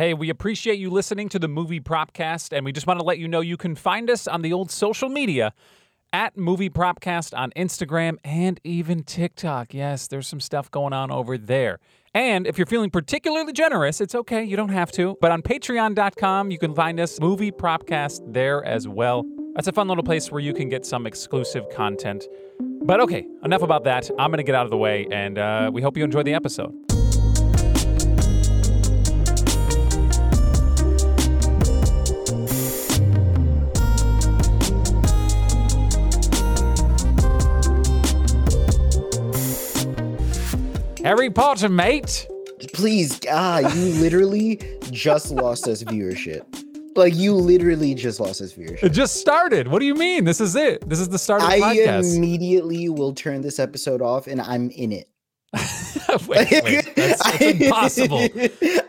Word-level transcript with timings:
Hey, 0.00 0.14
we 0.14 0.30
appreciate 0.30 0.78
you 0.78 0.88
listening 0.88 1.28
to 1.28 1.38
the 1.38 1.46
Movie 1.46 1.78
Propcast, 1.78 2.56
and 2.56 2.64
we 2.64 2.72
just 2.72 2.86
want 2.86 2.98
to 3.00 3.04
let 3.04 3.18
you 3.18 3.28
know 3.28 3.42
you 3.42 3.58
can 3.58 3.74
find 3.74 4.08
us 4.08 4.26
on 4.26 4.40
the 4.40 4.50
old 4.50 4.70
social 4.70 5.10
media 5.10 5.52
at 6.10 6.38
Movie 6.38 6.70
Propcast 6.70 7.36
on 7.36 7.50
Instagram 7.50 8.16
and 8.24 8.58
even 8.64 9.02
TikTok. 9.02 9.74
Yes, 9.74 10.08
there's 10.08 10.26
some 10.26 10.40
stuff 10.40 10.70
going 10.70 10.94
on 10.94 11.10
over 11.10 11.36
there. 11.36 11.80
And 12.14 12.46
if 12.46 12.56
you're 12.56 12.66
feeling 12.66 12.88
particularly 12.88 13.52
generous, 13.52 14.00
it's 14.00 14.14
okay, 14.14 14.42
you 14.42 14.56
don't 14.56 14.70
have 14.70 14.90
to. 14.92 15.18
But 15.20 15.32
on 15.32 15.42
patreon.com, 15.42 16.50
you 16.50 16.58
can 16.58 16.74
find 16.74 16.98
us 16.98 17.20
Movie 17.20 17.52
Propcast 17.52 18.20
there 18.32 18.64
as 18.64 18.88
well. 18.88 19.26
That's 19.54 19.68
a 19.68 19.72
fun 19.72 19.86
little 19.86 20.02
place 20.02 20.32
where 20.32 20.40
you 20.40 20.54
can 20.54 20.70
get 20.70 20.86
some 20.86 21.06
exclusive 21.06 21.68
content. 21.68 22.24
But 22.58 23.00
okay, 23.00 23.26
enough 23.44 23.60
about 23.60 23.84
that. 23.84 24.08
I'm 24.18 24.30
going 24.30 24.38
to 24.38 24.44
get 24.44 24.54
out 24.54 24.64
of 24.64 24.70
the 24.70 24.78
way, 24.78 25.06
and 25.12 25.36
uh, 25.36 25.70
we 25.70 25.82
hope 25.82 25.98
you 25.98 26.04
enjoy 26.04 26.22
the 26.22 26.32
episode. 26.32 26.89
Harry 41.02 41.30
Potter, 41.30 41.70
mate. 41.70 42.28
Please, 42.74 43.20
ah, 43.30 43.58
you 43.58 43.94
literally 43.94 44.60
just 44.90 45.30
lost 45.30 45.66
us 45.66 45.82
viewership. 45.82 46.44
Like 46.94 47.14
you 47.14 47.34
literally 47.34 47.94
just 47.94 48.20
lost 48.20 48.42
us 48.42 48.52
viewership. 48.52 48.82
It 48.82 48.90
just 48.90 49.16
started. 49.16 49.68
What 49.68 49.78
do 49.78 49.86
you 49.86 49.94
mean? 49.94 50.24
This 50.24 50.40
is 50.42 50.56
it. 50.56 50.86
This 50.86 51.00
is 51.00 51.08
the 51.08 51.18
start 51.18 51.42
of 51.42 51.48
the 51.48 51.54
I 51.54 51.60
podcast. 51.60 52.16
immediately 52.16 52.90
will 52.90 53.14
turn 53.14 53.40
this 53.40 53.58
episode 53.58 54.02
off, 54.02 54.26
and 54.26 54.42
I'm 54.42 54.68
in 54.70 54.92
it. 54.92 55.08
wait, 56.28 56.50
wait. 56.62 56.94
That's, 56.94 57.22
that's 57.24 57.40
impossible. 57.40 58.28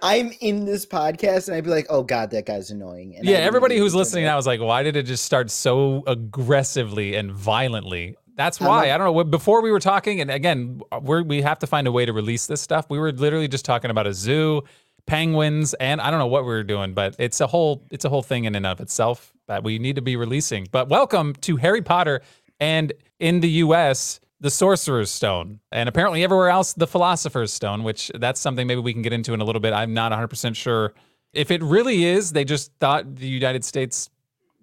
I'm 0.04 0.34
in 0.42 0.66
this 0.66 0.86
podcast, 0.86 1.48
and 1.48 1.56
I'd 1.56 1.64
be 1.64 1.70
like, 1.70 1.88
"Oh 1.90 2.04
God, 2.04 2.32
that 2.32 2.46
guy's 2.46 2.72
annoying." 2.72 3.16
And 3.16 3.26
yeah, 3.26 3.38
everybody 3.38 3.78
who's 3.78 3.96
listening 3.96 4.26
now 4.26 4.38
off. 4.38 4.46
like, 4.46 4.60
why 4.60 4.84
did 4.84 4.98
it 4.98 5.04
just 5.04 5.24
start 5.24 5.50
so 5.50 6.04
aggressively 6.08 7.16
and 7.16 7.32
violently? 7.32 8.18
That's 8.42 8.60
why. 8.60 8.92
I 8.92 8.98
don't 8.98 9.14
know. 9.14 9.24
Before 9.24 9.62
we 9.62 9.72
were 9.72 9.80
talking, 9.80 10.20
and 10.20 10.32
again, 10.32 10.82
we're, 11.02 11.22
we 11.22 11.44
have 11.44 11.60
to 11.60 11.68
find 11.68 11.86
a 11.86 11.92
way 11.92 12.06
to 12.06 12.14
release 12.14 12.48
this 12.48 12.60
stuff. 12.60 12.88
We 12.90 12.98
were 12.98 13.12
literally 13.12 13.48
just 13.48 13.66
talking 13.66 13.92
about 13.92 14.08
a 14.08 14.14
zoo, 14.14 14.64
penguins, 15.06 15.76
and 15.76 16.02
I 16.02 16.10
don't 16.10 16.18
know 16.18 16.26
what 16.26 16.44
we 16.44 16.50
were 16.50 16.64
doing, 16.64 16.96
but 16.96 17.16
it's 17.20 17.40
a 17.40 17.46
whole 17.46 17.86
it's 17.92 18.04
a 18.04 18.10
whole 18.10 18.24
thing 18.24 18.46
in 18.46 18.56
and 18.56 18.66
of 18.66 18.80
itself 18.80 19.32
that 19.48 19.64
we 19.64 19.78
need 19.78 19.96
to 19.98 20.02
be 20.02 20.16
releasing. 20.16 20.68
But 20.72 20.90
welcome 20.90 21.34
to 21.42 21.58
Harry 21.58 21.84
Potter, 21.84 22.22
and 22.60 22.92
in 23.20 23.42
the 23.42 23.50
U.S. 23.50 24.20
The 24.40 24.50
Sorcerer's 24.50 25.12
Stone, 25.12 25.60
and 25.72 25.88
apparently 25.88 26.24
everywhere 26.24 26.50
else, 26.50 26.74
the 26.74 26.88
Philosopher's 26.88 27.54
Stone, 27.54 27.84
which 27.84 28.10
that's 28.16 28.40
something 28.40 28.66
maybe 28.66 28.82
we 28.82 28.92
can 28.92 29.04
get 29.04 29.14
into 29.14 29.36
in 29.36 29.42
a 29.42 29.44
little 29.44 29.62
bit. 29.62 29.72
I'm 29.72 29.94
not 29.94 30.12
100% 30.12 30.56
sure 30.56 30.96
if 31.32 31.52
it 31.52 31.62
really 31.62 32.06
is. 32.06 32.32
They 32.32 32.44
just 32.44 32.72
thought 32.80 33.18
the 33.18 33.28
United 33.28 33.64
States 33.64 34.10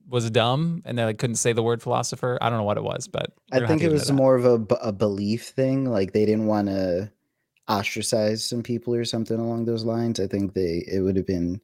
was 0.09 0.31
dumb 0.31 0.83
and 0.84 0.98
they 0.98 1.05
like, 1.05 1.19
couldn't 1.19 1.37
say 1.37 1.53
the 1.53 1.62
word 1.62 1.83
philosopher. 1.83 2.39
I 2.41 2.48
don't 2.48 2.59
know 2.59 2.64
what 2.64 2.77
it 2.78 2.83
was, 2.83 3.09
but 3.09 3.33
I 3.53 3.67
think 3.67 3.83
it 3.83 3.92
was 3.92 4.11
more 4.11 4.34
of 4.37 4.45
a, 4.45 4.59
b- 4.59 4.77
a 4.83 4.92
belief 4.92 5.48
thing. 5.48 5.84
Like 5.84 6.12
they 6.12 6.25
didn't 6.25 6.47
want 6.47 6.69
to 6.69 7.12
ostracize 7.69 8.45
some 8.45 8.62
people 8.62 8.95
or 8.95 9.05
something 9.05 9.39
along 9.39 9.67
those 9.67 9.84
lines. 9.84 10.19
I 10.20 10.27
think 10.27 10.55
they 10.55 10.84
it 10.91 11.00
would 11.00 11.17
have 11.17 11.27
been. 11.27 11.61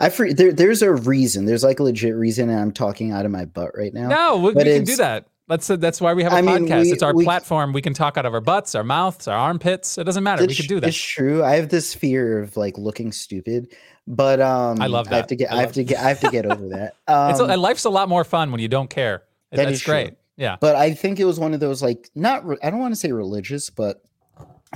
I 0.00 0.10
for, 0.10 0.32
there, 0.32 0.52
there's 0.52 0.82
a 0.82 0.92
reason. 0.92 1.44
There's 1.44 1.64
like 1.64 1.80
a 1.80 1.82
legit 1.82 2.14
reason, 2.14 2.48
and 2.50 2.60
I'm 2.60 2.72
talking 2.72 3.10
out 3.10 3.24
of 3.24 3.32
my 3.32 3.44
butt 3.44 3.72
right 3.76 3.92
now. 3.92 4.08
No, 4.08 4.36
we, 4.36 4.52
we 4.52 4.62
can 4.64 4.84
do 4.84 4.96
that. 4.96 5.26
That's 5.48 5.66
that's 5.66 6.00
why 6.00 6.12
we 6.14 6.22
have 6.22 6.32
a 6.32 6.36
I 6.36 6.42
mean, 6.42 6.68
podcast. 6.68 6.82
we- 6.82 6.92
it's 6.92 7.02
our 7.02 7.14
we- 7.14 7.24
platform. 7.24 7.72
We 7.72 7.82
can 7.82 7.94
talk 7.94 8.16
out 8.16 8.26
of 8.26 8.34
our 8.34 8.40
butts, 8.40 8.74
our 8.74 8.84
mouths, 8.84 9.26
our 9.26 9.36
armpits. 9.36 9.98
It 9.98 10.04
doesn't 10.04 10.22
matter. 10.22 10.46
we 10.46 10.54
can 10.54 10.66
do 10.66 10.78
that. 10.78 10.88
it's 10.88 10.96
true. 10.96 11.42
I 11.42 11.56
have 11.56 11.70
this 11.70 11.94
fear 11.94 12.40
of 12.42 12.56
like 12.56 12.78
looking 12.78 13.10
stupid, 13.12 13.74
but 14.08 14.40
um, 14.40 14.80
I 14.80 14.86
love 14.86 15.06
that. 15.08 15.14
I 15.14 15.16
have 15.18 15.26
to 15.28 15.36
get. 15.36 15.52
I 15.52 15.58
I, 15.58 15.60
have 15.60 15.72
to 15.72 15.84
get. 15.84 15.98
I 16.00 16.08
have 16.08 16.20
to 16.20 16.30
get 16.30 16.46
over 16.46 16.68
that. 16.76 16.94
Um, 17.06 17.30
It's 17.30 17.40
a, 17.40 17.56
life's 17.56 17.84
a 17.84 17.90
lot 17.90 18.08
more 18.08 18.24
fun 18.24 18.50
when 18.50 18.60
you 18.60 18.68
don't 18.68 18.90
care. 18.90 19.22
That 19.50 19.58
That's 19.58 19.72
is 19.72 19.80
true. 19.82 19.92
great. 19.94 20.14
Yeah. 20.36 20.56
but 20.60 20.76
I 20.76 20.94
think 20.94 21.18
it 21.20 21.24
was 21.24 21.38
one 21.40 21.52
of 21.54 21.60
those 21.60 21.82
like 21.82 22.10
not. 22.14 22.44
Re- 22.46 22.58
I 22.62 22.70
don't 22.70 22.80
want 22.80 22.92
to 22.94 23.00
say 23.00 23.12
religious, 23.12 23.70
but 23.70 24.02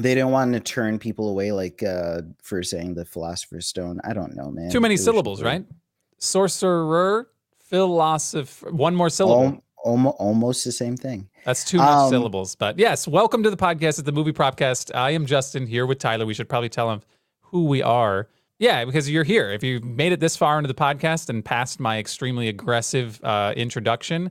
they 0.00 0.14
didn't 0.14 0.30
want 0.30 0.52
to 0.54 0.60
turn 0.60 0.98
people 0.98 1.28
away 1.28 1.52
like 1.52 1.82
uh 1.82 2.22
for 2.42 2.62
saying 2.62 2.94
the 2.94 3.04
philosopher's 3.04 3.66
stone. 3.66 4.00
I 4.04 4.12
don't 4.12 4.34
know, 4.36 4.50
man. 4.50 4.70
Too 4.70 4.80
many 4.80 4.96
syllables, 4.96 5.42
right? 5.42 5.64
Sorcerer, 6.18 7.28
philosopher. 7.64 8.70
One 8.70 8.94
more 8.94 9.10
syllable. 9.10 9.62
Almo- 9.84 10.10
almost 10.10 10.64
the 10.64 10.70
same 10.70 10.96
thing. 10.96 11.28
That's 11.44 11.64
too 11.64 11.78
much 11.78 11.88
Um, 11.88 12.10
syllables. 12.10 12.54
But 12.54 12.78
yes, 12.78 13.08
welcome 13.08 13.42
to 13.42 13.50
the 13.50 13.56
podcast. 13.56 13.98
It's 13.98 14.02
the 14.02 14.12
Movie 14.12 14.32
Propcast. 14.32 14.94
I 14.94 15.10
am 15.10 15.26
Justin 15.26 15.66
here 15.66 15.84
with 15.86 15.98
Tyler. 15.98 16.24
We 16.24 16.34
should 16.34 16.48
probably 16.48 16.68
tell 16.68 16.90
him 16.92 17.00
who 17.40 17.64
we 17.64 17.82
are. 17.82 18.28
Yeah, 18.62 18.84
because 18.84 19.10
you're 19.10 19.24
here. 19.24 19.50
If 19.50 19.64
you 19.64 19.80
made 19.80 20.12
it 20.12 20.20
this 20.20 20.36
far 20.36 20.56
into 20.56 20.68
the 20.68 20.74
podcast 20.74 21.28
and 21.28 21.44
past 21.44 21.80
my 21.80 21.98
extremely 21.98 22.46
aggressive 22.46 23.18
uh, 23.24 23.52
introduction, 23.56 24.30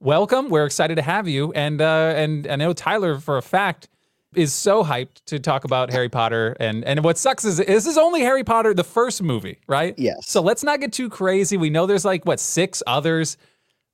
welcome. 0.00 0.48
We're 0.48 0.66
excited 0.66 0.96
to 0.96 1.02
have 1.02 1.28
you. 1.28 1.52
And 1.52 1.80
uh, 1.80 2.14
and 2.16 2.48
I 2.48 2.56
know 2.56 2.72
Tyler 2.72 3.20
for 3.20 3.36
a 3.36 3.42
fact 3.42 3.88
is 4.34 4.52
so 4.52 4.82
hyped 4.82 5.24
to 5.26 5.38
talk 5.38 5.62
about 5.62 5.92
Harry 5.92 6.08
Potter. 6.08 6.56
And 6.58 6.84
and 6.84 7.04
what 7.04 7.16
sucks 7.16 7.44
is 7.44 7.58
this 7.58 7.86
is 7.86 7.96
only 7.96 8.22
Harry 8.22 8.42
Potter, 8.42 8.74
the 8.74 8.82
first 8.82 9.22
movie, 9.22 9.58
right? 9.68 9.96
Yes. 9.96 10.26
So 10.26 10.42
let's 10.42 10.64
not 10.64 10.80
get 10.80 10.92
too 10.92 11.08
crazy. 11.08 11.56
We 11.56 11.70
know 11.70 11.86
there's 11.86 12.04
like 12.04 12.26
what 12.26 12.40
six 12.40 12.82
others. 12.88 13.36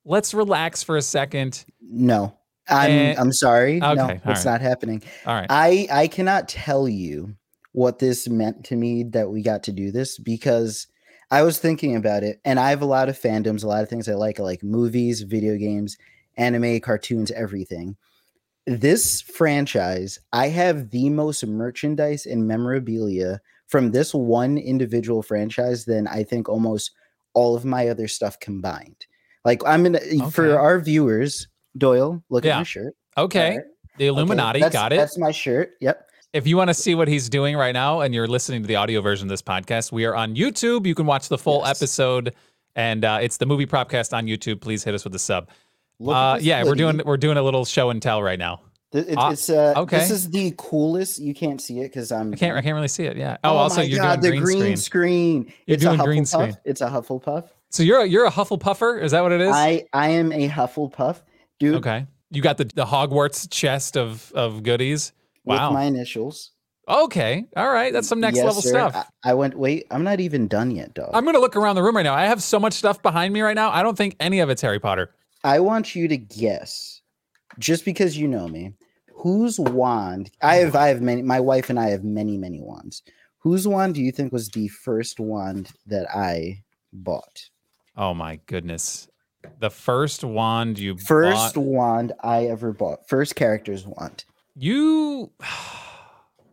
Let's 0.05 0.33
relax 0.33 0.81
for 0.81 0.97
a 0.97 1.03
second. 1.03 1.65
No, 1.79 2.35
I'm. 2.67 2.89
Eh, 2.89 3.15
I'm 3.15 3.31
sorry. 3.31 3.79
okay, 3.79 3.93
no, 3.93 4.07
it's 4.07 4.43
right. 4.43 4.45
not 4.45 4.61
happening. 4.61 5.03
All 5.27 5.35
right. 5.35 5.45
I 5.51 5.87
I 5.91 6.07
cannot 6.07 6.49
tell 6.49 6.89
you 6.89 7.35
what 7.77 7.99
this 7.99 8.27
meant 8.27 8.63
to 8.65 8.75
me 8.75 9.03
that 9.03 9.29
we 9.29 9.43
got 9.43 9.61
to 9.61 9.71
do 9.71 9.91
this 9.91 10.17
because 10.17 10.87
I 11.29 11.43
was 11.43 11.59
thinking 11.59 11.95
about 11.95 12.23
it 12.23 12.41
and 12.43 12.59
I 12.59 12.71
have 12.71 12.81
a 12.81 12.85
lot 12.87 13.07
of 13.07 13.19
fandoms, 13.19 13.63
a 13.63 13.67
lot 13.67 13.83
of 13.83 13.87
things 13.89 14.09
I 14.09 14.15
like. 14.15 14.39
I 14.39 14.43
like 14.43 14.63
movies, 14.63 15.21
video 15.21 15.57
games, 15.57 15.95
anime, 16.37 16.79
cartoons, 16.79 17.29
everything. 17.29 17.95
This 18.65 19.21
franchise, 19.21 20.17
I 20.33 20.47
have 20.47 20.89
the 20.89 21.11
most 21.11 21.45
merchandise 21.45 22.25
and 22.25 22.47
memorabilia 22.47 23.41
from 23.67 23.91
this 23.91 24.11
one 24.11 24.57
individual 24.57 25.21
franchise 25.21 25.85
than 25.85 26.07
I 26.07 26.23
think 26.23 26.49
almost 26.49 26.89
all 27.35 27.55
of 27.55 27.63
my 27.63 27.89
other 27.89 28.07
stuff 28.07 28.39
combined. 28.39 29.05
Like 29.45 29.61
I'm 29.67 29.83
gonna 29.83 30.31
for 30.31 30.57
our 30.57 30.79
viewers, 30.79 31.47
Doyle, 31.77 32.23
look 32.31 32.43
Yeah. 32.43 32.55
at 32.55 32.57
my 32.61 32.63
shirt. 32.63 32.95
Okay. 33.19 33.59
The 33.99 34.07
Illuminati 34.07 34.61
that's- 34.61 34.73
got 34.73 34.93
it. 34.93 34.97
That's 34.97 35.19
my 35.19 35.29
shirt. 35.31 35.73
Yep. 35.79 36.06
If 36.33 36.45
you 36.45 36.57
want 36.57 36.69
to 36.69 36.73
see 36.73 36.93
what 36.93 37.07
he's 37.07 37.29
doing 37.29 37.55
right 37.55 37.71
now 37.71 38.01
and 38.01 38.13
you're 38.13 38.27
listening 38.27 38.61
to 38.61 38.67
the 38.67 38.75
audio 38.75 39.01
version 39.01 39.27
of 39.27 39.29
this 39.29 39.41
podcast, 39.41 39.91
we 39.91 40.05
are 40.05 40.15
on 40.15 40.35
YouTube. 40.35 40.85
You 40.85 40.93
can 40.93 41.05
watch 41.05 41.29
the 41.29 41.37
full 41.37 41.61
Yes. 41.65 41.81
episode 41.81 42.35
and 42.75 43.03
uh, 43.05 43.19
it's 43.21 43.37
the 43.37 43.45
movie 43.45 43.65
propcast 43.65 44.13
on 44.15 44.25
YouTube. 44.27 44.61
Please 44.61 44.83
hit 44.83 44.93
us 44.93 45.03
with 45.03 45.15
a 45.15 45.19
sub. 45.19 45.49
Uh, 46.05 46.37
yeah, 46.39 46.63
we're 46.63 46.75
doing 46.75 47.01
we're 47.05 47.17
doing 47.17 47.37
a 47.37 47.41
little 47.41 47.65
show 47.65 47.89
and 47.89 48.01
tell 48.01 48.21
right 48.21 48.37
now. 48.37 48.61
It- 48.93 49.15
Ah, 49.17 49.31
it's 49.31 49.49
uh 49.49 49.73
okay. 49.77 49.97
this 49.97 50.11
is 50.11 50.29
the 50.29 50.53
coolest. 50.57 51.17
You 51.19 51.33
can't 51.33 51.59
see 51.59 51.79
it 51.79 51.83
because 51.89 52.11
I'm 52.11 52.33
I 52.33 52.35
can't 52.35 52.55
I 52.57 52.61
can't 52.61 52.75
really 52.75 52.87
see 52.87 53.05
it. 53.05 53.17
Yeah. 53.17 53.37
Oh, 53.43 53.55
also 53.57 53.77
my 53.77 53.83
you're 53.83 53.99
God, 53.99 54.21
doing 54.21 54.35
the 54.35 54.41
green, 54.45 54.59
green 54.59 54.77
screen. 54.77 55.43
screen. 55.45 55.53
You're 55.65 55.73
it's 55.75 55.83
doing 55.83 55.99
a 55.99 56.03
green 56.03 56.25
screen. 56.25 56.55
It's 56.65 56.81
a 56.81 56.87
Hufflepuff. 56.87 57.49
So 57.71 57.83
you're 57.83 58.01
a, 58.01 58.05
you're 58.05 58.25
a 58.25 58.31
Hufflepuffer. 58.31 59.01
Is 59.01 59.11
that 59.11 59.23
what 59.23 59.31
it 59.31 59.41
is? 59.41 59.51
I 59.51 59.85
I 59.91 60.09
am 60.09 60.31
a 60.31 60.47
Hufflepuff, 60.49 61.21
dude. 61.59 61.75
okay. 61.77 62.05
You 62.29 62.41
got 62.41 62.57
the 62.57 62.65
the 62.65 62.85
Hogwarts 62.85 63.49
chest 63.49 63.97
of 63.97 64.31
of 64.35 64.61
goodies. 64.63 65.13
With 65.47 65.59
Wow. 65.59 65.71
my 65.71 65.83
initials. 65.83 66.51
okay. 66.89 67.45
All 67.55 67.69
right. 67.69 67.91
That's 67.93 68.07
some 68.07 68.19
next 68.19 68.35
Yes, 68.37 68.45
level 68.45 68.61
sir. 68.61 68.69
stuff. 68.69 68.95
I, 69.23 69.31
I 69.31 69.33
went. 69.33 69.57
Wait, 69.57 69.85
I'm 69.91 70.03
not 70.03 70.19
even 70.19 70.47
done 70.47 70.71
yet, 70.71 70.93
dog. 70.93 71.11
I'm 71.13 71.25
gonna 71.25 71.39
look 71.39 71.55
around 71.55 71.75
the 71.75 71.83
room 71.83 71.95
right 71.95 72.03
now. 72.03 72.13
I 72.13 72.25
have 72.25 72.43
so 72.43 72.59
much 72.59 72.73
stuff 72.73 73.01
behind 73.01 73.33
me 73.33 73.41
right 73.41 73.55
now. 73.55 73.69
I 73.71 73.81
don't 73.83 73.97
think 73.97 74.15
any 74.19 74.39
of 74.39 74.49
it's 74.49 74.61
Harry 74.61 74.79
Potter. 74.79 75.13
I 75.43 75.59
want 75.59 75.95
you 75.95 76.07
to 76.09 76.17
guess, 76.17 77.01
just 77.59 77.85
because 77.85 78.17
you 78.17 78.27
know 78.27 78.47
me, 78.47 78.73
whose 79.15 79.59
wand? 79.59 80.31
I 80.41 80.55
have. 80.57 80.75
I 80.75 80.87
have 80.89 81.01
many. 81.01 81.21
My 81.21 81.39
wife 81.39 81.69
and 81.69 81.79
I 81.79 81.89
have 81.89 82.03
many, 82.03 82.37
many 82.37 82.61
wands. 82.61 83.03
Whose 83.39 83.67
wand 83.67 83.95
do 83.95 84.01
you 84.01 84.11
think 84.11 84.33
was 84.33 84.49
the 84.49 84.67
first 84.67 85.19
wand 85.19 85.71
that 85.85 86.07
I 86.13 86.63
bought? 86.91 87.49
Oh 87.95 88.13
my 88.13 88.39
goodness. 88.47 89.07
The 89.59 89.69
first 89.69 90.23
wand 90.23 90.77
you 90.79 90.97
First 90.97 91.55
bought, 91.55 91.63
wand 91.63 92.13
I 92.21 92.45
ever 92.47 92.73
bought. 92.73 93.07
First 93.07 93.35
character's 93.35 93.85
wand. 93.85 94.25
You 94.57 95.31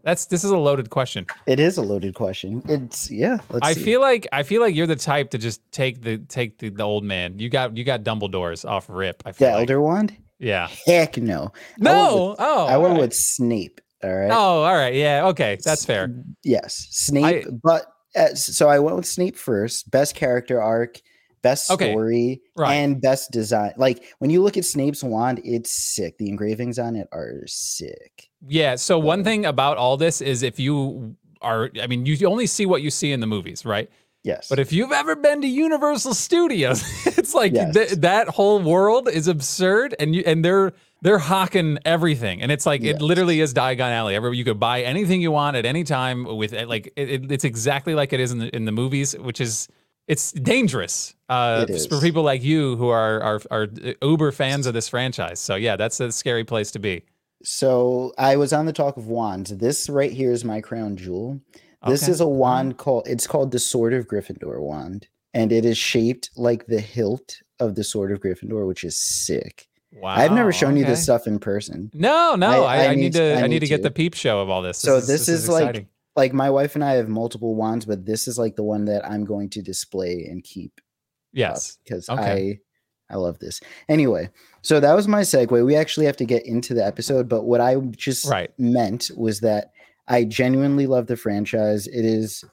That's 0.03 0.27
this 0.27 0.45
is 0.45 0.51
a 0.51 0.59
loaded 0.59 0.91
question. 0.91 1.25
It 1.47 1.59
is 1.59 1.79
a 1.79 1.83
loaded 1.83 2.15
question. 2.15 2.63
It's 2.69 3.11
yeah. 3.11 3.39
Let's 3.49 3.67
I 3.67 3.73
see. 3.73 3.83
feel 3.85 4.03
like 4.03 4.29
I 4.33 4.43
feel 4.43 4.61
like 4.61 4.75
you're 4.75 4.87
the 4.87 4.97
type 4.97 5.31
to 5.31 5.39
just 5.39 5.63
take 5.73 6.03
the 6.03 6.19
take 6.19 6.59
the, 6.59 6.69
the 6.69 6.83
old 6.83 7.05
man. 7.05 7.39
You 7.39 7.49
got 7.49 7.75
you 7.75 7.85
got 7.85 8.03
Dumbledore's 8.03 8.67
off 8.67 8.87
rip. 8.91 9.23
I 9.25 9.31
the 9.31 9.39
feel 9.39 9.49
like. 9.53 9.61
Elder 9.61 9.81
Wand. 9.81 10.15
Yeah. 10.39 10.69
Heck 10.87 11.17
no. 11.17 11.53
I 11.55 11.83
No. 11.83 12.29
with- 12.31 12.37
oh. 12.41 12.67
I 12.67 12.77
went 12.77 12.93
right. 12.95 13.01
with 13.01 13.15
Snape. 13.15 13.81
All 14.03 14.15
right. 14.15 14.31
Oh, 14.31 14.63
all 14.65 14.75
right. 14.75 14.93
Yeah. 14.95 15.29
Okay. 15.29 15.57
That's 15.65 15.87
fair. 15.87 16.15
Yes, 16.43 16.87
Snape. 16.91 17.47
I- 17.47 17.51
but 17.63 17.87
uh, 18.15 18.35
so 18.35 18.69
I 18.69 18.81
went 18.81 18.97
with 18.97 19.07
Snape 19.07 19.39
first. 19.39 19.91
Best 19.91 20.15
character 20.15 20.61
arc, 20.61 21.01
best 21.45 21.71
Okay, 21.71 21.93
story, 21.93 22.41
right. 22.57 22.75
and 22.75 23.01
best 23.01 23.31
design. 23.31 23.73
Like 23.77 24.03
when 24.19 24.31
you 24.31 24.43
look 24.43 24.57
at 24.57 24.65
Snape's 24.65 25.05
wand, 25.05 25.41
it's 25.45 25.71
sick. 25.71 26.19
The 26.19 26.29
engravings 26.29 26.79
on 26.81 26.97
it 26.97 27.07
are 27.13 27.43
sick. 27.47 28.29
Yeah. 28.49 28.75
So 28.77 28.99
one 28.99 29.21
Uh, 29.21 29.25
thing 29.25 29.47
about 29.47 29.77
all 29.77 29.97
this 29.97 30.21
is 30.21 30.43
if 30.43 30.59
you 30.59 31.15
are, 31.41 31.71
I 31.81 31.87
mean, 31.87 32.05
you 32.07 32.17
only 32.27 32.47
see 32.49 32.67
what 32.67 32.83
you 32.83 32.91
see 32.91 33.13
in 33.13 33.21
the 33.21 33.27
movies, 33.29 33.65
right? 33.65 33.89
Yes. 34.25 34.49
But 34.49 34.59
if 34.59 34.73
you've 34.73 34.93
ever 34.93 35.15
been 35.17 35.43
to 35.43 35.47
Universal 35.47 36.15
Studios, 36.15 36.83
it's 37.19 37.35
like 37.35 37.53
Yes. 37.53 37.75
th- 37.75 37.91
that 38.01 38.29
whole 38.29 38.59
world 38.61 39.09
is 39.09 39.29
absurd, 39.29 39.95
and 40.01 40.15
you 40.17 40.23
and 40.27 40.43
they're 40.45 40.73
they're 41.03 41.19
hawking 41.19 41.79
everything, 41.85 42.41
and 42.41 42.51
it's 42.51 42.65
like 42.65 42.81
Yes. 42.83 42.97
it 42.97 43.03
literally 43.03 43.41
is 43.41 43.53
Diagon 43.53 43.91
Alley. 43.99 44.15
Everywhere 44.15 44.33
you 44.35 44.45
could 44.45 44.59
buy 44.59 44.81
anything 44.83 45.21
you 45.21 45.31
want 45.31 45.57
at 45.59 45.67
any 45.67 45.85
time 45.85 46.25
with 46.25 46.55
like 46.75 46.87
it, 46.97 47.11
it- 47.11 47.31
it's 47.33 47.45
exactly 47.45 47.95
like 47.95 48.15
it 48.15 48.21
is 48.21 48.33
in 48.33 48.39
the 48.39 48.49
in 48.57 48.65
the 48.65 48.73
movies, 48.73 49.13
which 49.19 49.41
is 49.43 49.69
it's 50.07 50.33
dangerous 50.33 51.15
uh, 51.29 51.65
It 51.69 51.75
is. 51.75 51.87
for 51.87 52.01
people 52.01 52.23
like 52.23 52.43
you 52.43 52.77
who 52.77 52.89
are, 52.89 53.21
are 53.23 53.41
are 53.51 53.69
uber 54.03 54.33
fans 54.33 54.67
of 54.67 54.75
this 54.75 54.89
franchise. 54.89 55.41
So 55.41 55.55
yeah, 55.55 55.77
that's 55.77 56.01
a 56.01 56.13
scary 56.13 56.45
place 56.45 56.71
to 56.73 56.79
be. 56.79 57.05
So 57.43 58.13
I 58.19 58.37
was 58.37 58.53
on 58.53 58.67
the 58.67 58.73
talk 58.73 58.97
of 58.97 59.07
wands. 59.07 59.57
This 59.57 59.89
right 59.89 60.13
here 60.13 60.33
is 60.33 60.45
my 60.45 60.61
crown 60.61 60.97
jewel. 60.97 61.41
This 61.87 62.05
Okay. 62.05 62.13
is 62.13 62.21
a 62.21 62.27
wand 62.29 62.79
called 62.79 63.07
it's 63.07 63.27
called 63.27 63.51
the 63.51 63.59
Sword 63.59 63.93
of 63.95 64.07
Gryffindor 64.09 64.61
wand. 64.61 65.09
And 65.35 65.51
it 65.53 65.65
is 65.65 65.77
shaped 65.77 66.31
like 66.37 66.67
the 66.67 66.81
hilt 66.81 67.43
of 67.59 67.75
the 67.75 67.83
Sword 67.85 68.13
of 68.13 68.21
Gryffindor, 68.21 68.67
which 68.69 68.85
is 68.85 68.97
sick. 68.97 69.67
Wow, 69.93 70.11
I've 70.11 70.33
never 70.33 70.53
shown 70.53 70.77
you 70.77 70.85
this 70.85 71.03
stuff 71.03 71.27
in 71.27 71.39
person. 71.39 71.91
No, 71.95 72.35
no, 72.35 72.65
I, 72.65 72.79
I- 72.79 72.87
I, 72.87 72.95
need, 72.95 73.01
need- 73.01 73.13
to. 73.15 73.35
I 73.35 73.39
I 73.39 73.43
need 73.43 73.49
need 73.49 73.59
to 73.61 73.67
get 73.67 73.77
to. 73.79 73.83
the 73.85 73.91
peep 73.91 74.15
show 74.15 74.41
of 74.41 74.49
all 74.51 74.61
this. 74.63 74.79
So 74.79 75.01
this 75.01 75.29
is 75.29 75.49
like- 75.49 75.63
exciting. 75.63 75.89
Like 76.17 76.33
my 76.33 76.49
wife 76.51 76.75
and 76.75 76.85
I 76.85 76.93
have 76.95 77.09
multiple 77.09 77.55
wands, 77.55 77.85
but 77.87 78.07
this 78.07 78.29
is 78.29 78.39
like 78.39 78.57
the 78.57 78.63
one 78.63 78.85
that 78.85 79.05
I'm 79.09 79.25
going 79.25 79.51
to 79.51 79.63
display 79.63 80.27
and 80.31 80.43
keep 80.45 80.81
yes. 81.33 81.79
because 81.85 82.09
Okay. 82.09 82.61
I 83.11 83.15
I 83.15 83.17
love 83.17 83.39
this. 83.39 83.61
Anyway, 83.89 84.31
so 84.63 84.81
that 84.81 84.95
was 84.95 85.07
my 85.07 85.21
segue. 85.21 85.65
We 85.67 85.77
actually 85.77 86.07
have 86.07 86.17
to 86.17 86.25
get 86.25 86.47
into 86.47 86.73
the 86.73 86.85
episode, 86.85 87.29
but 87.29 87.43
what 87.45 87.61
I 87.61 87.77
just 87.77 88.25
Right. 88.27 88.51
meant 88.59 89.11
was 89.17 89.41
that 89.41 89.73
I 90.09 90.25
genuinely 90.25 90.87
love 90.87 91.07
the 91.07 91.17
franchise. 91.17 91.87
It 91.87 92.05
is 92.05 92.45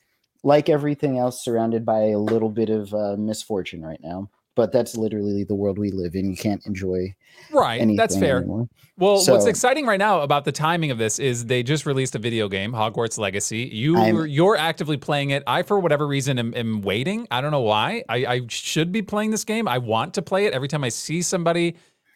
like 0.43 0.67
everything 0.67 1.17
else 1.17 1.43
surrounded 1.43 1.85
by 1.85 2.09
a 2.09 2.17
little 2.19 2.49
bit 2.49 2.69
of 2.69 2.93
uh, 2.93 3.15
misfortune 3.17 3.81
right 3.81 3.99
now, 4.03 4.29
but 4.55 4.71
that's 4.71 4.95
literally 4.95 5.43
the 5.43 5.55
world 5.55 5.77
we 5.79 5.91
live 5.91 6.15
in. 6.15 6.29
You 6.29 6.35
can't 6.37 6.65
enjoy 6.65 7.15
Right. 7.51 7.95
That's 7.97 8.17
fair. 8.17 8.37
anymore. 8.37 8.67
Well, 8.97 9.23
what's 9.25 9.45
exciting 9.45 9.85
right 9.85 9.97
now 9.97 10.21
about 10.21 10.45
the 10.45 10.51
timing 10.51 10.91
of 10.91 10.97
this 10.97 11.17
is 11.17 11.45
they 11.45 11.63
just 11.63 11.85
released 11.85 12.13
a 12.15 12.19
video 12.19 12.47
game, 12.47 12.71
Hogwarts 12.71 13.17
Legacy. 13.17 13.69
You 13.71 13.97
I'm- 13.97 14.27
you're 14.27 14.55
actively 14.57 14.97
playing 14.97 15.31
it. 15.31 15.43
I, 15.47 15.63
for 15.63 15.79
whatever 15.79 16.05
reason, 16.05 16.37
am, 16.37 16.53
am 16.55 16.81
waiting. 16.81 17.27
I 17.31 17.41
don't 17.41 17.51
know 17.51 17.61
why. 17.61 18.03
I, 18.09 18.17
I 18.25 18.41
should 18.47 18.91
be 18.91 19.01
playing 19.01 19.31
this 19.31 19.43
game. 19.43 19.67
I 19.67 19.79
want 19.79 20.13
to 20.15 20.21
play 20.21 20.45
it. 20.45 20.53
Every 20.53 20.67
time 20.67 20.83
I 20.83 20.89
see 20.89 21.21
somebody 21.21 21.75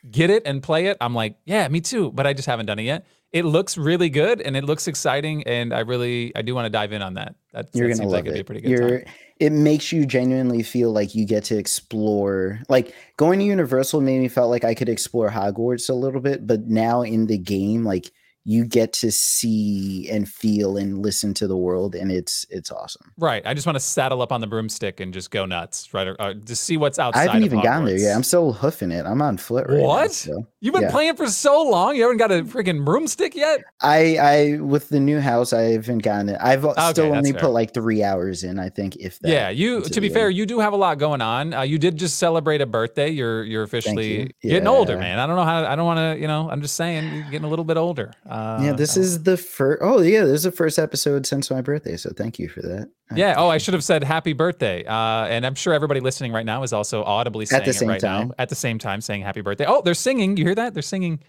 get 0.09 0.29
it 0.29 0.43
and 0.45 0.61
play 0.61 0.87
it, 0.87 0.97
I'm 1.01 1.13
like, 1.13 1.37
yeah, 1.45 1.67
me 1.67 1.81
too. 1.81 2.11
But 2.11 2.27
I 2.27 2.33
just 2.33 2.47
haven't 2.47 2.65
done 2.65 2.79
it 2.79 2.83
yet. 2.83 3.05
It 3.31 3.43
looks 3.43 3.77
really 3.77 4.09
good 4.09 4.39
and 4.39 4.55
it 4.55 4.63
looks 4.63 4.87
exciting, 4.87 5.43
and 5.43 5.73
I 5.73 5.79
really 5.79 6.33
I 6.35 6.41
do 6.41 6.55
want 6.55 6.65
to 6.65 6.69
dive 6.69 6.93
in 6.93 7.01
on 7.01 7.15
that. 7.15 7.35
That, 7.53 7.67
You're 7.73 7.87
that 7.87 7.95
gonna 7.95 7.95
seems 7.95 8.11
love 8.11 8.11
like 8.11 8.25
it'd 8.25 8.33
be 8.33 8.39
a 8.39 8.43
pretty 8.43 8.61
good 8.61 8.69
You're, 8.69 8.99
time. 8.99 9.13
it 9.39 9.51
makes 9.51 9.91
you 9.91 10.05
genuinely 10.05 10.63
feel 10.63 10.91
like 10.93 11.15
you 11.15 11.25
get 11.25 11.43
to 11.45 11.57
explore. 11.57 12.61
Like 12.69 12.93
going 13.17 13.39
to 13.39 13.45
Universal 13.45 14.01
made 14.01 14.21
me 14.21 14.29
felt 14.29 14.49
like 14.49 14.63
I 14.63 14.73
could 14.73 14.87
explore 14.89 15.29
Hogwarts 15.29 15.89
a 15.89 15.93
little 15.93 16.21
bit, 16.21 16.47
but 16.47 16.67
now 16.67 17.01
in 17.01 17.27
the 17.27 17.37
game, 17.37 17.83
like 17.83 18.11
you 18.47 18.63
get 18.63 18.93
to 18.93 19.11
see 19.11 20.07
and 20.09 20.29
feel 20.29 20.77
and 20.77 21.01
listen 21.01 21.33
to 21.33 21.47
the 21.47 21.57
world, 21.57 21.95
and 21.95 22.11
it's 22.11 22.45
it's 22.51 22.71
awesome. 22.71 23.11
Right. 23.17 23.41
I 23.45 23.55
just 23.55 23.65
want 23.65 23.75
to 23.75 23.79
saddle 23.79 24.21
up 24.21 24.31
on 24.31 24.39
the 24.39 24.47
broomstick 24.47 24.99
and 24.99 25.11
just 25.11 25.31
go 25.31 25.45
nuts. 25.45 25.93
Right. 25.93 26.07
Or, 26.07 26.15
or 26.21 26.35
just 26.35 26.63
see 26.63 26.77
what's 26.77 26.99
outside. 26.99 27.21
I 27.21 27.23
haven't 27.23 27.43
even 27.43 27.61
gotten 27.61 27.85
there 27.85 27.95
Hogwarts. 27.95 28.01
yet. 28.01 28.15
I'm 28.15 28.23
still 28.23 28.53
hoofing 28.53 28.91
it. 28.91 29.05
I'm 29.05 29.21
on 29.21 29.37
foot 29.37 29.67
right 29.67 29.79
now. 29.79 29.83
What? 29.87 30.11
so. 30.11 30.45
You've 30.65 30.73
been 30.73 30.83
Yeah. 30.83 30.89
playing 30.91 31.15
for 31.15 31.27
so 31.27 31.61
long. 31.61 31.95
You 31.95 32.01
haven't 32.01 32.17
got 32.17 32.31
a 32.31 32.43
freaking 32.43 32.83
broomstick 32.83 33.35
yet. 33.35 33.61
I 33.83 34.17
I 34.17 34.57
with 34.59 34.89
the 34.89 34.99
new 34.99 35.19
house, 35.19 35.53
I 35.53 35.73
haven't 35.73 35.99
gotten 35.99 36.29
it. 36.29 36.37
I've 36.41 36.65
Okay, 36.65 36.89
still 36.89 37.13
only 37.13 37.33
fair. 37.33 37.41
put 37.41 37.49
like 37.51 37.71
three 37.75 38.01
hours 38.01 38.43
in. 38.43 38.57
I 38.57 38.69
think 38.69 38.95
if 38.95 39.19
that. 39.19 39.29
yeah. 39.29 39.49
You. 39.49 39.81
To 39.81 40.01
be 40.01 40.09
fair, 40.09 40.27
end. 40.29 40.37
you 40.37 40.47
do 40.47 40.59
have 40.59 40.73
a 40.73 40.75
lot 40.75 40.97
going 40.97 41.21
on. 41.21 41.53
Uh, 41.53 41.61
you 41.61 41.77
did 41.77 41.97
just 41.97 42.17
celebrate 42.17 42.61
a 42.61 42.65
birthday. 42.65 43.09
You're 43.11 43.43
you're 43.43 43.61
officially 43.61 44.33
you. 44.41 44.49
getting 44.49 44.67
older, 44.67 44.97
man. 44.97 45.19
I 45.19 45.27
don't 45.27 45.35
know 45.35 45.43
how. 45.43 45.63
I 45.65 45.75
don't 45.75 45.85
want 45.85 45.99
to. 45.99 46.19
You 46.19 46.27
know. 46.27 46.49
I'm 46.49 46.63
just 46.63 46.75
saying. 46.75 47.13
You're 47.13 47.23
getting 47.29 47.43
a 47.45 47.49
little 47.49 47.65
bit 47.65 47.77
older. 47.77 48.11
Uh, 48.27 48.59
yeah, 48.63 48.71
this 48.73 48.97
is 48.97 49.21
the 49.21 49.37
first. 49.37 49.83
Oh 49.83 50.01
yeah, 50.01 50.21
this 50.21 50.37
is 50.37 50.43
the 50.43 50.51
first 50.51 50.79
episode 50.79 51.27
since 51.27 51.51
my 51.51 51.61
birthday. 51.61 51.95
So 51.95 52.09
thank 52.17 52.39
you 52.39 52.49
for 52.49 52.61
that. 52.63 52.89
Yeah. 53.15 53.35
Oh, 53.37 53.49
I 53.49 53.59
should 53.59 53.75
have 53.75 53.83
said 53.83 54.03
happy 54.03 54.33
birthday. 54.33 54.83
Uh, 54.83 55.25
and 55.27 55.45
I'm 55.45 55.53
sure 55.53 55.75
everybody 55.75 55.99
listening 55.99 56.33
right 56.33 56.45
now 56.45 56.63
is 56.63 56.73
also 56.73 57.03
audibly 57.03 57.45
saying 57.45 57.63
the 57.63 57.69
it 57.69 57.73
same 57.73 57.89
right 57.89 58.01
now 58.01 58.17
time. 58.21 58.33
at 58.39 58.49
the 58.49 58.55
same 58.55 58.79
time 58.79 58.99
saying 58.99 59.21
happy 59.21 59.41
birthday. 59.41 59.65
Oh, 59.67 59.83
they're 59.85 59.93
singing. 59.93 60.35
You 60.37 60.43
hear 60.45 60.54
that? 60.55 60.73
They're 60.73 60.83
singing 60.83 61.19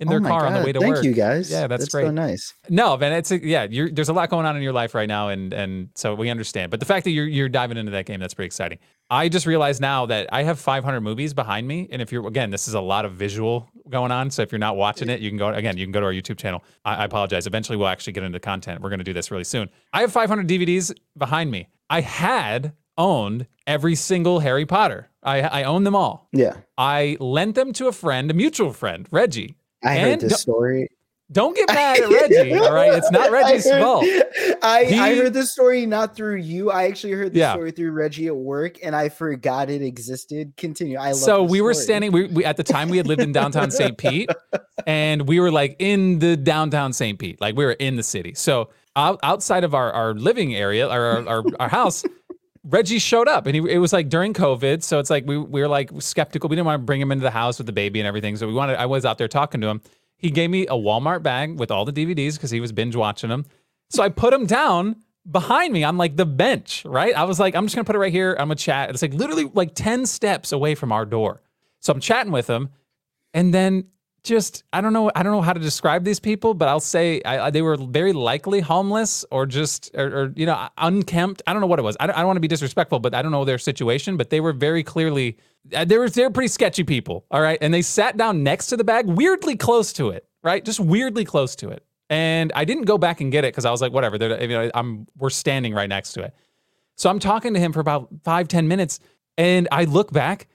in 0.00 0.08
oh 0.08 0.10
their 0.10 0.20
Oh 0.20 0.28
car 0.28 0.46
on 0.46 0.54
the 0.54 0.60
way 0.60 0.72
to 0.72 0.80
Thank 0.80 0.94
work. 0.94 1.02
Thank 1.02 1.16
you 1.16 1.22
guys. 1.22 1.50
Yeah, 1.50 1.66
that's 1.66 1.90
so 1.90 2.00
great. 2.00 2.12
nice. 2.12 2.52
No, 2.68 2.96
man, 2.96 3.12
it's 3.12 3.30
a, 3.30 3.44
yeah. 3.44 3.66
You're, 3.68 3.90
there's 3.90 4.08
a 4.08 4.12
lot 4.12 4.28
going 4.28 4.44
on 4.46 4.56
in 4.56 4.62
your 4.62 4.72
life 4.72 4.94
right 4.94 5.08
now, 5.08 5.28
and 5.28 5.52
and 5.52 5.88
so 5.94 6.14
we 6.14 6.28
understand. 6.28 6.70
But 6.70 6.80
the 6.80 6.86
fact 6.86 7.04
that 7.04 7.10
you're 7.10 7.26
you're 7.26 7.48
diving 7.48 7.78
into 7.78 7.92
that 7.92 8.06
game, 8.06 8.20
that's 8.20 8.34
pretty 8.34 8.46
exciting. 8.46 8.78
I 9.08 9.28
just 9.28 9.46
realized 9.46 9.80
now 9.80 10.06
that 10.06 10.28
I 10.32 10.42
have 10.42 10.58
500 10.58 11.00
movies 11.00 11.32
behind 11.32 11.66
me, 11.66 11.88
and 11.90 12.02
if 12.02 12.12
you're 12.12 12.26
again, 12.26 12.50
this 12.50 12.68
is 12.68 12.74
a 12.74 12.80
lot 12.80 13.04
of 13.04 13.12
visual 13.12 13.68
going 13.88 14.12
on. 14.12 14.30
So 14.30 14.42
if 14.42 14.52
you're 14.52 14.58
not 14.58 14.76
watching 14.76 15.08
it, 15.08 15.20
you 15.20 15.30
can 15.30 15.38
go 15.38 15.48
again. 15.48 15.76
You 15.78 15.86
can 15.86 15.92
go 15.92 16.00
to 16.00 16.06
our 16.06 16.12
YouTube 16.12 16.38
channel. 16.38 16.62
I, 16.84 16.96
I 16.96 17.04
apologize. 17.04 17.46
Eventually, 17.46 17.78
we'll 17.78 17.88
actually 17.88 18.12
get 18.12 18.24
into 18.24 18.40
content. 18.40 18.82
We're 18.82 18.90
going 18.90 18.98
to 18.98 19.04
do 19.04 19.14
this 19.14 19.30
really 19.30 19.44
soon. 19.44 19.70
I 19.92 20.02
have 20.02 20.12
500 20.12 20.46
DVDs 20.46 20.92
behind 21.16 21.50
me. 21.50 21.68
I 21.88 22.00
had 22.00 22.72
owned 22.98 23.46
every 23.66 23.94
single 23.94 24.40
Harry 24.40 24.66
Potter. 24.66 25.08
I 25.22 25.40
I 25.42 25.62
own 25.64 25.84
them 25.84 25.94
all. 25.96 26.28
Yeah, 26.32 26.54
I 26.78 27.16
lent 27.20 27.54
them 27.54 27.72
to 27.74 27.88
a 27.88 27.92
friend, 27.92 28.30
a 28.30 28.34
mutual 28.34 28.72
friend, 28.72 29.06
Reggie. 29.10 29.56
I 29.84 29.96
And 29.96 30.20
heard 30.22 30.30
this 30.30 30.40
story. 30.40 30.88
Don't 31.32 31.56
get 31.56 31.68
mad 31.74 31.98
at 31.98 32.08
Reggie. 32.08 32.54
all 32.58 32.72
right, 32.72 32.92
it's 32.94 33.10
not 33.10 33.32
Reggie's 33.32 33.66
I 33.66 33.70
heard, 33.72 33.82
fault. 33.82 34.04
I, 34.62 34.84
I 34.96 35.16
heard 35.16 35.34
this 35.34 35.50
story 35.52 35.84
not 35.84 36.14
through 36.14 36.36
you. 36.36 36.70
I 36.70 36.84
actually 36.84 37.14
heard 37.14 37.32
the 37.32 37.40
Yeah. 37.40 37.52
story 37.52 37.72
through 37.72 37.90
Reggie 37.90 38.28
at 38.28 38.36
work, 38.36 38.76
and 38.80 38.94
I 38.94 39.08
forgot 39.08 39.68
it 39.68 39.82
existed. 39.82 40.52
Continue. 40.56 40.96
I 40.98 41.08
love. 41.08 41.16
so 41.16 41.42
we 41.42 41.60
were 41.60 41.74
standing 41.74 42.12
we, 42.12 42.26
we 42.28 42.44
at 42.44 42.56
the 42.56 42.62
time 42.62 42.88
we 42.90 42.96
had 42.96 43.08
lived 43.08 43.22
in 43.22 43.32
downtown 43.32 43.72
st 43.72 43.98
pete 44.04 44.30
and 44.86 45.26
we 45.26 45.40
were 45.40 45.50
like 45.50 45.74
in 45.80 46.20
the 46.20 46.36
downtown 46.36 46.92
st 46.92 47.18
pete 47.18 47.40
like 47.40 47.56
we 47.56 47.64
were 47.64 47.72
in 47.72 47.96
the 47.96 48.02
city 48.04 48.32
so 48.34 48.70
out, 48.94 49.18
outside 49.24 49.64
of 49.64 49.74
our, 49.74 49.92
our 49.92 50.14
living 50.14 50.54
area 50.54 50.88
our, 50.88 51.26
our, 51.28 51.44
our 51.58 51.68
house 51.68 52.04
reggie 52.68 52.98
showed 52.98 53.28
up 53.28 53.46
and 53.46 53.54
he, 53.54 53.72
it 53.72 53.78
was 53.78 53.92
like 53.92 54.08
during 54.08 54.34
covid 54.34 54.82
so 54.82 54.98
it's 54.98 55.10
like 55.10 55.24
we, 55.26 55.38
we 55.38 55.60
were 55.60 55.68
like 55.68 55.90
skeptical. 56.00 56.48
We 56.48 56.56
didn't 56.56 56.66
want 56.66 56.80
to 56.80 56.84
bring 56.84 57.00
him 57.00 57.12
into 57.12 57.22
the 57.22 57.30
house 57.30 57.58
with 57.58 57.66
the 57.66 57.72
baby 57.72 58.00
and 58.00 58.06
everything 58.06 58.36
so 58.36 58.46
we 58.46 58.52
wanted 58.52 58.76
i 58.76 58.86
was 58.86 59.04
out 59.04 59.18
there 59.18 59.28
talking 59.28 59.60
to 59.60 59.68
him. 59.68 59.80
He 60.18 60.30
gave 60.30 60.50
me 60.50 60.66
a 60.66 60.72
walmart 60.72 61.22
bag 61.22 61.58
with 61.58 61.70
all 61.70 61.84
the 61.84 61.92
dvds 61.92 62.34
because 62.34 62.50
he 62.50 62.60
was 62.60 62.72
binge 62.72 62.96
watching 62.96 63.30
them 63.30 63.46
so 63.90 64.02
i 64.02 64.08
put 64.08 64.32
him 64.32 64.46
down 64.46 64.96
behind 65.30 65.72
me 65.72 65.82
on 65.82 65.96
like 65.96 66.16
the 66.16 66.26
bench 66.26 66.84
right? 66.84 67.14
I 67.14 67.24
was 67.24 67.40
like 67.40 67.54
i'm 67.54 67.66
just 67.66 67.74
gonna 67.74 67.84
put 67.84 67.96
it 67.96 68.00
right 68.00 68.12
here. 68.12 68.32
I'm 68.32 68.48
gonna 68.48 68.56
chat. 68.56 68.90
It's 68.90 69.02
like 69.02 69.14
literally 69.14 69.50
like 69.54 69.74
10 69.74 70.06
steps 70.06 70.52
away 70.52 70.74
from 70.74 70.92
our 70.92 71.04
door. 71.04 71.42
So 71.80 71.92
I'm 71.92 72.00
chatting 72.00 72.32
with 72.32 72.48
him, 72.48 72.70
and 73.32 73.54
then 73.54 73.84
just 74.26 74.64
I 74.72 74.80
don't 74.80 74.92
know 74.92 75.10
I 75.14 75.22
don't 75.22 75.32
know 75.32 75.40
how 75.42 75.52
to 75.52 75.60
describe 75.60 76.04
these 76.04 76.20
people, 76.20 76.52
but 76.54 76.68
I'll 76.68 76.80
say 76.80 77.22
I, 77.24 77.46
I- 77.46 77.50
they 77.50 77.62
were 77.62 77.76
very 77.76 78.12
likely 78.12 78.60
homeless 78.60 79.24
or 79.30 79.46
just 79.46 79.90
or, 79.94 80.06
or 80.06 80.32
you 80.36 80.44
know 80.46 80.68
unkempt. 80.78 81.42
I 81.46 81.52
don't 81.52 81.60
know 81.60 81.66
what 81.68 81.78
it 81.78 81.82
was. 81.82 81.96
I 82.00 82.06
don't, 82.06 82.16
I 82.16 82.18
don't 82.20 82.26
want 82.26 82.36
to 82.36 82.40
be 82.42 82.48
disrespectful, 82.48 82.98
but 83.00 83.14
I 83.14 83.22
don't 83.22 83.32
know 83.32 83.44
their 83.44 83.58
situation. 83.58 84.16
But 84.16 84.30
they 84.30 84.40
were 84.40 84.52
very 84.52 84.82
clearly 84.82 85.36
uh, 85.74 85.84
they 85.84 85.98
were 85.98 86.10
they're 86.10 86.30
pretty 86.30 86.48
sketchy 86.48 86.84
people. 86.84 87.24
All 87.30 87.40
right, 87.40 87.58
and 87.60 87.72
they 87.72 87.82
sat 87.82 88.16
down 88.16 88.42
next 88.42 88.66
to 88.68 88.76
the 88.76 88.84
bag, 88.84 89.06
weirdly 89.06 89.56
close 89.56 89.92
to 89.94 90.10
it. 90.10 90.26
Right, 90.42 90.64
just 90.64 90.78
weirdly 90.80 91.24
close 91.24 91.56
to 91.56 91.70
it. 91.70 91.84
And 92.08 92.52
I 92.54 92.64
didn't 92.64 92.84
go 92.84 92.98
back 92.98 93.20
and 93.20 93.32
get 93.32 93.44
it 93.44 93.48
because 93.52 93.64
I 93.64 93.70
was 93.72 93.80
like, 93.80 93.92
whatever. 93.92 94.16
You 94.16 94.48
know, 94.48 94.70
I'm 94.74 95.06
we're 95.16 95.30
standing 95.30 95.74
right 95.74 95.88
next 95.88 96.12
to 96.12 96.22
it. 96.22 96.34
So 96.96 97.10
I'm 97.10 97.18
talking 97.18 97.54
to 97.54 97.60
him 97.60 97.72
for 97.72 97.80
about 97.80 98.08
five 98.24 98.46
ten 98.48 98.68
minutes. 98.68 99.00
And 99.38 99.66
I 99.72 99.84
look 99.84 100.12
back, 100.12 100.46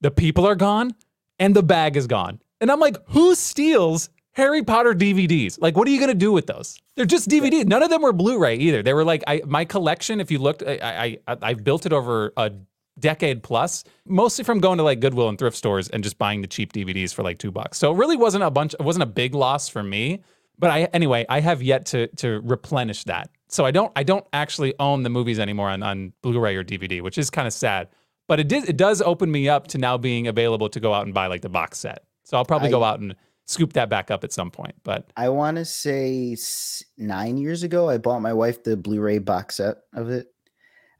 the 0.00 0.10
people 0.10 0.46
are 0.46 0.54
gone 0.54 0.94
and 1.38 1.54
the 1.54 1.62
bag 1.62 1.96
is 1.96 2.06
gone. 2.06 2.40
And 2.60 2.70
I'm 2.70 2.80
like, 2.80 2.96
who 3.08 3.34
steals 3.34 4.10
Harry 4.32 4.62
Potter 4.62 4.94
DVDs? 4.94 5.60
Like, 5.60 5.76
what 5.76 5.88
are 5.88 5.90
you 5.90 5.98
going 5.98 6.10
to 6.10 6.14
do 6.14 6.32
with 6.32 6.46
those? 6.46 6.78
They're 6.96 7.06
just 7.06 7.28
DVDs. 7.28 7.66
None 7.66 7.82
of 7.82 7.90
them 7.90 8.02
were 8.02 8.12
Blu-ray 8.12 8.56
either. 8.56 8.82
They 8.82 8.94
were 8.94 9.04
like, 9.04 9.24
I, 9.26 9.42
my 9.46 9.64
collection, 9.64 10.20
if 10.20 10.30
you 10.30 10.38
looked, 10.38 10.62
I, 10.62 10.78
I, 10.82 11.32
I, 11.32 11.36
I've 11.42 11.64
built 11.64 11.86
it 11.86 11.92
over 11.92 12.32
a 12.36 12.52
decade 12.98 13.42
plus, 13.42 13.84
mostly 14.06 14.44
from 14.44 14.60
going 14.60 14.78
to 14.78 14.84
like 14.84 15.00
Goodwill 15.00 15.28
and 15.28 15.38
thrift 15.38 15.56
stores 15.56 15.88
and 15.88 16.04
just 16.04 16.18
buying 16.18 16.42
the 16.42 16.46
cheap 16.46 16.72
DVDs 16.72 17.14
for 17.14 17.22
like 17.22 17.38
two 17.38 17.50
bucks. 17.50 17.78
So 17.78 17.92
it 17.92 17.96
really 17.96 18.16
wasn't 18.16 18.44
a 18.44 18.50
bunch, 18.50 18.74
it 18.74 18.82
wasn't 18.82 19.04
a 19.04 19.06
big 19.06 19.34
loss 19.34 19.68
for 19.68 19.82
me. 19.82 20.22
But 20.58 20.70
I 20.70 20.82
anyway, 20.92 21.24
I 21.30 21.40
have 21.40 21.62
yet 21.62 21.86
to 21.86 22.08
to 22.16 22.42
replenish 22.44 23.04
that. 23.04 23.30
So 23.48 23.64
I 23.64 23.70
don't 23.70 23.90
I 23.96 24.02
don't 24.02 24.26
actually 24.34 24.74
own 24.78 25.02
the 25.02 25.08
movies 25.08 25.38
anymore 25.38 25.70
on, 25.70 25.82
on 25.82 26.12
Blu-ray 26.22 26.54
or 26.54 26.62
DVD, 26.62 27.00
which 27.00 27.16
is 27.16 27.30
kind 27.30 27.48
of 27.48 27.54
sad. 27.54 27.88
But 28.28 28.40
it 28.40 28.48
did 28.48 28.68
it 28.68 28.76
does 28.76 29.00
open 29.00 29.32
me 29.32 29.48
up 29.48 29.68
to 29.68 29.78
now 29.78 29.96
being 29.96 30.26
available 30.28 30.68
to 30.68 30.78
go 30.78 30.92
out 30.92 31.06
and 31.06 31.14
buy 31.14 31.28
like 31.28 31.40
the 31.40 31.48
box 31.48 31.78
set. 31.78 32.04
So 32.30 32.36
I'll 32.36 32.44
probably 32.44 32.68
I- 32.68 32.70
go 32.70 32.84
out 32.84 33.00
and 33.00 33.16
scoop 33.46 33.72
that 33.72 33.88
back 33.88 34.12
up 34.12 34.22
at 34.22 34.32
some 34.32 34.52
point. 34.52 34.76
But 34.84 35.10
I 35.16 35.28
want 35.30 35.56
to 35.56 35.64
say 35.64 36.36
nine 36.96 37.36
years 37.36 37.64
ago, 37.64 37.88
I 37.90 37.98
bought 37.98 38.20
my 38.20 38.32
wife 38.32 38.62
the 38.62 38.76
Blu-ray 38.76 39.18
box 39.18 39.56
set 39.56 39.78
of 39.94 40.10
it. 40.10 40.28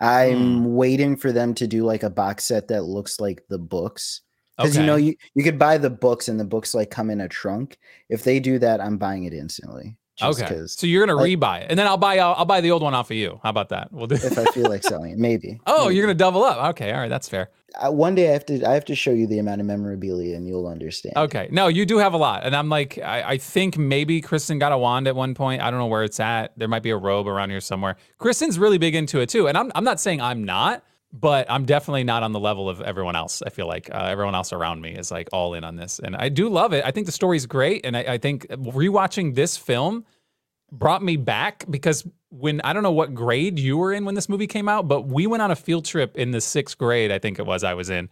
I'm 0.00 0.62
Hmm. 0.62 0.74
waiting 0.74 1.14
for 1.16 1.30
them 1.30 1.54
to 1.54 1.68
do 1.68 1.84
like 1.84 2.02
a 2.02 2.10
box 2.10 2.46
set 2.46 2.66
that 2.68 2.82
looks 2.82 3.20
like 3.20 3.44
the 3.48 3.58
books. 3.58 4.22
Because 4.56 4.72
okay. 4.72 4.80
you 4.80 4.86
know 4.86 4.96
you, 4.96 5.14
you 5.34 5.44
could 5.44 5.58
buy 5.58 5.78
the 5.78 5.88
books 5.88 6.28
and 6.28 6.40
the 6.40 6.44
books 6.44 6.74
like 6.74 6.90
come 6.90 7.10
in 7.10 7.20
a 7.20 7.28
trunk. 7.28 7.78
If 8.08 8.24
they 8.24 8.40
do 8.40 8.58
that, 8.58 8.80
I'm 8.80 8.98
buying 8.98 9.22
it 9.24 9.32
instantly. 9.32 9.96
Okay. 10.20 10.62
So 10.66 10.86
you're 10.86 11.06
gonna 11.06 11.18
I- 11.18 11.28
rebuy 11.28 11.62
it, 11.62 11.66
and 11.70 11.78
then 11.78 11.86
I'll 11.86 11.96
buy 11.96 12.18
I'll, 12.18 12.34
I'll 12.34 12.44
buy 12.44 12.60
the 12.60 12.70
old 12.72 12.82
one 12.82 12.92
off 12.94 13.10
of 13.10 13.16
you. 13.16 13.38
How 13.42 13.50
about 13.50 13.68
that? 13.70 13.92
We'll 13.92 14.06
do. 14.06 14.16
if 14.16 14.36
I 14.36 14.44
feel 14.46 14.68
like 14.68 14.82
selling 14.82 15.12
it, 15.12 15.18
maybe. 15.18 15.60
oh, 15.66 15.84
maybe. 15.84 15.96
you're 15.96 16.04
gonna 16.04 16.14
double 16.14 16.42
up. 16.44 16.70
Okay, 16.70 16.92
all 16.92 17.00
right, 17.00 17.08
that's 17.08 17.28
fair. 17.28 17.48
One 17.82 18.14
day 18.14 18.28
I 18.28 18.32
have 18.32 18.46
to 18.46 18.64
I 18.68 18.74
have 18.74 18.84
to 18.86 18.94
show 18.94 19.10
you 19.10 19.26
the 19.26 19.38
amount 19.38 19.60
of 19.60 19.66
memorabilia 19.66 20.36
and 20.36 20.46
you'll 20.46 20.66
understand. 20.66 21.16
Okay, 21.16 21.48
no, 21.50 21.68
you 21.68 21.86
do 21.86 21.98
have 21.98 22.12
a 22.12 22.16
lot, 22.16 22.44
and 22.44 22.54
I'm 22.54 22.68
like, 22.68 22.98
I, 22.98 23.22
I 23.22 23.38
think 23.38 23.78
maybe 23.78 24.20
Kristen 24.20 24.58
got 24.58 24.72
a 24.72 24.78
wand 24.78 25.08
at 25.08 25.16
one 25.16 25.34
point. 25.34 25.62
I 25.62 25.70
don't 25.70 25.78
know 25.78 25.86
where 25.86 26.04
it's 26.04 26.20
at. 26.20 26.58
There 26.58 26.68
might 26.68 26.82
be 26.82 26.90
a 26.90 26.96
robe 26.96 27.26
around 27.28 27.50
here 27.50 27.60
somewhere. 27.60 27.96
Kristen's 28.18 28.58
really 28.58 28.78
big 28.78 28.94
into 28.94 29.20
it 29.20 29.28
too, 29.28 29.48
and 29.48 29.56
I'm 29.56 29.70
I'm 29.74 29.84
not 29.84 30.00
saying 30.00 30.20
I'm 30.20 30.44
not, 30.44 30.84
but 31.12 31.50
I'm 31.50 31.64
definitely 31.64 32.04
not 32.04 32.22
on 32.22 32.32
the 32.32 32.40
level 32.40 32.68
of 32.68 32.80
everyone 32.80 33.16
else. 33.16 33.42
I 33.44 33.50
feel 33.50 33.66
like 33.66 33.88
uh, 33.92 33.98
everyone 34.04 34.34
else 34.34 34.52
around 34.52 34.80
me 34.80 34.94
is 34.94 35.10
like 35.10 35.28
all 35.32 35.54
in 35.54 35.64
on 35.64 35.76
this, 35.76 35.98
and 35.98 36.16
I 36.16 36.28
do 36.28 36.48
love 36.48 36.72
it. 36.72 36.84
I 36.84 36.90
think 36.90 37.06
the 37.06 37.12
story's 37.12 37.46
great, 37.46 37.84
and 37.84 37.96
I, 37.96 38.00
I 38.00 38.18
think 38.18 38.46
rewatching 38.48 39.34
this 39.34 39.56
film 39.56 40.04
brought 40.72 41.02
me 41.02 41.16
back 41.16 41.64
because 41.70 42.06
when 42.30 42.60
I 42.62 42.72
don't 42.72 42.82
know 42.82 42.92
what 42.92 43.14
grade 43.14 43.58
you 43.58 43.76
were 43.76 43.92
in 43.92 44.04
when 44.04 44.14
this 44.14 44.28
movie 44.28 44.46
came 44.46 44.68
out, 44.68 44.86
but 44.88 45.06
we 45.08 45.26
went 45.26 45.42
on 45.42 45.50
a 45.50 45.56
field 45.56 45.84
trip 45.84 46.16
in 46.16 46.30
the 46.30 46.40
sixth 46.40 46.78
grade, 46.78 47.10
I 47.10 47.18
think 47.18 47.38
it 47.38 47.46
was 47.46 47.64
I 47.64 47.74
was 47.74 47.90
in. 47.90 48.08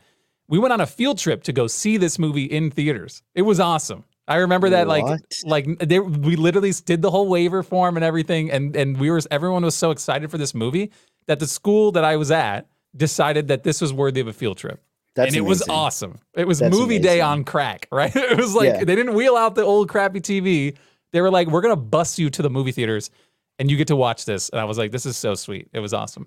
We 0.49 0.59
went 0.59 0.73
on 0.73 0.81
a 0.81 0.87
field 0.87 1.19
trip 1.19 1.43
to 1.45 1.53
go 1.53 1.67
see 1.67 1.97
this 1.99 2.19
movie 2.19 2.45
in 2.45 2.71
theaters. 2.71 3.23
It 3.35 3.43
was 3.43 3.61
awesome. 3.61 4.05
I 4.27 4.37
remember 4.37 4.71
that 4.71 4.89
like 4.89 5.05
What? 5.05 5.21
like 5.45 5.79
they, 5.79 6.01
we 6.01 6.37
literally 6.37 6.73
did 6.85 7.01
the 7.01 7.11
whole 7.11 7.29
waiver 7.29 7.63
form 7.63 7.97
and 7.97 8.05
everything, 8.05 8.51
and 8.51 8.75
and 8.77 8.99
we 8.99 9.11
were 9.11 9.21
everyone 9.31 9.65
was 9.65 9.75
so 9.75 9.91
excited 9.91 10.31
for 10.31 10.37
this 10.39 10.55
movie 10.55 10.91
that 11.27 11.39
the 11.39 11.47
school 11.47 11.93
that 11.93 12.05
I 12.05 12.17
was 12.17 12.31
at 12.31 12.67
decided 12.97 13.49
that 13.49 13.63
this 13.63 13.81
was 13.81 13.93
worthy 13.93 14.21
of 14.21 14.27
a 14.27 14.33
field 14.33 14.59
trip. 14.59 14.83
That's 15.15 15.29
and 15.29 15.37
it 15.37 15.49
was 15.49 15.67
awesome. 15.69 16.19
It 16.35 16.47
was 16.47 16.59
That's 16.61 16.77
movie 16.77 16.99
day 16.99 17.21
on 17.21 17.45
crack, 17.45 17.89
right? 17.93 18.15
It 18.15 18.37
was 18.37 18.55
like 18.55 18.67
Yeah. 18.67 18.85
they 18.85 18.95
didn't 18.97 19.15
wheel 19.15 19.37
out 19.37 19.55
the 19.55 19.63
old 19.65 19.89
crappy 19.89 20.21
TV. 20.21 20.77
They 21.13 21.21
were 21.21 21.31
like, 21.31 21.49
"We're 21.49 21.61
gonna 21.63 21.77
bus 21.77 22.19
you 22.19 22.31
to 22.31 22.43
the 22.43 22.51
movie 22.51 22.73
theaters, 22.73 23.11
and 23.59 23.71
you 23.71 23.77
get 23.77 23.89
to 23.89 23.97
watch 23.97 24.25
this." 24.25 24.49
And 24.51 24.61
I 24.61 24.65
was 24.65 24.79
like, 24.79 24.91
"This 24.93 25.07
is 25.07 25.17
so 25.17 25.35
sweet." 25.35 25.69
It 25.73 25.81
was 25.81 25.93
awesome. 25.95 26.27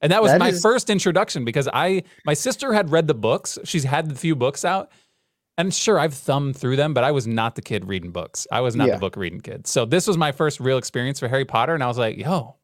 And 0.00 0.10
that 0.10 0.22
was 0.22 0.32
That 0.32 0.40
my 0.40 0.48
is- 0.48 0.60
first 0.62 0.90
introduction 0.90 1.44
because 1.44 1.68
I 1.72 2.02
my 2.26 2.34
sister 2.34 2.72
had 2.72 2.90
read 2.90 3.06
the 3.06 3.14
books. 3.14 3.58
She's 3.64 3.84
had 3.84 4.08
the 4.08 4.14
few 4.14 4.34
books 4.34 4.64
out. 4.64 4.90
And 5.58 5.72
sure, 5.72 5.98
I've 5.98 6.14
thumbed 6.14 6.56
through 6.56 6.76
them, 6.76 6.94
but 6.94 7.04
I 7.04 7.10
was 7.10 7.26
not 7.26 7.56
the 7.56 7.62
kid 7.62 7.86
reading 7.86 8.10
books. 8.10 8.46
I 8.50 8.60
was 8.62 8.74
not 8.74 8.88
Yeah. 8.88 8.94
the 8.94 9.00
book 9.00 9.16
reading 9.16 9.40
kid. 9.42 9.66
So 9.66 9.84
this 9.84 10.06
was 10.06 10.16
my 10.16 10.32
first 10.32 10.60
real 10.60 10.78
experience 10.78 11.20
for 11.20 11.28
Harry 11.28 11.44
Potter, 11.44 11.74
and 11.74 11.84
I 11.84 11.88
was 11.88 11.98
like, 11.98 12.16
"Yo, 12.16 12.56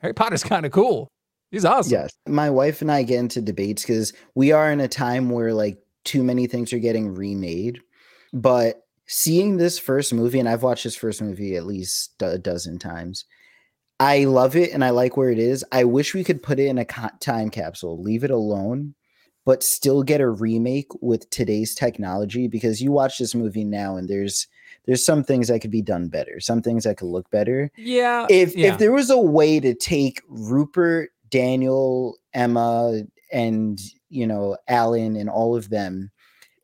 Harry 0.00 0.12
Potter's 0.12 0.44
kind 0.44 0.66
of 0.66 0.70
cool. 0.72 1.08
He's 1.50 1.64
awesome." 1.64 1.92
Yes. 1.92 2.10
My 2.28 2.50
wife 2.50 2.82
and 2.82 2.92
I 2.92 3.02
get 3.02 3.18
into 3.18 3.40
debates 3.40 3.82
because 3.82 4.12
we 4.34 4.52
are 4.52 4.70
in 4.70 4.80
a 4.80 4.88
time 4.88 5.30
where 5.30 5.54
like 5.54 5.78
too 6.04 6.22
many 6.22 6.46
things 6.46 6.70
are 6.74 6.78
getting 6.78 7.14
remade. 7.14 7.80
But 8.34 8.83
seeing 9.06 9.56
this 9.56 9.78
first 9.78 10.12
movie, 10.14 10.38
and 10.40 10.48
I've 10.48 10.62
watched 10.62 10.84
this 10.84 10.96
first 10.96 11.20
movie 11.22 11.56
at 11.56 11.66
least 11.66 12.14
a 12.22 12.38
dozen 12.38 12.78
times, 12.78 13.24
I 14.00 14.24
love 14.24 14.56
it 14.56 14.72
and 14.72 14.84
I 14.84 14.90
like 14.90 15.16
where 15.16 15.30
it 15.30 15.38
is. 15.38 15.64
I 15.70 15.84
wish 15.84 16.14
we 16.14 16.24
could 16.24 16.42
put 16.42 16.58
it 16.58 16.66
in 16.66 16.78
a 16.78 16.84
time 17.20 17.48
capsule, 17.50 18.02
leave 18.02 18.24
it 18.24 18.30
alone, 18.30 18.94
but 19.44 19.62
still 19.62 20.02
get 20.02 20.20
a 20.20 20.28
remake 20.28 20.88
with 21.00 21.28
today's 21.30 21.74
technology 21.74 22.48
because 22.48 22.82
you 22.82 22.90
watch 22.90 23.18
this 23.18 23.34
movie 23.34 23.64
now 23.64 23.96
and 23.96 24.08
there's 24.08 24.46
there's 24.86 25.04
some 25.04 25.22
things 25.24 25.48
that 25.48 25.60
could 25.60 25.70
be 25.70 25.80
done 25.80 26.08
better, 26.08 26.40
some 26.40 26.60
things 26.60 26.84
that 26.84 26.98
could 26.98 27.06
look 27.08 27.30
better 27.30 27.70
Yeah. 27.76 28.26
if 28.28 28.56
yeah. 28.56 28.72
if 28.72 28.78
there 28.78 28.92
was 28.92 29.10
a 29.10 29.18
way 29.18 29.60
to 29.60 29.74
take 29.74 30.20
Rupert, 30.28 31.10
Daniel, 31.30 32.18
Emma, 32.32 33.02
and 33.32 33.80
you 34.08 34.26
know 34.26 34.56
Alan 34.66 35.14
and 35.16 35.30
all 35.30 35.56
of 35.56 35.70
them, 35.70 36.10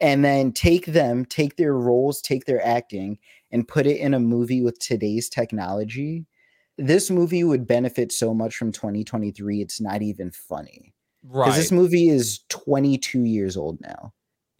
and 0.01 0.25
then 0.25 0.53
take 0.53 0.87
them, 0.87 1.25
take 1.25 1.57
their 1.57 1.75
roles, 1.75 2.23
take 2.23 2.45
their 2.47 2.65
acting, 2.65 3.19
and 3.53 3.67
put 3.67 3.87
it 3.87 3.99
in 3.99 4.15
a 4.15 4.21
movie 4.21 4.63
with 4.63 4.79
today's 4.79 5.29
technology, 5.29 6.27
this 6.79 7.11
movie 7.11 7.45
would 7.45 7.67
benefit 7.67 8.13
so 8.13 8.33
much 8.33 8.57
from 8.57 8.73
2023. 8.73 9.61
It's 9.61 9.81
not 9.81 10.03
even 10.03 10.31
funny 10.31 10.95
because 11.23 11.49
right. 11.49 11.57
this 11.57 11.73
movie 11.73 12.09
is 12.09 12.41
22 12.49 13.25
years 13.25 13.57
old 13.57 13.81
now, 13.81 14.13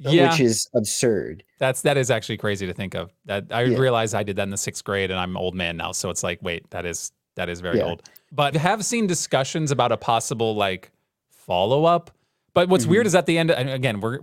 uh, 0.05 0.11
yeah. 0.11 0.31
which 0.31 0.41
is 0.41 0.69
absurd. 0.75 1.43
That's 1.59 1.83
that 1.83 1.97
is 1.97 2.11
actually 2.11 2.37
crazy 2.37 2.67
to 2.67 2.75
think 2.75 2.95
of. 2.95 3.13
That 3.25 3.47
I 3.51 3.63
Yeah. 3.63 3.79
realized 3.79 4.15
I 4.15 4.23
did 4.23 4.37
that 4.37 4.43
in 4.43 4.51
the 4.51 4.59
sixth 4.59 4.85
grade, 4.85 5.11
and 5.11 5.19
I'm 5.19 5.37
old 5.37 5.55
man 5.55 5.77
now. 5.77 5.93
So 5.93 6.11
it's 6.11 6.23
like, 6.23 6.41
wait, 6.43 6.69
that 6.71 6.85
is 6.85 7.13
that 7.37 7.49
is 7.49 7.61
very 7.61 7.79
Yeah. 7.79 7.85
old. 7.85 8.03
But 8.33 8.57
I 8.57 8.59
have 8.59 8.85
seen 8.85 9.07
discussions 9.07 9.71
about 9.71 9.93
a 9.93 9.97
possible 9.97 10.55
like 10.55 10.91
follow 11.31 11.85
up. 11.85 12.11
But 12.53 12.69
what's 12.69 12.85
weird 12.85 13.03
mm-hmm. 13.03 13.07
is 13.07 13.15
at 13.15 13.27
the 13.27 13.39
end, 13.39 13.51
again, 13.51 14.01
we're 14.01 14.19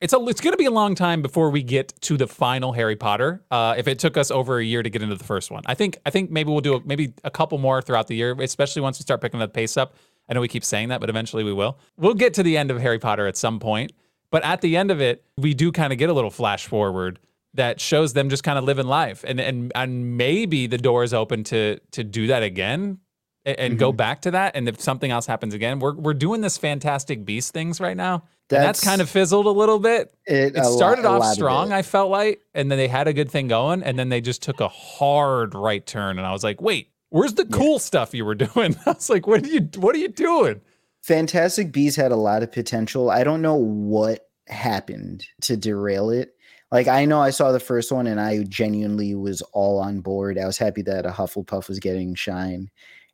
it's 0.00 0.12
a 0.12 0.18
it's 0.26 0.40
going 0.40 0.52
to 0.52 0.58
be 0.58 0.66
a 0.66 0.70
long 0.70 0.94
time 0.94 1.22
before 1.22 1.50
we 1.50 1.62
get 1.62 1.92
to 2.02 2.16
the 2.16 2.26
final 2.26 2.72
Harry 2.72 2.96
Potter. 2.96 3.42
Uh, 3.50 3.74
if 3.76 3.88
it 3.88 3.98
took 3.98 4.16
us 4.16 4.30
over 4.30 4.58
a 4.58 4.64
year 4.64 4.82
to 4.82 4.90
get 4.90 5.02
into 5.02 5.14
the 5.14 5.24
first 5.24 5.50
one, 5.50 5.62
I 5.66 5.74
think 5.74 5.98
I 6.06 6.10
think 6.10 6.30
maybe 6.30 6.50
we'll 6.50 6.60
do 6.60 6.76
a, 6.76 6.80
maybe 6.84 7.14
a 7.24 7.30
couple 7.30 7.58
more 7.58 7.82
throughout 7.82 8.06
the 8.06 8.16
year, 8.16 8.36
especially 8.40 8.82
once 8.82 8.98
we 8.98 9.02
start 9.02 9.20
picking 9.20 9.40
the 9.40 9.48
pace 9.48 9.76
up. 9.76 9.94
I 10.28 10.34
know 10.34 10.40
we 10.40 10.48
keep 10.48 10.64
saying 10.64 10.88
that, 10.88 11.00
but 11.00 11.08
eventually 11.08 11.44
we 11.44 11.52
will. 11.52 11.78
We'll 11.96 12.14
get 12.14 12.34
to 12.34 12.42
the 12.42 12.56
end 12.56 12.70
of 12.70 12.80
Harry 12.80 12.98
Potter 12.98 13.26
at 13.26 13.36
some 13.36 13.60
point. 13.60 13.92
But 14.30 14.44
at 14.44 14.60
the 14.60 14.76
end 14.76 14.90
of 14.90 15.00
it, 15.00 15.24
we 15.36 15.54
do 15.54 15.70
kind 15.70 15.92
of 15.92 15.98
get 15.98 16.10
a 16.10 16.12
little 16.12 16.30
flash 16.30 16.66
forward 16.66 17.20
that 17.54 17.80
shows 17.80 18.12
them 18.12 18.28
just 18.28 18.44
kind 18.44 18.58
of 18.58 18.64
living 18.64 18.86
life, 18.86 19.24
and 19.26 19.40
and 19.40 19.72
and 19.74 20.16
maybe 20.16 20.66
the 20.66 20.78
door 20.78 21.04
is 21.04 21.14
open 21.14 21.44
to 21.44 21.78
to 21.92 22.04
do 22.04 22.26
that 22.26 22.42
again 22.42 22.98
and, 23.46 23.58
and 23.58 23.78
go 23.78 23.92
back 23.92 24.20
to 24.22 24.32
that. 24.32 24.54
And 24.54 24.68
if 24.68 24.80
something 24.80 25.10
else 25.10 25.26
happens 25.26 25.54
again, 25.54 25.78
we're 25.78 25.94
we're 25.94 26.14
doing 26.14 26.40
this 26.40 26.58
Fantastic 26.58 27.24
Beast 27.24 27.52
things 27.52 27.80
right 27.80 27.96
now. 27.96 28.24
And 28.50 28.62
that's, 28.62 28.80
That's- 28.80 28.84
kind 28.84 29.00
of 29.00 29.10
fizzled 29.10 29.46
a 29.46 29.50
little 29.50 29.78
bit. 29.78 30.14
It, 30.26 30.54
It 30.54 30.56
a 30.56 30.68
lot- 30.68 30.76
started 30.76 31.04
off 31.04 31.20
lot 31.20 31.28
of 31.30 31.34
strong. 31.34 31.72
I 31.72 31.82
felt 31.82 32.10
like, 32.10 32.40
and 32.54 32.70
then 32.70 32.78
they 32.78 32.88
had 32.88 33.08
a 33.08 33.12
good 33.12 33.30
thing 33.30 33.48
going, 33.48 33.82
and 33.82 33.98
then 33.98 34.08
they 34.08 34.20
just 34.20 34.42
took 34.42 34.60
a 34.60 34.68
hard 34.68 35.54
right 35.54 35.84
turn, 35.84 36.18
and 36.18 36.26
I 36.26 36.32
was 36.32 36.44
like, 36.44 36.60
wait. 36.60 36.90
Where's 37.10 37.34
the 37.34 37.46
cool 37.46 37.78
stuff 37.78 38.12
you 38.14 38.24
were 38.24 38.34
doing? 38.34 38.76
I 38.86 38.90
was 38.90 39.08
like, 39.08 39.28
"What 39.28 39.44
are 39.44 39.48
you? 39.48 39.70
What 39.76 39.94
are 39.94 39.98
you 39.98 40.08
doing?" 40.08 40.60
Fantastic 41.04 41.70
Beasts 41.70 41.96
had 41.96 42.10
a 42.10 42.16
lot 42.16 42.42
of 42.42 42.50
potential. 42.50 43.10
I 43.10 43.22
don't 43.22 43.40
know 43.40 43.54
what 43.54 44.28
happened 44.48 45.24
to 45.42 45.56
derail 45.56 46.10
it. 46.10 46.34
Like 46.72 46.88
I 46.88 47.04
know 47.04 47.20
I 47.20 47.30
saw 47.30 47.52
the 47.52 47.60
first 47.60 47.92
one 47.92 48.08
and 48.08 48.20
I 48.20 48.42
genuinely 48.42 49.14
was 49.14 49.40
all 49.52 49.78
on 49.78 50.00
board. 50.00 50.36
I 50.36 50.46
was 50.46 50.58
happy 50.58 50.82
that 50.82 51.06
a 51.06 51.10
Hufflepuff 51.10 51.68
was 51.68 51.78
getting 51.78 52.16
shine. 52.16 52.70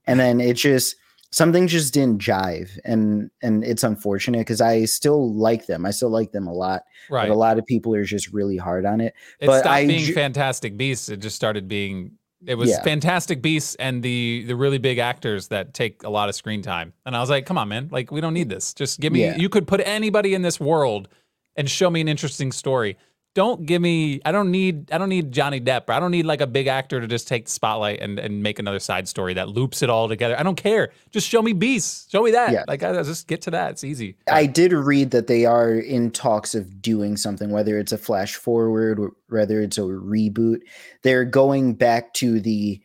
And 0.07 0.19
then 0.19 0.41
it 0.41 0.55
just 0.55 0.97
something 1.33 1.67
just 1.67 1.93
didn't 1.95 2.21
jive 2.21 2.79
and 2.85 3.31
and 3.43 3.65
it's 3.65 3.83
unfortunate 3.83 4.39
because 4.39 4.61
I 4.61 4.85
still 4.85 5.35
like 5.35 5.67
them. 5.67 5.85
I 5.85 5.91
still 5.91 6.11
like 6.11 6.31
them 6.33 6.47
a 6.47 6.53
lot. 6.53 6.83
Right. 7.11 7.27
But 7.29 7.35
a 7.35 7.37
lot 7.37 7.59
of 7.59 7.67
people 7.67 7.95
are 7.95 8.05
just 8.05 8.33
really 8.33 8.57
hard 8.57 8.87
on 8.87 9.01
it. 9.01 9.15
It 9.41 9.47
But 9.47 9.61
stopped 9.61 9.75
I 9.75 9.87
being 9.87 10.05
ju- 10.05 10.15
Fantastic 10.15 10.77
Beasts. 10.77 11.09
It 11.09 11.19
just 11.19 11.35
started 11.37 11.67
being. 11.69 12.13
It 12.45 12.57
was 12.57 12.71
Yeah. 12.71 12.83
Fantastic 12.83 13.41
Beasts 13.41 13.75
and 13.77 14.03
the 14.03 14.45
the 14.47 14.57
really 14.57 14.79
big 14.79 14.99
actors 14.99 15.49
that 15.49 15.75
take 15.75 16.03
a 16.03 16.11
lot 16.11 16.29
of 16.29 16.35
screen 16.35 16.61
time. 16.63 16.93
And 17.07 17.17
I 17.17 17.21
was 17.21 17.31
like, 17.31 17.47
come 17.47 17.57
on, 17.59 17.69
man! 17.69 17.89
Like 17.91 18.11
we 18.11 18.21
don't 18.21 18.35
need 18.35 18.49
this. 18.49 18.75
Just 18.75 19.01
give 19.01 19.13
me. 19.13 19.23
Yeah. 19.23 19.37
You 19.37 19.49
could 19.49 19.67
put 19.67 19.81
anybody 19.85 20.35
in 20.35 20.43
this 20.43 20.59
world 20.61 21.09
and 21.57 21.69
show 21.71 21.89
me 21.91 22.01
an 22.01 22.09
interesting 22.09 22.51
story. 22.53 22.97
Don't 23.35 23.65
give 23.65 23.81
me. 23.81 24.21
I 24.27 24.33
don't 24.33 24.51
need. 24.51 24.93
I 24.93 24.99
don't 24.99 25.09
need 25.09 25.33
Johnny 25.33 25.59
Depp. 25.59 25.89
I 25.89 25.99
don't 26.01 26.11
need 26.11 26.27
like 26.27 26.43
a 26.43 26.47
big 26.47 26.67
actor 26.67 27.01
to 27.01 27.07
just 27.07 27.27
take 27.27 27.47
the 27.47 27.51
spotlight 27.51 28.01
and 28.01 28.19
and 28.19 28.43
make 28.43 28.59
another 28.59 28.79
side 28.79 29.09
story 29.09 29.33
that 29.35 29.49
loops 29.49 29.81
it 29.83 29.89
all 29.89 30.07
together. 30.07 30.39
I 30.39 30.43
don't 30.43 30.57
care. 30.57 30.93
Just 31.11 31.29
show 31.29 31.41
me 31.41 31.55
beasts. 31.55 32.11
Show 32.11 32.23
me 32.23 32.33
that. 32.33 32.53
Yeah. 32.53 32.65
Like 32.69 32.83
I, 32.83 32.91
I 32.91 33.03
just 33.03 33.29
get 33.29 33.41
to 33.43 33.51
that. 33.53 33.71
It's 33.71 33.85
easy. 33.85 34.17
I 34.31 34.45
did 34.45 34.73
read 34.75 35.13
that 35.13 35.29
they 35.29 35.47
are 35.47 35.73
in 35.73 36.11
talks 36.11 36.55
of 36.55 36.83
doing 36.83 37.17
something, 37.17 37.51
whether 37.51 37.79
it's 37.79 37.93
a 37.93 37.99
flash 37.99 38.35
forward, 38.35 39.01
whether 39.31 39.63
it's 39.63 39.79
a 39.79 39.83
reboot. 39.83 40.59
They're 41.03 41.25
going 41.25 41.75
back 41.75 42.13
to 42.15 42.39
the 42.39 42.83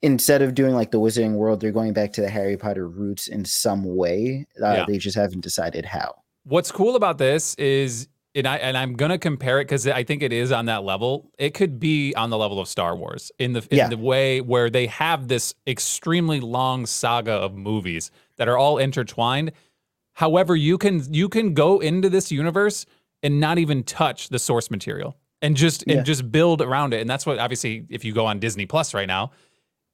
instead 0.00 0.42
of 0.42 0.54
doing 0.54 0.74
like 0.74 0.92
the 0.92 1.00
Wizarding 1.00 1.34
World, 1.34 1.60
they're 1.60 1.72
going 1.72 1.92
back 1.92 2.12
to 2.12 2.20
the 2.20 2.30
Harry 2.30 2.56
Potter 2.56 2.88
roots 2.88 3.26
in 3.26 3.44
some 3.44 3.96
way. 3.96 4.46
Uh, 4.62 4.74
Yeah. 4.74 4.84
They 4.86 4.98
just 4.98 5.16
haven't 5.16 5.40
decided 5.40 5.84
how. 5.84 6.14
What's 6.44 6.70
cool 6.70 6.94
about 6.94 7.18
this 7.18 7.56
is, 7.56 8.06
and 8.34 8.46
I 8.46 8.56
and 8.58 8.76
I'm 8.76 8.94
gonna 8.94 9.18
compare 9.18 9.60
it 9.60 9.64
because 9.64 9.86
I 9.86 10.04
think 10.04 10.22
it 10.22 10.32
is 10.32 10.52
on 10.52 10.66
that 10.66 10.84
level. 10.84 11.30
It 11.38 11.54
could 11.54 11.80
be 11.80 12.14
on 12.14 12.30
the 12.30 12.38
level 12.38 12.60
of 12.60 12.68
Star 12.68 12.94
Wars 12.96 13.32
in 13.38 13.52
the 13.54 13.60
in 13.70 13.76
Yeah. 13.78 13.88
the 13.88 13.96
way 13.96 14.40
where 14.40 14.70
they 14.70 14.86
have 14.86 15.28
this 15.28 15.54
extremely 15.66 16.40
long 16.40 16.86
saga 16.86 17.32
of 17.32 17.54
movies 17.54 18.10
that 18.36 18.48
are 18.48 18.58
all 18.58 18.78
intertwined. 18.78 19.52
However, 20.14 20.54
you 20.56 20.78
can 20.78 21.02
you 21.12 21.28
can 21.28 21.54
go 21.54 21.78
into 21.80 22.08
this 22.08 22.30
universe 22.30 22.86
and 23.22 23.40
not 23.40 23.58
even 23.58 23.82
touch 23.82 24.28
the 24.28 24.38
source 24.38 24.70
material 24.70 25.16
and 25.42 25.56
just 25.56 25.84
Yeah. 25.86 25.96
and 25.98 26.06
just 26.06 26.30
build 26.30 26.60
around 26.62 26.94
it. 26.94 27.00
And 27.00 27.08
that's 27.10 27.24
what 27.26 27.38
obviously 27.38 27.86
if 27.88 28.04
you 28.04 28.12
go 28.12 28.26
on 28.26 28.38
Disney 28.38 28.66
Plus 28.66 28.94
right 28.94 29.08
now, 29.08 29.30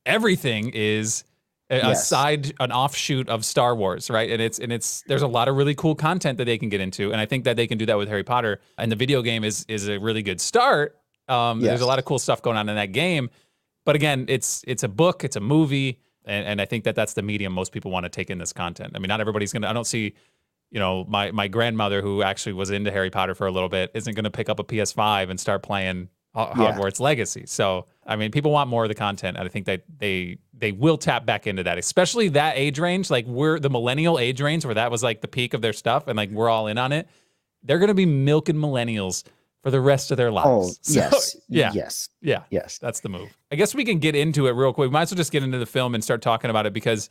everything 0.07 0.71
is 0.75 1.25
a, 1.71 1.77
a 1.77 1.89
Yes. 1.89 2.07
side 2.07 2.53
an 2.61 2.73
offshoot 2.73 3.29
of 3.29 3.45
Star 3.45 3.75
Wars, 3.75 4.11
right? 4.11 4.31
And 4.31 4.41
it's 4.43 4.59
and 4.59 4.73
it's 4.73 5.03
there's 5.07 5.23
a 5.23 5.27
lot 5.29 5.49
of 5.49 5.57
really 5.57 5.75
cool 5.75 5.95
content 5.95 6.39
that 6.39 6.45
they 6.45 6.59
can 6.59 6.69
get 6.69 6.81
into, 6.81 7.11
and 7.13 7.21
I 7.21 7.27
think 7.27 7.45
that 7.45 7.57
they 7.57 7.67
can 7.67 7.79
do 7.79 7.87
that 7.87 7.97
with 7.99 8.09
Harry 8.09 8.25
Potter. 8.25 8.61
And 8.79 8.93
the 8.93 8.97
video 8.97 9.23
game 9.23 9.45
is 9.45 9.65
is 9.69 9.89
a 9.89 9.99
really 9.99 10.23
good 10.23 10.41
start. 10.41 10.97
Um, 11.29 11.61
There's 11.61 11.81
a 11.81 11.87
lot 11.87 11.99
of 11.99 12.05
cool 12.05 12.19
stuff 12.19 12.43
going 12.43 12.57
on 12.59 12.69
in 12.69 12.75
that 12.77 12.93
game, 12.93 13.31
but 13.87 13.97
again, 13.97 14.27
it's 14.29 14.63
it's 14.67 14.83
a 14.83 14.89
book, 14.89 15.25
it's 15.25 15.37
a 15.37 15.41
movie, 15.41 16.01
and, 16.27 16.47
and 16.47 16.61
I 16.61 16.67
think 16.67 16.85
that 16.85 16.95
that's 16.95 17.15
the 17.15 17.23
medium 17.23 17.53
most 17.55 17.73
people 17.73 17.91
want 17.91 18.05
to 18.05 18.11
take 18.11 18.29
in 18.29 18.37
this 18.37 18.53
content. 18.53 18.93
I 18.95 18.99
mean, 18.99 19.09
not 19.09 19.21
everybody's 19.23 19.53
gonna. 19.53 19.69
I 19.69 19.73
don't 19.73 19.87
see. 19.87 20.15
You 20.71 20.81
know, 20.81 21.05
my 21.05 21.31
my 21.31 21.47
grandmother, 21.49 22.03
who 22.03 22.23
actually 22.23 22.53
was 22.55 22.71
into 22.71 22.91
Harry 22.91 23.09
Potter 23.11 23.35
for 23.35 23.47
a 23.47 23.51
little 23.53 23.69
bit, 23.69 23.91
isn't 23.95 24.13
going 24.15 24.25
to 24.25 24.31
pick 24.31 24.49
up 24.49 24.59
a 24.59 24.65
PS5 24.65 25.31
and 25.31 25.39
start 25.41 25.63
playing 25.63 26.09
Hogwarts 26.35 26.99
yeah. 26.99 27.05
Legacy. 27.05 27.45
So 27.47 27.87
I 28.07 28.17
mean, 28.17 28.31
people 28.31 28.51
want 28.51 28.69
more 28.69 28.85
of 28.85 28.89
the 28.89 28.95
content, 28.95 29.37
and 29.37 29.47
I 29.47 29.49
think 29.49 29.67
that 29.67 29.85
they 29.99 30.39
they 30.53 30.73
will 30.73 30.99
tap 30.99 31.25
back 31.25 31.47
into 31.47 31.63
that, 31.63 31.79
especially 31.79 32.29
that 32.31 32.57
age 32.57 32.79
range. 32.79 33.11
Like 33.11 33.27
we're 33.27 33.59
the 33.59 33.71
millennial 33.71 34.19
age 34.19 34.41
range 34.41 34.65
where 34.65 34.75
that 34.75 34.91
was 34.91 35.03
like 35.03 35.21
the 35.21 35.29
peak 35.29 35.55
of 35.55 35.63
their 35.63 35.73
stuff, 35.73 36.09
and 36.09 36.17
like 36.17 36.31
we're 36.31 36.49
all 36.49 36.67
in 36.67 36.79
on 36.79 36.93
it. 36.93 37.09
They're 37.63 37.79
gonna 37.79 37.95
be 37.95 38.07
milking 38.07 38.57
millennials 38.57 39.25
for 39.63 39.71
the 39.71 39.81
rest 39.81 40.11
of 40.11 40.17
their 40.17 40.31
lives. 40.31 40.49
Oh, 40.49 40.73
so, 40.83 41.01
yes. 41.01 41.37
Yeah. 41.49 41.73
Yes. 41.73 42.09
Yeah. 42.21 42.43
Yes. 42.51 42.79
That's 42.79 43.01
the 43.01 43.09
move. 43.09 43.37
I 43.51 43.57
guess 43.57 43.75
we 43.75 43.85
can 43.85 43.99
get 43.99 44.15
into 44.15 44.47
it 44.47 44.53
real 44.53 44.73
quick. 44.73 44.89
We 44.89 44.93
might 44.93 45.03
as 45.03 45.13
well 45.13 45.17
just 45.17 45.33
get 45.33 45.43
into 45.43 45.59
the 45.59 45.67
film 45.67 45.95
and 45.95 46.05
start 46.05 46.21
talking 46.21 46.51
about 46.51 46.67
it 46.67 46.73
because 46.73 47.09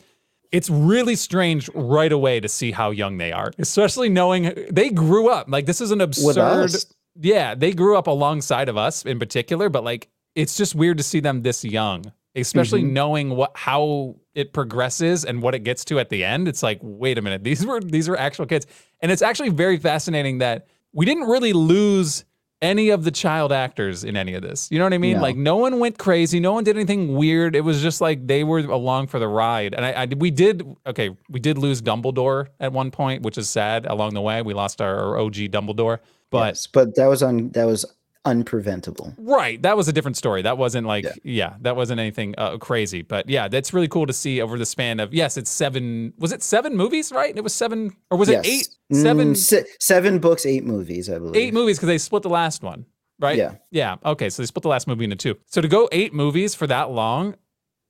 it's 0.52 0.70
really 0.70 1.16
strange 1.16 1.68
right 1.74 2.12
away 2.12 2.40
to 2.40 2.48
see 2.48 2.72
how 2.72 2.92
young 2.92 3.18
they 3.18 3.32
are, 3.32 3.52
especially 3.58 4.08
knowing 4.08 4.54
they 4.70 4.92
grew 4.92 5.30
up. 5.30 5.50
Like 5.50 5.66
this 5.66 5.82
is 5.82 5.90
an 5.90 6.00
absurd. 6.00 6.72
Yeah, 7.20 7.56
they 7.56 7.74
grew 7.74 7.98
up 7.98 8.08
alongside 8.08 8.70
of 8.70 8.78
us 8.78 9.06
in 9.06 9.20
particular, 9.20 9.70
but 9.70 9.84
like 9.84 10.10
it's 10.36 10.58
just 10.58 10.76
weird 10.76 10.98
to 10.98 11.04
see 11.04 11.20
them 11.20 11.44
this 11.44 11.64
young, 11.64 12.12
especially 12.36 12.82
mm-hmm. 12.82 12.94
knowing 12.94 13.30
what 13.32 13.52
how 13.56 14.16
it 14.34 14.54
progresses 14.54 15.26
and 15.26 15.42
what 15.42 15.54
it 15.54 15.60
gets 15.60 15.86
to 15.86 16.00
at 16.00 16.10
the 16.10 16.24
end. 16.24 16.48
It's 16.48 16.64
like, 16.64 16.80
wait 16.82 17.18
a 17.18 17.22
minute, 17.22 17.44
these 17.44 17.66
were 17.66 17.80
these 17.80 18.10
were 18.10 18.18
actual 18.18 18.46
kids, 18.46 18.66
and 19.02 19.12
it's 19.12 19.22
actually 19.22 19.50
very 19.50 19.78
fascinating 19.78 20.40
that 20.40 20.68
we 20.92 21.06
didn't 21.06 21.28
really 21.28 21.54
lose 21.54 22.26
any 22.64 22.90
of 22.90 23.04
the 23.04 23.12
child 23.12 23.52
actors 23.52 24.06
in 24.06 24.16
any 24.16 24.34
of 24.34 24.42
this. 24.42 24.72
You 24.72 24.80
know 24.80 24.86
what 24.86 24.94
I 24.94 24.98
mean? 24.98 25.18
No. 25.18 25.22
Like 25.22 25.36
no 25.36 25.58
one 25.58 25.80
went 25.80 25.98
crazy, 26.00 26.40
no 26.40 26.54
one 26.54 26.64
did 26.64 26.78
anything 26.78 27.14
weird. 27.14 27.56
It 27.56 27.62
was 27.62 27.82
just 27.82 28.00
like 28.00 28.26
they 28.26 28.46
were 28.46 28.60
along 28.60 29.08
for 29.08 29.20
the 29.20 29.28
ride. 29.28 29.74
And 29.74 29.86
I, 29.86 29.92
I 29.92 30.06
we 30.06 30.32
did 30.32 30.66
okay, 30.88 31.16
we 31.30 31.40
did 31.42 31.58
lose 31.58 31.82
Dumbledore 31.82 32.48
at 32.60 32.72
one 32.72 32.90
point, 32.90 33.22
which 33.24 33.38
is 33.38 33.50
sad. 33.50 33.86
Along 33.86 34.14
the 34.14 34.22
way, 34.22 34.42
we 34.42 34.54
lost 34.54 34.82
our, 34.82 34.98
our 34.98 35.20
OG 35.20 35.36
Dumbledore. 35.52 36.00
But 36.34 36.48
yes, 36.48 36.68
but 36.68 36.96
that 36.96 37.08
was 37.08 37.24
on 37.24 37.50
that 37.52 37.66
was 37.66 37.86
unpreventable. 38.26 39.14
Right. 39.18 39.62
That 39.62 39.76
was 39.78 39.88
a 39.88 39.94
different 39.94 40.18
story. 40.18 40.42
That 40.42 40.58
wasn't 40.58 40.88
like, 40.88 41.04
yeah, 41.04 41.14
yeah 41.24 41.54
that 41.62 41.76
wasn't 41.76 42.00
anything 42.00 42.36
uh, 42.38 42.58
crazy. 42.58 43.02
But 43.02 43.30
yeah, 43.30 43.48
that's 43.48 43.74
really 43.74 43.88
cool 43.88 44.06
to 44.06 44.14
see 44.14 44.42
over 44.42 44.58
the 44.58 44.66
span 44.66 45.00
of, 45.00 45.14
yes, 45.14 45.38
it's 45.38 45.52
seven, 45.52 46.14
was 46.18 46.32
it 46.32 46.42
seven 46.42 46.76
movies, 46.76 47.12
right? 47.12 47.36
It 47.36 47.44
was 47.44 47.54
seven, 47.54 47.96
or 48.10 48.18
was 48.18 48.30
yes. 48.30 48.46
it 48.46 48.50
eight? 48.50 48.68
Seven, 48.98 49.34
mm, 49.34 49.38
se- 49.38 49.66
seven 49.80 50.20
books, 50.20 50.46
eight 50.46 50.64
movies, 50.64 51.10
I 51.10 51.20
believe. 51.20 51.36
Eight 51.36 51.54
movies 51.54 51.78
because 51.78 51.88
they 51.88 51.98
split 51.98 52.24
the 52.24 52.30
last 52.30 52.64
one, 52.64 52.86
right? 53.20 53.38
Yeah. 53.38 53.56
Yeah. 53.72 53.98
Okay. 54.06 54.30
So 54.30 54.42
they 54.42 54.48
split 54.48 54.64
the 54.64 54.70
last 54.70 54.88
movie 54.88 55.04
into 55.04 55.16
two. 55.16 55.36
So 55.48 55.62
to 55.62 55.68
go 55.68 55.90
eight 55.92 56.14
movies 56.14 56.56
for 56.56 56.68
that 56.68 56.92
long, 56.92 57.36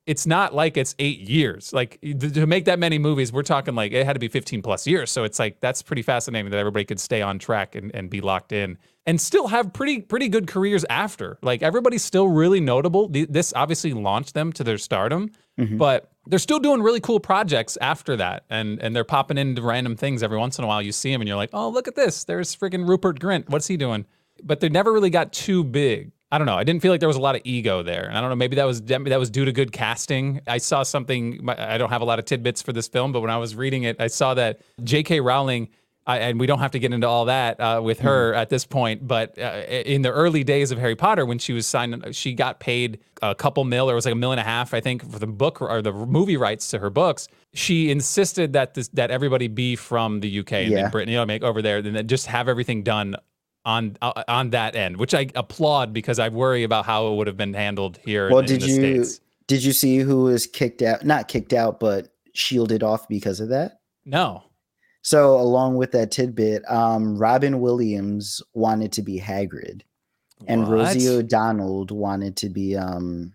it's 0.06 0.28
not 0.28 0.54
like 0.54 0.76
it's 0.76 0.96
eight 1.00 1.22
years. 1.22 1.72
Like 1.72 2.00
to 2.02 2.46
make 2.46 2.66
that 2.66 2.78
many 2.78 2.98
movies, 2.98 3.32
we're 3.32 3.44
talking 3.44 3.74
like 3.74 3.94
it 3.94 4.06
had 4.06 4.14
to 4.14 4.20
be 4.20 4.28
15 4.28 4.62
plus 4.62 4.86
years. 4.86 5.12
So 5.12 5.24
it's 5.24 5.40
like 5.40 5.62
that's 5.62 5.82
pretty 5.82 6.02
fascinating 6.02 6.52
that 6.52 6.58
everybody 6.58 6.84
could 6.84 7.00
stay 7.00 7.22
on 7.22 7.40
track 7.40 7.76
and, 7.76 7.94
and 7.96 8.10
be 8.10 8.20
locked 8.20 8.52
in 8.52 8.78
and 9.06 9.20
still 9.20 9.48
have 9.48 9.72
pretty 9.72 10.02
pretty 10.02 10.28
good 10.28 10.48
careers 10.48 10.86
after. 10.90 11.38
Like 11.42 11.64
everybody's 11.64 12.04
still 12.04 12.28
really 12.28 12.60
notable. 12.60 13.08
This 13.10 13.54
obviously 13.56 13.94
launched 13.94 14.34
them 14.34 14.52
to 14.54 14.64
their 14.64 14.78
stardom, 14.78 15.32
mm-hmm. 15.58 15.78
but 15.78 16.12
they're 16.28 16.40
still 16.40 16.60
doing 16.60 16.82
really 16.82 17.02
cool 17.02 17.20
projects 17.20 17.78
after 17.80 18.18
that. 18.18 18.44
And 18.50 18.80
and 18.82 18.94
they're 18.94 19.06
popping 19.06 19.38
into 19.38 19.62
random 19.62 19.96
things 19.96 20.22
every 20.22 20.38
once 20.38 20.58
in 20.58 20.66
a 20.66 20.68
while. 20.68 20.82
You 20.82 20.92
see 20.92 21.12
them 21.12 21.22
and 21.22 21.28
you're 21.30 21.38
like, 21.38 21.52
oh 21.54 21.70
look 21.70 21.88
at 21.88 21.96
this. 21.96 22.26
There's 22.26 22.54
freaking 22.56 22.88
Rupert 22.88 23.20
Grint. 23.20 23.50
What's 23.50 23.68
he 23.68 23.78
doing? 23.78 24.06
But 24.44 24.60
they 24.60 24.68
never 24.68 24.92
really 24.92 25.12
got 25.12 25.32
too 25.32 25.64
big. 25.64 26.12
I 26.34 26.40
don't 26.40 26.48
know. 26.48 26.56
I 26.56 26.63
didn't 26.63 26.82
feel 26.82 26.92
like 26.92 27.00
there 27.00 27.08
was 27.08 27.16
a 27.16 27.22
lot 27.22 27.36
of 27.36 27.42
ego 27.44 27.84
there. 27.84 28.06
And 28.06 28.18
I 28.18 28.22
don't 28.22 28.32
know. 28.32 28.36
Maybe 28.36 28.56
that 28.56 28.66
was 28.66 28.82
that 28.82 29.20
was 29.20 29.30
due 29.30 29.46
to 29.46 29.52
good 29.52 29.72
casting. 29.72 30.42
I 30.48 30.58
saw 30.58 30.82
something. 30.82 31.48
I 31.48 31.78
don't 31.78 31.92
have 31.92 32.02
a 32.02 32.06
lot 32.06 32.18
of 32.18 32.25
tidbits 32.25 32.60
for 32.60 32.74
this 32.74 32.88
film, 32.88 33.12
but 33.12 33.22
when 33.22 33.30
I 33.30 33.38
was 33.38 33.56
reading 33.56 33.84
it, 33.84 33.98
I 34.02 34.08
saw 34.08 34.34
that 34.34 34.62
J.K. 34.84 35.20
Rowling. 35.20 35.70
I, 36.08 36.18
and 36.18 36.40
we 36.40 36.48
don't 36.48 36.60
have 36.60 36.72
to 36.72 36.80
get 36.80 36.92
into 36.92 37.08
all 37.08 37.25
that 37.25 37.60
uh, 37.62 37.80
with 37.82 38.00
her 38.00 38.32
mm-hmm. 38.32 38.40
at 38.40 38.50
this 38.50 38.66
point. 38.66 39.08
But 39.08 39.38
uh, 39.38 39.62
in 39.68 40.02
the 40.02 40.12
early 40.12 40.44
days 40.44 40.72
of 40.72 40.80
Harry 40.80 40.96
Potter, 40.96 41.24
when 41.24 41.38
she 41.38 41.54
was 41.54 41.68
signed, 41.68 42.04
she 42.13 42.34
got 42.34 42.60
paid 42.60 43.00
a 43.22 43.36
couple 43.36 43.63
mil, 43.63 43.88
or 43.88 43.94
it 43.94 43.96
was 43.96 44.06
like 44.06 44.13
a 44.13 44.18
million 44.18 44.40
and 44.40 44.46
a 44.46 44.50
half, 44.50 44.74
I 44.74 44.82
think, 44.82 45.10
for 45.10 45.20
the 45.20 45.28
book 45.28 45.62
or 45.62 45.84
the 45.84 45.94
movie 45.94 46.36
rights 46.36 46.68
to 46.72 46.80
her 46.80 46.90
books. 46.90 47.28
She 47.54 47.92
insisted 47.92 48.54
that 48.54 48.74
this, 48.74 48.90
that 48.90 49.12
everybody 49.12 49.48
be 49.48 49.75
from 49.75 50.20
the 50.20 50.40
UK 50.40 50.54
and 50.54 50.72
yeah. 50.72 50.90
Britain, 50.90 51.12
you 51.12 51.20
know, 51.20 51.25
make 51.25 51.44
over 51.44 51.62
there, 51.62 51.78
and 51.78 51.96
then 51.96 52.08
just 52.08 52.25
have 52.25 52.50
everything 52.50 52.82
done 52.84 53.16
on 53.65 53.98
uh, 54.01 54.24
on 54.27 54.49
that 54.52 54.76
end, 54.76 54.97
which 54.97 55.13
I 55.13 55.30
applaud 55.36 55.93
because 55.93 56.19
I 56.19 56.30
worry 56.30 56.63
about 56.63 56.86
how 56.86 57.12
it 57.12 57.15
would 57.15 57.28
have 57.28 57.38
been 57.38 57.54
handled 57.54 57.99
here. 58.04 58.30
Well, 58.30 58.39
in, 58.39 58.45
did 58.45 58.63
in 58.63 58.69
you 58.69 58.76
States. 58.76 59.21
did 59.47 59.63
you 59.63 59.73
see 59.73 59.99
who 59.99 60.23
was 60.23 60.47
kicked 60.47 60.82
out? 60.82 61.06
Not 61.06 61.28
kicked 61.28 61.54
out, 61.54 61.80
but 61.80 62.10
shielded 62.34 62.84
off 62.84 63.08
because 63.08 63.39
of 63.39 63.49
that. 63.49 63.80
No. 64.06 64.43
So 65.02 65.36
along 65.36 65.76
with 65.76 65.91
that 65.91 66.12
tidbit, 66.12 66.63
um, 66.69 67.17
Robin 67.17 67.60
Williams 67.60 68.41
wanted 68.54 68.93
to 68.93 69.02
be 69.02 69.19
Hagrid, 69.19 69.82
and 70.47 70.62
what? 70.62 70.71
Rosie 70.71 71.10
O'Donnell 71.10 71.86
wanted 71.89 72.38
to 72.38 72.49
be. 72.49 72.76
Um, 72.76 73.34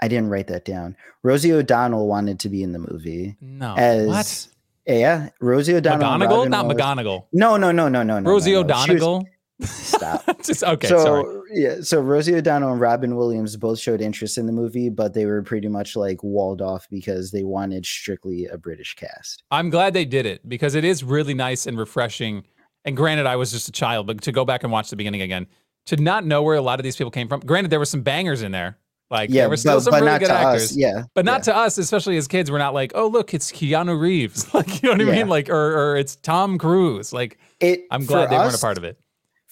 I 0.00 0.08
didn't 0.08 0.30
write 0.30 0.48
that 0.48 0.64
down. 0.64 0.96
Rosie 1.22 1.52
O'Donnell 1.52 2.08
wanted 2.08 2.40
to 2.40 2.48
be 2.48 2.62
in 2.62 2.72
the 2.72 2.80
movie. 2.80 3.36
No. 3.40 3.74
As, 3.76 4.08
what? 4.08 4.48
Yeah, 4.86 5.28
Rosie 5.40 5.76
O'Donnell. 5.76 6.08
McGonagall, 6.08 6.48
not 6.48 6.66
McGonagall. 6.66 7.26
No, 7.32 7.56
no, 7.56 7.70
no, 7.70 7.88
no, 7.88 8.02
no, 8.02 8.18
no. 8.18 8.28
Rosie 8.28 8.52
no, 8.52 8.60
O'Donnell. 8.60 9.24
Stop. 9.60 10.24
Just, 10.44 10.64
okay, 10.64 10.88
so, 10.88 10.98
sorry. 10.98 11.40
Yeah, 11.52 11.80
so 11.82 12.00
Rosie 12.00 12.34
O'Donnell 12.34 12.72
and 12.72 12.80
Robin 12.80 13.16
Williams 13.16 13.56
both 13.56 13.78
showed 13.78 14.00
interest 14.00 14.38
in 14.38 14.46
the 14.46 14.52
movie, 14.52 14.88
but 14.88 15.14
they 15.14 15.26
were 15.26 15.42
pretty 15.42 15.68
much 15.68 15.96
like 15.96 16.22
walled 16.22 16.62
off 16.62 16.86
because 16.90 17.30
they 17.30 17.44
wanted 17.44 17.86
strictly 17.86 18.46
a 18.46 18.58
British 18.58 18.94
cast. 18.94 19.42
I'm 19.50 19.70
glad 19.70 19.94
they 19.94 20.04
did 20.04 20.26
it 20.26 20.48
because 20.48 20.74
it 20.74 20.84
is 20.84 21.04
really 21.04 21.34
nice 21.34 21.66
and 21.66 21.78
refreshing. 21.78 22.44
And 22.84 22.96
granted, 22.96 23.26
I 23.26 23.36
was 23.36 23.52
just 23.52 23.68
a 23.68 23.72
child, 23.72 24.06
but 24.06 24.20
to 24.22 24.32
go 24.32 24.44
back 24.44 24.62
and 24.64 24.72
watch 24.72 24.90
the 24.90 24.96
beginning 24.96 25.22
again, 25.22 25.46
to 25.86 25.96
not 25.96 26.24
know 26.24 26.42
where 26.42 26.56
a 26.56 26.62
lot 26.62 26.80
of 26.80 26.84
these 26.84 26.96
people 26.96 27.10
came 27.10 27.28
from. 27.28 27.40
Granted, 27.40 27.70
there 27.70 27.78
were 27.78 27.84
some 27.84 28.02
bangers 28.02 28.42
in 28.42 28.52
there. 28.52 28.78
Like 29.10 29.28
yeah, 29.28 29.42
there 29.42 29.50
were 29.50 29.56
still 29.58 29.76
but, 29.76 29.82
some 29.82 29.90
but 29.90 30.02
really 30.02 30.18
good 30.20 30.30
actors. 30.30 30.70
Us, 30.70 30.76
yeah. 30.76 31.02
But 31.14 31.26
not 31.26 31.40
yeah. 31.40 31.52
to 31.52 31.56
us, 31.56 31.76
especially 31.76 32.16
as 32.16 32.26
kids. 32.26 32.50
We're 32.50 32.56
not 32.56 32.72
like, 32.72 32.92
oh 32.94 33.08
look, 33.08 33.34
it's 33.34 33.52
Keanu 33.52 34.00
Reeves. 34.00 34.52
like 34.54 34.82
you 34.82 34.88
know 34.88 35.04
what 35.04 35.12
I 35.12 35.16
mean? 35.18 35.28
Like 35.28 35.50
or 35.50 35.90
or 35.92 35.96
it's 35.96 36.16
Tom 36.16 36.56
Cruise. 36.56 37.12
Like 37.12 37.38
it 37.60 37.82
I'm 37.90 38.06
glad 38.06 38.30
they 38.30 38.36
us, 38.36 38.44
weren't 38.44 38.56
a 38.56 38.58
part 38.58 38.78
of 38.78 38.84
it 38.84 38.98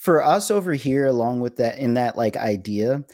for 0.01 0.25
us 0.25 0.51
over 0.51 0.73
here 0.73 1.07
along 1.07 1.41
with 1.41 1.57
that 1.57 1.79
in 1.79 1.95
that 1.95 2.17
like 2.17 2.37
idea 2.37 3.05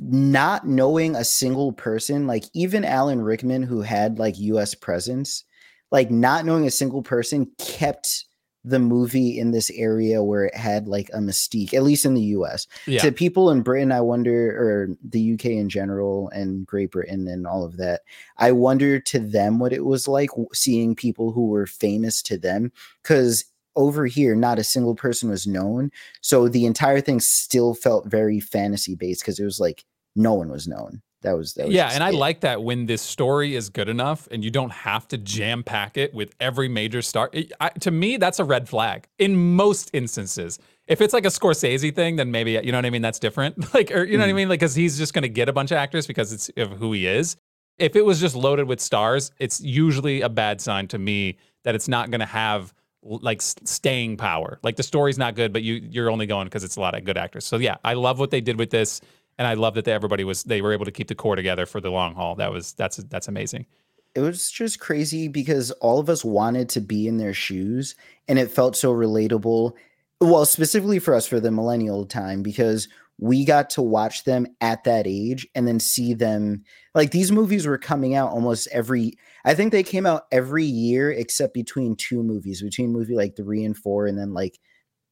not 0.00 0.66
knowing 0.66 1.16
a 1.16 1.24
single 1.24 1.72
person 1.72 2.26
like 2.26 2.44
even 2.54 2.84
alan 2.84 3.20
rickman 3.20 3.62
who 3.62 3.82
had 3.82 4.18
like 4.18 4.36
us 4.36 4.72
presence 4.74 5.44
like 5.90 6.10
not 6.10 6.44
knowing 6.44 6.66
a 6.66 6.70
single 6.70 7.02
person 7.02 7.50
kept 7.58 8.24
the 8.64 8.78
movie 8.78 9.38
in 9.38 9.50
this 9.50 9.70
area 9.70 10.22
where 10.22 10.44
it 10.44 10.54
had 10.54 10.86
like 10.86 11.08
a 11.12 11.18
mystique 11.18 11.74
at 11.74 11.82
least 11.82 12.04
in 12.04 12.14
the 12.14 12.22
us 12.22 12.68
yeah. 12.86 13.00
to 13.00 13.10
people 13.10 13.50
in 13.50 13.62
britain 13.62 13.90
i 13.90 14.00
wonder 14.00 14.50
or 14.50 14.96
the 15.08 15.34
uk 15.34 15.44
in 15.44 15.68
general 15.68 16.28
and 16.28 16.66
great 16.66 16.92
britain 16.92 17.26
and 17.26 17.48
all 17.48 17.64
of 17.64 17.76
that 17.78 18.02
i 18.36 18.52
wonder 18.52 19.00
to 19.00 19.18
them 19.18 19.58
what 19.58 19.72
it 19.72 19.84
was 19.84 20.06
like 20.06 20.30
seeing 20.52 20.94
people 20.94 21.32
who 21.32 21.48
were 21.48 21.66
famous 21.66 22.22
to 22.22 22.38
them 22.38 22.70
because 23.02 23.44
over 23.78 24.06
here, 24.06 24.34
not 24.34 24.58
a 24.58 24.64
single 24.64 24.96
person 24.96 25.30
was 25.30 25.46
known. 25.46 25.90
So 26.20 26.48
the 26.48 26.66
entire 26.66 27.00
thing 27.00 27.20
still 27.20 27.74
felt 27.74 28.06
very 28.06 28.40
fantasy 28.40 28.96
based 28.96 29.22
because 29.22 29.38
it 29.38 29.44
was 29.44 29.60
like 29.60 29.84
no 30.16 30.34
one 30.34 30.50
was 30.50 30.66
known. 30.66 31.00
That 31.22 31.36
was, 31.36 31.54
that 31.54 31.66
was 31.66 31.74
yeah, 31.74 31.90
and 31.92 32.02
it. 32.02 32.06
I 32.06 32.10
like 32.10 32.40
that 32.40 32.62
when 32.62 32.86
this 32.86 33.02
story 33.02 33.54
is 33.54 33.70
good 33.70 33.88
enough 33.88 34.28
and 34.30 34.44
you 34.44 34.50
don't 34.50 34.70
have 34.70 35.08
to 35.08 35.18
jam 35.18 35.62
pack 35.64 35.96
it 35.96 36.12
with 36.12 36.34
every 36.38 36.68
major 36.68 37.02
star. 37.02 37.30
It, 37.32 37.52
I, 37.60 37.70
to 37.70 37.90
me, 37.90 38.18
that's 38.18 38.38
a 38.38 38.44
red 38.44 38.68
flag 38.68 39.08
in 39.18 39.54
most 39.56 39.90
instances. 39.92 40.58
If 40.86 41.00
it's 41.00 41.12
like 41.12 41.24
a 41.24 41.28
Scorsese 41.28 41.94
thing, 41.94 42.16
then 42.16 42.30
maybe 42.30 42.52
you 42.52 42.72
know 42.72 42.78
what 42.78 42.86
I 42.86 42.90
mean. 42.90 43.02
That's 43.02 43.18
different. 43.18 43.56
Like, 43.74 43.90
or 43.92 44.04
you 44.04 44.16
know 44.16 44.24
mm. 44.24 44.26
what 44.26 44.28
I 44.28 44.32
mm. 44.32 44.36
mean? 44.36 44.48
Like, 44.48 44.60
because 44.60 44.74
he's 44.74 44.98
just 44.98 45.12
going 45.12 45.22
to 45.22 45.28
get 45.28 45.48
a 45.48 45.52
bunch 45.52 45.70
of 45.70 45.76
actors 45.76 46.06
because 46.06 46.32
it's 46.32 46.50
of 46.56 46.72
who 46.72 46.92
he 46.92 47.06
is. 47.06 47.36
If 47.78 47.94
it 47.94 48.04
was 48.04 48.20
just 48.20 48.34
loaded 48.34 48.66
with 48.66 48.80
stars, 48.80 49.30
it's 49.38 49.60
usually 49.60 50.20
a 50.20 50.28
bad 50.28 50.60
sign 50.60 50.88
to 50.88 50.98
me 50.98 51.36
that 51.64 51.74
it's 51.74 51.86
not 51.86 52.10
going 52.10 52.20
to 52.20 52.26
have 52.26 52.72
like 53.02 53.40
staying 53.42 54.16
power. 54.16 54.58
Like 54.62 54.76
the 54.76 54.82
story's 54.82 55.18
not 55.18 55.34
good, 55.34 55.52
but 55.52 55.62
you 55.62 55.74
you're 55.74 56.10
only 56.10 56.26
going 56.26 56.46
because 56.46 56.64
it's 56.64 56.76
a 56.76 56.80
lot 56.80 56.94
of 56.94 57.04
good 57.04 57.16
actors. 57.16 57.44
So 57.44 57.56
yeah, 57.56 57.76
I 57.84 57.94
love 57.94 58.18
what 58.18 58.30
they 58.30 58.40
did 58.40 58.58
with 58.58 58.70
this, 58.70 59.00
and 59.38 59.46
I 59.46 59.54
love 59.54 59.74
that 59.74 59.84
they, 59.84 59.92
everybody 59.92 60.24
was 60.24 60.42
they 60.44 60.60
were 60.60 60.72
able 60.72 60.84
to 60.84 60.90
keep 60.90 61.08
the 61.08 61.14
core 61.14 61.36
together 61.36 61.66
for 61.66 61.80
the 61.80 61.90
long 61.90 62.14
haul. 62.14 62.34
That 62.36 62.52
was 62.52 62.72
that's 62.72 62.96
that's 62.96 63.28
amazing. 63.28 63.66
It 64.14 64.20
was 64.20 64.50
just 64.50 64.80
crazy 64.80 65.28
because 65.28 65.70
all 65.72 65.98
of 66.00 66.08
us 66.08 66.24
wanted 66.24 66.68
to 66.70 66.80
be 66.80 67.06
in 67.06 67.18
their 67.18 67.34
shoes, 67.34 67.94
and 68.26 68.38
it 68.38 68.50
felt 68.50 68.76
so 68.76 68.92
relatable. 68.92 69.74
Well, 70.20 70.44
specifically 70.44 70.98
for 70.98 71.14
us 71.14 71.26
for 71.26 71.38
the 71.38 71.52
millennial 71.52 72.04
time 72.04 72.42
because 72.42 72.88
we 73.18 73.44
got 73.44 73.70
to 73.70 73.82
watch 73.82 74.24
them 74.24 74.46
at 74.60 74.84
that 74.84 75.06
age 75.06 75.46
and 75.54 75.66
then 75.66 75.80
see 75.80 76.14
them 76.14 76.62
like 76.94 77.10
these 77.10 77.32
movies 77.32 77.66
were 77.66 77.78
coming 77.78 78.14
out 78.14 78.30
almost 78.30 78.68
every 78.70 79.14
I 79.44 79.54
think 79.54 79.72
they 79.72 79.82
came 79.82 80.06
out 80.06 80.24
every 80.30 80.64
year 80.64 81.10
except 81.10 81.54
between 81.54 81.96
two 81.96 82.22
movies, 82.22 82.62
between 82.62 82.92
movie 82.92 83.16
like 83.16 83.36
three 83.36 83.64
and 83.64 83.76
four, 83.76 84.06
and 84.06 84.18
then 84.18 84.34
like 84.34 84.58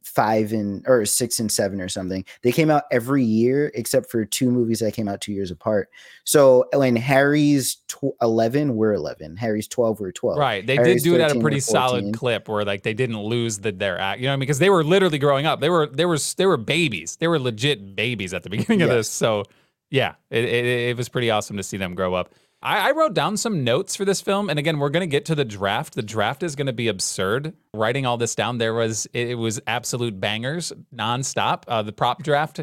five 0.06 0.52
and 0.52 0.84
or 0.86 1.04
six 1.04 1.40
and 1.40 1.50
seven 1.50 1.80
or 1.80 1.88
something. 1.88 2.24
They 2.42 2.52
came 2.52 2.70
out 2.70 2.84
every 2.92 3.24
year 3.24 3.72
except 3.74 4.08
for 4.08 4.24
two 4.24 4.50
movies 4.50 4.78
that 4.78 4.94
came 4.94 5.08
out 5.08 5.20
two 5.20 5.32
years 5.32 5.50
apart. 5.50 5.90
So 6.22 6.66
when 6.72 6.94
Harry's 6.94 7.78
tw- 7.88 8.14
eleven, 8.22 8.76
we're 8.76 8.92
eleven. 8.92 9.36
Harry's 9.36 9.66
twelve, 9.66 9.98
we're 9.98 10.12
twelve. 10.12 10.38
Right. 10.38 10.64
They 10.64 10.76
Harry's 10.76 11.02
did 11.02 11.10
do 11.10 11.14
it 11.16 11.20
at 11.20 11.36
a 11.36 11.40
pretty 11.40 11.60
solid 11.60 12.14
clip 12.14 12.48
where 12.48 12.64
like 12.64 12.84
they 12.84 12.94
didn't 12.94 13.20
lose 13.20 13.58
the, 13.58 13.72
their 13.72 13.98
act, 13.98 14.20
you 14.20 14.28
know, 14.28 14.32
I 14.32 14.36
mean, 14.36 14.40
because 14.40 14.60
they 14.60 14.70
were 14.70 14.84
literally 14.84 15.18
growing 15.18 15.44
up. 15.44 15.60
They 15.60 15.70
were 15.70 15.88
they 15.88 16.06
were 16.06 16.18
they 16.36 16.46
were 16.46 16.56
babies. 16.56 17.16
They 17.16 17.26
were 17.26 17.40
legit 17.40 17.96
babies 17.96 18.32
at 18.32 18.44
the 18.44 18.50
beginning 18.50 18.82
of 18.82 18.88
this. 18.88 19.10
So 19.10 19.42
yeah, 19.90 20.14
it, 20.30 20.44
it 20.44 20.64
it 20.64 20.96
was 20.96 21.08
pretty 21.08 21.30
awesome 21.30 21.56
to 21.56 21.62
see 21.64 21.76
them 21.76 21.94
grow 21.94 22.14
up. 22.14 22.32
I, 22.66 22.88
I 22.88 22.90
wrote 22.90 23.14
down 23.14 23.36
some 23.36 23.62
notes 23.64 23.94
for 23.94 24.04
this 24.04 24.20
film, 24.20 24.50
and 24.50 24.58
again, 24.58 24.78
we're 24.78 24.90
gonna 24.90 25.06
get 25.06 25.24
to 25.26 25.34
the 25.34 25.44
draft. 25.44 25.94
The 25.94 26.02
draft 26.02 26.42
is 26.42 26.56
gonna 26.56 26.72
be 26.72 26.88
absurd. 26.88 27.54
Writing 27.72 28.04
all 28.04 28.16
this 28.16 28.34
down, 28.34 28.58
there 28.58 28.74
was 28.74 29.06
it, 29.12 29.28
it 29.30 29.34
was 29.36 29.60
absolute 29.66 30.18
bangers 30.20 30.72
nonstop. 30.94 31.62
Uh, 31.68 31.82
the 31.82 31.92
prop 31.92 32.22
draft, 32.22 32.60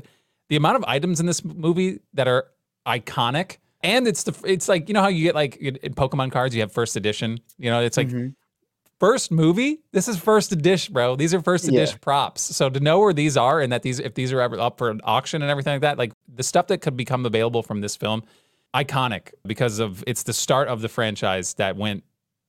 the 0.49 0.55
amount 0.57 0.75
of 0.75 0.83
items 0.85 1.19
in 1.19 1.25
this 1.25 1.43
movie 1.43 1.99
that 2.13 2.27
are 2.27 2.47
iconic. 2.85 3.57
And 3.81 4.07
it's 4.07 4.23
the 4.23 4.35
it's 4.45 4.67
like 4.67 4.87
you 4.89 4.93
know 4.93 5.01
how 5.01 5.07
you 5.09 5.23
get 5.23 5.35
like 5.35 5.55
in 5.57 5.77
in 5.77 5.93
Pokemon 5.93 6.31
cards 6.31 6.53
you 6.55 6.61
have 6.61 6.71
first 6.71 6.95
edition 6.95 7.39
you 7.57 7.69
know 7.69 7.81
it's 7.81 7.97
like 7.97 8.07
Mhm. 8.07 8.33
first 8.99 9.29
movie 9.29 9.79
this 9.91 10.07
is 10.07 10.15
first 10.17 10.53
edition 10.53 10.93
bro 10.93 11.17
these 11.17 11.33
are 11.33 11.41
first 11.41 11.65
Yeah. 11.65 11.81
edition 11.81 11.99
props 11.99 12.41
so 12.41 12.69
to 12.69 12.79
know 12.79 12.99
where 12.99 13.11
these 13.11 13.35
are 13.35 13.59
and 13.59 13.73
that 13.73 13.81
these 13.83 13.99
if 13.99 14.13
these 14.13 14.31
are 14.31 14.39
ever 14.39 14.57
up 14.57 14.77
for 14.77 14.89
an 14.89 15.01
auction 15.03 15.41
and 15.41 15.51
everything 15.51 15.73
like 15.73 15.81
that 15.81 15.97
like 15.97 16.13
the 16.33 16.43
stuff 16.43 16.67
that 16.67 16.77
could 16.79 16.95
become 16.95 17.25
available 17.25 17.61
from 17.61 17.81
this 17.81 17.97
film 17.97 18.23
iconic 18.73 19.31
because 19.45 19.79
of 19.79 20.03
it's 20.07 20.23
the 20.23 20.33
start 20.33 20.67
of 20.67 20.81
the 20.81 20.89
franchise 20.89 21.53
that 21.55 21.77
went 21.77 22.03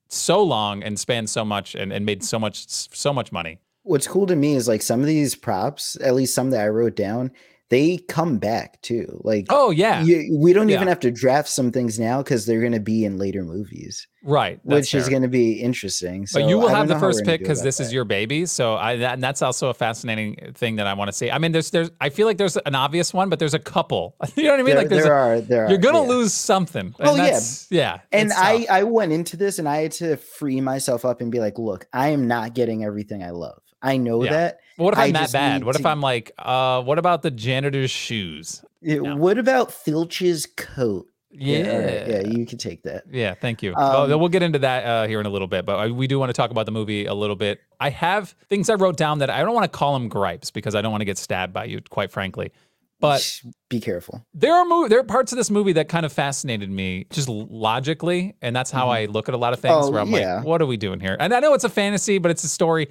so 0.08 0.42
long 0.42 0.82
and 0.82 0.98
spanned 0.98 1.28
so 1.28 1.44
much 1.44 1.74
and, 1.74 1.92
and 1.92 2.06
made 2.06 2.24
so 2.24 2.38
much 2.38 2.68
so 2.68 3.12
much 3.12 3.32
money. 3.32 3.58
What's 3.82 4.06
cool 4.06 4.26
to 4.26 4.36
me 4.36 4.54
is 4.54 4.66
like 4.66 4.82
some 4.82 5.00
of 5.00 5.06
these 5.06 5.34
props, 5.34 5.96
at 6.00 6.14
least 6.14 6.34
some 6.34 6.50
that 6.50 6.60
I 6.60 6.68
wrote 6.68 6.96
down, 6.96 7.30
they 7.70 7.98
come 8.08 8.38
back 8.38 8.80
too. 8.82 9.20
Like 9.24 9.46
oh 9.50 9.70
yeah 9.70 10.02
you, 10.02 10.36
we 10.38 10.52
don't 10.52 10.70
even 10.70 10.88
have 10.88 11.00
to 11.00 11.10
draft 11.10 11.48
some 11.48 11.72
things 11.72 11.98
now 11.98 12.22
because 12.22 12.46
they're 12.46 12.60
going 12.60 12.72
to 12.72 12.80
be 12.80 13.04
in 13.04 13.16
later 13.16 13.42
movies, 13.42 14.06
right 14.22 14.60
which 14.64 14.94
is 14.94 15.08
going 15.08 15.22
to 15.22 15.28
be 15.28 15.52
interesting. 15.52 16.26
So 16.26 16.40
but 16.40 16.48
you 16.48 16.58
will 16.58 16.68
have 16.68 16.88
the 16.88 16.94
know 16.94 17.00
how 17.00 17.06
we're 17.06 17.12
first 17.12 17.24
pick 17.24 17.40
because 17.40 17.62
this 17.62 17.80
is 17.80 17.92
your 17.92 18.04
baby. 18.04 18.46
So 18.46 18.74
I 18.76 18.96
that, 18.96 19.14
and 19.14 19.22
that's 19.22 19.40
also 19.42 19.68
a 19.68 19.74
fascinating 19.74 20.52
thing 20.54 20.76
that 20.76 20.86
I 20.86 20.94
want 20.94 21.08
to 21.08 21.12
see. 21.12 21.30
I 21.30 21.38
mean, 21.38 21.52
there's 21.52 21.70
there's 21.70 21.90
I 22.00 22.10
feel 22.10 22.26
like 22.26 22.36
there's 22.36 22.56
an 22.58 22.74
obvious 22.74 23.14
one, 23.14 23.28
but 23.28 23.38
there's 23.38 23.54
a 23.54 23.58
couple. 23.58 24.16
You 24.36 24.44
know 24.44 24.50
what 24.50 24.60
I 24.60 24.62
mean? 24.64 24.74
There, 24.74 24.76
like 24.76 24.88
there's 24.88 25.04
there 25.04 25.16
a, 25.16 25.38
are 25.38 25.40
there 25.40 25.64
are, 25.64 25.68
you're 25.70 25.78
gonna 25.78 26.02
yeah. 26.02 26.08
lose 26.08 26.34
something. 26.34 26.94
Oh, 27.00 27.14
yeah. 27.14 27.40
yeah. 27.70 28.00
And 28.12 28.32
I 28.32 28.58
tough. 28.58 28.70
I 28.70 28.82
went 28.82 29.12
into 29.12 29.36
this 29.36 29.58
and 29.58 29.68
I 29.68 29.82
had 29.82 29.92
to 29.92 30.16
free 30.16 30.60
myself 30.60 31.04
up 31.04 31.20
and 31.20 31.30
be 31.30 31.38
like, 31.38 31.58
look, 31.58 31.86
I 31.92 32.08
am 32.08 32.26
not 32.26 32.54
getting 32.54 32.84
everything 32.84 33.22
I 33.22 33.30
love. 33.30 33.62
I 33.80 33.96
know 33.96 34.24
Yeah. 34.24 34.32
that. 34.32 34.58
But 34.76 34.84
what 34.84 34.94
if 34.94 35.00
I'm 35.00 35.12
that 35.12 35.32
bad? 35.32 35.64
What 35.64 35.76
if 35.76 35.86
I'm 35.86 36.00
like, 36.00 36.32
uh, 36.38 36.82
what 36.82 36.98
about 36.98 37.22
the 37.22 37.30
janitor's 37.30 37.90
shoes? 37.90 38.64
It- 38.82 39.02
No. 39.02 39.16
What 39.16 39.38
about 39.38 39.72
Filch's 39.72 40.46
coat? 40.56 41.06
Yeah. 41.36 41.76
right, 41.76 42.08
yeah, 42.08 42.20
you 42.28 42.46
can 42.46 42.58
take 42.58 42.84
that. 42.84 43.04
Yeah, 43.10 43.34
thank 43.34 43.60
you. 43.60 43.74
Um, 43.74 44.08
well, 44.08 44.18
we'll 44.20 44.28
get 44.28 44.44
into 44.44 44.60
that 44.60 44.84
uh, 44.84 45.06
here 45.08 45.18
in 45.18 45.26
a 45.26 45.30
little 45.30 45.48
bit, 45.48 45.66
but 45.66 45.76
I, 45.76 45.90
we 45.90 46.06
do 46.06 46.16
want 46.18 46.28
to 46.30 46.32
talk 46.32 46.52
about 46.52 46.64
the 46.64 46.70
movie 46.70 47.06
a 47.06 47.14
little 47.14 47.34
bit. 47.34 47.60
I 47.80 47.90
have 47.90 48.36
things 48.48 48.70
I 48.70 48.74
wrote 48.74 48.96
down 48.96 49.18
that 49.18 49.30
I 49.30 49.42
don't 49.42 49.52
want 49.52 49.64
to 49.64 49.76
call 49.76 49.94
them 49.94 50.08
gripes 50.08 50.52
because 50.52 50.76
I 50.76 50.80
don't 50.80 50.92
want 50.92 51.00
to 51.00 51.06
get 51.06 51.18
stabbed 51.18 51.52
by 51.52 51.64
you, 51.64 51.80
quite 51.90 52.12
frankly. 52.12 52.52
But 53.00 53.42
be 53.68 53.80
careful. 53.80 54.24
there 54.32 54.54
are 54.54 54.64
mo- 54.64 54.86
there 54.88 55.00
are 55.00 55.04
parts 55.04 55.32
of 55.32 55.36
this 55.36 55.50
movie 55.50 55.72
that 55.72 55.88
kind 55.88 56.06
of 56.06 56.12
fascinated 56.12 56.70
me 56.70 57.06
just 57.10 57.28
logically, 57.28 58.36
and 58.40 58.54
that's 58.54 58.70
how 58.70 58.88
I 58.88 59.06
look 59.06 59.28
at 59.28 59.34
a 59.34 59.38
lot 59.38 59.52
of 59.52 59.58
things. 59.60 59.74
Oh, 59.76 59.90
where 59.90 60.00
I'm 60.00 60.10
yeah. 60.10 60.36
like, 60.36 60.44
what 60.44 60.62
are 60.62 60.66
we 60.66 60.76
doing 60.76 61.00
here? 61.00 61.16
And 61.18 61.34
I 61.34 61.40
know 61.40 61.52
it's 61.54 61.64
a 61.64 61.68
fantasy, 61.68 62.18
but 62.18 62.30
it's 62.30 62.44
a 62.44 62.48
story. 62.48 62.88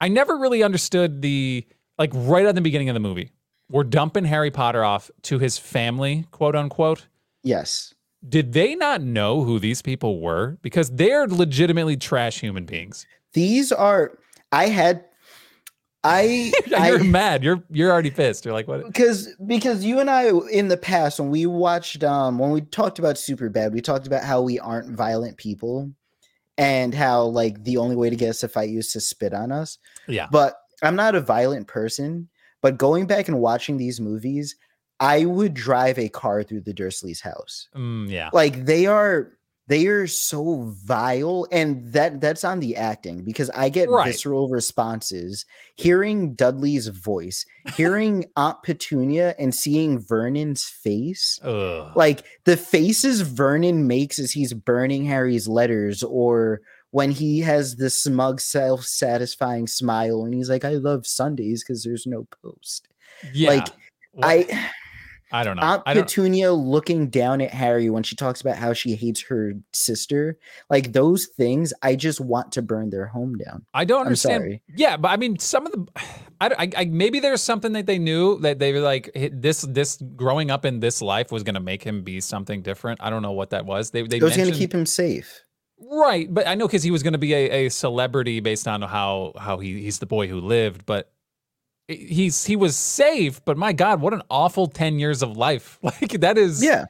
I 0.00 0.08
never 0.08 0.36
really 0.36 0.62
understood 0.62 1.22
the 1.22 1.66
like 1.98 2.10
right 2.14 2.46
at 2.46 2.54
the 2.54 2.60
beginning 2.60 2.88
of 2.88 2.94
the 2.94 3.00
movie. 3.00 3.32
We're 3.70 3.84
dumping 3.84 4.24
Harry 4.24 4.50
Potter 4.50 4.84
off 4.84 5.10
to 5.22 5.38
his 5.38 5.58
family, 5.58 6.26
quote 6.30 6.56
unquote. 6.56 7.06
Yes. 7.42 7.94
Did 8.26 8.52
they 8.52 8.74
not 8.74 9.02
know 9.02 9.44
who 9.44 9.58
these 9.58 9.82
people 9.82 10.20
were? 10.20 10.58
Because 10.62 10.90
they're 10.90 11.26
legitimately 11.26 11.96
trash 11.96 12.40
human 12.40 12.64
beings. 12.64 13.06
These 13.34 13.70
are 13.72 14.18
I 14.50 14.68
had 14.68 15.04
I 16.04 16.52
You're 16.66 17.00
I 17.00 17.02
mad. 17.02 17.44
You're 17.44 17.62
you're 17.70 17.92
already 17.92 18.10
pissed. 18.10 18.44
You're 18.44 18.54
like, 18.54 18.68
what? 18.68 18.86
because 18.86 19.28
because 19.46 19.84
you 19.84 20.00
and 20.00 20.08
I 20.08 20.30
in 20.50 20.68
the 20.68 20.76
past 20.76 21.20
when 21.20 21.30
we 21.30 21.46
watched 21.46 22.02
um 22.04 22.38
when 22.38 22.50
we 22.50 22.62
talked 22.62 22.98
about 22.98 23.18
super 23.18 23.48
bad 23.48 23.74
we 23.74 23.80
talked 23.80 24.06
about 24.06 24.24
how 24.24 24.40
we 24.40 24.58
aren't 24.58 24.90
violent 24.90 25.36
people 25.36 25.92
and 26.58 26.92
how 26.92 27.22
like 27.24 27.62
the 27.64 27.76
only 27.78 27.96
way 27.96 28.10
to 28.10 28.16
get 28.16 28.30
us 28.30 28.40
to 28.40 28.48
fight 28.48 28.68
you 28.68 28.80
is 28.80 28.92
to 28.92 29.00
spit 29.00 29.32
on 29.32 29.50
us 29.52 29.78
Yeah. 30.08 30.26
but 30.30 30.54
I'm 30.82 30.96
not 30.96 31.14
a 31.14 31.20
violent 31.20 31.66
person 31.68 32.28
but 32.60 32.76
going 32.76 33.06
back 33.06 33.28
and 33.28 33.40
watching 33.40 33.76
these 33.78 34.00
movies 34.00 34.56
I 35.00 35.24
would 35.26 35.54
drive 35.54 35.96
a 35.98 36.08
car 36.08 36.42
through 36.42 36.62
the 36.62 36.74
Dursleys 36.74 37.20
house 37.22 37.68
Mm, 37.74 38.10
yeah. 38.10 38.30
like 38.32 38.64
they 38.64 38.86
are 38.86 39.37
they 39.68 39.86
are 39.86 40.06
so 40.06 40.62
vile 40.84 41.46
and 41.52 41.92
that 41.92 42.20
that's 42.20 42.42
on 42.42 42.58
the 42.60 42.74
acting 42.74 43.22
because 43.22 43.50
i 43.50 43.68
get 43.68 43.88
Right. 43.88 44.06
visceral 44.06 44.48
responses 44.48 45.44
hearing 45.76 46.34
dudley's 46.34 46.88
voice 46.88 47.44
hearing 47.76 48.24
aunt 48.36 48.62
petunia 48.64 49.34
and 49.38 49.54
seeing 49.54 49.98
vernon's 50.00 50.64
face 50.64 51.38
Ugh. 51.44 51.92
like 51.94 52.24
the 52.44 52.56
faces 52.56 53.20
vernon 53.20 53.86
makes 53.86 54.18
as 54.18 54.32
he's 54.32 54.52
burning 54.54 55.04
harry's 55.04 55.46
letters 55.46 56.02
or 56.02 56.60
when 56.90 57.10
he 57.10 57.40
has 57.40 57.76
the 57.76 57.90
smug 57.90 58.40
self-satisfying 58.40 59.66
smile 59.66 60.24
and 60.24 60.34
he's 60.34 60.48
like 60.50 60.64
i 60.64 60.70
love 60.72 61.06
sundays 61.06 61.62
because 61.62 61.84
there's 61.84 62.06
no 62.06 62.26
post 62.42 62.88
yeah. 63.32 63.50
like, 63.50 63.68
What- 64.12 64.26
i 64.26 64.70
I 65.30 65.44
don't 65.44 65.56
know. 65.56 65.62
Aunt 65.62 65.82
I 65.86 65.94
don't. 65.94 66.04
Petunia 66.04 66.52
looking 66.52 67.08
down 67.10 67.40
at 67.40 67.50
Harry 67.52 67.90
when 67.90 68.02
she 68.02 68.16
talks 68.16 68.40
about 68.40 68.56
how 68.56 68.72
she 68.72 68.94
hates 68.94 69.22
her 69.24 69.52
sister, 69.72 70.38
like 70.70 70.92
those 70.92 71.26
things, 71.26 71.72
I 71.82 71.96
just 71.96 72.20
want 72.20 72.52
to 72.52 72.62
burn 72.62 72.90
their 72.90 73.06
home 73.06 73.36
down. 73.36 73.66
I 73.74 73.84
don't 73.84 74.00
I'm 74.00 74.06
understand. 74.06 74.42
sorry. 74.42 74.62
Yeah, 74.74 74.96
but 74.96 75.08
I 75.08 75.16
mean, 75.16 75.38
some 75.38 75.66
of 75.66 75.72
the, 75.72 75.86
I, 76.40 76.46
I, 76.58 76.70
I- 76.76 76.84
maybe 76.86 77.20
there's 77.20 77.42
something 77.42 77.72
that 77.72 77.86
they 77.86 77.98
knew 77.98 78.38
that 78.40 78.58
they 78.58 78.72
were 78.72 78.80
like 78.80 79.10
this, 79.32 79.62
this 79.62 80.00
growing 80.16 80.50
up 80.50 80.64
in 80.64 80.80
this 80.80 81.02
life 81.02 81.30
was 81.32 81.42
going 81.42 81.54
to 81.56 81.60
make 81.60 81.82
him 81.82 82.02
be 82.02 82.20
something 82.20 82.62
different. 82.62 83.00
I 83.02 83.10
don't 83.10 83.22
know 83.22 83.32
what 83.32 83.50
that 83.50 83.66
was. 83.66 83.90
They, 83.90 84.02
they 84.02 84.16
It 84.18 84.22
was 84.22 84.36
going 84.36 84.50
to 84.52 84.56
keep 84.56 84.72
him 84.72 84.86
safe. 84.86 85.42
right, 85.80 86.32
but 86.32 86.46
I 86.46 86.54
know 86.54 86.66
because 86.66 86.82
he 86.82 86.90
was 86.90 87.02
going 87.02 87.12
to 87.12 87.18
be 87.18 87.34
a, 87.34 87.66
a 87.66 87.68
celebrity 87.68 88.40
based 88.40 88.66
on 88.66 88.82
how 88.82 89.32
how 89.38 89.58
he 89.58 89.80
he's 89.82 89.98
the 89.98 90.06
boy 90.06 90.26
who 90.28 90.40
lived, 90.40 90.86
but 90.86 91.12
he's 91.88 92.44
he 92.44 92.56
was 92.56 92.76
safe. 92.76 93.44
But 93.44 93.56
my 93.58 93.72
God, 93.72 94.00
what 94.00 94.12
an 94.14 94.22
awful 94.30 94.66
ten 94.68 94.98
years 94.98 95.22
of 95.22 95.36
life! 95.36 95.78
Like 95.82 96.20
that 96.20 96.38
is 96.38 96.62
Yeah. 96.62 96.84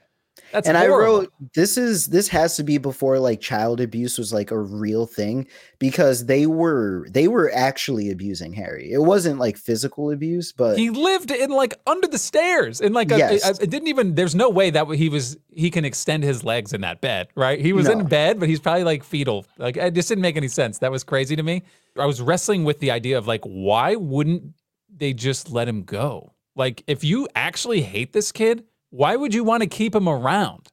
That's 0.53 0.67
and 0.67 0.79
I 0.79 0.87
wrote 0.87 1.31
this 1.55 1.77
is 1.77 2.07
this 2.07 2.27
has 2.29 2.57
to 2.57 2.63
be 2.63 2.79
before 2.79 3.19
like 3.19 3.39
child 3.39 3.83
abuse 3.83 4.17
was 4.17 4.33
like 4.33 4.51
a 4.51 4.59
real 4.59 5.05
thing 5.05 5.47
because 5.79 6.25
they 6.25 6.47
were 6.47 7.07
they 7.11 7.29
were 7.29 7.51
actually 7.53 8.11
abusing 8.11 8.55
Harry. 8.55 8.91
It 8.91 9.03
wasn't 9.03 9.39
like 9.39 9.59
physical 9.59 10.11
abuse, 10.11 10.53
but 10.53 10.79
He 10.79 10.89
lived 10.89 11.31
in 11.33 11.51
like 11.51 11.75
under 11.87 12.07
the 12.07 12.17
stairs 12.19 12.81
in 12.81 12.95
like 12.95 13.11
a, 13.13 13.19
Yes. 13.19 13.45
a- 13.61 13.63
it 13.63 13.69
didn't 13.69 13.89
even 13.89 14.15
there's 14.15 14.35
no 14.35 14.49
way 14.49 14.71
that 14.71 14.87
he 14.89 15.11
was 15.11 15.37
he 15.55 15.71
can 15.71 15.85
extend 15.85 16.23
his 16.25 16.43
legs 16.45 16.73
in 16.73 16.81
that 16.81 17.03
bed, 17.03 17.29
right? 17.35 17.61
He 17.61 17.75
was 17.75 17.87
No. 17.87 17.99
in 17.99 18.07
bed, 18.07 18.41
but 18.41 18.49
he's 18.49 18.61
probably 18.61 18.85
like 18.85 19.05
fetal. 19.05 19.45
Like 19.59 19.77
it 19.77 19.93
just 19.93 20.09
didn't 20.09 20.23
make 20.23 20.39
any 20.39 20.49
sense. 20.49 20.79
That 20.79 20.91
was 20.91 21.05
crazy 21.05 21.37
to 21.37 21.43
me. 21.43 21.63
I 21.99 22.07
was 22.07 22.23
wrestling 22.23 22.65
with 22.65 22.79
the 22.81 22.91
idea 22.91 23.19
of 23.19 23.27
like 23.27 23.43
why 23.45 23.97
wouldn't 23.97 24.55
they 24.99 25.13
just 25.13 25.51
let 25.51 25.69
him 25.69 25.83
go? 25.85 26.35
Like 26.57 26.83
if 26.87 27.05
you 27.05 27.29
actually 27.35 27.83
hate 27.83 28.13
this 28.13 28.33
kid, 28.33 28.65
why 28.91 29.17
would 29.17 29.35
you 29.35 29.45
want 29.45 29.63
to 29.63 29.69
keep 29.69 29.95
him 29.95 30.09
around? 30.09 30.69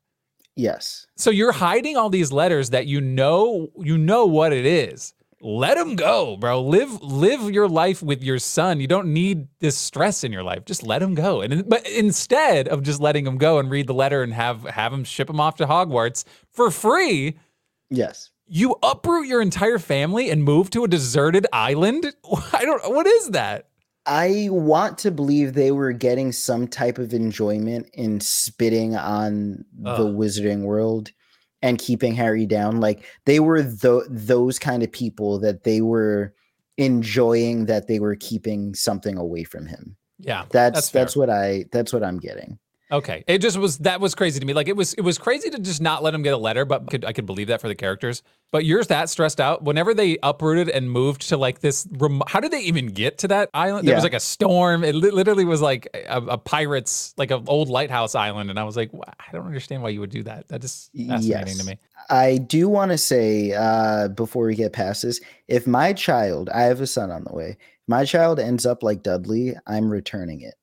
yes. 0.58 1.06
So 1.18 1.32
you're 1.32 1.52
hiding 1.52 1.98
all 1.98 2.10
these 2.10 2.32
letters 2.32 2.70
that 2.72 2.88
you 2.88 3.02
know 3.02 3.70
you 3.78 3.98
know 3.98 4.26
what 4.26 4.54
it 4.54 4.66
is. 4.66 5.14
Let 5.42 5.78
him 5.78 5.96
go, 5.96 6.38
bro. 6.38 6.62
Live 6.62 7.02
live 7.02 7.52
your 7.52 7.68
life 7.68 8.02
with 8.02 8.24
your 8.24 8.40
son. 8.40 8.80
You 8.80 8.88
don't 8.88 9.14
need 9.14 9.48
this 9.60 9.78
stress 9.78 10.24
in 10.24 10.32
your 10.32 10.44
life. 10.44 10.66
Just 10.66 10.82
let 10.84 11.02
him 11.02 11.14
go. 11.14 11.42
And 11.42 11.68
but 11.70 11.88
instead 11.90 12.68
of 12.70 12.84
just 12.84 13.00
letting 13.02 13.28
him 13.28 13.38
go 13.38 13.60
and 13.60 13.70
read 13.70 13.88
the 13.88 13.94
letter 13.94 14.24
and 14.24 14.34
have 14.34 14.64
have 14.64 14.92
him 14.94 15.04
ship 15.04 15.30
him 15.30 15.40
off 15.40 15.58
to 15.58 15.66
Hogwarts 15.68 16.24
for 16.52 16.72
free, 16.72 17.38
Yes. 17.90 18.32
you 18.48 18.76
uproot 18.82 19.28
your 19.28 19.42
entire 19.42 19.78
family 19.78 20.30
and 20.32 20.44
move 20.44 20.70
to 20.72 20.84
a 20.84 20.88
deserted 20.88 21.46
island. 21.54 22.16
I 22.54 22.64
don't. 22.64 22.82
What 22.94 23.06
is 23.08 23.30
that? 23.32 23.68
I 24.06 24.48
want 24.52 24.98
to 25.00 25.12
believe 25.12 25.54
they 25.54 25.72
were 25.72 25.92
getting 25.92 26.32
some 26.32 26.68
type 26.68 26.98
of 26.98 27.14
enjoyment 27.14 27.90
in 27.94 28.20
spitting 28.20 28.96
on 28.96 29.66
the 29.74 30.06
wizarding 30.06 30.62
world 30.62 31.12
and 31.62 31.80
keeping 31.80 32.14
Harry 32.14 32.46
down. 32.46 32.80
Like 32.80 33.04
they 33.26 33.40
were 33.40 33.64
tho- 33.64 34.06
those 34.08 34.60
kind 34.60 34.84
of 34.84 34.92
people 34.92 35.40
that 35.40 35.64
they 35.64 35.82
were 35.82 36.34
enjoying 36.78 37.66
that 37.66 37.88
they 37.88 38.00
were 38.00 38.16
keeping 38.16 38.76
something 38.76 39.18
away 39.18 39.44
from 39.44 39.66
him. 39.66 39.98
Yeah, 40.20 40.46
That's 40.52 40.76
That's 40.76 40.90
that's, 40.92 41.16
what 41.16 41.30
I 41.30 41.66
that's 41.72 41.92
what 41.92 42.04
I'm 42.04 42.20
getting. 42.20 42.60
Okay, 42.96 43.24
it 43.28 43.40
just 43.40 43.58
was 43.58 43.80
that 43.80 44.00
was 44.00 44.16
crazy 44.16 44.40
to 44.40 44.46
me. 44.46 44.54
Like 44.54 44.68
it 44.68 44.76
was 44.76 44.94
it 44.94 45.02
was 45.02 45.18
crazy 45.18 45.50
to 45.50 45.60
just 45.60 45.82
not 45.82 46.02
let 46.02 46.14
him 46.14 46.22
get 46.24 46.34
a 46.34 46.38
letter, 46.38 46.64
but 46.64 46.90
could, 46.90 47.04
I 47.04 47.12
could 47.14 47.26
believe 47.26 47.48
that 47.48 47.60
for 47.60 47.68
the 47.68 47.76
characters. 47.76 48.24
But 48.52 48.64
you're 48.64 48.84
that 48.86 49.10
stressed 49.10 49.42
out. 49.42 49.64
Whenever 49.64 49.94
they 49.94 50.18
uprooted 50.24 50.70
and 50.70 50.90
moved 50.90 51.28
to 51.30 51.36
like 51.38 51.60
this, 51.60 51.88
rem- 51.92 52.22
how 52.28 52.40
did 52.40 52.52
they 52.52 52.62
even 52.62 52.88
get 52.88 53.18
to 53.20 53.28
that 53.30 53.50
island? 53.54 53.86
There 53.88 53.92
Yeah. 53.94 53.98
was 53.98 54.04
like 54.04 54.14
a 54.14 54.20
storm. 54.20 54.84
It 54.84 54.96
li- 54.96 55.12
literally 55.12 55.44
was 55.46 55.62
like 55.62 55.88
a, 55.94 56.22
a 56.22 56.38
pirates, 56.38 57.14
like 57.18 57.32
an 57.32 57.44
old 57.48 57.68
lighthouse 57.70 58.16
island, 58.16 58.50
and 58.50 58.58
I 58.58 58.64
was 58.64 58.78
like, 58.78 58.92
I 59.20 59.32
don't 59.34 59.46
understand 59.46 59.84
why 59.84 59.90
you 59.90 60.00
would 60.00 60.12
do 60.12 60.24
that. 60.24 60.48
That 60.48 60.64
is 60.64 60.90
fascinating 60.96 61.48
Yes. 61.48 61.58
to 61.58 61.66
me. 61.66 61.78
I 62.10 62.38
do 62.38 62.70
want 62.70 62.92
to 62.92 62.98
say 62.98 63.52
uh, 63.54 64.08
before 64.10 64.46
we 64.46 64.56
get 64.56 64.72
past 64.74 65.02
this, 65.02 65.20
if 65.48 65.68
my 65.68 65.92
child, 65.92 66.50
I 66.50 66.62
have 66.64 66.80
a 66.80 66.88
son 66.88 67.12
on 67.12 67.24
the 67.26 67.34
way, 67.36 67.50
if 67.60 67.88
my 67.88 68.06
child 68.06 68.40
ends 68.40 68.66
up 68.66 68.84
like 68.84 69.04
Dudley, 69.04 69.56
I'm 69.68 69.90
returning 69.90 70.42
it 70.42 70.54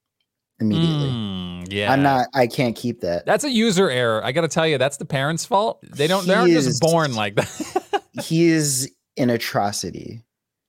immediately. 0.60 1.08
Mm, 1.10 1.31
yeah, 1.72 1.92
I'm 1.92 2.02
not. 2.02 2.28
I 2.34 2.46
can't 2.46 2.76
keep 2.76 3.00
that. 3.00 3.26
That's 3.26 3.44
a 3.44 3.50
user 3.50 3.90
error. 3.90 4.24
I 4.24 4.32
got 4.32 4.42
to 4.42 4.48
tell 4.48 4.66
you, 4.66 4.78
that's 4.78 4.96
the 4.98 5.04
parents' 5.04 5.44
fault. 5.44 5.80
They 5.82 6.06
don't. 6.06 6.26
They 6.26 6.34
aren't 6.34 6.48
He 6.48 6.54
just 6.54 6.80
born 6.80 7.14
like 7.14 7.34
that. 7.36 8.02
he 8.24 8.46
is 8.46 8.90
an 9.16 9.30
atrocity. 9.30 10.22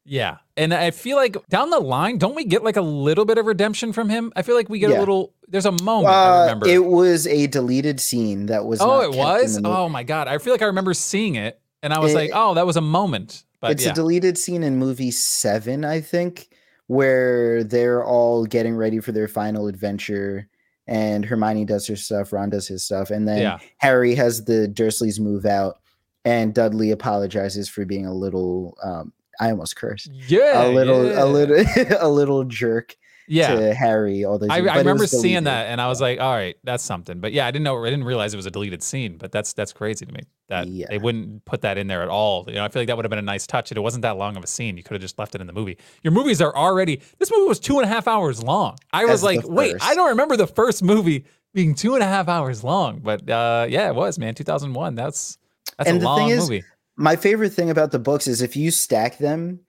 Yeah. 0.05 0.37
And 0.57 0.73
I 0.73 0.91
feel 0.91 1.15
like 1.15 1.37
down 1.47 1.69
the 1.69 1.79
line, 1.79 2.17
don't 2.17 2.35
we 2.35 2.43
get 2.43 2.61
like 2.63 2.75
a 2.75 2.81
little 2.81 3.23
bit 3.23 3.37
of 3.37 3.45
redemption 3.45 3.93
from 3.93 4.09
him? 4.09 4.33
I 4.35 4.41
feel 4.41 4.55
like 4.55 4.67
we 4.69 4.79
get 4.79 4.91
a 4.91 4.99
little 4.99 5.33
there's 5.47 5.65
a 5.65 5.71
moment 5.71 6.13
I 6.13 6.27
Uh, 6.27 6.41
remember. 6.41 6.67
it 6.67 6.83
was 6.85 7.25
a 7.27 7.47
deleted 7.47 7.99
scene 8.01 8.47
that 8.47 8.65
was. 8.65 8.81
oh, 8.81 8.99
it 9.01 9.15
was? 9.15 9.59
Oh 9.63 9.87
my 9.87 10.03
god. 10.03 10.27
I 10.27 10.39
feel 10.39 10.53
like 10.53 10.61
I 10.61 10.65
remember 10.65 10.93
seeing 10.93 11.35
it 11.35 11.61
and 11.81 11.93
I 11.93 11.99
was 11.99 12.11
It- 12.13 12.15
like, 12.17 12.31
"Oh, 12.33 12.53
that 12.55 12.65
was 12.65 12.75
a 12.75 12.81
moment." 12.81 13.43
But 13.61 13.71
it's 13.71 13.85
yeah. 13.85 13.91
a 13.91 13.95
deleted 13.95 14.37
scene 14.37 14.61
in 14.61 14.75
movie 14.77 15.11
seven, 15.11 15.85
I 15.85 16.01
think, 16.01 16.49
where 16.87 17.63
they're 17.63 18.03
all 18.03 18.45
getting 18.45 18.75
ready 18.75 18.99
for 18.99 19.13
their 19.13 19.27
final 19.29 19.67
adventure, 19.67 20.49
and 20.87 21.25
Hermione 21.25 21.65
does 21.65 21.87
her 21.87 21.95
stuff, 21.95 22.33
Ron 22.33 22.49
does 22.49 22.67
his 22.67 22.83
stuff, 22.83 23.09
and 23.09 23.27
then 23.27 23.39
Yeah. 23.41 23.59
Harry 23.77 24.15
has 24.15 24.45
the 24.45 24.67
Dursleys 24.67 25.19
move 25.19 25.45
out, 25.45 25.79
and 26.25 26.53
Dudley 26.53 26.91
apologizes 26.91 27.69
for 27.69 27.85
being 27.85 28.05
a 28.05 28.13
little. 28.13 28.77
Um, 28.83 29.13
I 29.39 29.49
almost 29.49 29.75
cursed. 29.75 30.11
yeah. 30.27 30.67
a 30.67 30.69
little, 30.69 31.05
yeah. 31.05 31.23
a 31.23 31.25
little, 31.25 31.65
a 31.99 32.07
little 32.09 32.43
jerk 32.43 32.95
Yeah. 33.27 33.55
to 33.55 33.73
Harry. 33.73 34.25
All 34.25 34.37
those. 34.37 34.49
I, 34.49 34.57
I 34.57 34.77
remember 34.77 35.07
seeing 35.07 35.45
that 35.45 35.67
and 35.67 35.79
I 35.79 35.87
was 35.87 36.01
like, 36.01 36.19
all 36.19 36.33
right, 36.33 36.55
that's 36.63 36.83
something. 36.83 37.19
But 37.19 37.31
yeah, 37.33 37.47
I 37.47 37.51
didn't 37.51 37.63
know 37.63 37.83
I 37.83 37.89
didn't 37.89 38.05
realize 38.05 38.33
it 38.33 38.37
was 38.37 38.45
a 38.45 38.51
deleted 38.51 38.83
scene, 38.83 39.17
but 39.17 39.31
that's 39.31 39.53
that's 39.53 39.71
crazy 39.73 40.05
to 40.05 40.11
me. 40.11 40.21
That 40.49 40.67
Yeah. 40.67 40.87
they 40.89 40.97
wouldn't 40.97 41.45
put 41.45 41.61
that 41.61 41.77
in 41.77 41.87
there 41.87 42.01
at 42.01 42.09
all. 42.09 42.45
You 42.47 42.55
know, 42.55 42.65
I 42.65 42.67
feel 42.69 42.81
like 42.81 42.87
that 42.87 42.95
would 42.97 43.05
have 43.05 43.09
been 43.09 43.19
a 43.19 43.21
nice 43.21 43.47
touch. 43.47 43.71
And 43.71 43.77
It 43.77 43.81
wasn't 43.81 44.01
that 44.01 44.17
long 44.17 44.35
of 44.37 44.43
a 44.43 44.47
scene. 44.47 44.75
You 44.77 44.83
could 44.83 44.93
have 44.95 45.01
just 45.01 45.17
left 45.17 45.35
it 45.35 45.41
in 45.41 45.47
the 45.47 45.53
movie. 45.53 45.77
Your 46.03 46.11
movies 46.11 46.41
are 46.41 46.55
already 46.55 47.01
this 47.19 47.31
movie 47.31 47.47
was 47.47 47.59
two 47.59 47.77
and 47.79 47.85
a 47.85 47.87
half 47.93 48.07
hours 48.07 48.43
long. 48.43 48.77
I 48.91 49.05
was 49.05 49.15
As 49.15 49.23
like, 49.23 49.47
wait, 49.47 49.75
I 49.81 49.95
don't 49.95 50.09
remember 50.09 50.35
the 50.37 50.47
first 50.47 50.83
movie 50.83 51.25
being 51.53 51.75
two 51.75 51.93
and 51.93 52.03
a 52.03 52.07
half 52.07 52.27
hours 52.27 52.63
long. 52.63 52.99
But 52.99 53.29
uh 53.29 53.67
yeah, 53.69 53.87
it 53.89 53.95
was, 53.95 54.19
man. 54.19 54.33
2001. 54.35 54.95
That's 54.95 55.37
that's 55.77 55.89
And 55.89 55.97
a 55.97 55.99
the 56.01 56.05
long 56.05 56.19
thing 56.19 56.29
is, 56.29 56.49
movie. 56.49 56.63
my 56.97 57.15
favorite 57.15 57.51
thing 57.53 57.69
about 57.69 57.91
the 57.91 57.99
books 57.99 58.27
is 58.27 58.41
if 58.41 58.55
you 58.55 58.69
stack 58.69 59.17
them 59.17 59.59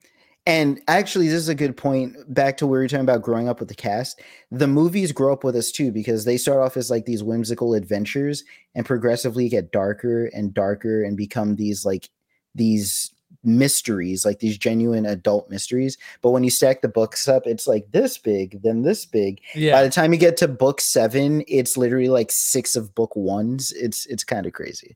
and 0.45 0.79
actually 0.87 1.27
this 1.27 1.37
is 1.37 1.49
a 1.49 1.55
good 1.55 1.75
point 1.75 2.15
back 2.33 2.57
to 2.57 2.67
where 2.67 2.81
you're 2.81 2.89
talking 2.89 3.01
about 3.01 3.23
growing 3.23 3.49
up 3.49 3.59
with 3.59 3.69
the 3.69 3.75
cast. 3.75 4.21
The 4.51 4.67
movies 4.67 5.11
grow 5.11 5.33
up 5.33 5.43
with 5.43 5.55
us 5.55 5.71
too 5.71 5.91
because 5.91 6.25
they 6.25 6.37
start 6.37 6.59
off 6.59 6.77
as 6.77 6.91
like 6.91 7.05
these 7.05 7.23
whimsical 7.23 7.73
adventures 7.73 8.43
and 8.75 8.85
progressively 8.85 9.49
get 9.49 9.71
darker 9.71 10.25
and 10.27 10.53
darker 10.53 11.03
and 11.03 11.17
become 11.17 11.55
these 11.55 11.85
like 11.85 12.09
these 12.53 13.11
mysteries 13.43 14.25
like 14.25 14.39
these 14.39 14.57
genuine 14.57 15.05
adult 15.05 15.49
mysteries. 15.49 15.97
But 16.21 16.31
when 16.31 16.43
you 16.43 16.49
stack 16.49 16.81
the 16.81 16.89
books 16.89 17.27
up 17.27 17.47
it's 17.47 17.67
like 17.67 17.91
this 17.91 18.17
big 18.17 18.61
then 18.61 18.83
this 18.83 19.05
big. 19.05 19.41
Yeah. 19.55 19.73
by 19.73 19.83
the 19.83 19.89
time 19.89 20.13
you 20.13 20.19
get 20.19 20.37
to 20.37 20.47
book 20.47 20.79
seven 20.79 21.43
it's 21.47 21.77
literally 21.77 22.09
like 22.09 22.31
six 22.31 22.75
of 22.75 22.93
book 22.93 23.15
ones. 23.15 23.71
It's 23.71 24.05
it's 24.05 24.23
kind 24.23 24.45
of 24.45 24.53
crazy 24.53 24.95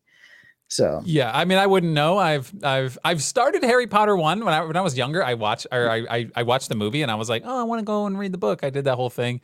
so 0.69 1.01
Yeah, 1.03 1.31
I 1.33 1.45
mean, 1.45 1.57
I 1.57 1.67
wouldn't 1.67 1.93
know. 1.93 2.17
I've 2.17 2.51
I've 2.63 2.97
I've 3.03 3.21
started 3.21 3.63
Harry 3.63 3.87
Potter 3.87 4.15
one 4.15 4.45
when 4.45 4.53
I 4.53 4.63
when 4.63 4.77
I 4.77 4.81
was 4.81 4.97
younger. 4.97 5.23
I 5.23 5.33
watched 5.33 5.67
or 5.71 5.89
I 5.89 5.97
I, 6.09 6.29
I 6.35 6.43
watched 6.43 6.69
the 6.69 6.75
movie 6.75 7.01
and 7.01 7.11
I 7.11 7.15
was 7.15 7.29
like, 7.29 7.43
oh, 7.45 7.59
I 7.59 7.63
want 7.63 7.79
to 7.79 7.85
go 7.85 8.05
and 8.05 8.17
read 8.17 8.31
the 8.31 8.37
book. 8.37 8.63
I 8.63 8.69
did 8.69 8.85
that 8.85 8.95
whole 8.95 9.09
thing, 9.09 9.41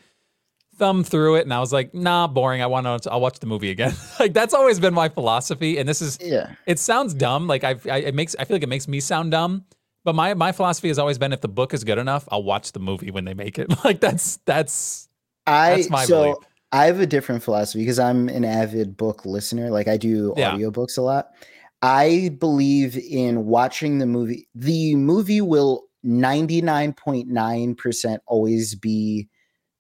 thumb 0.78 1.04
through 1.04 1.36
it, 1.36 1.42
and 1.42 1.54
I 1.54 1.60
was 1.60 1.74
like, 1.74 1.94
nah, 1.94 2.28
boring. 2.28 2.62
I 2.62 2.68
want 2.68 3.04
to. 3.04 3.12
I'll 3.12 3.22
watch 3.22 3.40
the 3.40 3.48
movie 3.48 3.72
again. 3.72 3.94
like 4.20 4.34
that's 4.34 4.54
always 4.54 4.80
been 4.80 4.94
my 4.94 5.10
philosophy, 5.10 5.78
and 5.78 5.90
this 5.90 6.02
is. 6.02 6.18
yeah 6.22 6.54
It 6.66 6.80
sounds 6.80 7.14
dumb. 7.14 7.48
Like 7.48 7.64
I've, 7.64 7.86
I 7.88 7.98
it 7.98 8.16
makes 8.16 8.36
I 8.38 8.46
feel 8.46 8.56
like 8.56 8.64
it 8.64 8.70
makes 8.70 8.88
me 8.88 9.00
sound 9.00 9.32
dumb. 9.32 9.66
But 10.04 10.14
my 10.14 10.36
my 10.36 10.52
philosophy 10.52 10.90
has 10.90 11.00
always 11.00 11.18
been 11.18 11.34
if 11.34 11.42
the 11.42 11.48
book 11.48 11.74
is 11.74 11.84
good 11.84 11.98
enough, 11.98 12.28
I'll 12.32 12.44
watch 12.44 12.72
the 12.72 12.80
movie 12.80 13.10
when 13.10 13.26
they 13.26 13.34
make 13.34 13.58
it. 13.58 13.74
Like 13.84 14.00
that's 14.00 14.38
that's 14.46 15.10
I 15.48 15.76
That's 15.76 15.90
my 15.90 16.06
so 16.06 16.22
belief. 16.22 16.36
I 16.76 16.86
have 16.88 17.00
a 17.00 17.06
different 17.06 17.44
philosophy 17.44 17.80
because 17.80 18.00
I'm 18.00 18.28
an 18.30 18.44
avid 18.46 18.98
book 18.98 19.26
listener. 19.26 19.70
Like 19.70 19.88
I 19.88 19.98
do 19.98 20.34
Yeah. 20.36 20.52
audiobooks 20.52 20.98
a 20.98 21.02
lot. 21.02 21.30
I 21.82 22.36
believe 22.40 22.98
in 22.98 23.46
watching 23.46 24.00
the 24.00 24.06
movie. 24.06 24.48
The 24.56 24.96
movie 24.96 25.42
will 25.42 25.84
99.9% 26.06 28.18
always 28.28 28.76
be 28.76 29.28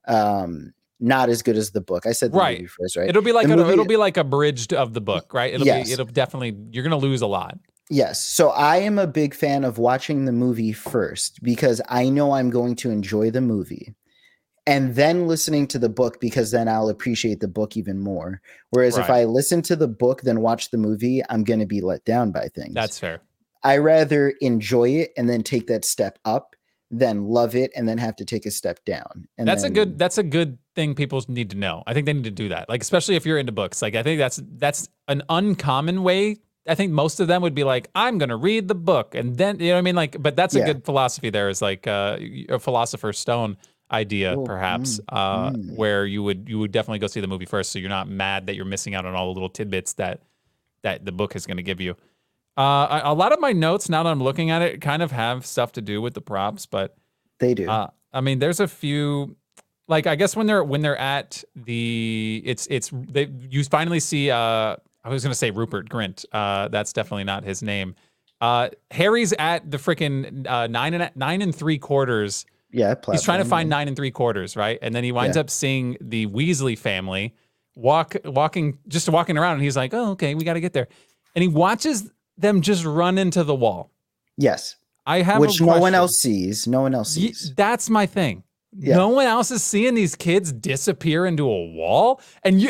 um 0.07 0.73
not 1.01 1.27
as 1.29 1.41
good 1.41 1.57
as 1.57 1.71
the 1.71 1.81
book. 1.81 2.05
I 2.05 2.13
said 2.13 2.31
the 2.31 2.37
Right. 2.37 2.59
movie 2.59 2.67
first, 2.69 2.95
right? 2.95 3.09
it'll 3.09 3.21
be 3.21 3.33
like 3.33 3.47
a, 3.47 3.57
movie- 3.57 3.73
it'll 3.73 3.85
be 3.85 3.97
like 3.97 4.15
abridged 4.17 4.73
of 4.73 4.93
the 4.93 5.01
book, 5.01 5.33
right? 5.33 5.53
It'll 5.53 5.65
Yes. 5.65 5.87
be 5.87 5.93
it'll 5.93 6.05
definitely 6.05 6.55
you're 6.71 6.83
gonna 6.83 6.97
lose 6.97 7.21
a 7.21 7.27
lot. 7.27 7.57
Yes. 7.89 8.23
So 8.23 8.49
I 8.49 8.77
am 8.77 8.97
a 8.97 9.05
big 9.07 9.33
fan 9.35 9.63
of 9.63 9.77
watching 9.77 10.25
the 10.25 10.31
movie 10.31 10.73
first 10.73 11.43
because 11.43 11.81
I 11.89 12.09
know 12.09 12.31
I'm 12.31 12.49
going 12.49 12.75
to 12.77 12.89
enjoy 12.89 13.29
the 13.31 13.41
movie 13.41 13.93
and 14.67 14.95
then 14.95 15.27
listening 15.27 15.67
to 15.67 15.79
the 15.79 15.89
book 15.89 16.19
because 16.19 16.51
then 16.51 16.67
I'll 16.67 16.89
appreciate 16.89 17.39
the 17.39 17.47
book 17.47 17.77
even 17.77 17.99
more. 17.99 18.41
Whereas 18.71 18.97
if 18.97 19.09
I 19.09 19.25
listen 19.25 19.61
to 19.63 19.75
the 19.75 19.87
book 19.87 20.21
then 20.21 20.41
watch 20.41 20.71
the 20.71 20.77
movie, 20.77 21.21
I'm 21.29 21.43
going 21.43 21.59
to 21.59 21.65
be 21.65 21.81
let 21.81 22.03
down 22.05 22.31
by 22.31 22.47
things. 22.47 22.73
That's 22.73 22.99
fair. 22.99 23.21
I 23.63 23.77
rather 23.77 24.29
enjoy 24.41 24.89
it 24.89 25.11
and 25.17 25.29
then 25.29 25.43
take 25.43 25.67
that 25.67 25.85
step 25.85 26.19
up 26.25 26.55
than 26.91 27.25
love 27.25 27.55
it 27.55 27.71
and 27.75 27.87
then 27.89 27.97
have 27.97 28.15
to 28.15 28.25
take 28.25 28.45
a 28.45 28.51
step 28.51 28.83
down. 28.85 29.27
And 29.37 29.47
that's 29.47 29.63
a 29.63 29.69
good 29.69 29.97
that's 29.97 30.17
a 30.17 30.23
good 30.23 30.57
thing 30.75 30.93
people 30.95 31.23
need 31.27 31.49
to 31.51 31.57
know. 31.57 31.83
I 31.87 31.93
think 31.93 32.05
they 32.05 32.13
need 32.13 32.25
to 32.25 32.31
do 32.31 32.49
that. 32.49 32.69
Like 32.69 32.81
especially 32.81 33.15
if 33.15 33.25
you're 33.25 33.37
into 33.39 33.51
books. 33.51 33.81
Like 33.81 33.95
I 33.95 34.03
think 34.03 34.19
that's 34.19 34.39
that's 34.57 34.89
an 35.07 35.23
uncommon 35.29 36.03
way. 36.03 36.37
I 36.67 36.73
think 36.73 36.91
most 36.91 37.19
of 37.19 37.27
them 37.27 37.41
would 37.43 37.53
be 37.53 37.63
like, 37.63 37.89
I'm 37.95 38.17
gonna 38.17 38.37
read 38.37 38.67
the 38.67 38.75
book 38.75 39.15
and 39.15 39.35
then 39.35 39.59
you 39.59 39.69
know 39.69 39.73
what 39.73 39.79
I 39.79 39.81
mean? 39.81 39.95
Like, 39.95 40.21
but 40.21 40.35
that's 40.35 40.55
a 40.55 40.59
Yeah. 40.59 40.65
good 40.65 40.85
philosophy 40.85 41.29
there 41.29 41.49
is 41.49 41.61
like 41.61 41.87
uh 41.87 42.17
a 42.49 42.59
philosopher's 42.59 43.19
stone 43.19 43.57
idea, 43.91 44.33
Oh, 44.35 44.43
perhaps, 44.43 44.99
mm, 44.99 45.03
uh 45.09 45.51
mm. 45.51 45.75
where 45.75 46.05
you 46.05 46.23
would 46.23 46.47
you 46.49 46.59
would 46.59 46.71
definitely 46.71 46.99
go 46.99 47.07
see 47.07 47.19
the 47.21 47.27
movie 47.27 47.45
first 47.45 47.71
so 47.71 47.79
you're 47.79 47.89
not 47.89 48.07
mad 48.07 48.47
that 48.47 48.55
you're 48.55 48.65
missing 48.65 48.95
out 48.95 49.05
on 49.05 49.13
all 49.15 49.27
the 49.27 49.33
little 49.33 49.49
tidbits 49.49 49.93
that 49.93 50.21
that 50.81 51.05
the 51.05 51.11
book 51.11 51.35
is 51.35 51.45
gonna 51.45 51.61
give 51.61 51.79
you. 51.81 51.95
Uh, 52.57 53.01
a, 53.03 53.11
a 53.11 53.13
lot 53.13 53.33
of 53.33 53.39
my 53.39 53.51
notes 53.51 53.89
now 53.89 54.01
that 54.03 54.09
I'm 54.09 54.23
looking 54.23 54.49
at 54.49 54.61
it 54.61 54.79
kind 54.81 55.01
of 55.03 55.11
have 55.11 55.45
stuff 55.45 55.73
to 55.73 55.81
do 55.81 56.01
with 56.01 56.13
the 56.13 56.21
props, 56.21 56.65
but 56.65 56.95
they 57.39 57.53
do. 57.53 57.69
uh, 57.69 57.87
I 58.13 58.21
mean, 58.21 58.39
there's 58.39 58.61
a 58.61 58.67
few, 58.67 59.35
like 59.89 60.07
I 60.07 60.15
guess 60.15 60.35
when 60.37 60.47
they're 60.47 60.63
when 60.63 60.81
they're 60.81 60.97
at 60.97 61.43
the, 61.55 62.41
it's 62.45 62.65
it's 62.71 62.91
they 62.93 63.29
you 63.49 63.63
finally 63.65 63.99
see. 63.99 64.31
Uh, 64.31 64.77
I 65.03 65.09
was 65.09 65.21
gonna 65.21 65.35
say 65.35 65.51
Rupert 65.51 65.89
Grint. 65.89 66.25
Uh, 66.31 66.69
that's 66.69 66.93
definitely 66.93 67.25
not 67.25 67.43
his 67.43 67.61
name. 67.61 67.93
Uh, 68.41 68.69
Harry's 68.89 69.33
at 69.33 69.69
the 69.69 69.77
freaking 69.77 70.47
uh, 70.47 70.67
nine 70.67 70.93
and 70.93 71.11
nine 71.15 71.41
and 71.41 71.53
three 71.53 71.77
quarters. 71.77 72.45
Yeah, 72.75 72.93
He's 73.11 73.23
trying 73.23 73.39
to 73.43 73.45
find 73.49 73.69
nine 73.69 73.87
and 73.87 73.95
three 73.95 74.11
quarters, 74.11 74.55
right? 74.55 74.77
And 74.81 74.93
then 74.93 75.03
he 75.03 75.11
winds 75.11 75.35
Yeah. 75.37 75.41
up 75.41 75.49
seeing 75.49 75.97
the 76.01 76.27
Weasley 76.27 76.77
family 76.77 77.33
walk 77.75 78.15
walking 78.25 78.77
just 78.87 79.09
walking 79.09 79.37
around, 79.37 79.53
and 79.55 79.63
he's 79.63 79.75
like, 79.77 79.93
"Oh, 79.93 80.11
okay, 80.11 80.35
we 80.35 80.43
got 80.43 80.53
to 80.53 80.61
get 80.61 80.73
there." 80.73 80.87
And 81.35 81.41
he 81.41 81.47
watches 81.47 82.11
them 82.37 82.61
just 82.61 82.85
run 82.85 83.17
into 83.17 83.43
the 83.43 83.55
wall. 83.55 83.91
Yes. 84.37 84.75
I 85.05 85.21
have 85.21 85.37
a 85.37 85.41
Which 85.41 85.61
no 85.61 85.77
one 85.79 85.93
else 85.93 86.17
sees. 86.17 86.67
No 86.67 86.81
one 86.81 86.95
else 86.95 87.11
sees. 87.13 87.53
that's 87.55 87.89
my 87.89 88.05
thing. 88.05 88.43
Yeah. 88.77 88.95
No 88.97 89.09
one 89.09 89.25
else 89.27 89.51
is 89.51 89.63
seeing 89.63 89.93
these 89.93 90.15
kids 90.15 90.51
disappear 90.51 91.25
into 91.25 91.43
a 91.49 91.65
wall, 91.71 92.19
and 92.43 92.61
you 92.61 92.69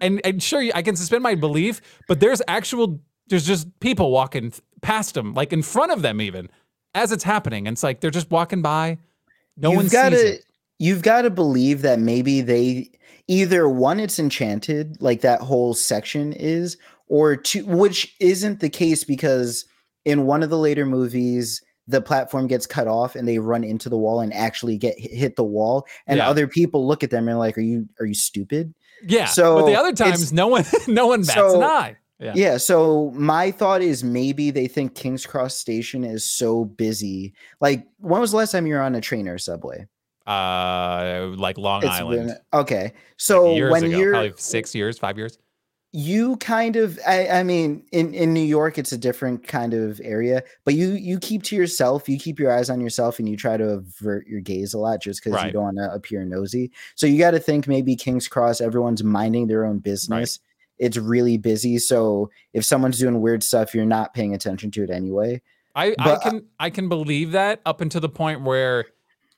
and 0.00 0.20
and 0.24 0.42
sure, 0.42 0.62
I 0.74 0.82
can 0.82 0.96
suspend 0.96 1.22
my 1.22 1.34
belief, 1.34 1.80
but 2.08 2.20
there's 2.20 2.40
actual 2.48 3.00
there's 3.28 3.46
just 3.46 3.68
people 3.80 4.10
walking 4.10 4.52
past 4.82 5.14
them, 5.14 5.34
like 5.34 5.52
in 5.52 5.62
front 5.62 5.90
of 5.92 6.02
them, 6.02 6.20
even 6.20 6.48
as 6.94 7.10
it's 7.12 7.24
happening. 7.24 7.66
And 7.66 7.74
it's 7.74 7.82
like 7.82 8.00
they're 8.00 8.10
just 8.10 8.30
walking 8.30 8.62
by. 8.62 8.98
No 9.56 9.70
one 9.70 9.84
you've 9.84 9.92
got 9.92 10.12
sees 10.12 10.20
to 10.22 10.26
it. 10.34 10.44
you've 10.78 11.02
got 11.02 11.22
to 11.22 11.30
believe 11.30 11.82
that 11.82 11.98
maybe 11.98 12.40
they 12.40 12.90
either 13.28 13.68
one 13.68 14.00
it's 14.00 14.18
enchanted 14.18 14.96
like 15.00 15.20
that 15.22 15.40
whole 15.40 15.72
section 15.74 16.32
is 16.32 16.76
or 17.08 17.36
two 17.36 17.64
which 17.64 18.14
isn't 18.20 18.60
the 18.60 18.68
case 18.68 19.04
because 19.04 19.64
in 20.04 20.26
one 20.26 20.42
of 20.42 20.50
the 20.50 20.58
later 20.58 20.84
movies 20.84 21.62
the 21.86 22.00
platform 22.00 22.46
gets 22.46 22.66
cut 22.66 22.86
off 22.88 23.14
and 23.14 23.26
they 23.28 23.38
run 23.38 23.62
into 23.64 23.88
the 23.88 23.96
wall 23.96 24.20
and 24.20 24.32
actually 24.34 24.76
get 24.78 24.98
hit 24.98 25.36
the 25.36 25.44
wall 25.44 25.86
and 26.06 26.18
Yeah. 26.18 26.28
other 26.28 26.46
people 26.46 26.86
look 26.86 27.02
at 27.04 27.10
them 27.10 27.28
and 27.28 27.38
like 27.38 27.56
are 27.56 27.62
you 27.62 27.86
are 28.00 28.06
you 28.06 28.14
stupid 28.14 28.74
Yeah. 29.06 29.26
so 29.26 29.60
but 29.60 29.66
the 29.66 29.76
other 29.76 29.92
times, 29.92 30.32
no 30.32 30.46
one 30.48 30.64
no 30.88 31.06
one 31.06 31.20
bats 31.20 31.34
So- 31.34 31.56
an 31.56 31.62
eye. 31.62 31.96
Yeah. 32.24 32.32
yeah. 32.34 32.56
so 32.56 33.10
my 33.14 33.50
thought 33.50 33.82
is 33.82 34.02
maybe 34.02 34.50
they 34.50 34.66
think 34.66 34.94
king's 34.94 35.26
cross 35.26 35.56
station 35.56 36.02
is 36.04 36.24
so 36.28 36.64
busy 36.64 37.34
like 37.60 37.86
when 37.98 38.20
was 38.20 38.30
the 38.32 38.38
last 38.38 38.52
time 38.52 38.66
you 38.66 38.74
were 38.74 38.80
on 38.82 38.94
a 38.94 39.00
train 39.00 39.28
or 39.28 39.38
subway 39.38 39.86
uh, 40.26 41.32
like 41.36 41.58
Long 41.58 41.82
It's 41.82 41.90
Island. 41.92 42.28
been- 42.28 42.36
okay. 42.60 42.92
So 43.18 43.54
years 43.54 43.70
when 43.72 43.84
ago, 43.84 43.98
you're 43.98 44.12
probably 44.12 44.32
six 44.36 44.74
years, 44.74 44.98
five 44.98 45.18
years. 45.18 45.36
you 45.92 46.36
kind 46.38 46.76
of 46.76 46.98
I, 47.06 47.28
I 47.28 47.42
mean 47.44 47.84
in 47.92 48.12
in 48.14 48.32
new 48.32 48.40
york 48.40 48.78
it's 48.78 48.90
a 48.90 48.98
different 48.98 49.46
kind 49.46 49.74
of 49.74 50.00
area 50.02 50.42
but 50.64 50.74
you 50.74 50.88
you 50.92 51.20
keep 51.20 51.42
to 51.44 51.54
yourself 51.56 52.08
you 52.08 52.18
keep 52.18 52.40
your 52.40 52.50
eyes 52.50 52.68
on 52.70 52.80
yourself 52.80 53.20
and 53.20 53.28
you 53.28 53.36
try 53.36 53.56
to 53.56 53.64
avert 53.64 54.26
your 54.26 54.40
gaze 54.40 54.74
a 54.74 54.78
lot 54.78 55.00
just 55.00 55.22
because 55.22 55.38
you 55.44 55.52
don't 55.52 55.62
want 55.62 55.76
to 55.76 55.92
appear 55.92 56.24
nosy 56.24 56.72
so 56.96 57.06
you 57.06 57.16
got 57.16 57.30
to 57.30 57.38
think 57.38 57.68
maybe 57.68 57.94
king's 57.94 58.26
cross 58.26 58.60
everyone's 58.60 59.04
minding 59.04 59.46
their 59.46 59.64
own 59.64 59.78
business 59.78 60.40
it's 60.78 60.96
really 60.96 61.36
busy 61.38 61.78
so 61.78 62.30
if 62.52 62.64
someone's 62.64 62.98
doing 62.98 63.20
weird 63.20 63.42
stuff 63.42 63.74
you're 63.74 63.84
not 63.86 64.12
paying 64.14 64.34
attention 64.34 64.70
to 64.70 64.82
it 64.82 64.90
anyway 64.90 65.40
I, 65.76 65.86
I 65.86 65.94
But, 65.98 66.06
uh, 66.08 66.18
can 66.30 66.44
I 66.58 66.70
can 66.70 66.88
believe 66.88 67.32
that 67.32 67.60
up 67.66 67.80
until 67.80 68.00
the 68.00 68.08
point 68.08 68.42
where 68.42 68.84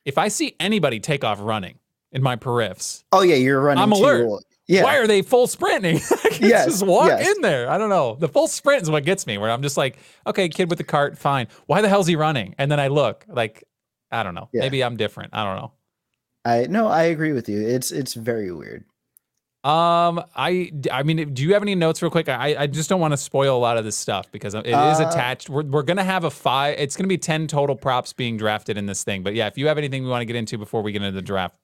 if 0.05 0.19
I 0.19 0.29
see 0.29 0.55
anybody 0.61 1.01
take 1.01 1.25
off 1.25 1.39
running 1.41 1.79
in 2.13 2.23
my 2.23 2.37
periffs, 2.37 3.05
oh 3.13 3.23
yeah 3.23 3.35
you're 3.37 3.61
running 3.61 3.83
I'm 3.83 3.91
too- 3.91 3.97
alert. 4.05 4.43
yeah 4.69 4.83
why 4.85 4.99
are 4.99 5.07
they 5.07 5.23
full 5.23 5.47
sprinting? 5.47 5.97
I 6.25 6.29
can 6.31 6.49
Yes, 6.49 6.67
just 6.67 6.87
walk 6.87 7.09
yes. 7.09 7.35
in 7.35 7.43
there. 7.43 7.69
I 7.71 7.79
don't 7.79 7.89
know. 7.89 8.17
The 8.21 8.29
full 8.29 8.49
sprint 8.49 8.83
is 8.83 8.91
what 8.91 9.05
gets 9.05 9.27
me. 9.27 9.39
Where 9.39 9.51
I'm 9.51 9.63
just 9.63 9.77
like, 9.79 9.99
okay, 10.27 10.49
kid 10.49 10.69
with 10.71 10.77
the 10.79 10.85
cart, 10.85 11.17
fine. 11.19 11.49
Why 11.67 11.81
the 11.81 11.89
hell's 11.89 12.07
he 12.07 12.15
running? 12.17 12.55
And 12.59 12.71
then 12.71 12.79
I 12.79 12.89
look 12.89 13.25
like, 13.29 13.65
I 14.13 14.23
don't 14.23 14.35
know. 14.35 14.49
Yeah. 14.53 14.61
Maybe 14.61 14.85
I'm 14.85 14.97
different. 14.97 15.31
I 15.35 15.45
don't 15.45 15.57
know. 15.57 15.73
i 16.45 16.67
no 16.69 16.87
i 16.89 17.05
agree 17.05 17.33
with 17.33 17.49
you 17.49 17.67
it's 17.67 17.91
it's 17.91 18.13
very 18.15 18.53
weird 18.53 18.85
Um, 19.67 20.23
I, 20.37 20.71
I 20.93 21.03
mean, 21.03 21.35
do 21.35 21.43
you 21.43 21.55
have 21.55 21.63
any 21.63 21.75
notes 21.75 22.01
real 22.01 22.11
quick? 22.11 22.29
I, 22.29 22.55
I 22.57 22.67
just 22.69 22.89
don't 22.89 23.01
want 23.01 23.13
to 23.13 23.17
spoil 23.17 23.57
a 23.57 23.59
lot 23.59 23.77
of 23.79 23.85
this 23.85 23.97
stuff 23.97 24.31
because 24.31 24.55
it 24.55 24.65
is 24.67 24.75
Uh, 24.75 25.09
attached. 25.11 25.51
We're, 25.51 25.65
we're 25.65 25.83
gonna 25.83 26.05
have 26.05 26.23
a 26.25 26.31
five. 26.31 26.77
It's 26.79 26.97
gonna 26.97 27.09
be 27.09 27.19
ten 27.19 27.47
total 27.49 27.75
props 27.75 28.13
being 28.13 28.37
drafted 28.37 28.79
in 28.79 28.87
this 28.87 29.03
thing. 29.03 29.23
But 29.25 29.35
yeah, 29.35 29.49
if 29.49 29.59
you 29.59 29.67
have 29.67 29.77
anything 29.79 30.05
we 30.05 30.09
want 30.11 30.21
to 30.23 30.27
get 30.27 30.37
into 30.37 30.57
before 30.57 30.83
we 30.83 30.93
get 30.93 31.03
into 31.03 31.17
the 31.17 31.23
draft, 31.23 31.57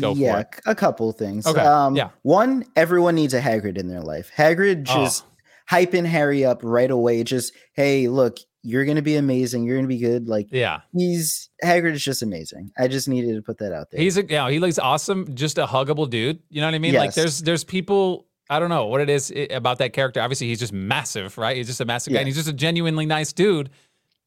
Go 0.00 0.14
for 0.14 0.20
yeah, 0.20 0.42
a 0.66 0.74
couple 0.74 1.10
things. 1.12 1.46
Okay, 1.46 1.60
Um, 1.60 1.96
yeah. 1.96 2.10
One, 2.22 2.64
everyone 2.76 3.14
needs 3.14 3.32
a 3.34 3.40
Hagrid 3.40 3.78
in 3.78 3.88
their 3.88 4.02
life. 4.02 4.30
Hagrid 4.36 4.82
just 4.84 5.24
Oh. 5.24 5.76
hyping 5.76 6.04
Harry 6.06 6.44
up 6.44 6.60
right 6.62 6.90
away. 6.90 7.22
Just 7.24 7.52
hey, 7.74 8.08
look, 8.08 8.36
you're 8.62 8.84
gonna 8.84 9.02
be 9.02 9.16
amazing. 9.16 9.64
You're 9.64 9.76
gonna 9.76 9.88
be 9.88 9.98
good. 9.98 10.28
Like 10.28 10.48
yeah, 10.50 10.80
he's 10.96 11.50
Hagrid 11.64 11.92
is 11.94 12.04
just 12.04 12.22
amazing. 12.22 12.70
I 12.78 12.88
just 12.88 13.08
needed 13.08 13.34
to 13.36 13.42
put 13.42 13.58
that 13.58 13.72
out 13.72 13.90
there. 13.90 14.00
he's 14.00 14.16
a, 14.16 14.24
yeah, 14.24 14.48
he 14.50 14.58
looks 14.58 14.78
awesome. 14.78 15.34
Just 15.34 15.58
a 15.58 15.66
huggable 15.66 16.08
dude. 16.08 16.40
You 16.48 16.60
know 16.60 16.66
what 16.68 16.74
I 16.74 16.78
mean? 16.78 16.94
Like 16.94 17.08
Yes. 17.08 17.14
there's 17.16 17.38
there's 17.40 17.64
people. 17.64 18.26
I 18.50 18.58
don't 18.58 18.68
know 18.68 18.86
what 18.86 19.00
it 19.00 19.08
is 19.08 19.32
about 19.50 19.78
that 19.78 19.92
character. 19.94 20.20
Obviously, 20.20 20.46
he's 20.48 20.58
just 20.58 20.72
massive, 20.74 21.38
right? 21.38 21.56
He's 21.56 21.66
just 21.68 21.80
a 21.80 21.84
massive 21.86 22.12
guy, 22.12 22.18
and 22.20 22.28
he's 22.28 22.36
just 22.36 22.48
a 22.48 22.52
genuinely 22.52 23.06
nice 23.06 23.32
dude. 23.32 23.70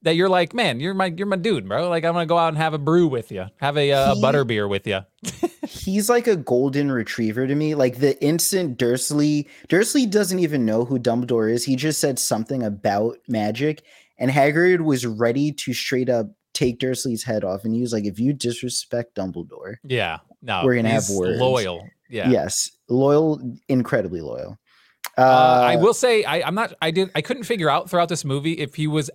That 0.01 0.15
you're 0.15 0.29
like, 0.29 0.53
man, 0.53 0.79
you're 0.79 0.93
my 0.93 1.07
you're 1.07 1.25
my 1.25 1.35
dude, 1.35 1.67
bro. 1.67 1.89
Like 1.89 2.03
I'm 2.05 2.13
gonna 2.13 2.25
go 2.27 2.37
out 2.37 2.49
and 2.49 2.57
have 2.57 2.73
a 2.75 2.77
brew 2.77 3.07
with 3.07 3.31
you, 3.31 3.45
have 3.57 3.75
a 3.77 3.91
uh, 3.91 4.15
He- 4.15 4.21
butter 4.21 4.43
beer 4.43 4.67
with 4.67 4.85
you. 4.85 4.99
he's 5.67 6.09
like 6.09 6.27
a 6.27 6.35
golden 6.35 6.91
retriever 6.91 7.47
to 7.47 7.55
me. 7.55 7.73
Like 7.75 7.97
the 7.97 8.21
instant 8.23 8.77
Dursley, 8.77 9.47
Dursley 9.67 10.05
doesn't 10.05 10.39
even 10.39 10.65
know 10.65 10.85
who 10.85 10.99
Dumbledore 10.99 11.51
is. 11.51 11.65
He 11.65 11.75
just 11.75 11.99
said 11.99 12.19
something 12.19 12.61
about 12.61 13.17
magic, 13.27 13.83
and 14.17 14.31
Hagrid 14.31 14.81
was 14.81 15.05
ready 15.05 15.51
to 15.51 15.73
straight 15.73 16.09
up 16.09 16.27
take 16.53 16.79
Dursley's 16.79 17.23
head 17.23 17.43
off. 17.43 17.65
And 17.65 17.73
he 17.75 17.81
was 17.81 17.91
like, 17.91 18.05
"If 18.05 18.19
you 18.19 18.31
disrespect 18.33 19.15
Dumbledore, 19.15 19.75
Yeah, 19.83 20.19
no, 20.41 20.61
We're 20.63 20.75
gonna 20.75 20.89
have 20.89 21.09
words. 21.09 21.39
Loyal, 21.39 21.83
yeah. 22.09 22.29
yes, 22.29 22.69
loyal, 22.89 23.41
incredibly 23.67 24.21
loyal." 24.21 24.57
Uh, 25.17 25.21
Uh, 25.21 25.63
I 25.67 25.75
will 25.77 25.93
say 25.93 26.23
I, 26.23 26.41
I'm 26.41 26.55
not. 26.55 26.73
I 26.81 26.91
did. 26.91 27.09
I 27.15 27.21
couldn't 27.21 27.43
figure 27.43 27.69
out 27.69 27.89
throughout 27.89 28.09
this 28.09 28.25
movie 28.25 28.53
if 28.53 28.75
he 28.75 28.87
was, 28.87 29.09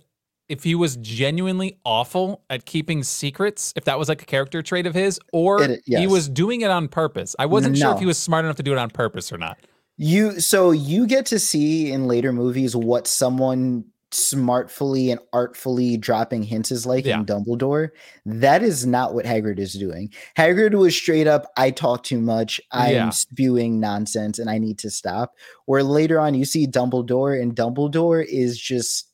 if 0.49 0.63
he 0.63 0.73
was 0.75 0.97
genuinely 0.97 1.79
awful 1.85 2.43
at 2.49 2.65
keeping 2.65 3.03
secrets. 3.03 3.73
If 3.75 3.85
that 3.85 3.97
was 3.99 4.07
like 4.09 4.21
a 4.21 4.25
character 4.25 4.61
trait 4.61 4.85
of 4.87 4.93
his, 4.93 5.19
or 5.31 5.63
It- 5.63 5.81
he 5.85 6.07
was 6.07 6.27
doing 6.29 6.61
it 6.61 6.69
on 6.71 6.87
purpose. 6.87 7.35
I 7.39 7.45
wasn't 7.47 7.77
sure 7.77 7.93
if 7.93 7.99
he 7.99 8.05
was 8.05 8.17
smart 8.17 8.45
enough 8.45 8.57
to 8.57 8.63
do 8.63 8.71
it 8.71 8.77
on 8.77 8.89
purpose 8.89 9.31
or 9.31 9.37
not. 9.37 9.57
You 9.97 10.39
so 10.39 10.71
you 10.71 11.05
get 11.05 11.25
to 11.27 11.37
see 11.39 11.91
in 11.91 12.07
later 12.07 12.31
movies 12.33 12.75
what 12.75 13.05
someone 13.07 13.85
smartfully 14.11 15.11
and 15.11 15.19
artfully 15.33 15.97
dropping 15.97 16.43
hints 16.43 16.71
is 16.71 16.85
like 16.85 17.05
Yeah. 17.05 17.19
in 17.19 17.25
Dumbledore. 17.25 17.89
That 18.25 18.61
is 18.61 18.85
not 18.85 19.13
what 19.13 19.25
Hagrid 19.25 19.57
is 19.59 19.73
doing. 19.73 20.11
Hagrid 20.37 20.73
was 20.73 20.95
straight 20.95 21.27
up, 21.27 21.45
I 21.57 21.71
talk 21.71 22.03
too 22.03 22.19
much, 22.19 22.59
I 22.71 22.93
Yeah. 22.93 23.05
am 23.05 23.11
spewing 23.11 23.79
nonsense 23.79 24.37
and 24.39 24.49
I 24.49 24.57
need 24.57 24.77
to 24.79 24.89
stop. 24.89 25.33
Where 25.65 25.83
later 25.83 26.19
on 26.19 26.33
you 26.35 26.45
see 26.45 26.67
Dumbledore 26.67 27.41
and 27.41 27.55
Dumbledore 27.55 28.25
is 28.25 28.57
just 28.59 29.07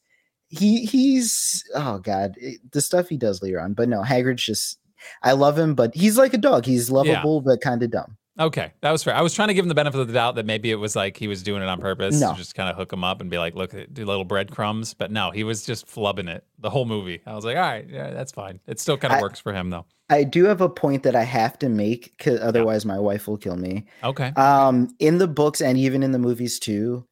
he 0.50 0.86
he's 0.86 1.64
oh 1.76 2.00
god, 2.00 2.36
it- 2.38 2.60
the 2.72 2.82
stuff 2.82 3.10
he 3.10 3.18
does 3.18 3.42
later 3.44 3.60
on. 3.60 3.74
But 3.74 3.90
no, 3.90 4.02
Hagrid's 4.02 4.44
just 4.44 4.78
I 5.22 5.34
love 5.34 5.58
him, 5.60 5.76
but 5.76 5.94
he's 5.94 6.18
like 6.18 6.34
a 6.34 6.38
dog. 6.40 6.66
He's 6.66 6.90
lovable 6.90 7.42
but 7.42 7.62
kind 7.62 7.84
of 7.84 7.92
dumb. 7.92 8.18
Okay, 8.40 8.72
that 8.82 8.92
was 8.92 9.04
fair. 9.04 9.16
I 9.16 9.22
was 9.22 9.34
trying 9.34 9.48
to 9.48 9.54
give 9.54 9.66
him 9.66 9.70
the 9.70 9.76
benefit 9.76 10.00
of 10.00 10.08
the 10.08 10.14
doubt 10.14 10.36
that 10.36 10.46
maybe 10.46 10.70
it 10.70 10.76
was 10.76 10.96
like 10.96 11.18
he 11.18 11.28
was 11.28 11.42
doing 11.42 11.62
it 11.64 11.68
on 11.68 11.80
purpose 11.82 12.20
No. 12.20 12.32
to 12.34 12.38
just 12.38 12.54
kind 12.56 12.70
of 12.70 12.76
hook 12.76 12.94
him 12.94 13.04
up 13.04 13.20
and 13.22 13.30
be 13.32 13.38
like, 13.38 13.56
look, 13.56 13.74
do 13.92 14.06
little 14.06 14.26
breadcrumbs. 14.26 14.94
But 14.94 15.12
no, 15.12 15.32
he 15.32 15.44
was 15.44 15.66
just 15.66 15.88
flubbing 15.88 16.30
it 16.30 16.44
the 16.60 16.70
whole 16.70 16.86
movie. 16.86 17.22
I 17.26 17.34
was 17.36 17.44
like, 17.46 17.56
all 17.58 17.64
right, 17.64 17.88
yeah, 17.90 18.12
that's 18.12 18.32
fine. 18.32 18.60
It 18.68 18.80
still 18.80 18.98
kind 18.98 19.12
of 19.14 19.20
I- 19.20 19.22
works 19.22 19.40
for 19.40 19.54
him 19.54 19.70
though. 19.72 19.86
I 20.10 20.24
do 20.24 20.46
have 20.46 20.62
a 20.62 20.70
point 20.70 21.04
that 21.04 21.18
I 21.18 21.24
have 21.24 21.60
to 21.60 21.68
make 21.68 22.16
because 22.18 22.40
otherwise 22.40 22.86
my 22.86 22.98
wife 22.98 23.28
will 23.28 23.36
kill 23.38 23.58
me. 23.58 23.88
Okay. 24.04 24.32
Um, 24.38 24.96
in 25.00 25.18
the 25.18 25.28
books 25.28 25.60
and 25.60 25.78
even 25.78 26.02
in 26.02 26.14
the 26.14 26.20
movies 26.20 26.60
too, 26.60 27.06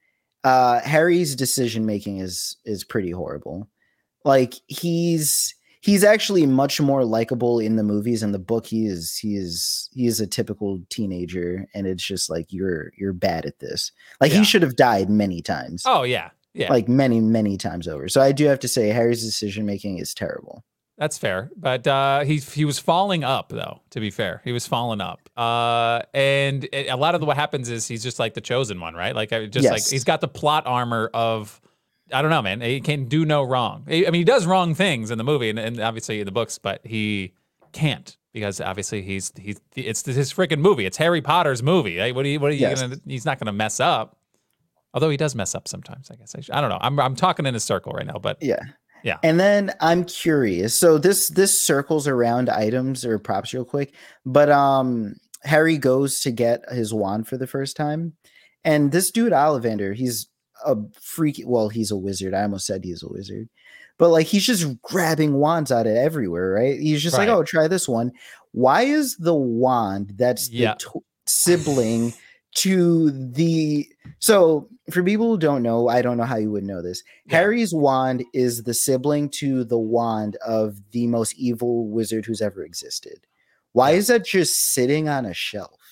uh, 0.46 0.80
Harry's 0.80 1.36
decision 1.36 1.86
making 1.86 2.20
is 2.20 2.56
is 2.64 2.84
pretty 2.86 3.12
horrible. 3.12 3.68
Like 4.24 4.54
he's 4.68 5.56
he's 5.86 6.04
actually 6.04 6.46
much 6.46 6.82
more 6.82 7.06
likable 7.06 7.60
in 7.60 7.76
the 7.76 7.84
movies. 7.84 8.24
and 8.24 8.34
the 8.34 8.40
book, 8.40 8.66
he 8.66 8.88
is 8.88 9.18
he 9.18 9.36
is 9.36 9.90
he 9.94 10.08
is 10.08 10.20
a 10.20 10.28
typical 10.28 10.82
teenager, 10.90 11.68
and 11.74 11.86
it's 11.88 12.04
just 12.04 12.30
like 12.30 12.48
you're 12.50 12.92
you're 12.98 13.14
bad 13.14 13.46
at 13.46 13.60
this. 13.60 13.92
Like 14.20 14.32
Yeah. 14.32 14.40
he 14.40 14.44
should 14.46 14.62
have 14.64 14.76
died 14.76 15.10
many 15.10 15.42
times, 15.42 15.84
Oh 15.86 16.04
yeah, 16.04 16.30
yeah. 16.54 16.70
like 16.72 16.88
many 16.88 17.22
many 17.22 17.58
times 17.58 17.88
over. 17.88 18.10
So 18.10 18.22
I 18.22 18.32
do 18.32 18.46
have 18.46 18.60
to 18.60 18.68
say 18.68 18.90
Harry's 18.90 19.24
decision 19.24 19.66
making 19.66 20.00
is 20.00 20.14
terrible. 20.14 20.64
That's 20.98 21.18
fair, 21.18 21.52
but 21.58 21.86
uh, 21.86 22.22
he 22.22 22.38
he 22.38 22.64
was 22.64 22.80
falling 22.80 23.26
up 23.26 23.50
though. 23.50 23.82
To 23.92 24.00
be 24.00 24.12
fair, 24.12 24.42
he 24.46 24.54
was 24.54 24.66
falling 24.66 25.02
up, 25.02 25.20
uh, 25.36 26.02
and 26.14 26.64
it, 26.72 26.88
a 26.90 26.96
lot 26.96 27.16
of 27.16 27.20
the, 27.22 27.28
what 27.28 27.36
happens 27.36 27.70
is 27.70 27.86
he's 27.86 28.02
just 28.02 28.18
like 28.18 28.34
the 28.34 28.40
chosen 28.40 28.80
one, 28.80 28.94
right? 28.96 29.14
Like 29.14 29.34
I- 29.34 29.46
just 29.48 29.70
like 29.70 29.86
he's 29.86 30.06
got 30.06 30.22
the 30.22 30.30
plot 30.30 30.66
armor 30.66 31.10
of 31.14 31.60
I 32.14 32.22
don't 32.22 32.30
know, 32.32 32.42
man. 32.42 32.62
He 32.62 32.82
can 32.82 33.06
do 33.06 33.26
no 33.26 33.42
wrong. 33.44 33.84
I 33.88 34.02
mean, 34.04 34.14
he 34.14 34.24
does 34.24 34.46
wrong 34.46 34.76
things 34.76 35.10
in 35.12 35.18
the 35.18 35.24
movie 35.24 35.50
and, 35.50 35.58
and 35.58 35.80
obviously 35.80 36.20
in 36.20 36.26
the 36.26 36.32
books, 36.32 36.58
but 36.60 36.82
he 36.86 37.34
can't 37.72 38.16
because 38.32 38.62
obviously 38.62 39.02
he's 39.02 39.32
he's 39.38 39.60
it's 39.76 40.06
his 40.06 40.32
freaking 40.32 40.60
movie. 40.60 40.86
It's 40.86 40.98
Harry 40.98 41.22
Potter's 41.22 41.64
movie. 41.64 41.98
Like, 42.00 42.14
what 42.16 42.26
are 42.26 42.30
you? 42.30 42.40
What 42.40 42.52
are 42.52 42.54
you 42.54 42.62
Yes. 42.62 42.82
gonna? 42.82 42.98
He's 43.08 43.26
not 43.26 43.40
gonna 43.40 43.54
mess 43.54 43.80
up. 43.80 44.18
Although 44.94 45.10
he 45.10 45.18
does 45.18 45.36
mess 45.36 45.56
up 45.56 45.68
sometimes, 45.68 46.10
I 46.12 46.16
guess. 46.16 46.36
I, 46.36 46.42
should, 46.42 46.54
I 46.54 46.62
don't 46.62 46.70
know. 46.70 46.78
I'm 46.80 47.00
I'm 47.00 47.16
talking 47.16 47.46
in 47.46 47.56
a 47.56 47.60
circle 47.60 47.92
right 47.94 48.06
now, 48.06 48.20
but 48.20 48.38
Yeah. 48.42 48.60
Yeah. 49.04 49.18
And 49.24 49.40
then 49.40 49.72
I'm 49.82 50.04
curious. 50.06 50.80
So 50.80 50.98
this 50.98 51.28
this 51.30 51.62
circles 51.62 52.08
around 52.08 52.50
items 52.50 53.04
or 53.06 53.20
props 53.20 53.54
real 53.54 53.66
quick, 53.66 53.94
but 54.26 54.50
um 54.52 55.16
Harry 55.44 55.78
goes 55.78 56.22
to 56.22 56.32
get 56.32 56.64
his 56.72 56.94
wand 56.94 57.28
for 57.28 57.38
the 57.38 57.46
first 57.48 57.76
time. 57.76 58.14
And 58.64 58.92
this 58.92 59.12
dude 59.12 59.32
Ollivander, 59.34 59.94
he's 59.96 60.28
a 60.66 60.76
freak 61.02 61.42
well, 61.46 61.70
he's 61.70 61.92
a 61.92 61.98
wizard. 61.98 62.34
I 62.34 62.44
almost 62.44 62.66
said 62.66 62.84
he's 62.84 63.04
a 63.04 63.10
wizard. 63.10 63.50
But 63.98 64.10
like 64.10 64.28
he's 64.28 64.46
just 64.46 64.82
grabbing 64.82 65.36
wands 65.36 65.72
out 65.72 65.88
of 65.88 65.96
everywhere, 65.96 66.52
right? 66.52 66.80
He's 66.80 67.02
just 67.02 67.18
like, 67.18 67.30
"Oh, 67.30 67.44
try 67.44 67.68
this 67.68 67.88
one." 67.88 68.12
Why 68.52 68.84
is 68.84 69.16
the 69.18 69.34
wand 69.34 70.14
that's 70.18 70.50
the 70.50 70.78
sibling 71.26 72.14
to 72.56 73.12
the 73.12 73.88
so 74.20 74.70
for 74.90 75.04
people 75.04 75.30
who 75.30 75.38
don't 75.38 75.64
know, 75.64 75.90
I 75.90 76.02
don't 76.02 76.18
know 76.18 76.24
how 76.24 76.38
you 76.38 76.52
would 76.52 76.64
know 76.64 76.82
this. 76.82 77.04
Yeah. 77.26 77.38
Harry's 77.38 77.74
wand 77.74 78.24
is 78.34 78.64
the 78.64 78.74
sibling 78.74 79.30
to 79.30 79.64
the 79.64 79.80
wand 79.80 80.38
of 80.46 80.78
the 80.92 81.08
most 81.08 81.36
evil 81.38 81.88
wizard 81.90 82.26
who's 82.26 82.42
ever 82.42 82.64
existed. 82.64 83.26
Why 83.74 83.92
is 83.92 84.08
that 84.08 84.26
just 84.26 84.72
sitting 84.74 85.10
on 85.10 85.26
a 85.26 85.34
shelf? 85.34 85.85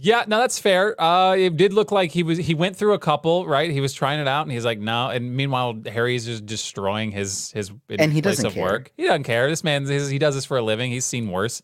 Yeah, 0.00 0.24
no, 0.28 0.38
that's 0.38 0.58
fair. 0.60 1.00
Uh, 1.00 1.34
it 1.34 1.56
did 1.56 1.72
look 1.72 1.90
like 1.90 2.12
he 2.12 2.22
was 2.22 2.38
he 2.38 2.54
went 2.54 2.76
through 2.76 2.92
a 2.92 2.98
couple, 3.00 3.46
right? 3.46 3.68
He 3.70 3.80
was 3.80 3.92
trying 3.92 4.20
it 4.20 4.28
out, 4.28 4.42
and 4.42 4.52
he's 4.52 4.64
like, 4.64 4.78
no. 4.78 5.08
And 5.10 5.36
meanwhile, 5.36 5.74
Harry's 5.86 6.24
just 6.24 6.46
destroying 6.46 7.10
his 7.10 7.50
his 7.52 7.72
And 7.88 8.12
he 8.12 8.22
place 8.22 8.36
doesn't 8.36 8.46
of 8.46 8.54
care. 8.54 8.64
work. 8.64 8.92
He 8.96 9.04
doesn't 9.04 9.24
care. 9.24 9.48
This 9.48 9.64
man, 9.64 9.84
his, 9.86 10.08
he 10.08 10.18
does 10.18 10.34
this 10.36 10.44
for 10.44 10.56
a 10.56 10.62
living. 10.62 10.92
He's 10.92 11.04
seen 11.04 11.30
worse. 11.30 11.60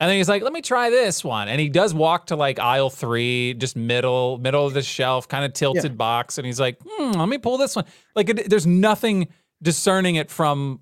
And 0.00 0.08
then 0.10 0.16
he's 0.16 0.28
like, 0.30 0.42
let 0.42 0.52
me 0.54 0.62
try 0.62 0.88
this 0.90 1.22
one. 1.22 1.48
And 1.48 1.60
he 1.60 1.68
does 1.68 1.92
walk 1.94 2.26
to 2.28 2.36
like 2.36 2.58
aisle 2.58 2.88
three, 2.90 3.54
just 3.54 3.76
middle 3.76 4.38
middle 4.38 4.66
of 4.66 4.72
the 4.74 4.82
shelf, 4.82 5.28
kind 5.28 5.44
of 5.44 5.52
tilted 5.52 5.96
box. 5.98 6.38
And 6.38 6.46
he's 6.46 6.58
like, 6.58 6.78
hmm, 6.84 7.12
let 7.12 7.28
me 7.28 7.38
pull 7.38 7.56
this 7.58 7.76
one. 7.76 7.84
Like, 8.16 8.30
it, 8.30 8.48
there's 8.50 8.66
nothing 8.66 9.28
discerning 9.62 10.16
it 10.16 10.30
from 10.30 10.80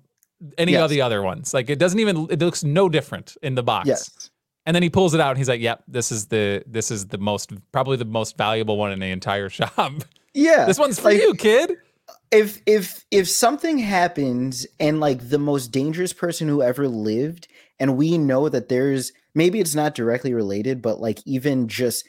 any 0.57 0.71
Yes. 0.71 0.83
of 0.85 0.89
the 0.89 1.01
other 1.01 1.21
ones. 1.21 1.53
Like, 1.53 1.69
it 1.69 1.77
doesn't 1.77 1.99
even. 1.99 2.27
It 2.31 2.39
looks 2.39 2.63
no 2.63 2.87
different 2.89 3.35
in 3.43 3.55
the 3.55 3.63
box. 3.63 3.87
Yes. 3.87 4.29
And 4.65 4.75
then 4.75 4.83
he 4.83 4.89
pulls 4.89 5.13
it 5.13 5.21
out 5.21 5.29
and 5.29 5.37
he's 5.37 5.49
like, 5.49 5.61
"Yep, 5.61 5.83
this 5.87 6.11
is 6.11 6.27
the 6.27 6.63
this 6.67 6.91
is 6.91 7.07
the 7.07 7.17
most 7.17 7.51
probably 7.71 7.97
the 7.97 8.05
most 8.05 8.37
valuable 8.37 8.77
one 8.77 8.91
in 8.91 8.99
the 8.99 9.09
entire 9.11 9.49
shop. 9.59 9.93
Yeah. 10.33 10.65
this 10.65 10.77
one's 10.77 10.99
for 10.99 11.09
like- 11.09 11.21
you, 11.21 11.33
kid." 11.33 11.73
if 12.31 12.59
if 12.67 13.03
if 13.11 13.27
something 13.29 13.77
happens 13.79 14.65
and 14.79 14.99
like 14.99 15.29
the 15.29 15.37
most 15.39 15.67
dangerous 15.71 16.13
person 16.13 16.47
who 16.47 16.61
ever 16.61 16.87
lived 16.87 17.47
and 17.79 17.97
we 17.97 18.17
know 18.17 18.49
that 18.49 18.67
there's 18.69 19.11
maybe 19.35 19.59
it's 19.59 19.73
not 19.75 19.95
directly 19.95 20.33
related 20.33 20.81
but 20.81 20.99
like 20.99 21.19
even 21.25 21.67
just 21.67 22.07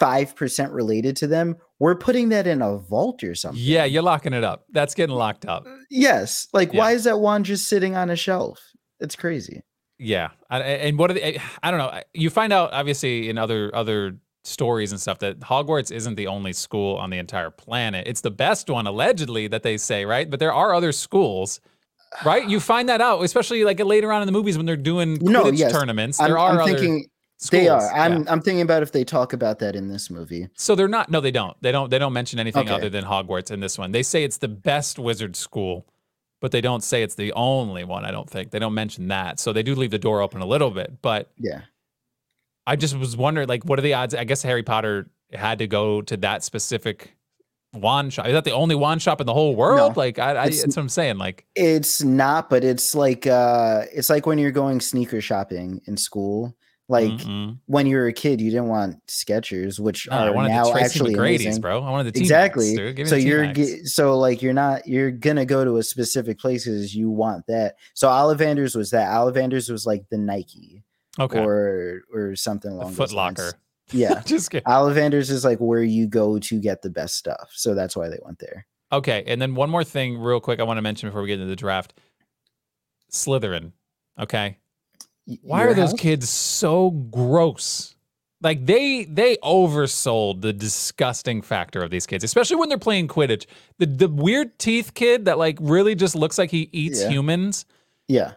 5% 0.00 0.72
related 0.72 1.16
to 1.16 1.26
them 1.26 1.56
we're 1.78 1.94
putting 1.96 2.28
that 2.30 2.46
in 2.46 2.62
a 2.62 2.78
vault 2.78 3.22
or 3.24 3.34
something 3.34 3.60
Yeah, 3.62 3.84
you're 3.84 4.02
locking 4.02 4.32
it 4.32 4.44
up. 4.44 4.64
That's 4.70 4.94
getting 4.94 5.14
locked 5.16 5.44
up. 5.46 5.66
yes 5.90 6.46
like 6.52 6.72
Yeah. 6.72 6.78
why 6.80 6.92
is 6.92 7.04
that 7.04 7.18
wand 7.20 7.44
just 7.44 7.68
sitting 7.68 7.96
on 7.96 8.10
a 8.10 8.16
shelf 8.16 8.60
it's 9.00 9.16
crazy 9.16 9.62
Yeah, 10.02 10.30
and 10.50 10.98
what 10.98 11.10
are 11.10 11.14
the? 11.14 11.38
I 11.62 11.70
don't 11.70 11.78
know. 11.78 12.00
You 12.12 12.28
find 12.30 12.52
out 12.52 12.72
obviously 12.72 13.28
in 13.28 13.38
other 13.38 13.70
other 13.74 14.16
stories 14.44 14.90
and 14.90 15.00
stuff 15.00 15.20
that 15.20 15.38
Hogwarts 15.40 15.92
isn't 15.92 16.16
the 16.16 16.26
only 16.26 16.52
school 16.52 16.96
on 16.96 17.10
the 17.10 17.18
entire 17.18 17.50
planet. 17.50 18.08
It's 18.08 18.22
the 18.22 18.30
best 18.32 18.68
one 18.68 18.86
allegedly 18.88 19.46
that 19.48 19.62
they 19.62 19.76
say, 19.76 20.04
right? 20.04 20.28
But 20.28 20.40
there 20.40 20.52
are 20.52 20.74
other 20.74 20.90
schools, 20.90 21.60
right? 22.24 22.48
You 22.48 22.58
find 22.58 22.88
that 22.88 23.00
out, 23.00 23.22
especially 23.22 23.62
like 23.64 23.78
later 23.78 24.12
on 24.12 24.20
in 24.20 24.26
the 24.26 24.32
movies 24.32 24.56
when 24.56 24.66
they're 24.66 24.76
doing 24.76 25.18
No, 25.22 25.44
Quidditch 25.44 25.58
yes. 25.58 25.72
tournaments. 25.72 26.18
i'm, 26.20 26.26
There 26.28 26.38
are 26.38 26.50
I'm 26.50 26.58
other 26.58 26.72
thinking 26.72 27.06
schools. 27.38 27.50
they 27.62 27.68
are 27.68 27.92
i'm 27.92 28.24
yeah. 28.24 28.32
i'm 28.32 28.40
thinking 28.40 28.62
about 28.62 28.82
if 28.82 28.90
they 28.90 29.04
talk 29.04 29.32
about 29.32 29.60
that 29.60 29.76
in 29.76 29.86
this 29.88 30.10
movie 30.10 30.48
So 30.56 30.74
they're 30.74 30.88
not. 30.88 31.08
No, 31.08 31.20
they 31.20 31.30
don't. 31.30 31.56
They 31.62 31.70
don't. 31.70 31.88
They 31.90 32.00
don't 32.00 32.12
mention 32.12 32.40
anything 32.40 32.62
Okay. 32.66 32.74
other 32.74 32.90
than 32.90 33.04
Hogwarts 33.04 33.52
in 33.52 33.60
this 33.60 33.78
one. 33.78 33.92
They 33.92 34.02
say 34.02 34.24
it's 34.24 34.38
the 34.38 34.48
best 34.48 34.98
wizard 34.98 35.36
school, 35.36 35.86
but 36.42 36.52
they 36.52 36.60
don't 36.60 36.84
say 36.84 37.02
it's 37.02 37.14
the 37.14 37.32
only 37.32 37.84
one. 37.84 38.04
I 38.04 38.10
don't 38.10 38.28
think 38.28 38.50
they 38.50 38.58
don't 38.58 38.74
mention 38.74 39.08
that. 39.08 39.40
So 39.40 39.54
they 39.54 39.62
do 39.62 39.74
leave 39.74 39.90
the 39.90 39.98
door 39.98 40.20
open 40.20 40.42
a 40.42 40.46
little 40.46 40.70
bit, 40.70 41.00
but 41.00 41.30
yeah 41.38 41.62
I 42.66 42.76
just 42.76 42.96
was 42.96 43.16
wondering, 43.16 43.48
like, 43.48 43.64
what 43.64 43.78
are 43.78 43.82
the 43.82 43.94
odds? 43.94 44.14
I 44.14 44.24
guess 44.24 44.42
Harry 44.42 44.62
Potter 44.62 45.10
had 45.32 45.58
to 45.58 45.66
go 45.66 46.02
to 46.02 46.16
that 46.18 46.44
specific 46.44 47.16
wand 47.74 48.12
shop. 48.12 48.26
Is 48.26 48.32
that 48.32 48.44
the 48.44 48.52
only 48.52 48.74
wand 48.74 49.02
shop 49.02 49.20
in 49.20 49.26
the 49.26 49.34
whole 49.34 49.56
world? 49.56 49.96
No, 49.96 50.00
like, 50.00 50.18
I, 50.18 50.30
I, 50.30 50.48
that's 50.50 50.66
what 50.66 50.78
I'm 50.78 50.88
saying. 50.88 51.18
Like, 51.18 51.46
It's 51.56 52.02
not, 52.02 52.50
but 52.50 52.64
it's 52.64 52.94
like 52.94 53.26
uh 53.26 53.84
it's 53.92 54.10
like 54.10 54.26
when 54.26 54.38
you're 54.38 54.50
going 54.50 54.80
sneaker 54.80 55.20
shopping 55.20 55.80
in 55.86 55.96
school. 55.96 56.54
Like 56.92 57.10
mm-mm. 57.10 57.58
when 57.64 57.86
you 57.86 57.96
were 57.96 58.06
a 58.06 58.12
kid, 58.12 58.38
you 58.38 58.50
didn't 58.50 58.68
want 58.68 59.04
Skechers, 59.06 59.80
which 59.80 60.06
No, 60.10 60.16
are 60.36 60.46
now 60.46 60.76
actually 60.76 61.14
McGrady's, 61.14 61.40
amazing. 61.40 61.62
bro. 61.62 61.82
I 61.82 61.90
wanted 61.90 62.12
the 62.12 62.20
Exactly. 62.20 62.76
dude. 62.76 63.08
So 63.08 63.14
the 63.14 63.22
you're 63.22 63.50
ge- 63.50 63.84
so 63.84 64.18
like 64.18 64.42
you're 64.42 64.52
not 64.52 64.86
you're 64.86 65.10
gonna 65.10 65.46
go 65.46 65.64
to 65.64 65.78
a 65.78 65.82
specific 65.82 66.38
places 66.38 66.94
you 66.94 67.08
want 67.08 67.46
that. 67.46 67.76
So 67.94 68.08
Ollivanders 68.08 68.76
was 68.76 68.90
that. 68.90 69.08
Ollivanders 69.08 69.70
was 69.70 69.86
like 69.86 70.06
the 70.10 70.18
Nike 70.18 70.84
okay. 71.18 71.38
or 71.38 72.02
or 72.12 72.36
something 72.36 72.70
along 72.72 72.92
Foot. 72.92 73.12
Locker. 73.12 73.54
Yeah. 73.90 74.20
just 74.26 74.50
kidding. 74.50 74.66
Ollivanders 74.66 75.30
is 75.30 75.46
like 75.46 75.60
where 75.60 75.82
you 75.82 76.06
go 76.06 76.38
to 76.40 76.60
get 76.60 76.82
the 76.82 76.90
best 76.90 77.16
stuff. 77.16 77.52
So 77.54 77.74
that's 77.74 77.96
why 77.96 78.10
they 78.10 78.18
went 78.22 78.38
there. 78.38 78.66
Okay, 78.92 79.24
and 79.26 79.40
then 79.40 79.54
one 79.54 79.70
more 79.70 79.84
thing, 79.84 80.18
real 80.18 80.40
quick, 80.40 80.60
I 80.60 80.64
want 80.64 80.76
to 80.76 80.82
mention 80.82 81.08
before 81.08 81.22
we 81.22 81.28
get 81.28 81.40
into 81.40 81.46
the 81.46 81.56
draft. 81.56 81.94
Slytherin. 83.10 83.72
Okay, 84.20 84.58
why 85.42 85.64
are 85.64 85.74
those 85.74 85.92
kids 85.94 86.28
so 86.28 86.90
gross? 86.90 87.94
Like 88.42 88.66
they 88.66 89.04
they 89.04 89.36
oversold 89.36 90.40
the 90.42 90.52
disgusting 90.52 91.42
factor 91.42 91.80
of 91.82 91.90
these 91.90 92.06
kids, 92.06 92.24
especially 92.24 92.56
when 92.56 92.68
they're 92.68 92.78
playing 92.78 93.06
Quidditch. 93.08 93.46
The 93.78 93.86
the 93.86 94.08
weird 94.08 94.58
teeth 94.58 94.94
kid 94.94 95.26
that 95.26 95.38
like 95.38 95.58
really 95.60 95.94
just 95.94 96.16
looks 96.16 96.38
like 96.38 96.50
he 96.50 96.68
eats 96.72 97.00
Yeah. 97.02 97.08
humans. 97.10 97.64
Yeah. 98.08 98.32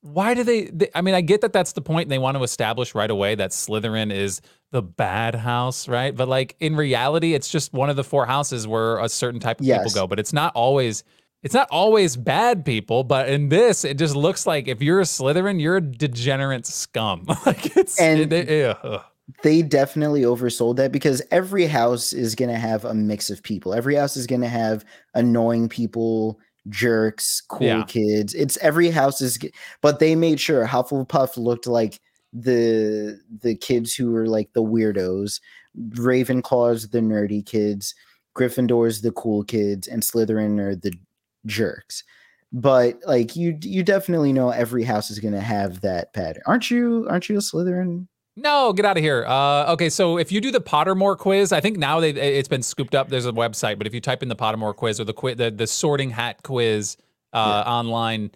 Why 0.00 0.34
do 0.34 0.42
they, 0.44 0.64
they? 0.66 0.88
I 0.94 1.00
mean, 1.00 1.14
I 1.14 1.22
get 1.22 1.40
that 1.42 1.52
that's 1.54 1.72
the 1.72 1.80
point. 1.80 2.06
And 2.06 2.12
they 2.12 2.18
want 2.18 2.36
to 2.36 2.42
establish 2.42 2.94
right 2.94 3.10
away 3.10 3.36
that 3.36 3.52
Slytherin 3.52 4.12
is 4.12 4.42
the 4.70 4.82
bad 4.82 5.34
house, 5.36 5.88
right? 5.88 6.14
But 6.14 6.28
like 6.28 6.56
in 6.60 6.74
reality, 6.76 7.32
it's 7.32 7.48
just 7.48 7.72
one 7.72 7.88
of 7.88 7.96
the 7.96 8.04
four 8.04 8.26
houses 8.26 8.66
where 8.68 8.98
a 8.98 9.08
certain 9.08 9.40
type 9.40 9.60
of 9.60 9.66
Yes. 9.66 9.84
people 9.84 10.02
go. 10.02 10.06
But 10.08 10.18
it's 10.18 10.32
not 10.32 10.52
always. 10.56 11.04
It's 11.44 11.54
not 11.54 11.68
always 11.70 12.16
bad 12.16 12.64
people, 12.64 13.04
but 13.04 13.28
in 13.28 13.50
this, 13.50 13.84
it 13.84 13.98
just 13.98 14.16
looks 14.16 14.46
like 14.46 14.66
if 14.66 14.82
you're 14.82 15.00
a 15.00 15.04
Slytherin, 15.04 15.60
you're 15.60 15.76
a 15.76 15.80
degenerate 15.80 16.66
scum. 16.66 17.24
like 17.46 17.76
it's 17.76 18.00
And- 18.00 18.32
it- 18.32 18.48
it- 18.50 18.76
they 19.42 19.62
definitely 19.62 20.22
oversold 20.22 20.76
that 20.76 20.92
because 20.92 21.22
every 21.30 21.64
house 21.66 22.12
is 22.12 22.34
going 22.34 22.50
to 22.50 22.58
have 22.58 22.84
a 22.84 22.92
mix 22.92 23.30
of 23.30 23.42
people. 23.42 23.72
Every 23.72 23.94
house 23.94 24.16
is 24.18 24.26
going 24.26 24.42
to 24.42 24.48
have 24.48 24.84
annoying 25.14 25.68
people, 25.70 26.38
jerks, 26.68 27.40
cool 27.48 27.66
Yeah. 27.66 27.84
kids. 27.84 28.34
It's 28.34 28.58
every 28.58 28.90
house 28.90 29.22
is, 29.22 29.38
but 29.80 29.98
they 29.98 30.14
made 30.14 30.40
sure 30.40 30.66
Hufflepuff 30.66 31.36
looked 31.38 31.66
like 31.66 32.00
the 32.34 33.18
the 33.42 33.54
kids 33.54 33.94
who 33.94 34.10
were 34.10 34.26
like 34.26 34.52
the 34.52 34.62
weirdos, 34.62 35.40
Ravenclaws 35.90 36.90
the 36.90 37.00
nerdy 37.00 37.44
kids, 37.44 37.94
Gryffindors 38.36 39.02
the 39.02 39.12
cool 39.12 39.44
kids, 39.44 39.86
and 39.88 40.02
Slytherin 40.02 40.58
are 40.60 40.74
the 40.76 40.92
jerks. 41.46 42.04
But 42.52 43.00
like 43.06 43.34
you, 43.34 43.58
you 43.62 43.82
definitely 43.82 44.32
know 44.32 44.50
every 44.50 44.84
house 44.84 45.10
is 45.10 45.18
going 45.18 45.34
to 45.34 45.40
have 45.40 45.80
that 45.80 46.12
pattern. 46.12 46.42
Aren't 46.46 46.70
you? 46.70 47.06
Aren't 47.08 47.28
you 47.28 47.36
a 47.36 47.40
Slytherin? 47.40 48.06
No, 48.36 48.72
get 48.72 48.84
out 48.84 48.96
of 48.96 49.02
here. 49.02 49.24
Uh, 49.26 49.72
okay, 49.72 49.88
so 49.88 50.18
if 50.18 50.32
you 50.32 50.40
do 50.40 50.50
the 50.50 50.60
Pottermore 50.60 51.16
quiz, 51.16 51.52
I 51.52 51.60
think 51.60 51.78
now 51.78 52.00
they 52.00 52.10
it's 52.10 52.48
been 52.48 52.62
scooped 52.62 52.94
up. 52.94 53.08
There's 53.08 53.26
a 53.26 53.32
website, 53.32 53.78
but 53.78 53.86
if 53.86 53.94
you 53.94 54.00
type 54.00 54.22
in 54.22 54.28
the 54.28 54.36
Pottermore 54.36 54.74
quiz 54.74 54.98
or 54.98 55.04
the 55.04 55.12
qui- 55.12 55.34
the, 55.34 55.50
the 55.50 55.66
Sorting 55.66 56.10
Hat 56.10 56.42
quiz 56.42 56.96
uh, 57.32 57.62
online, 57.66 58.32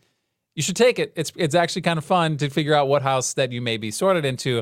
you 0.55 0.63
should 0.63 0.77
take 0.77 1.01
it. 1.01 1.13
It's 1.17 1.33
it's 1.35 1.55
actually 1.55 1.83
kind 1.83 1.99
of 1.99 2.05
fun 2.05 2.37
to 2.37 2.49
figure 2.49 2.75
out 2.75 2.87
what 2.87 3.03
house 3.03 3.35
that 3.35 3.51
you 3.51 3.61
may 3.61 3.77
be 3.77 3.91
sorted 3.91 4.25
into. 4.25 4.61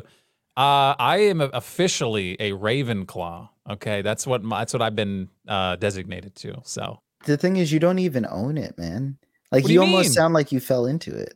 Uh, 0.56 0.96
I 0.98 1.18
am 1.18 1.42
officially 1.42 2.36
a 2.40 2.52
Ravenclaw. 2.52 3.50
Okay, 3.68 4.00
that's 4.00 4.26
what 4.26 4.42
my, 4.42 4.60
that's 4.60 4.72
what 4.72 4.80
I've 4.80 4.96
been 4.96 5.28
uh, 5.46 5.76
designated 5.76 6.34
to. 6.36 6.62
So 6.64 7.00
the 7.24 7.36
thing 7.36 7.56
is 7.56 7.72
you 7.72 7.80
don't 7.80 7.98
even 7.98 8.26
own 8.30 8.58
it 8.58 8.76
man 8.78 9.16
like 9.50 9.66
you, 9.66 9.74
you 9.74 9.80
almost 9.80 10.12
sound 10.12 10.34
like 10.34 10.52
you 10.52 10.60
fell 10.60 10.86
into 10.86 11.14
it 11.16 11.34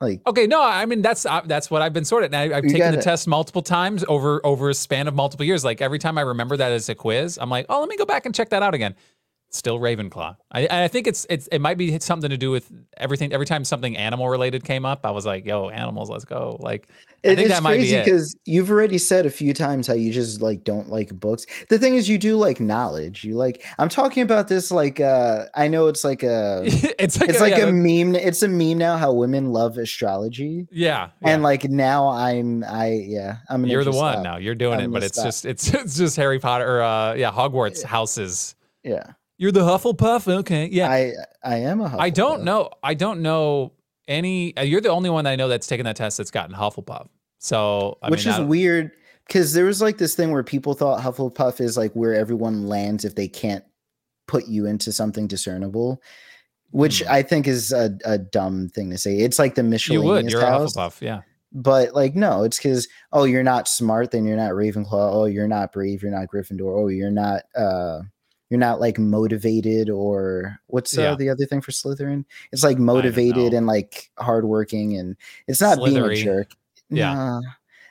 like 0.00 0.20
Okay, 0.26 0.46
no, 0.46 0.62
I 0.62 0.86
mean 0.86 1.02
that's 1.02 1.26
uh, 1.26 1.40
that's 1.44 1.70
what 1.70 1.82
I've 1.82 1.92
been 1.92 2.04
sorted. 2.04 2.32
And 2.32 2.52
I, 2.52 2.58
I've 2.58 2.64
taken 2.64 2.94
the 2.94 3.02
test 3.02 3.26
multiple 3.26 3.62
times 3.62 4.04
over 4.08 4.40
over 4.46 4.70
a 4.70 4.74
span 4.74 5.08
of 5.08 5.14
multiple 5.14 5.44
years. 5.44 5.64
Like 5.64 5.80
every 5.80 5.98
time 5.98 6.18
I 6.18 6.20
remember 6.20 6.56
that 6.56 6.70
as 6.70 6.88
a 6.88 6.94
quiz, 6.94 7.36
I'm 7.40 7.50
like, 7.50 7.66
oh, 7.68 7.80
let 7.80 7.88
me 7.88 7.96
go 7.96 8.04
back 8.04 8.24
and 8.24 8.34
check 8.34 8.50
that 8.50 8.62
out 8.62 8.74
again. 8.74 8.94
Still 9.50 9.78
Ravenclaw. 9.80 10.36
I, 10.52 10.68
I 10.70 10.88
think 10.88 11.08
it's 11.08 11.26
it's 11.28 11.48
it 11.48 11.60
might 11.60 11.78
be 11.78 11.98
something 11.98 12.30
to 12.30 12.36
do 12.36 12.50
with 12.52 12.70
everything. 12.96 13.32
Every 13.32 13.46
time 13.46 13.64
something 13.64 13.96
animal 13.96 14.28
related 14.28 14.62
came 14.62 14.84
up, 14.84 15.04
I 15.04 15.10
was 15.10 15.26
like, 15.26 15.44
yo, 15.44 15.68
animals, 15.68 16.10
let's 16.10 16.24
go. 16.24 16.58
Like 16.60 16.88
it 17.22 17.36
think 17.36 17.40
is 17.40 17.48
that 17.48 17.62
might 17.62 17.76
crazy 17.76 17.96
it. 17.96 18.04
because 18.04 18.36
you've 18.44 18.70
already 18.70 18.98
said 18.98 19.26
a 19.26 19.30
few 19.30 19.52
times 19.54 19.86
how 19.86 19.94
you 19.94 20.12
just 20.12 20.40
like 20.40 20.64
don't 20.64 20.88
like 20.88 21.18
books 21.18 21.46
the 21.68 21.78
thing 21.78 21.94
is 21.94 22.08
you 22.08 22.18
do 22.18 22.36
like 22.36 22.60
knowledge 22.60 23.24
you 23.24 23.34
like 23.34 23.64
i'm 23.78 23.88
talking 23.88 24.22
about 24.22 24.48
this 24.48 24.70
like 24.70 25.00
uh 25.00 25.44
i 25.54 25.68
know 25.68 25.86
it's 25.86 26.04
like 26.04 26.22
a 26.22 26.62
it's 26.98 27.20
like 27.20 27.30
it's 27.30 27.38
a, 27.38 27.42
like 27.42 27.56
yeah, 27.56 27.66
a 27.66 27.72
meme 27.72 28.14
it's 28.14 28.42
a 28.42 28.48
meme 28.48 28.78
now 28.78 28.96
how 28.96 29.12
women 29.12 29.52
love 29.52 29.78
astrology 29.78 30.66
yeah, 30.70 31.10
and 31.22 31.42
like 31.42 31.64
now 31.64 32.08
i'm 32.08 32.64
i 32.64 32.88
yeah 33.06 33.38
i'm 33.48 33.64
you're 33.66 33.84
the 33.84 33.90
one 33.90 34.14
stop. 34.14 34.24
now. 34.24 34.36
You're 34.36 34.54
doing 34.54 34.80
I'm 34.80 34.86
it, 34.86 34.92
but 34.92 35.02
it's 35.02 35.16
stop. 35.16 35.26
just 35.26 35.44
it's 35.44 35.68
it's 35.74 35.96
just 35.96 36.16
Harry 36.16 36.38
Potter 36.38 36.78
or 36.78 36.82
uh, 36.82 37.14
yeah 37.14 37.30
Hogwarts 37.30 37.82
houses. 37.82 38.54
yeah 38.82 39.12
You're 39.36 39.52
the 39.52 39.60
Hufflepuff. 39.60 40.28
Okay, 40.40 40.66
yeah. 40.66 40.90
i 40.90 41.12
i 41.42 41.56
am 41.56 41.80
a 41.80 41.96
I 41.98 42.10
don't 42.10 42.44
know. 42.44 42.70
I 42.82 42.94
don't 42.94 43.20
know 43.22 43.72
any. 44.08 44.56
uh, 44.56 44.62
You're 44.62 44.80
the 44.80 44.88
only 44.90 45.10
one 45.10 45.26
I 45.26 45.36
know 45.36 45.46
that's 45.48 45.66
taken 45.66 45.84
that 45.84 45.96
test 45.96 46.16
that's 46.18 46.30
gotten 46.30 46.54
Hufflepuff. 46.56 47.08
So 47.38 47.98
I 48.02 48.10
which 48.10 48.26
mean, 48.26 48.34
is 48.34 48.40
weird 48.40 48.90
because 49.26 49.52
there 49.52 49.64
was 49.66 49.80
like 49.80 49.98
this 49.98 50.14
thing 50.16 50.32
where 50.32 50.42
people 50.42 50.74
thought 50.74 51.00
Hufflepuff 51.00 51.60
is 51.60 51.76
like 51.76 51.92
where 51.92 52.14
everyone 52.14 52.66
lands 52.66 53.04
if 53.04 53.14
they 53.14 53.28
can't 53.28 53.64
put 54.26 54.48
you 54.48 54.66
into 54.66 54.90
something 54.92 55.26
discernible, 55.28 56.02
which 56.70 57.02
Hmm. 57.02 57.12
I 57.12 57.22
think 57.22 57.46
is 57.46 57.70
a, 57.72 57.96
a 58.04 58.18
dumb 58.18 58.68
thing 58.70 58.90
to 58.90 58.98
say. 58.98 59.18
It's 59.18 59.38
like 59.38 59.54
the 59.54 59.62
Michelin. 59.62 60.00
you 60.02 60.06
would. 60.06 60.30
You're 60.30 60.40
house, 60.44 60.74
a 60.74 60.78
Hufflepuff. 60.80 61.00
Yeah. 61.00 61.20
but 61.52 61.94
like 61.94 62.14
no, 62.16 62.42
it's 62.42 62.58
because 62.58 62.88
oh 63.12 63.24
you're 63.24 63.42
not 63.44 63.68
smart, 63.68 64.10
then 64.10 64.26
you're 64.26 64.36
not 64.36 64.50
Ravenclaw. 64.52 65.14
Oh 65.14 65.24
you're 65.26 65.48
not 65.48 65.72
brave, 65.72 66.02
you're 66.02 66.10
not 66.10 66.28
Gryffindor. 66.28 66.82
Oh 66.84 66.88
you're 66.88 67.10
not 67.10 67.42
uh 67.56 68.00
you're 68.50 68.60
not 68.60 68.80
like 68.80 68.98
motivated 68.98 69.90
or 69.90 70.58
what's 70.68 70.96
uh, 70.96 71.02
Yeah. 71.02 71.14
the 71.16 71.28
other 71.30 71.44
thing 71.46 71.60
for 71.60 71.70
Slytherin? 71.70 72.24
It's 72.52 72.64
like 72.64 72.78
motivated 72.78 73.52
and 73.54 73.66
like 73.66 74.10
hardworking 74.18 74.96
and 74.96 75.16
it's 75.46 75.60
not 75.60 75.78
being 75.84 75.96
a 75.98 76.14
jerk. 76.14 76.52
Yeah. 76.90 77.14
Nah. 77.14 77.40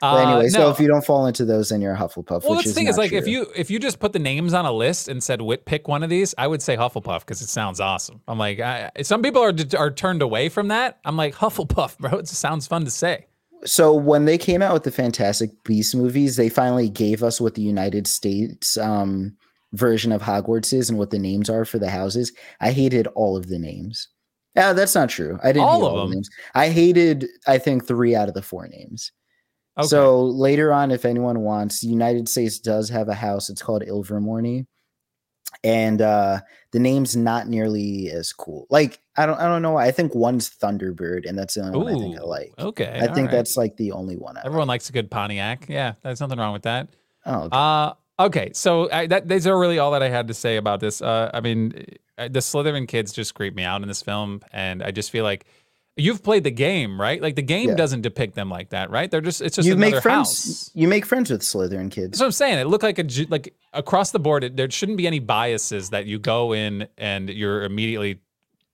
Uh, 0.00 0.14
But 0.14 0.28
anyway, 0.28 0.48
so 0.48 0.58
no. 0.60 0.70
if 0.70 0.78
you 0.78 0.86
don't 0.86 1.04
fall 1.04 1.26
into 1.26 1.44
those, 1.44 1.70
then 1.70 1.80
you're 1.80 1.92
a 1.94 1.96
Hufflepuff. 1.96 2.44
well, 2.44 2.56
which 2.56 2.66
the 2.66 2.72
thing 2.72 2.86
is 2.86 2.96
like 2.96 3.12
if 3.12 3.26
you 3.26 3.46
if 3.56 3.68
you 3.68 3.80
just 3.80 3.98
put 3.98 4.12
the 4.12 4.20
names 4.20 4.54
on 4.54 4.64
a 4.64 4.70
list 4.70 5.08
and 5.08 5.20
said 5.20 5.42
"Wit, 5.42 5.64
pick 5.64 5.88
one 5.88 6.04
of 6.04 6.10
these, 6.10 6.36
I 6.38 6.46
would 6.46 6.62
say 6.62 6.76
Hufflepuff 6.76 7.20
because 7.20 7.40
it 7.42 7.48
sounds 7.48 7.80
awesome. 7.80 8.20
I'm 8.28 8.38
like, 8.38 8.60
I, 8.60 8.90
some 9.02 9.22
people 9.22 9.42
are 9.42 9.52
are 9.76 9.90
turned 9.90 10.22
away 10.22 10.50
from 10.50 10.68
that. 10.68 10.98
I'm 11.04 11.16
like 11.16 11.34
Hufflepuff, 11.34 11.98
bro. 11.98 12.18
It 12.18 12.22
just 12.26 12.38
sounds 12.40 12.68
fun 12.68 12.84
to 12.84 12.92
say. 12.92 13.26
So 13.64 13.92
when 13.92 14.24
they 14.24 14.38
came 14.38 14.62
out 14.62 14.72
with 14.72 14.84
the 14.84 14.92
Fantastic 14.92 15.50
Beast 15.64 15.96
movies, 15.96 16.36
they 16.36 16.48
finally 16.48 16.88
gave 16.88 17.24
us 17.24 17.40
what 17.40 17.56
the 17.56 17.62
United 17.62 18.06
States 18.06 18.76
um, 18.76 19.36
version 19.72 20.12
of 20.12 20.22
Hogwarts 20.22 20.72
is 20.72 20.88
and 20.90 20.98
what 20.98 21.10
the 21.10 21.18
names 21.18 21.50
are 21.50 21.64
for 21.64 21.78
the 21.78 21.90
houses. 21.90 22.32
I 22.60 22.72
hated 22.72 23.06
all 23.08 23.36
of 23.36 23.48
the 23.48 23.58
names. 23.58 24.08
Yeah, 24.54 24.72
that's 24.72 24.94
not 24.94 25.08
true. 25.10 25.38
I 25.44 25.52
didn't 25.52 25.68
All 25.68 25.84
of 25.86 25.92
all 25.92 26.00
them? 26.00 26.08
the 26.10 26.14
names. 26.16 26.30
I 26.54 26.70
hated, 26.70 27.26
I 27.46 27.58
think, 27.58 27.86
three 27.86 28.14
out 28.16 28.28
of 28.28 28.34
the 28.34 28.42
four 28.42 28.66
names. 28.68 29.12
Okay. 29.78 29.86
So 29.86 30.24
later 30.24 30.72
on, 30.72 30.90
if 30.90 31.04
anyone 31.04 31.40
wants, 31.40 31.84
United 31.84 32.28
States 32.28 32.58
does 32.58 32.88
have 32.88 33.08
a 33.08 33.14
house. 33.14 33.48
It's 33.50 33.62
called 33.62 33.82
Ilvermorny. 33.82 34.66
and 35.64 36.02
uh 36.02 36.40
the 36.72 36.78
name's 36.78 37.16
not 37.16 37.48
nearly 37.48 38.10
as 38.10 38.32
cool. 38.32 38.66
Like 38.70 39.00
I 39.16 39.26
don't 39.26 39.38
I 39.40 39.44
don't 39.44 39.62
know. 39.62 39.76
I 39.76 39.90
think 39.90 40.14
one's 40.14 40.50
Thunderbird, 40.50 41.26
and 41.28 41.38
that's 41.38 41.54
the 41.54 41.62
only 41.62 41.78
one 41.78 41.94
I 41.94 41.98
think 41.98 42.18
I 42.18 42.22
like. 42.22 42.52
Okay. 42.58 42.98
I 43.00 43.06
think 43.08 43.30
right. 43.30 43.30
that's 43.30 43.56
like 43.56 43.76
the 43.76 43.92
only 43.92 44.16
one. 44.16 44.36
I 44.36 44.42
everyone 44.44 44.68
likes 44.68 44.88
a 44.88 44.92
good 44.92 45.10
Pontiac. 45.10 45.66
Yeah, 45.68 45.94
there's 46.02 46.20
nothing 46.20 46.38
wrong 46.38 46.52
with 46.52 46.62
that. 46.62 46.88
Oh, 47.26 47.42
okay. 47.44 47.48
Uh 47.52 47.92
okay. 48.18 48.50
So 48.54 48.90
I, 48.90 49.06
that 49.08 49.28
these 49.28 49.46
are 49.46 49.58
really 49.58 49.78
all 49.78 49.90
that 49.92 50.02
I 50.02 50.08
had 50.08 50.28
to 50.28 50.34
say 50.34 50.56
about 50.56 50.80
this. 50.80 51.00
Uh, 51.02 51.30
I 51.32 51.40
mean, 51.40 51.84
uh, 52.16 52.28
the 52.28 52.40
Slytherin 52.40 52.86
kids 52.88 53.12
just 53.12 53.34
creep 53.34 53.54
me 53.54 53.62
out 53.64 53.82
in 53.82 53.88
this 53.88 54.02
film, 54.02 54.40
and 54.52 54.82
I 54.82 54.90
just 54.90 55.10
feel 55.10 55.24
like 55.24 55.46
you've 55.96 56.22
played 56.22 56.44
the 56.44 56.50
game, 56.50 57.00
right? 57.00 57.20
Like 57.20 57.34
the 57.34 57.42
game 57.42 57.70
Yeah. 57.70 57.74
doesn't 57.74 58.02
depict 58.02 58.34
them 58.36 58.48
like 58.50 58.70
that, 58.70 58.90
right? 58.90 59.10
They're 59.10 59.20
just 59.20 59.40
it's 59.40 59.56
just 59.56 59.66
you 59.66 59.74
another 59.74 59.92
make 59.96 60.02
friends. 60.02 60.16
house. 60.44 60.70
You 60.74 60.86
make 60.88 61.04
friends 61.04 61.30
with 61.30 61.42
Slytherin 61.42 61.90
kids. 61.90 62.10
That's 62.12 62.20
what 62.20 62.26
I'm 62.26 62.32
saying. 62.32 62.58
It 62.58 62.66
looked 62.68 62.84
like 62.84 62.98
a 62.98 63.06
like 63.28 63.54
across 63.72 64.10
the 64.12 64.20
board. 64.20 64.44
It, 64.44 64.56
there 64.56 64.70
shouldn't 64.70 64.98
be 64.98 65.06
any 65.06 65.18
biases 65.18 65.90
that 65.90 66.06
you 66.06 66.18
go 66.18 66.52
in 66.54 66.86
and 66.98 67.28
you're 67.28 67.64
immediately 67.64 68.20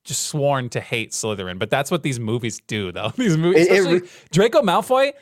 just 0.05 0.25
sworn 0.27 0.69
to 0.69 0.81
hate 0.83 1.13
Slytherin. 1.13 1.59
But 1.59 1.71
that's 1.71 1.91
what 1.91 2.03
these 2.03 2.21
movies 2.21 2.61
do, 2.67 2.93
though. 2.93 3.09
These 3.17 3.39
movies, 3.39 3.69
It- 3.69 4.03
it 4.05 4.11
Draco 4.31 4.61
Malfoy, 4.61 5.13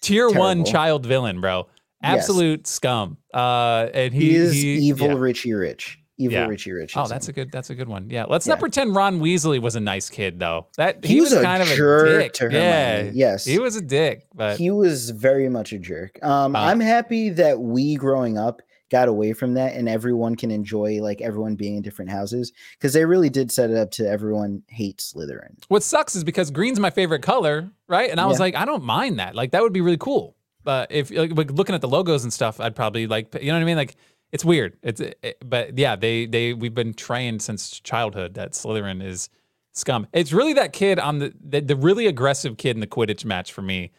tier 0.00 0.28
one 0.28 0.64
child 0.64 1.06
villain, 1.06 1.40
bro. 1.40 1.68
Yes. 2.02 2.18
Absolute 2.18 2.66
scum. 2.66 3.16
Uh, 3.32 3.88
and 3.94 4.12
he, 4.14 4.30
He, 4.30 4.34
is 4.36 4.52
he- 4.52 4.74
evil 4.88 5.08
yeah. 5.08 5.14
Richie 5.14 5.54
Rich. 5.54 5.98
Evil 6.18 6.32
Yeah. 6.38 6.46
Richie 6.46 6.72
Rich. 6.72 6.96
Oh, 6.96 7.06
that's 7.06 7.28
a 7.28 7.32
good. 7.32 7.52
That's 7.52 7.68
a 7.68 7.74
good 7.74 7.88
one. 7.88 8.08
Yeah. 8.08 8.24
Let's 8.26 8.46
Yeah. 8.46 8.52
not 8.54 8.60
pretend 8.60 8.94
Ron 8.96 9.20
Weasley 9.20 9.60
was 9.60 9.76
a 9.76 9.80
nice 9.80 10.08
kid, 10.08 10.38
though. 10.38 10.66
That 10.78 11.04
he, 11.04 11.14
He 11.14 11.20
was, 11.20 11.30
was 11.32 11.40
a 11.40 11.44
kind 11.44 11.62
of 11.62 11.70
a 11.70 12.18
dick. 12.18 12.52
yeah. 12.52 13.10
Yes. 13.12 13.44
He 13.44 13.58
was 13.58 13.76
a 13.76 13.82
dick, 13.82 14.26
but 14.34 14.56
he 14.58 14.70
was 14.70 15.10
very 15.10 15.48
much 15.50 15.72
a 15.74 15.78
jerk. 15.78 16.18
Um, 16.22 16.56
Uh, 16.56 16.60
I'm 16.60 16.80
happy 16.80 17.28
that 17.30 17.60
we 17.60 17.96
growing 17.96 18.38
up 18.38 18.62
got 18.88 19.08
away 19.08 19.32
from 19.32 19.54
that 19.54 19.74
and 19.74 19.88
everyone 19.88 20.36
can 20.36 20.50
enjoy 20.52 21.02
like 21.02 21.20
everyone 21.20 21.56
being 21.56 21.74
in 21.76 21.82
different 21.82 22.08
houses 22.08 22.52
because 22.78 22.92
they 22.92 23.04
really 23.04 23.28
did 23.28 23.50
set 23.50 23.68
it 23.68 23.76
up 23.76 23.90
to 23.90 24.08
everyone 24.08 24.62
hates 24.68 25.12
Slytherin. 25.12 25.56
What 25.66 25.82
sucks 25.82 26.14
is 26.14 26.22
because 26.22 26.52
green's 26.52 26.78
my 26.78 26.90
favorite 26.90 27.20
color, 27.20 27.68
right? 27.88 28.08
And 28.08 28.20
I 28.20 28.26
was 28.26 28.38
like, 28.38 28.54
I 28.54 28.64
don't 28.64 28.84
mind 28.84 29.18
that. 29.18 29.34
Like 29.34 29.50
that 29.50 29.62
would 29.62 29.72
be 29.72 29.80
really 29.80 29.96
cool. 29.98 30.35
But 30.66 30.90
if 30.92 31.10
like, 31.10 31.50
looking 31.52 31.74
at 31.74 31.80
the 31.80 31.88
logos 31.88 32.24
and 32.24 32.32
stuff, 32.32 32.60
I'd 32.60 32.76
probably 32.76 33.06
like, 33.06 33.34
you 33.40 33.46
know 33.46 33.54
what 33.54 33.62
I 33.62 33.64
mean? 33.64 33.76
Like 33.78 33.96
it's 34.32 34.44
weird. 34.44 34.76
It's 34.82 35.00
it, 35.00 35.38
but 35.48 35.78
yeah, 35.78 35.96
they 35.96 36.26
they 36.26 36.52
we've 36.52 36.74
been 36.74 36.92
trained 36.92 37.40
since 37.40 37.80
childhood 37.80 38.34
that 38.34 38.52
Slytherin 38.52 39.02
is 39.02 39.30
scum. 39.72 40.08
It's 40.12 40.32
really 40.32 40.52
that 40.54 40.72
kid 40.74 40.98
on 40.98 41.20
the 41.20 41.32
the, 41.42 41.60
the 41.60 41.76
really 41.76 42.06
aggressive 42.08 42.56
kid 42.58 42.76
in 42.76 42.80
the 42.80 42.86
Quidditch 42.86 43.24
match 43.24 43.52
for 43.52 43.62
me 43.62 43.92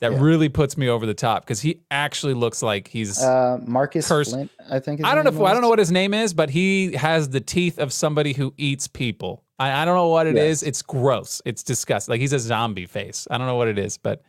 that 0.00 0.12
Yeah. 0.12 0.20
really 0.20 0.48
puts 0.48 0.76
me 0.76 0.88
over 0.88 1.06
the 1.06 1.14
top 1.14 1.44
because 1.44 1.60
he 1.60 1.82
actually 1.90 2.34
looks 2.34 2.62
like 2.62 2.88
he's. 2.88 3.22
Uh, 3.22 3.58
Marcus 3.66 4.08
Curse- 4.08 4.30
Flint, 4.30 4.50
I 4.70 4.80
think. 4.80 5.04
I 5.04 5.14
don't 5.14 5.24
know. 5.24 5.30
If, 5.30 5.40
I 5.40 5.52
don't 5.52 5.62
know 5.62 5.68
what 5.68 5.78
his 5.78 5.92
name 5.92 6.14
is, 6.14 6.34
but 6.34 6.50
he 6.50 6.92
has 6.94 7.28
the 7.28 7.40
teeth 7.40 7.78
of 7.78 7.92
somebody 7.92 8.32
who 8.32 8.52
eats 8.56 8.88
people. 8.88 9.44
I, 9.58 9.82
I 9.82 9.84
don't 9.84 9.94
know 9.94 10.08
what 10.08 10.26
it 10.26 10.36
is. 10.36 10.62
It's 10.64 10.82
gross. 10.82 11.40
It's 11.44 11.62
disgusting. 11.62 12.12
Like 12.12 12.20
he's 12.20 12.32
a 12.32 12.38
zombie 12.40 12.86
face. 12.86 13.28
I 13.30 13.36
don't 13.38 13.46
know 13.46 13.54
what 13.56 13.68
it 13.68 13.78
is, 13.78 13.98
but 13.98 14.22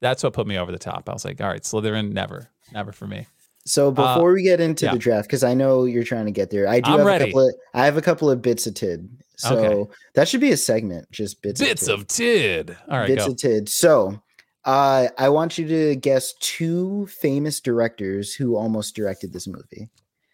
that's 0.00 0.22
what 0.22 0.32
put 0.32 0.46
me 0.46 0.58
over 0.58 0.70
the 0.72 0.78
top. 0.78 1.08
I 1.08 1.12
was 1.12 1.24
like, 1.24 1.40
all 1.40 1.48
right, 1.48 1.62
Slytherin, 1.62 2.12
never, 2.12 2.48
never 2.72 2.92
for 2.92 3.06
me. 3.06 3.26
So 3.64 3.90
before 3.90 4.32
we 4.32 4.42
get 4.44 4.60
into 4.60 4.86
Uh, 4.86 4.90
yeah. 4.90 4.92
the 4.94 4.98
draft, 5.00 5.28
because 5.28 5.42
I 5.42 5.52
know 5.54 5.84
you're 5.86 6.04
trying 6.04 6.26
to 6.26 6.30
get 6.30 6.50
there, 6.50 6.68
I 6.68 6.78
do 6.80 6.92
I'm 6.92 6.98
have 6.98 7.06
ready. 7.06 7.24
a 7.24 7.26
couple 7.28 7.48
of 7.48 7.54
I 7.74 7.84
have 7.84 7.96
a 7.96 8.02
couple 8.02 8.30
of 8.30 8.40
bits 8.40 8.66
of 8.66 8.74
tid. 8.74 9.08
So 9.38 9.56
Okay. 9.56 9.90
that 10.14 10.28
should 10.28 10.40
be 10.40 10.52
a 10.52 10.56
segment, 10.56 11.10
just 11.10 11.42
bits, 11.42 11.60
Bits 11.60 11.88
of 11.88 12.00
of 12.02 12.06
tid. 12.06 12.76
All 12.88 12.98
right, 12.98 13.08
bits 13.08 13.24
go. 13.26 13.32
of 13.32 13.36
tid. 13.38 13.68
So 13.68 14.22
uh, 14.64 15.08
I 15.18 15.28
want 15.30 15.58
you 15.58 15.66
to 15.68 15.96
guess 15.96 16.32
two 16.40 17.06
famous 17.08 17.60
directors 17.60 18.34
who 18.34 18.56
almost 18.56 18.94
directed 18.96 19.32
this 19.32 19.46
movie. 19.48 19.88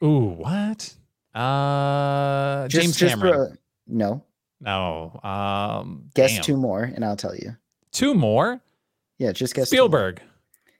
Ooh, 0.04 0.34
what? 0.36 0.94
Uh, 1.34 2.68
Just- 2.68 2.82
James 2.82 2.96
just 2.96 3.14
Cameron. 3.14 3.32
for- 3.52 3.58
no, 3.86 4.24
no. 4.60 5.20
Um, 5.22 6.04
guess 6.14 6.34
damn. 6.34 6.42
two 6.42 6.56
more, 6.56 6.82
and 6.82 7.04
I'll 7.04 7.16
tell 7.16 7.34
you. 7.34 7.56
Two 7.92 8.14
more. 8.14 8.60
Yeah, 9.22 9.30
just 9.30 9.54
guess. 9.54 9.68
Spielberg. 9.68 10.20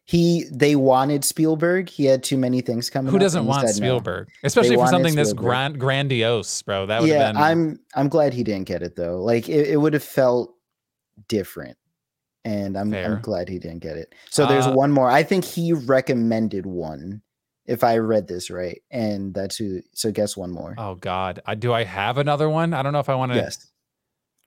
He 0.04 0.46
they 0.52 0.74
wanted 0.74 1.24
Spielberg. 1.24 1.88
He 1.88 2.06
had 2.06 2.24
too 2.24 2.36
many 2.36 2.60
things 2.60 2.90
coming. 2.90 3.12
Who 3.12 3.20
doesn't 3.20 3.46
want 3.46 3.68
said 3.68 3.80
no. 3.80 3.86
Spielberg, 3.86 4.30
especially 4.42 4.74
for 4.74 4.78
wanted 4.78 4.90
something 4.90 5.14
this 5.14 5.32
grand 5.32 5.78
grandiose, 5.78 6.60
bro? 6.62 6.86
That 6.86 7.02
would 7.02 7.08
Yeah, 7.08 7.26
have 7.26 7.34
been. 7.34 7.42
I'm 7.42 7.80
I'm 7.94 8.08
glad 8.08 8.34
he 8.34 8.42
didn't 8.42 8.66
get 8.66 8.82
it 8.82 8.96
though. 8.96 9.22
Like 9.22 9.48
it, 9.48 9.68
it 9.68 9.76
would 9.76 9.92
have 9.94 10.02
felt 10.02 10.56
different. 11.28 11.78
And 12.44 12.76
I'm 12.76 12.90
Fair. 12.90 13.04
I'm 13.14 13.20
glad 13.22 13.48
he 13.48 13.60
didn't 13.60 13.78
get 13.78 13.96
it. 13.96 14.12
So 14.28 14.44
there's 14.46 14.66
Uh, 14.66 14.72
one 14.72 14.90
more. 14.90 15.08
I 15.08 15.22
think 15.22 15.44
he 15.44 15.72
recommended 15.72 16.66
one, 16.66 17.22
if 17.66 17.84
I 17.84 17.98
read 17.98 18.26
this 18.26 18.50
right. 18.50 18.82
And 18.90 19.32
that's 19.32 19.56
who 19.56 19.82
so 19.94 20.10
guess 20.10 20.36
one 20.36 20.50
more. 20.50 20.74
Oh 20.78 20.96
God, 20.96 21.40
I, 21.46 21.54
do 21.54 21.72
I 21.72 21.84
have 21.84 22.18
another 22.18 22.50
one? 22.50 22.74
I 22.74 22.82
don't 22.82 22.92
know 22.92 22.98
if 22.98 23.08
I 23.08 23.14
want 23.14 23.30
to. 23.32 23.38
yes. 23.38 23.70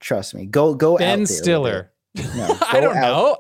Trust 0.02 0.36
me. 0.36 0.46
Go 0.48 0.76
go 0.76 0.98
Ben. 0.98 1.26
Stiller. 1.26 1.94
No, 2.16 2.58
I 2.68 2.82
don't 2.82 2.96
know. 2.96 3.38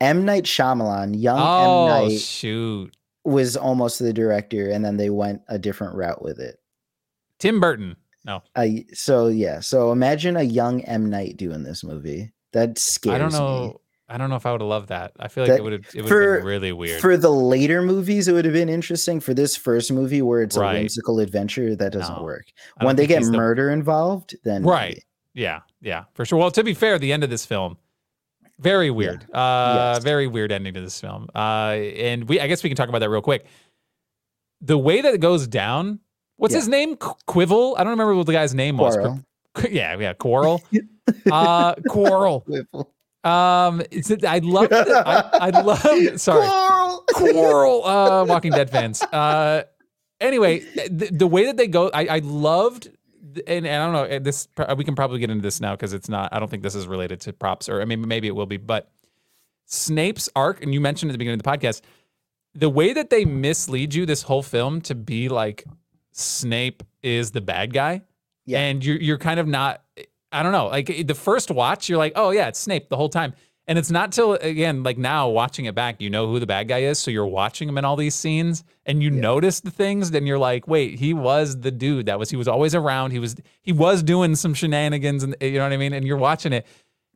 M 0.00 0.24
Night 0.24 0.44
Shyamalan, 0.44 1.20
young 1.20 1.38
Oh 1.40 1.86
M 1.88 2.08
Night 2.08 2.20
shoot, 2.20 2.94
was 3.24 3.56
almost 3.56 3.98
the 3.98 4.12
director, 4.12 4.70
and 4.70 4.84
then 4.84 4.96
they 4.96 5.10
went 5.10 5.42
a 5.48 5.58
different 5.58 5.94
route 5.94 6.22
with 6.22 6.38
it. 6.38 6.58
Tim 7.38 7.60
Burton. 7.60 7.96
No, 8.24 8.42
I 8.56 8.84
so 8.92 9.28
yeah. 9.28 9.60
So 9.60 9.92
imagine 9.92 10.36
a 10.36 10.42
young 10.42 10.80
M 10.82 11.08
Night 11.08 11.36
doing 11.36 11.62
this 11.62 11.82
movie. 11.84 12.32
That 12.52 12.78
scares 12.78 13.14
I 13.14 13.18
don't 13.18 13.32
me. 13.32 13.38
know. 13.38 13.80
I 14.08 14.18
don't 14.18 14.30
know 14.30 14.36
if 14.36 14.46
I 14.46 14.52
would 14.52 14.60
have 14.60 14.68
loved 14.68 14.88
that. 14.90 15.12
I 15.18 15.26
feel 15.28 15.42
like 15.44 15.50
That- 15.50 15.58
it 15.58 15.62
would 15.64 15.72
have. 15.72 15.86
It 15.94 16.02
would 16.02 16.08
for- 16.08 16.32
have 16.34 16.40
been 16.40 16.46
really 16.46 16.72
weird. 16.72 17.00
For 17.00 17.16
the 17.16 17.30
later 17.30 17.82
movies, 17.82 18.28
it 18.28 18.32
would 18.32 18.44
have 18.44 18.54
been 18.54 18.68
interesting. 18.68 19.18
For 19.20 19.34
this 19.34 19.56
first 19.56 19.90
movie, 19.92 20.22
where 20.22 20.42
it's 20.42 20.56
Right. 20.56 20.76
a 20.76 20.78
whimsical 20.80 21.18
adventure, 21.20 21.74
that 21.74 21.92
doesn't 21.92 22.16
No, 22.18 22.22
work. 22.22 22.46
When 22.80 22.96
they 22.96 23.06
get 23.06 23.18
he's 23.18 23.30
the- 23.30 23.36
murder 23.36 23.70
involved, 23.70 24.36
then 24.44 24.62
Right. 24.62 24.88
maybe. 24.90 25.02
Yeah, 25.34 25.60
yeah, 25.82 26.04
for 26.14 26.24
sure. 26.24 26.38
Well, 26.38 26.50
to 26.52 26.62
be 26.64 26.72
fair, 26.72 26.98
the 26.98 27.12
end 27.12 27.24
of 27.24 27.30
this 27.30 27.44
film, 27.44 27.76
very 28.58 28.90
weird. 28.90 29.26
Uh, 29.32 29.92
Yes. 29.94 30.04
very 30.04 30.26
weird 30.26 30.52
ending 30.52 30.74
to 30.74 30.80
this 30.80 31.00
film. 31.00 31.28
Uh, 31.34 31.70
and 31.96 32.28
we, 32.28 32.40
I 32.40 32.46
guess 32.46 32.62
we 32.62 32.70
can 32.70 32.76
talk 32.76 32.88
about 32.88 33.00
that 33.00 33.10
real 33.10 33.22
quick. 33.22 33.46
The 34.60 34.78
way 34.78 35.00
that 35.02 35.12
it 35.14 35.20
goes 35.20 35.46
down. 35.46 36.00
What's 36.36 36.52
Yeah. 36.52 36.60
his 36.60 36.68
name? 36.68 36.96
Qu- 36.96 37.14
Quibble. 37.26 37.76
I 37.78 37.84
don't 37.84 37.90
remember 37.92 38.14
what 38.14 38.26
the 38.26 38.32
guy's 38.32 38.54
name 38.54 38.76
was. 38.78 38.94
Quarrel. 38.96 39.20
Qu- 39.54 39.68
Yeah, 39.70 39.96
yeah, 39.98 40.12
Quarrel. 40.14 40.62
uh, 41.30 41.74
Quarrel. 41.88 42.44
Whipple. 42.46 42.92
Um, 43.24 43.82
it's, 43.90 44.10
I 44.24 44.38
love. 44.38 44.68
I, 44.70 45.30
I 45.32 45.60
love. 45.62 45.80
Sorry, 46.20 46.46
Quarrel. 46.46 47.04
Quarrel. 47.12 47.84
Uh, 47.84 48.24
Walking 48.24 48.52
Dead 48.52 48.70
fans. 48.76 49.02
Uh, 49.02 49.64
anyway, 50.20 50.60
the, 50.88 51.08
the 51.12 51.26
way 51.26 51.46
that 51.46 51.56
they 51.56 51.66
go, 51.68 51.90
I, 51.92 52.06
I 52.06 52.18
loved. 52.20 52.90
And, 53.46 53.66
and 53.66 53.82
I 53.82 53.84
don't 53.84 53.92
know. 53.92 54.04
Eh, 54.04 54.18
this 54.18 54.48
uh, 54.56 54.74
we 54.76 54.84
can 54.84 54.94
probably 54.94 55.18
get 55.18 55.30
into 55.30 55.42
this 55.42 55.60
now 55.60 55.72
because 55.74 55.92
it's 55.92 56.08
not. 56.08 56.32
I 56.32 56.38
don't 56.38 56.48
think 56.50 56.62
this 56.62 56.74
is 56.74 56.86
related 56.86 57.20
to 57.22 57.32
props, 57.32 57.68
or 57.68 57.80
I 57.82 57.84
mean, 57.84 58.06
maybe 58.06 58.26
it 58.28 58.34
will 58.34 58.46
be. 58.46 58.56
But 58.56 58.90
Snape's 59.66 60.28
arc, 60.36 60.62
and 60.62 60.72
you 60.72 60.80
mentioned 60.80 61.10
at 61.10 61.12
the 61.12 61.18
beginning 61.18 61.40
of 61.40 61.42
the 61.44 61.50
podcast, 61.50 61.82
the 62.54 62.70
way 62.70 62.92
that 62.92 63.10
they 63.10 63.24
mislead 63.24 63.94
you 63.94 64.06
this 64.06 64.22
whole 64.22 64.42
film 64.42 64.80
to 64.82 64.94
be 64.94 65.28
like 65.28 65.64
Snape 66.12 66.82
is 67.02 67.32
the 67.32 67.40
bad 67.40 67.72
guy, 67.74 68.02
Yeah. 68.44 68.60
and 68.60 68.84
you're 68.84 68.96
you're 69.00 69.18
kind 69.18 69.40
of 69.40 69.46
not. 69.46 69.82
Eh, 69.96 70.04
I 70.32 70.42
don't 70.42 70.52
know. 70.52 70.66
Like 70.68 70.88
eh, 70.90 71.02
the 71.06 71.14
first 71.14 71.50
watch, 71.50 71.88
you're 71.88 71.98
like, 71.98 72.12
oh 72.16 72.30
yeah, 72.30 72.48
it's 72.48 72.58
Snape 72.58 72.88
the 72.88 72.96
whole 72.96 73.08
time. 73.08 73.34
And 73.68 73.78
it's 73.78 73.90
not 73.90 74.12
till 74.12 74.34
again, 74.34 74.82
like 74.84 74.96
now 74.96 75.28
watching 75.28 75.64
it 75.64 75.74
back, 75.74 76.00
you 76.00 76.08
know 76.08 76.28
who 76.28 76.38
the 76.38 76.46
bad 76.46 76.68
guy 76.68 76.82
is. 76.82 77.00
So 77.00 77.10
you're 77.10 77.26
watching 77.26 77.68
him 77.68 77.76
in 77.78 77.84
all 77.84 77.96
these 77.96 78.14
scenes 78.14 78.62
and 78.84 79.02
you 79.02 79.10
Yeah. 79.10 79.20
notice 79.20 79.58
the 79.60 79.72
things, 79.72 80.12
then 80.12 80.24
you're 80.24 80.38
like, 80.38 80.68
wait, 80.68 80.98
he 81.00 81.12
was 81.12 81.60
the 81.60 81.72
dude 81.72 82.06
that 82.06 82.18
was 82.18 82.30
he 82.30 82.36
was 82.36 82.46
always 82.46 82.74
around. 82.76 83.10
He 83.10 83.18
was 83.18 83.34
he 83.62 83.72
was 83.72 84.02
doing 84.04 84.36
some 84.36 84.54
shenanigans 84.54 85.24
and 85.24 85.34
you 85.40 85.52
know 85.54 85.64
what 85.64 85.72
I 85.72 85.76
mean? 85.78 85.92
And 85.92 86.06
you're 86.06 86.16
watching 86.16 86.52
it. 86.52 86.64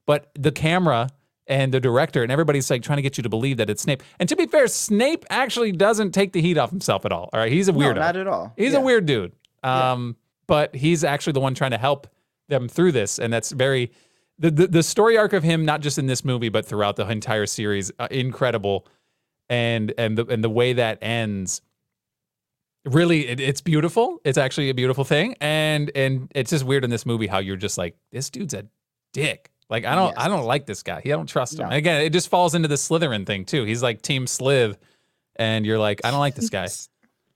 But 0.06 0.30
the 0.34 0.50
camera 0.50 1.10
and 1.46 1.72
the 1.72 1.78
director 1.80 2.22
and 2.24 2.32
everybody's 2.32 2.68
like 2.68 2.82
trying 2.82 2.96
to 2.96 3.02
get 3.02 3.16
you 3.16 3.22
to 3.22 3.28
believe 3.28 3.56
that 3.58 3.70
it's 3.70 3.82
Snape. 3.82 4.02
And 4.18 4.28
to 4.28 4.34
be 4.34 4.46
fair, 4.46 4.66
Snape 4.66 5.24
actually 5.30 5.70
doesn't 5.72 6.10
take 6.12 6.32
the 6.32 6.40
heat 6.40 6.58
off 6.58 6.70
himself 6.70 7.04
at 7.04 7.12
all. 7.12 7.30
All 7.32 7.38
right. 7.40 7.52
He's 7.52 7.68
a 7.68 7.72
No, 7.72 7.92
not 7.92 8.16
at 8.16 8.26
all. 8.26 8.52
He's 8.56 8.72
Yeah. 8.72 8.78
a 8.80 8.82
weird 8.82 9.06
dude. 9.06 9.32
Yeah. 9.62 9.92
Um, 9.92 10.16
but 10.48 10.74
he's 10.74 11.04
actually 11.04 11.34
the 11.34 11.40
one 11.40 11.54
trying 11.54 11.70
to 11.70 11.78
help 11.78 12.08
them 12.48 12.68
through 12.68 12.90
this, 12.90 13.20
and 13.20 13.32
that's 13.32 13.52
very 13.52 13.92
the, 14.40 14.50
the 14.50 14.66
the 14.66 14.82
story 14.82 15.16
arc 15.16 15.32
of 15.34 15.42
him, 15.42 15.64
not 15.64 15.82
just 15.82 15.98
in 15.98 16.06
this 16.06 16.24
movie, 16.24 16.48
but 16.48 16.66
throughout 16.66 16.96
the 16.96 17.06
entire 17.06 17.46
series, 17.46 17.92
uh, 17.98 18.08
incredible. 18.10 18.86
And 19.48 19.92
and 19.98 20.16
the 20.16 20.26
and 20.26 20.42
the 20.42 20.48
way 20.48 20.72
that 20.72 20.98
ends, 21.02 21.60
really, 22.84 23.26
it, 23.28 23.40
it's 23.40 23.60
beautiful. 23.60 24.20
It's 24.24 24.38
actually 24.38 24.70
a 24.70 24.74
beautiful 24.74 25.04
thing, 25.04 25.34
and 25.40 25.90
and 25.94 26.30
it's 26.34 26.50
just 26.50 26.64
weird 26.64 26.84
in 26.84 26.90
this 26.90 27.04
movie 27.04 27.26
how 27.26 27.38
you're 27.38 27.56
just 27.56 27.76
like, 27.76 27.96
this 28.12 28.30
dude's 28.30 28.54
a 28.54 28.66
dick. 29.12 29.50
Like 29.68 29.84
I 29.84 29.94
don't 29.94 30.16
I 30.16 30.28
don't 30.28 30.44
like 30.44 30.66
this 30.66 30.82
guy. 30.82 31.02
I 31.04 31.08
don't 31.08 31.28
trust 31.28 31.58
him. 31.58 31.68
No. 31.68 31.76
Again, 31.76 32.00
it 32.00 32.10
just 32.10 32.28
falls 32.28 32.54
into 32.54 32.68
the 32.68 32.76
Slytherin 32.76 33.26
thing 33.26 33.44
too. 33.44 33.64
He's 33.64 33.82
like 33.82 34.02
Team 34.02 34.26
Sliv, 34.26 34.76
and 35.36 35.66
you're 35.66 35.78
like, 35.78 36.00
I 36.04 36.10
don't 36.10 36.20
like 36.20 36.34
this 36.34 36.48
guy. 36.48 36.68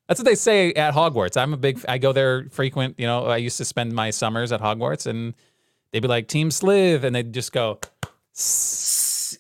That's 0.09 0.21
what 0.21 0.25
they 0.25 0.35
say 0.35 0.73
at 0.75 0.95
Hogwarts. 0.95 1.37
I'm 1.37 1.53
a 1.53 1.57
big. 1.57 1.85
I 1.89 1.99
go 1.99 2.13
there 2.13 2.49
frequent. 2.51 2.99
You 2.99 3.07
know, 3.07 3.27
I 3.27 3.39
used 3.39 3.59
to 3.59 3.65
spend 3.65 3.93
my 3.93 4.11
summers 4.11 4.53
at 4.53 4.61
Hogwarts, 4.61 5.07
and 5.07 5.35
they'd 5.95 6.01
be 6.01 6.09
like 6.09 6.27
Team 6.27 6.51
Sliv, 6.51 7.05
and 7.05 7.15
they'd 7.15 7.33
just 7.33 7.53
go. 7.53 7.79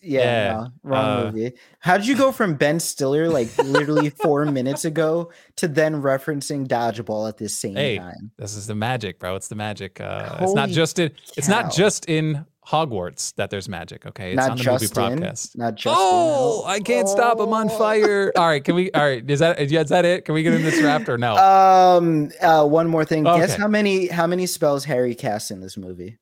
Yeah. 0.03 0.21
Yeah, 0.21 0.53
no, 0.53 0.69
wrong 0.83 1.05
uh, 1.05 1.25
movie. 1.33 1.53
How 1.81 1.97
did 1.97 2.07
you 2.07 2.17
go 2.17 2.31
from 2.31 2.55
Ben 2.55 2.79
Stiller 2.79 3.29
like 3.29 3.57
literally 3.59 4.11
four 4.11 4.45
minutes 4.51 4.85
ago 4.85 5.31
to 5.57 5.67
then 5.69 6.03
referencing 6.03 6.67
dodgeball 6.67 7.29
at 7.29 7.39
the 7.39 7.49
same 7.49 7.75
Hey, 7.77 7.99
time? 7.99 8.31
This 8.37 8.55
is 8.55 8.67
the 8.67 8.75
magic, 8.75 9.19
bro. 9.19 9.35
It's 9.37 9.49
the 9.49 9.55
magic. 9.55 10.01
Uh, 10.01 10.39
it's 10.41 10.53
not 10.55 10.69
just 10.69 10.99
in. 10.99 11.11
It's 11.37 11.49
not 11.49 11.73
just 11.73 12.07
in 12.07 12.45
Hogwarts 12.67 13.35
that 13.37 13.51
there's 13.51 13.69
magic. 13.69 14.05
Okay, 14.07 14.33
it's 14.33 14.37
Not 14.37 14.51
on 14.53 14.57
the 14.59 14.63
just 14.65 14.97
movie 14.97 15.13
in. 15.13 15.19
podcast. 15.21 15.57
Not 15.57 15.75
just. 15.77 15.97
Oh, 15.99 16.65
in, 16.65 16.71
I 16.71 16.81
can't 16.81 17.09
stop. 17.09 17.39
I'm 17.41 17.53
on 17.53 17.71
Oh. 17.71 17.79
fire. 17.79 18.33
All 18.37 18.47
right, 18.47 18.63
can 18.63 18.75
we? 18.75 18.91
All 18.93 19.03
right, 19.03 19.29
is 19.31 19.39
that 19.41 19.59
is 19.61 19.89
that 19.89 20.05
it? 20.05 20.25
Can 20.27 20.35
we 20.35 20.43
get 20.43 20.55
in 20.55 20.63
this 20.63 20.79
draft 20.79 21.09
or 21.09 21.17
no? 21.19 21.37
Um. 21.37 22.31
Uh. 22.43 22.67
One 22.67 22.89
more 22.89 23.05
thing. 23.05 23.25
Guess 23.25 23.55
how 23.57 23.69
many 23.69 24.09
how 24.09 24.27
many 24.27 24.47
spells 24.47 24.85
Harry 24.85 25.15
casts 25.15 25.51
in 25.51 25.61
this 25.61 25.77
movie? 25.77 26.19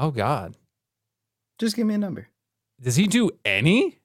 Oh 0.00 0.10
God, 0.10 0.56
Just 1.60 1.76
give 1.76 1.86
me 1.86 1.94
a 1.94 1.98
number. 1.98 2.26
does 2.80 2.96
he 2.96 3.06
do 3.06 3.30
any? 3.44 3.98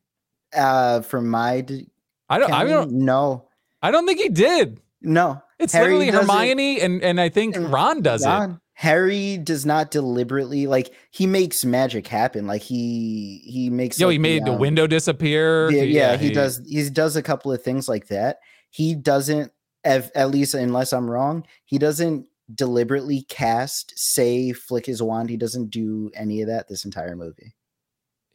Uh. 0.56 1.02
From 1.02 1.30
my. 1.30 1.62
d- 1.62 1.88
I 2.30 2.38
don't. 2.39 2.52
I 2.54 2.64
don't. 2.66 2.91
know. 2.91 3.48
I 3.82 3.89
don't 3.91 4.06
think 4.06 4.20
he 4.20 4.30
did. 4.30 4.80
No. 5.02 5.41
It's 5.60 5.74
Harry 5.74 5.93
literally 5.93 6.12
does 6.12 6.26
it- 6.28 6.32
Hermione 6.32 6.82
and 6.82 7.02
and 7.04 7.20
I 7.22 7.30
think 7.30 7.56
and 7.56 7.72
Ron 7.72 8.02
does 8.02 8.26
it. 8.26 8.52
Harry 8.74 9.38
does 9.38 9.66
not 9.66 9.89
deliberately 9.89 10.68
like 10.68 10.93
he 11.12 11.28
makes 11.28 11.64
magic 11.64 12.08
happen. 12.08 12.46
Like 12.46 12.62
he 12.62 13.41
he 13.46 13.70
makes. 13.70 13.98
Yo, 14.00 14.08
like, 14.08 14.14
he 14.14 14.18
made 14.20 14.46
the 14.46 14.52
um, 14.54 14.60
window 14.60 14.86
disappear. 14.88 15.72
Yeah, 15.72 15.84
He- 15.84 15.96
yeah, 15.96 16.18
he, 16.18 16.32
does. 16.32 16.62
He 16.68 16.89
does 16.89 17.16
a 17.16 17.24
couple 17.24 17.52
of 17.54 17.62
things 17.64 17.88
like 17.88 18.08
that. 18.08 18.39
He 18.70 18.93
doesn't, 18.96 19.52
at 19.86 20.30
least 20.32 20.54
unless 20.56 20.91
I'm 20.91 21.10
wrong, 21.10 21.46
he 21.64 21.78
doesn't 21.78 22.26
deliberately 22.54 23.24
cast, 23.30 23.93
say, 23.98 24.52
flick 24.54 24.86
his 24.86 25.02
wand. 25.02 25.30
He 25.30 25.38
doesn't 25.38 25.70
do 25.72 26.12
any 26.16 26.41
of 26.41 26.48
that 26.48 26.68
this 26.68 26.86
entire 26.86 27.16
movie. 27.16 27.56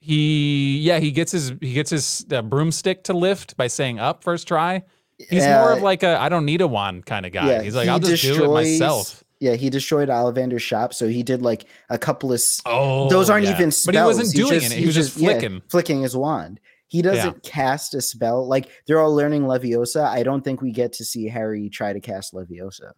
He 0.02 0.78
yeah 0.78 0.98
he 0.98 1.11
gets 1.11 1.32
his 1.32 1.52
he 1.61 1.74
gets 1.74 1.90
his 1.90 2.24
uh, 2.32 2.40
broomstick 2.40 3.04
to 3.04 3.12
lift 3.12 3.56
by 3.58 3.66
saying 3.66 3.98
up 3.98 4.24
first 4.24 4.48
try. 4.48 4.82
He's 5.18 5.44
more 5.44 5.72
of 5.72 5.80
Uh, 5.80 5.82
like 5.82 6.02
a 6.02 6.18
I 6.18 6.30
don't 6.30 6.46
need 6.46 6.62
a 6.62 6.66
wand 6.66 7.04
kind 7.04 7.26
of 7.26 7.32
guy. 7.32 7.50
yeah, 7.50 7.62
He's 7.62 7.74
like 7.74 7.84
he 7.84 7.90
I'll 7.90 7.98
just 7.98 8.22
do 8.22 8.44
it 8.44 8.48
myself. 8.48 9.22
Yeah, 9.40 9.54
he 9.56 9.68
destroyed 9.68 10.08
Ollivander's 10.08 10.62
shop, 10.62 10.92
so 10.94 11.06
he 11.06 11.22
did 11.22 11.42
like 11.42 11.66
a 11.90 11.98
couple 11.98 12.32
of. 12.32 12.40
Oh, 12.66 13.08
those 13.11 13.28
aren't 13.28 13.44
yeah. 13.44 13.52
even 13.54 13.70
spells. 13.70 13.86
But 13.94 13.94
he 14.00 14.06
wasn't 14.06 14.26
He's 14.26 14.34
doing 14.34 14.61
just- 14.61 14.72
it. 14.72 14.76
He 14.78 14.84
he's 14.84 14.96
was 14.96 15.06
just 15.08 15.16
yeah, 15.18 15.32
flicking. 15.32 15.62
flicking 15.68 16.02
his 16.02 16.16
wand. 16.16 16.61
He 16.88 17.02
doesn't 17.02 17.42
cast 17.42 17.94
a 17.94 18.00
spell. 18.00 18.48
Like 18.48 18.68
they're 18.86 18.98
all 19.00 19.14
learning 19.14 19.42
Leviosa. 19.42 20.04
I 20.06 20.22
don't 20.22 20.42
think 20.42 20.61
we 20.62 20.72
get 20.72 20.92
to 20.94 21.04
see 21.04 21.28
Harry 21.28 21.68
try 21.68 21.92
to 21.92 22.00
cast 22.00 22.32
Leviosa, 22.34 22.92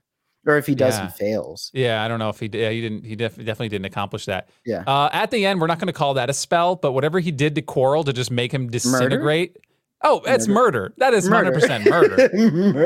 or 0.46 0.56
if 0.56 0.66
he 0.66 0.74
does, 0.74 0.96
Yeah. 0.98 1.06
he 1.06 1.12
fails. 1.12 1.70
Yeah, 1.72 2.02
I 2.04 2.08
don't 2.08 2.18
know 2.18 2.28
if 2.28 2.40
he 2.40 2.48
did. 2.48 2.60
Yeah, 2.60 2.70
he 2.70 2.80
didn't. 2.80 3.04
He 3.04 3.16
def- 3.16 3.36
definitely 3.36 3.68
didn't 3.70 3.86
accomplish 3.86 4.26
that. 4.26 4.48
Yeah. 4.66 4.82
Uh, 4.86 5.08
at 5.12 5.30
the 5.30 5.46
end, 5.46 5.60
we're 5.60 5.66
not 5.68 5.78
going 5.78 5.86
to 5.88 5.92
call 5.92 6.14
that 6.14 6.28
a 6.30 6.32
spell, 6.32 6.76
but 6.76 6.92
whatever 6.92 7.20
he 7.20 7.30
did 7.30 7.54
to 7.54 7.62
Coral 7.62 8.04
to 8.04 8.12
just 8.12 8.30
make 8.30 8.52
him 8.52 8.68
disintegrate. 8.68 9.56
Oh, 10.04 10.20
it's 10.26 10.48
murder. 10.48 10.92
That 10.98 11.14
is 11.14 11.28
hundred 11.28 11.54
percent 11.54 11.84
murder. 11.88 12.28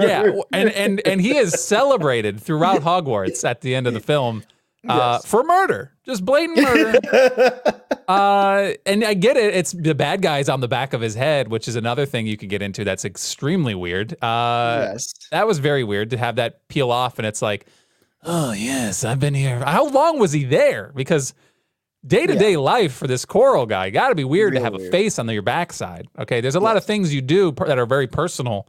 Yeah, 0.07 0.33
and 0.53 0.69
and 0.71 1.01
and 1.07 1.21
he 1.21 1.37
is 1.39 1.55
celebrated 1.63 2.39
throughout 2.41 2.83
Hogwarts 2.83 3.43
at 3.49 3.63
the 3.63 3.75
end 3.75 3.87
of 3.87 3.95
the 3.95 4.01
film 4.01 4.43
uh, 4.89 5.19
Yes. 5.23 5.27
for 5.27 5.43
murder, 5.45 5.93
just 6.05 6.25
blatant 6.25 6.61
murder. 6.61 7.01
uh, 8.09 8.73
and 8.87 9.05
I 9.05 9.15
get 9.15 9.37
it; 9.37 9.55
it's 9.55 9.73
the 9.73 9.95
bad 9.95 10.23
guys 10.23 10.49
on 10.49 10.61
the 10.61 10.69
back 10.69 10.93
of 10.93 11.01
his 11.01 11.15
head, 11.15 11.49
which 11.49 11.69
is 11.69 11.77
another 11.77 12.07
thing 12.07 12.27
you 12.27 12.37
could 12.37 12.49
get 12.49 12.63
into. 12.63 12.85
That's 12.85 13.05
extremely 13.05 13.75
weird. 13.75 14.13
Uh, 14.23 14.89
yes. 14.93 15.13
That 15.31 15.47
was 15.47 15.59
very 15.59 15.85
weird 15.85 16.11
to 16.11 16.17
have 16.19 16.37
that 16.37 16.67
peel 16.69 16.91
off, 16.91 17.19
and 17.19 17.27
it's 17.27 17.43
like, 17.43 17.67
oh 18.23 18.53
yes, 18.53 19.05
I've 19.05 19.21
been 19.21 19.35
here. 19.35 19.65
How 19.65 19.89
long 19.89 20.19
was 20.19 20.33
he 20.33 20.45
there? 20.45 20.93
Because 20.95 21.35
day 22.07 22.27
to 22.27 22.37
day 22.39 22.57
life 22.57 22.95
for 22.95 23.07
this 23.07 23.25
coral 23.25 23.67
guy 23.67 23.91
got 23.91 24.11
to 24.11 24.15
be 24.15 24.25
weird 24.25 24.55
to 24.55 24.61
have 24.61 24.75
a 24.75 24.91
face 24.91 25.19
on 25.19 25.29
your 25.29 25.43
backside. 25.43 26.07
Okay, 26.19 26.41
there's 26.41 26.55
a 26.55 26.61
lot 26.61 26.77
of 26.77 26.85
things 26.85 27.13
you 27.13 27.21
do 27.21 27.51
per- 27.53 27.67
that 27.67 27.79
are 27.79 27.87
very 27.87 28.07
personal. 28.07 28.69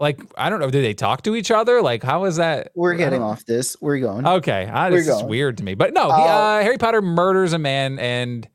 Like 0.00 0.20
I 0.36 0.50
don't 0.50 0.58
know, 0.60 0.70
do 0.70 0.82
they 0.82 0.94
talk 0.94 1.22
to 1.22 1.36
each 1.36 1.50
other? 1.50 1.80
Like 1.80 2.02
how 2.02 2.24
is 2.24 2.36
that? 2.36 2.72
We're 2.74 2.94
getting 2.94 3.22
off 3.22 3.44
this. 3.44 3.76
We're 3.80 3.98
going. 4.00 4.26
Okay, 4.26 4.68
uh, 4.72 4.90
this 4.90 5.06
is 5.06 5.22
weird 5.22 5.58
to 5.58 5.64
me. 5.64 5.74
But 5.74 5.92
no, 5.94 6.06
he, 6.06 6.10
Uh, 6.22 6.24
uh, 6.24 6.62
Harry 6.62 6.78
Potter 6.78 7.00
murders 7.02 7.52
a 7.52 7.58
man 7.58 7.98
and 8.00 8.48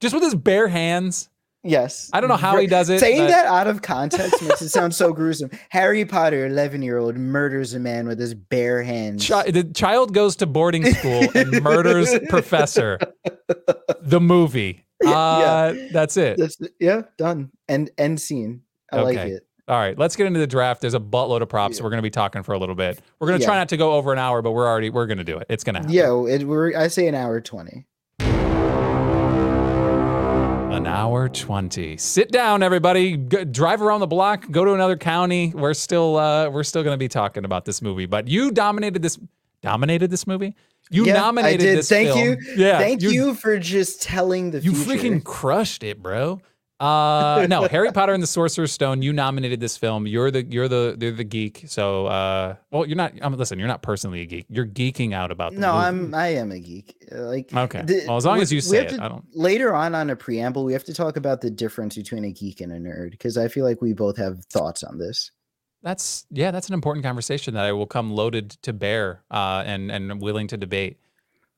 just 0.00 0.14
with 0.14 0.22
his 0.24 0.34
bare 0.34 0.66
hands. 0.68 1.28
yes. 1.62 2.08
I 2.12 2.20
don't 2.20 2.28
know 2.28 2.36
how 2.36 2.56
he 2.58 2.66
does 2.66 2.88
it, 2.90 3.00
Saying 3.00 3.18
but- 3.22 3.28
that 3.28 3.46
out 3.46 3.66
of 3.66 3.80
context 3.82 4.42
makes 4.42 4.62
it 4.62 4.68
sound 4.70 4.94
so 4.94 5.12
gruesome. 5.12 5.50
Harry 5.70 6.04
Potter, 6.06 6.46
11 6.46 6.82
year 6.82 6.98
old, 6.98 7.16
murders 7.16 7.74
a 7.74 7.78
man 7.78 8.06
with 8.06 8.18
his 8.18 8.34
bare 8.34 8.82
hands. 8.82 9.26
Chi- 9.28 9.50
the 9.50 9.64
child 9.64 10.12
goes 10.14 10.36
to 10.36 10.46
boarding 10.46 10.84
school 10.86 11.22
and 11.34 11.62
murders 11.62 12.14
professor. 12.28 12.98
The 14.00 14.20
movie. 14.20 14.84
Uh, 15.04 15.74
That's 15.92 16.16
it. 16.16 16.38
That's, 16.38 16.56
yeah, 16.80 17.02
done. 17.18 17.50
End, 17.68 17.90
end 17.98 18.20
scene. 18.20 18.62
I 18.92 19.00
like 19.00 19.18
it. 19.18 19.46
All 19.66 19.78
right, 19.78 19.98
let's 19.98 20.14
get 20.14 20.26
into 20.26 20.40
the 20.40 20.46
draft. 20.46 20.82
There's 20.82 20.92
a 20.92 21.00
buttload 21.00 21.40
of 21.40 21.48
props. 21.48 21.80
We're 21.80 21.88
going 21.88 21.98
to 21.98 22.02
be 22.02 22.10
talking 22.10 22.42
for 22.42 22.52
a 22.52 22.58
little 22.58 22.74
bit. 22.74 23.00
We're 23.18 23.28
going 23.28 23.40
to 23.40 23.46
try 23.46 23.56
not 23.56 23.70
to 23.70 23.78
go 23.78 23.92
over 23.92 24.12
an 24.12 24.18
hour, 24.18 24.42
but 24.42 24.52
we're 24.52 24.66
already 24.68 24.90
we're 24.90 25.06
going 25.06 25.16
to 25.18 25.24
do 25.24 25.38
it. 25.38 25.46
It's 25.48 25.64
going 25.64 25.74
to 25.74 25.80
happen. 25.80 25.94
Yeah, 25.94 26.34
it, 26.34 26.44
we're, 26.44 26.76
I 26.76 26.88
say 26.88 27.06
an 27.08 27.14
hour 27.14 27.40
20. 27.40 27.86
An 30.74 30.86
hour 30.86 31.30
20. 31.30 31.96
Sit 31.96 32.30
down 32.30 32.62
everybody. 32.62 33.16
Go, 33.16 33.44
drive 33.44 33.80
around 33.80 34.00
the 34.00 34.06
block, 34.06 34.50
go 34.50 34.66
to 34.66 34.74
another 34.74 34.96
county. 34.98 35.52
We're 35.54 35.72
still 35.72 36.16
uh 36.16 36.50
we're 36.50 36.64
still 36.64 36.82
going 36.82 36.94
to 36.94 36.98
be 36.98 37.08
talking 37.08 37.44
about 37.46 37.64
this 37.64 37.80
movie, 37.80 38.06
but 38.06 38.28
you 38.28 38.50
dominated 38.50 39.00
this 39.00 39.18
dominated 39.62 40.10
this 40.10 40.26
movie? 40.26 40.54
You 40.90 41.06
Yeah, 41.06 41.14
I 41.14 41.20
nominated 41.20 41.60
did. 41.60 41.78
this 41.78 41.88
Thank 41.88 42.08
film. 42.08 42.18
you. 42.18 42.36
Yeah. 42.56 42.78
Thank 42.78 43.00
you, 43.02 43.34
for 43.34 43.58
just 43.58 44.02
telling 44.02 44.50
the 44.50 44.58
You 44.60 44.74
future. 44.74 45.00
freaking 45.08 45.24
crushed 45.24 45.82
it, 45.84 46.02
bro. 46.02 46.42
Uh 46.84 47.46
no, 47.48 47.66
Harry 47.68 47.90
Potter 47.92 48.12
and 48.12 48.22
the 48.22 48.26
Sorcerer's 48.26 48.72
Stone. 48.72 49.02
You 49.02 49.12
nominated 49.12 49.60
this 49.60 49.76
film. 49.76 50.06
You're 50.06 50.30
the 50.30 50.44
you're 50.44 50.68
the 50.68 50.96
you're 51.00 51.12
the 51.12 51.24
geek. 51.24 51.64
So 51.66 52.06
uh 52.06 52.56
well, 52.70 52.86
you're 52.86 52.96
not. 52.96 53.12
I 53.22 53.28
mean, 53.28 53.38
listen, 53.38 53.58
you're 53.58 53.68
not 53.68 53.82
personally 53.82 54.20
a 54.20 54.26
geek. 54.26 54.46
You're 54.48 54.66
geeking 54.66 55.14
out 55.14 55.30
about 55.30 55.52
the 55.54 55.60
No, 55.60 55.72
movie. 55.74 55.86
I'm 55.86 56.14
I 56.14 56.28
am 56.34 56.52
a 56.52 56.58
geek. 56.58 56.96
Like 57.10 57.52
Okay. 57.54 57.82
the- 57.82 58.04
Well, 58.06 58.16
as 58.16 58.26
long 58.26 58.36
we- 58.36 58.42
as 58.42 58.52
you 58.52 58.60
say 58.60 58.84
it, 58.84 58.88
to- 58.90 59.02
I 59.02 59.08
don't- 59.08 59.24
Later 59.34 59.74
on 59.74 59.94
on 59.94 60.10
a 60.10 60.16
preamble, 60.16 60.64
we 60.64 60.72
have 60.72 60.84
to 60.84 60.94
talk 60.94 61.16
about 61.16 61.40
the 61.40 61.50
difference 61.50 61.94
between 61.96 62.24
a 62.24 62.32
geek 62.32 62.60
and 62.60 62.72
a 62.72 62.78
nerd 62.78 63.12
because 63.12 63.36
I 63.38 63.48
feel 63.48 63.64
like 63.64 63.80
we 63.80 63.92
both 63.92 64.16
have 64.16 64.44
thoughts 64.46 64.82
on 64.82 64.98
this. 64.98 65.30
That's 65.82 66.26
yeah, 66.30 66.50
that's 66.50 66.68
an 66.68 66.74
important 66.74 67.04
conversation 67.04 67.54
that 67.54 67.64
I 67.64 67.72
will 67.72 67.86
come 67.86 68.10
loaded 68.10 68.50
to 68.62 68.72
bear 68.72 69.22
uh, 69.30 69.62
and 69.66 69.90
and 69.90 70.20
willing 70.20 70.46
to 70.48 70.56
debate. 70.56 70.98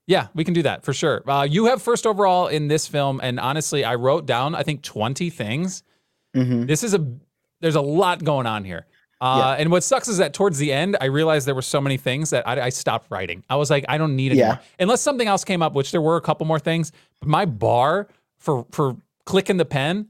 Yeah, 0.06 0.28
we 0.34 0.44
can 0.44 0.54
do 0.54 0.62
that 0.62 0.84
for 0.84 0.92
sure. 0.92 1.28
Uh, 1.28 1.42
you 1.48 1.66
have 1.66 1.82
first 1.82 2.06
overall 2.06 2.46
in 2.46 2.68
this 2.68 2.86
film, 2.86 3.20
and 3.22 3.40
honestly, 3.40 3.84
I 3.84 3.96
wrote 3.96 4.24
down 4.26 4.54
I 4.54 4.62
think 4.62 4.82
twenty 4.82 5.30
things. 5.30 5.82
Mhm. 6.34 6.66
This 6.66 6.82
is 6.84 6.94
a 6.94 7.04
there's 7.60 7.74
a 7.74 7.80
lot 7.80 8.22
going 8.22 8.46
on 8.46 8.64
here. 8.64 8.86
Uh, 9.20 9.56
And 9.58 9.70
what 9.70 9.82
sucks 9.82 10.08
is 10.08 10.18
that 10.18 10.34
towards 10.34 10.58
the 10.58 10.70
end, 10.70 10.96
I 11.00 11.06
realized 11.06 11.46
there 11.46 11.54
were 11.54 11.62
so 11.62 11.80
many 11.80 11.96
things 11.96 12.28
that 12.30 12.46
I, 12.46 12.66
I 12.66 12.68
stopped 12.68 13.10
writing. 13.10 13.42
I 13.48 13.56
was 13.56 13.70
like, 13.70 13.86
I 13.88 13.96
don't 13.96 14.14
need 14.14 14.32
it 14.32 14.36
Yeah. 14.36 14.44
anymore. 14.44 14.60
Unless 14.78 15.00
something 15.00 15.26
else 15.26 15.42
came 15.42 15.62
up, 15.62 15.72
which 15.72 15.90
there 15.90 16.02
were 16.02 16.16
a 16.16 16.20
couple 16.20 16.46
more 16.46 16.58
things. 16.58 16.92
But 17.20 17.28
my 17.28 17.44
bar 17.46 18.08
for 18.38 18.66
for 18.70 18.96
clicking 19.24 19.56
the 19.56 19.64
pen 19.64 20.08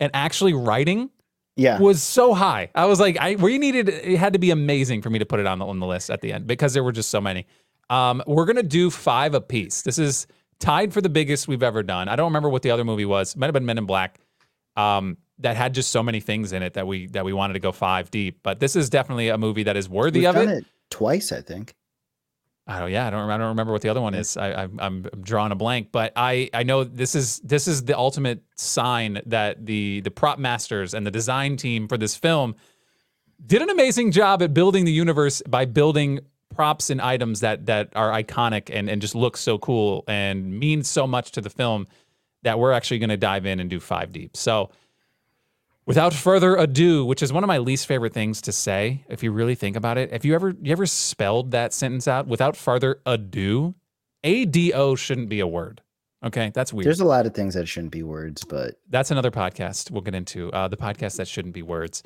and 0.00 0.10
actually 0.14 0.52
writing 0.52 1.10
Yeah. 1.56 1.78
was 1.78 2.02
so 2.02 2.34
high. 2.34 2.70
I 2.74 2.86
was 2.86 2.98
like, 3.00 3.16
I 3.18 3.36
we 3.36 3.56
needed 3.56 3.88
it 3.88 4.18
had 4.18 4.32
to 4.34 4.38
be 4.40 4.50
amazing 4.50 5.00
for 5.00 5.10
me 5.10 5.18
to 5.20 5.24
put 5.26 5.38
it 5.40 5.46
on 5.46 5.60
the, 5.60 5.66
on 5.66 5.78
the 5.78 5.86
list 5.86 6.10
at 6.10 6.20
the 6.20 6.32
end 6.32 6.46
because 6.46 6.74
there 6.74 6.82
were 6.84 6.92
just 6.92 7.08
so 7.10 7.20
many. 7.20 7.46
Um, 7.90 8.22
we're 8.26 8.44
gonna 8.44 8.62
do 8.62 8.90
five 8.90 9.34
apiece. 9.34 9.82
This 9.82 9.98
is 9.98 10.26
tied 10.58 10.92
for 10.92 11.00
the 11.00 11.08
biggest 11.08 11.48
we've 11.48 11.62
ever 11.62 11.82
done. 11.82 12.08
I 12.08 12.16
don't 12.16 12.26
remember 12.26 12.48
what 12.48 12.62
the 12.62 12.70
other 12.70 12.84
movie 12.84 13.04
was. 13.04 13.34
It 13.34 13.38
Might 13.38 13.46
have 13.46 13.54
been 13.54 13.66
Men 13.66 13.78
in 13.78 13.86
Black. 13.86 14.18
Um, 14.76 15.16
that 15.40 15.56
had 15.56 15.72
just 15.72 15.90
so 15.90 16.02
many 16.02 16.20
things 16.20 16.52
in 16.52 16.62
it 16.62 16.74
that 16.74 16.86
we 16.86 17.06
that 17.08 17.24
we 17.24 17.32
wanted 17.32 17.54
to 17.54 17.60
go 17.60 17.72
five 17.72 18.10
deep. 18.10 18.40
But 18.42 18.60
this 18.60 18.76
is 18.76 18.90
definitely 18.90 19.28
a 19.28 19.38
movie 19.38 19.62
that 19.64 19.76
is 19.76 19.88
worthy 19.88 20.20
We've 20.20 20.28
of 20.28 20.34
done 20.34 20.48
it. 20.48 20.58
it 20.58 20.64
twice, 20.90 21.32
I 21.32 21.40
think. 21.40 21.74
I 22.66 22.80
don't. 22.80 22.90
Yeah, 22.90 23.06
I 23.06 23.10
don't. 23.10 23.30
I 23.30 23.38
don't 23.38 23.48
remember 23.48 23.72
what 23.72 23.82
the 23.82 23.88
other 23.88 24.00
one 24.00 24.14
is. 24.14 24.36
I, 24.36 24.64
I'm, 24.64 24.78
I'm 24.78 25.02
drawing 25.22 25.52
a 25.52 25.54
blank, 25.54 25.88
but 25.90 26.12
I 26.16 26.50
I 26.52 26.64
know 26.64 26.84
this 26.84 27.14
is 27.14 27.38
this 27.40 27.66
is 27.66 27.84
the 27.84 27.96
ultimate 27.96 28.42
sign 28.56 29.22
that 29.26 29.64
the 29.64 30.00
the 30.00 30.10
prop 30.10 30.38
masters 30.38 30.92
and 30.92 31.06
the 31.06 31.10
design 31.10 31.56
team 31.56 31.88
for 31.88 31.96
this 31.96 32.14
film 32.14 32.56
did 33.46 33.62
an 33.62 33.70
amazing 33.70 34.10
job 34.10 34.42
at 34.42 34.52
building 34.52 34.84
the 34.84 34.92
universe 34.92 35.40
by 35.48 35.64
building 35.64 36.20
props 36.58 36.90
and 36.90 37.00
items 37.00 37.40
that 37.40 37.66
that 37.66 37.90
are 37.94 38.10
iconic 38.10 38.68
and 38.76 38.90
and 38.90 39.00
just 39.00 39.14
look 39.14 39.36
so 39.36 39.58
cool 39.58 40.04
and 40.08 40.58
mean 40.58 40.82
so 40.82 41.06
much 41.06 41.30
to 41.32 41.40
the 41.40 41.50
film 41.50 41.86
that 42.42 42.58
we're 42.58 42.72
actually 42.72 42.98
going 42.98 43.10
to 43.10 43.16
dive 43.16 43.46
in 43.46 43.60
and 43.60 43.70
do 43.70 43.80
five 43.80 44.12
deep. 44.12 44.36
So. 44.36 44.70
Without 45.86 46.12
further 46.12 46.54
ado, 46.54 47.06
which 47.06 47.22
is 47.22 47.32
one 47.32 47.42
of 47.42 47.48
my 47.48 47.56
least 47.56 47.86
favorite 47.86 48.12
things 48.12 48.42
to 48.42 48.52
say, 48.52 49.02
if 49.08 49.22
you 49.22 49.32
really 49.32 49.54
think 49.54 49.74
about 49.74 49.96
it, 49.96 50.12
if 50.12 50.22
you 50.22 50.34
ever 50.34 50.54
you 50.60 50.70
ever 50.70 50.84
spelled 50.84 51.52
that 51.52 51.72
sentence 51.72 52.06
out 52.06 52.26
without 52.26 52.58
further 52.58 53.00
ado, 53.06 53.74
A 54.22 54.44
D 54.44 54.74
O 54.74 54.96
shouldn't 54.96 55.30
be 55.30 55.40
a 55.40 55.46
word. 55.46 55.80
Okay, 56.22 56.52
that's 56.52 56.74
weird. 56.74 56.84
There's 56.84 57.00
a 57.00 57.06
lot 57.06 57.24
of 57.24 57.32
things 57.32 57.54
that 57.54 57.66
shouldn't 57.68 57.92
be 57.92 58.02
words, 58.02 58.44
but 58.44 58.74
that's 58.90 59.10
another 59.10 59.30
podcast 59.30 59.90
we'll 59.90 60.02
get 60.02 60.14
into. 60.14 60.52
Uh, 60.52 60.68
the 60.68 60.76
podcast 60.76 61.16
that 61.16 61.26
shouldn't 61.26 61.54
be 61.54 61.62
words. 61.62 62.02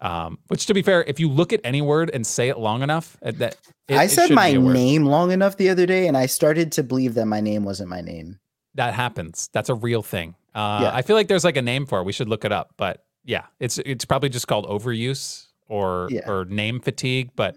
Um, 0.00 0.38
which, 0.48 0.66
to 0.66 0.74
be 0.74 0.82
fair, 0.82 1.02
if 1.06 1.18
you 1.20 1.28
look 1.30 1.52
at 1.52 1.60
any 1.64 1.80
word 1.80 2.10
and 2.12 2.26
say 2.26 2.48
it 2.48 2.58
long 2.58 2.82
enough, 2.82 3.16
uh, 3.24 3.30
that 3.36 3.56
it- 3.88 3.96
I 3.96 4.06
said 4.06 4.30
my 4.30 4.50
be 4.50 4.56
a 4.56 4.60
word. 4.60 4.74
name 4.74 5.04
long 5.06 5.30
enough 5.30 5.56
the 5.56 5.70
other 5.70 5.86
day, 5.86 6.06
and 6.08 6.16
I 6.16 6.26
started 6.26 6.72
to 6.72 6.82
believe 6.82 7.14
that 7.14 7.26
my 7.26 7.40
name 7.40 7.64
wasn't 7.64 7.88
my 7.88 8.00
name. 8.00 8.38
That 8.74 8.92
happens. 8.94 9.48
That's 9.52 9.68
a 9.68 9.74
real 9.74 10.02
thing. 10.02 10.34
Uh, 10.54 10.80
Yeah. 10.82 10.90
I 10.94 11.02
feel 11.02 11.16
like 11.16 11.28
there's 11.28 11.44
like 11.44 11.56
a 11.56 11.62
name 11.62 11.86
for 11.86 12.00
it. 12.00 12.04
We 12.04 12.12
should 12.12 12.28
look 12.28 12.44
it 12.44 12.52
up. 12.52 12.74
But 12.76 13.04
yeah, 13.24 13.44
it's 13.60 13.78
it's 13.78 14.04
probably 14.04 14.28
just 14.28 14.46
called 14.48 14.66
overuse 14.66 15.46
or 15.68 16.08
Yeah. 16.10 16.28
or 16.30 16.44
name 16.44 16.80
fatigue. 16.80 17.30
But 17.36 17.56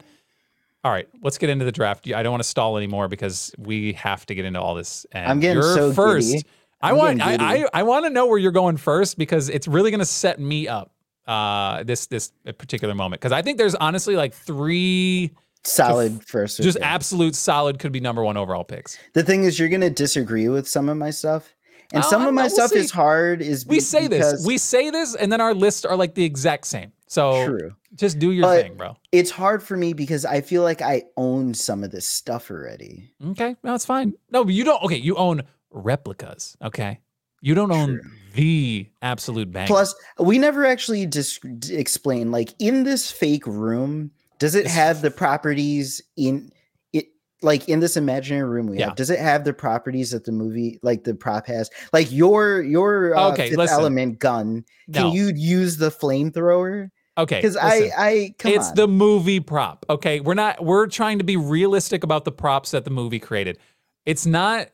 all 0.84 0.92
right, 0.92 1.08
let's 1.22 1.38
get 1.38 1.50
into 1.50 1.66
the 1.66 1.72
draft. 1.72 2.08
I 2.14 2.24
don't 2.24 2.32
want 2.32 2.44
to 2.44 2.48
stall 2.50 2.78
anymore 2.78 3.08
because 3.08 3.52
we 3.58 3.94
have 3.94 4.26
to 4.28 4.36
get 4.36 4.46
into 4.46 4.62
all 4.62 4.76
this. 4.76 5.06
And 5.12 5.30
I'm 5.30 5.40
getting 5.40 5.62
so 5.64 5.92
first. 5.92 6.32
giddy. 6.32 6.46
I 6.82 6.94
want 6.94 7.20
I, 7.22 7.36
I. 7.40 7.66
I 7.74 7.84
want 7.84 8.06
to 8.06 8.10
know 8.12 8.28
where 8.28 8.38
you're 8.38 8.52
going 8.52 8.78
first 8.78 9.18
because 9.18 9.50
it's 9.50 9.68
really 9.68 9.90
going 9.92 10.00
to 10.00 10.06
set 10.06 10.40
me 10.40 10.68
up 10.68 10.92
uh 11.28 11.84
this 11.84 12.06
this 12.08 12.32
particular 12.58 12.96
moment 12.96 13.20
because 13.22 13.32
I 13.34 13.42
think 13.42 13.58
there's 13.58 13.76
honestly 13.76 14.16
like 14.16 14.34
three 14.34 15.32
Solid 15.64 16.24
first. 16.26 16.62
just 16.62 16.78
pick. 16.78 16.86
absolute 16.86 17.36
solid 17.36 17.78
could 17.80 17.92
be 17.92 18.00
number 18.00 18.24
one 18.24 18.38
overall 18.38 18.64
picks. 18.64 18.98
The 19.14 19.24
thing 19.24 19.44
is, 19.44 19.60
you're 19.60 19.68
gonna 19.70 19.90
disagree 19.90 20.48
with 20.48 20.68
some 20.70 20.88
of 20.88 20.96
my 20.96 21.10
stuff, 21.10 21.54
and 21.92 22.04
Oh, 22.06 22.10
some 22.10 22.26
of 22.26 22.34
my 22.34 22.44
we'll 22.44 22.50
stuff 22.52 22.70
see. 22.72 22.78
is 22.80 22.92
hard. 22.92 23.42
Is 23.42 23.66
We 23.68 23.82
say 23.82 24.08
this, 24.08 24.46
we 24.46 24.58
say 24.58 24.90
this, 24.90 25.14
and 25.16 25.30
then 25.32 25.42
our 25.42 25.54
lists 25.54 25.84
are 25.84 25.98
like 25.98 26.14
the 26.16 26.24
exact 26.24 26.68
same. 26.68 26.94
So 27.08 27.46
true. 27.46 27.72
just 27.96 28.18
do 28.20 28.32
your 28.32 28.44
But- 28.44 28.62
thing, 28.64 28.76
bro. 28.78 28.96
It's 29.12 29.32
hard 29.32 29.62
for 29.62 29.76
me 29.76 29.92
because 29.94 30.24
I 30.24 30.40
feel 30.40 30.62
like 30.64 30.82
I 30.82 31.04
own 31.18 31.54
some 31.54 31.84
of 31.84 31.92
this 31.92 32.08
stuff 32.08 32.50
already. 32.50 33.12
Okay, 33.32 33.58
no, 33.64 33.76
it's 33.76 33.86
fine. 33.86 34.14
No, 34.32 34.46
but 34.46 34.54
you 34.54 34.64
don't. 34.64 34.82
Okay, 34.84 34.98
you 34.98 35.16
own 35.18 35.44
replicas. 35.72 36.56
Okay, 36.62 37.00
you 37.42 37.56
don't 37.56 37.72
own 37.72 38.00
True. 38.00 38.12
The 38.38 38.90
absolute 39.02 39.52
bang. 39.52 39.68
Plus, 39.68 39.94
we 40.20 40.38
never 40.38 40.66
actually 40.66 41.06
dis- 41.06 41.40
d- 41.60 41.76
explain 41.76 42.32
like 42.32 42.54
in 42.60 42.84
this 42.84 43.12
fake 43.12 43.46
room, 43.46 44.12
does 44.40 44.56
it 44.56 44.68
have 44.68 45.02
the 45.02 45.12
properties 45.12 46.02
in 46.16 46.52
it? 46.94 47.08
Like 47.42 47.68
in 47.68 47.80
this 47.82 47.98
imaginary 47.98 48.48
room 48.48 48.68
we 48.68 48.80
Yeah. 48.80 48.88
have, 48.88 48.96
does 48.96 49.10
it 49.10 49.20
have 49.20 49.44
the 49.44 49.54
properties 49.54 50.12
that 50.12 50.26
the 50.26 50.32
movie, 50.32 50.80
like 50.84 51.04
the 51.04 51.14
prop 51.16 51.48
has? 51.48 51.70
Like 51.94 52.12
your 52.12 52.62
your 52.62 53.16
uh, 53.18 53.32
Okay, 53.34 53.50
Fifth 53.50 53.58
listen. 53.58 53.80
Element 53.80 54.20
gun, 54.20 54.64
can 54.94 55.08
no. 55.08 55.14
you 55.14 55.32
use 55.36 55.78
the 55.78 55.90
flamethrower? 55.92 56.90
okay, 57.18 57.38
Because 57.38 57.58
I. 57.58 57.92
I 57.98 58.36
come 58.40 58.52
it's 58.54 58.70
on. 58.70 58.76
the 58.76 58.88
movie 58.88 59.40
prop. 59.40 59.86
Okay, 59.90 60.20
we're 60.20 60.34
not. 60.36 60.64
We're 60.64 60.88
trying 60.88 61.18
to 61.18 61.24
be 61.24 61.36
realistic 61.38 62.04
about 62.04 62.26
the 62.26 62.32
props 62.32 62.72
that 62.72 62.86
the 62.86 62.92
movie 62.92 63.20
created. 63.20 63.58
It's 64.06 64.26
not. 64.26 64.70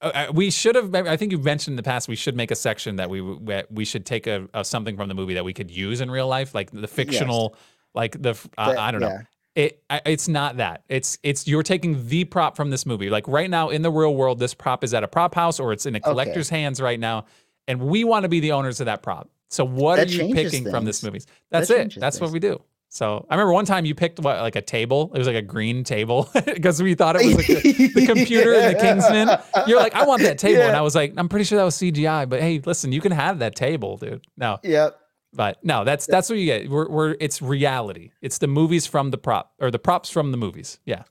Uh, 0.00 0.10
uh, 0.14 0.32
we 0.32 0.50
should 0.50 0.74
have. 0.74 0.94
I 0.94 1.16
think 1.16 1.32
you've 1.32 1.44
mentioned 1.44 1.72
in 1.72 1.76
the 1.76 1.82
past. 1.82 2.08
We 2.08 2.16
should 2.16 2.36
make 2.36 2.50
a 2.50 2.56
section 2.56 2.96
that 2.96 3.10
we 3.10 3.20
we, 3.20 3.62
we 3.70 3.84
should 3.84 4.06
take 4.06 4.26
a, 4.26 4.48
a 4.54 4.64
something 4.64 4.96
from 4.96 5.08
the 5.08 5.14
movie 5.14 5.34
that 5.34 5.44
we 5.44 5.52
could 5.52 5.70
use 5.70 6.00
in 6.00 6.10
real 6.10 6.28
life, 6.28 6.54
like 6.54 6.70
the 6.70 6.86
fictional, 6.88 7.56
like 7.94 8.20
the. 8.20 8.30
uh, 8.56 8.74
I 8.78 8.90
don't 8.90 9.00
know. 9.00 9.08
yeah. 9.08 9.22
It 9.54 9.82
I, 9.90 10.00
it's 10.06 10.28
not 10.28 10.58
that. 10.58 10.84
It's 10.88 11.18
it's 11.24 11.48
you're 11.48 11.64
taking 11.64 12.06
the 12.06 12.24
prop 12.24 12.54
from 12.54 12.70
this 12.70 12.86
movie. 12.86 13.10
Like 13.10 13.26
right 13.26 13.50
now 13.50 13.70
in 13.70 13.82
the 13.82 13.90
real 13.90 14.14
world, 14.14 14.38
this 14.38 14.54
prop 14.54 14.84
is 14.84 14.94
at 14.94 15.02
a 15.02 15.08
prop 15.08 15.34
house 15.34 15.58
or 15.58 15.72
it's 15.72 15.84
in 15.84 15.96
a 15.96 16.00
collector's 16.00 16.48
hands 16.48 16.80
right 16.80 17.00
now, 17.00 17.24
and 17.66 17.80
we 17.80 18.04
want 18.04 18.22
to 18.22 18.28
be 18.28 18.38
the 18.38 18.52
owners 18.52 18.78
of 18.78 18.86
that 18.86 19.02
prop. 19.02 19.28
So 19.50 19.64
what 19.64 19.96
That 19.96 20.08
are 20.08 20.12
you 20.12 20.32
picking 20.34 20.70
from 20.70 20.84
this 20.84 21.00
things. 21.00 21.12
movie? 21.12 21.24
That's 21.50 21.68
That 21.68 21.96
it. 21.96 22.00
That's 22.00 22.20
what 22.20 22.30
we 22.30 22.38
do. 22.38 22.62
So 22.90 23.26
I 23.28 23.34
remember 23.34 23.52
one 23.52 23.66
time 23.66 23.84
you 23.84 23.94
picked 23.94 24.18
what 24.20 24.40
like 24.40 24.56
a 24.56 24.62
table. 24.62 25.10
It 25.14 25.18
was 25.18 25.26
like 25.26 25.36
a 25.36 25.42
green 25.42 25.84
table 25.84 26.28
because 26.46 26.82
we 26.82 26.94
thought 26.94 27.16
it 27.16 27.26
was 27.26 27.36
like 27.36 27.46
the, 27.46 27.88
the 27.94 28.06
computer 28.06 28.54
in 28.54 28.72
the 28.72 28.78
Kingsman. 28.80 29.28
You're 29.68 29.78
like, 29.78 29.94
I 29.94 30.06
want 30.06 30.22
that 30.22 30.38
table, 30.38 30.62
and 30.62 30.74
I 30.76 30.80
was 30.80 30.94
like, 30.94 31.12
I'm 31.16 31.28
pretty 31.28 31.44
sure 31.44 31.58
that 31.58 31.64
was 31.64 31.76
CGI. 31.76 32.28
But 32.28 32.40
hey, 32.40 32.60
listen, 32.64 32.90
you 32.92 33.00
can 33.02 33.12
have 33.12 33.40
that 33.40 33.54
table, 33.54 33.98
dude. 33.98 34.24
No, 34.38 34.58
Yep. 34.62 34.98
but 35.34 35.62
no, 35.62 35.84
that's 35.84 36.06
that's 36.06 36.30
what 36.30 36.38
you 36.38 36.46
get. 36.46 36.70
We're, 36.70 36.88
we're 36.88 37.16
it's 37.20 37.42
reality. 37.42 38.10
It's 38.22 38.38
the 38.38 38.46
movies 38.48 38.86
from 38.86 39.10
the 39.10 39.18
prop 39.18 39.52
or 39.60 39.70
the 39.70 39.78
props 39.78 40.08
from 40.10 40.30
the 40.30 40.38
movies. 40.38 40.78
Yeah, 40.86 41.02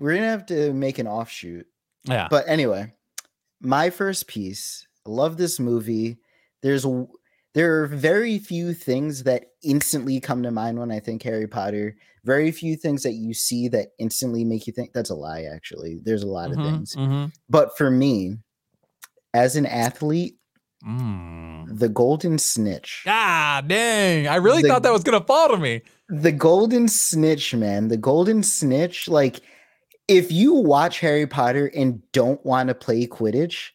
We're 0.00 0.14
gonna 0.16 0.26
have 0.30 0.46
to 0.46 0.72
make 0.72 0.98
an 0.98 1.06
offshoot. 1.06 1.66
yeah. 2.04 2.26
But 2.30 2.48
anyway, 2.48 2.92
my 3.60 3.90
first 3.90 4.26
piece. 4.26 4.86
I 5.06 5.10
love 5.10 5.36
this 5.36 5.60
movie. 5.60 6.18
There's 6.62 6.84
there 7.56 7.82
are 7.82 7.86
very 7.86 8.38
few 8.38 8.74
things 8.74 9.22
that 9.24 9.46
instantly 9.64 10.20
come 10.20 10.42
to 10.42 10.50
mind 10.50 10.78
when 10.78 10.92
I 10.92 11.00
think 11.00 11.22
Harry 11.22 11.46
Potter. 11.48 11.96
Very 12.22 12.52
few 12.52 12.76
things 12.76 13.02
that 13.02 13.14
you 13.14 13.32
see 13.32 13.66
that 13.68 13.88
instantly 13.98 14.44
make 14.44 14.66
you 14.66 14.74
think 14.74 14.92
that's 14.92 15.08
a 15.10 15.14
lie. 15.14 15.44
Actually, 15.44 16.00
there's 16.04 16.22
a 16.22 16.26
lot 16.28 16.50
of 16.50 16.58
Mhm, 16.58 16.64
things. 16.64 16.94
mhm. 16.94 17.32
But 17.48 17.76
for 17.78 17.90
me, 17.90 18.36
as 19.32 19.56
an 19.56 19.64
athlete, 19.64 20.36
Mm. 20.86 21.78
the 21.78 21.88
golden 21.88 22.38
snitch. 22.38 23.02
Ah, 23.06 23.62
dang! 23.66 24.28
I 24.28 24.36
really 24.36 24.60
The- 24.62 24.68
thought 24.68 24.82
that 24.82 24.92
was 24.92 25.02
gonna 25.02 25.24
fall 25.24 25.48
to 25.48 25.56
me. 25.56 25.80
the 26.08 26.30
golden 26.32 26.86
snitch 26.86 27.52
man 27.54 27.88
the 27.88 27.96
golden 27.96 28.40
snitch 28.44 29.08
like 29.08 29.40
if 30.06 30.30
you 30.30 30.54
watch 30.54 31.00
harry 31.00 31.26
potter 31.26 31.66
and 31.74 32.00
don't 32.12 32.44
want 32.46 32.68
to 32.68 32.74
play 32.76 33.08
quidditch 33.08 33.70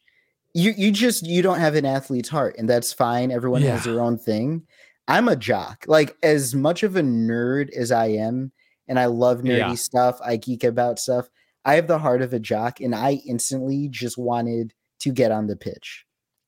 you 0.53 0.73
you 0.77 0.91
just 0.91 1.25
you 1.25 1.41
don't 1.41 1.59
have 1.59 1.75
an 1.75 1.85
athlete's 1.85 2.29
heart 2.29 2.55
and 2.57 2.69
that's 2.69 2.91
fine. 2.93 3.31
Everyone 3.31 3.61
has 3.63 3.83
their 3.83 4.01
own 4.01 4.17
thing. 4.17 4.63
I'm 5.07 5.27
a 5.27 5.35
jock. 5.35 5.85
Like 5.87 6.15
as 6.23 6.53
much 6.55 6.83
of 6.83 6.95
a 6.95 7.01
nerd 7.01 7.69
as 7.75 7.91
i 7.91 8.05
am 8.07 8.51
and 8.87 8.99
i 8.99 9.05
love 9.05 9.39
nerdy 9.41 9.57
Yeah. 9.57 9.73
stuff 9.75 10.19
i 10.23 10.35
geek 10.37 10.63
about 10.63 10.99
stuff 10.99 11.29
i 11.65 11.75
have 11.75 11.87
the 11.87 11.99
heart 11.99 12.21
of 12.21 12.33
a 12.33 12.39
jock 12.39 12.79
and 12.81 12.93
i 12.95 13.21
instantly 13.27 13.87
just 13.89 14.17
wanted 14.17 14.73
to 14.99 15.11
get 15.11 15.31
on 15.31 15.47
the 15.47 15.55
pitch. 15.55 16.05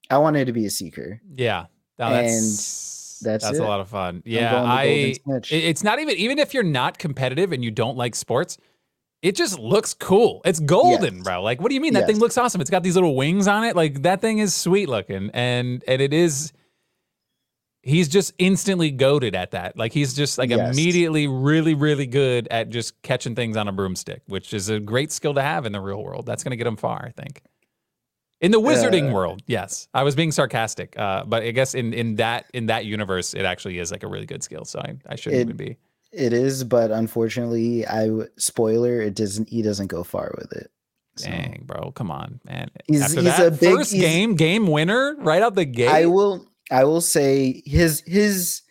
I 0.09 0.17
wanted 0.19 0.45
to 0.45 0.53
be 0.53 0.65
a 0.65 0.69
seeker. 0.69 1.21
Yeah, 1.35 1.65
no, 1.97 2.05
And 2.07 2.25
that's 2.27 3.19
that's 3.23 3.45
that's 3.45 3.57
a 3.59 3.63
lot 3.63 3.79
of 3.79 3.87
fun. 3.89 4.21
Yeah, 4.25 4.51
going 4.51 4.63
the 4.63 5.19
golden 5.19 5.43
I. 5.51 5.55
It's 5.55 5.83
not 5.83 5.99
even 5.99 6.15
even 6.17 6.37
if 6.39 6.53
you're 6.53 6.61
not 6.61 6.99
competitive 6.99 7.51
and 7.51 7.63
you 7.63 7.71
don't 7.71 7.97
like 7.97 8.15
sports, 8.15 8.57
it 9.24 9.36
just 9.36 9.57
looks 9.57 9.93
cool. 9.95 10.41
It's 10.45 10.59
golden, 10.59 11.15
Yes. 11.15 11.24
bro. 11.24 11.41
Like, 11.41 11.59
what 11.61 11.69
do 11.69 11.76
you 11.76 11.82
mean 11.82 11.93
that 11.93 12.01
Yes. 12.01 12.07
thing 12.09 12.19
looks 12.19 12.38
awesome? 12.38 12.61
It's 12.61 12.69
got 12.69 12.84
these 12.84 12.93
little 12.95 13.15
wings 13.15 13.47
on 13.47 13.63
it. 13.63 13.76
Like 13.76 14.03
that 14.03 14.21
thing 14.21 14.38
is 14.38 14.53
sweet 14.53 14.88
looking, 14.89 15.32
and 15.34 15.84
and 15.88 16.01
it 16.01 16.13
is. 16.13 16.53
He's 17.86 18.07
just 18.07 18.34
instantly 18.38 18.91
goaded 18.91 19.36
at 19.36 19.51
that. 19.51 19.78
Like 19.78 19.91
he's 19.91 20.13
just 20.13 20.38
like 20.38 20.49
Yes. 20.49 20.74
immediately 20.74 21.28
really 21.28 21.74
really 21.74 22.05
good 22.05 22.47
at 22.49 22.69
just 22.69 23.01
catching 23.01 23.36
things 23.36 23.57
on 23.57 23.67
a 23.67 23.74
broomstick, 23.74 24.21
which 24.28 24.53
is 24.53 24.69
a 24.69 24.80
great 24.80 25.11
skill 25.11 25.34
to 25.34 25.41
have 25.41 25.65
in 25.65 25.74
the 25.74 25.82
real 25.82 26.01
world. 26.01 26.26
That's 26.26 26.43
gonna 26.43 26.55
get 26.55 26.67
him 26.67 26.78
far, 26.78 27.03
I 27.05 27.11
think. 27.21 27.41
In 28.39 28.51
the 28.51 28.59
wizarding 28.59 29.09
Uh, 29.09 29.13
world, 29.13 29.41
yes, 29.47 29.88
I 29.93 30.03
was 30.03 30.15
being 30.15 30.32
sarcastic, 30.32 30.97
uh, 30.99 31.24
but 31.26 31.43
I 31.43 31.51
guess 31.51 31.76
in 31.76 31.93
in 31.93 32.15
that 32.15 32.45
in 32.53 32.65
that 32.67 32.86
universe, 32.86 33.34
it 33.34 33.43
actually 33.45 33.80
is 33.80 33.91
like 33.91 34.03
a 34.03 34.07
really 34.07 34.26
good 34.26 34.43
skill. 34.43 34.63
So 34.65 34.80
I, 34.80 34.95
I 35.07 35.15
shouldn't 35.15 35.39
It- 35.41 35.45
even 35.45 35.57
be. 35.57 35.78
It 36.14 36.32
is, 36.34 36.64
but 36.64 36.91
unfortunately, 36.91 37.88
I 37.88 38.09
spoiler 38.38 39.01
it 39.01 39.16
doesn't. 39.16 39.49
He 39.49 39.61
doesn't 39.61 39.88
go 39.88 40.03
far 40.03 40.34
with 40.38 40.51
it. 40.53 40.70
So, 41.16 41.30
Dang, 41.30 41.64
bro, 41.66 41.91
come 41.91 42.09
on, 42.09 42.39
man. 42.43 42.70
He's- 42.88 43.03
After 43.03 43.22
he's 43.22 43.38
that 43.38 43.47
a 43.47 43.51
big- 43.51 43.76
first 43.76 43.93
game, 43.93 44.36
game 44.36 44.68
winner, 44.68 45.16
right 45.20 45.41
out 45.43 45.55
the 45.55 45.66
gate. 45.66 45.89
I 45.89 46.05
will. 46.07 46.47
I 46.72 46.86
will 46.86 47.01
say 47.01 47.61
his 47.66 48.03
his 48.07 48.61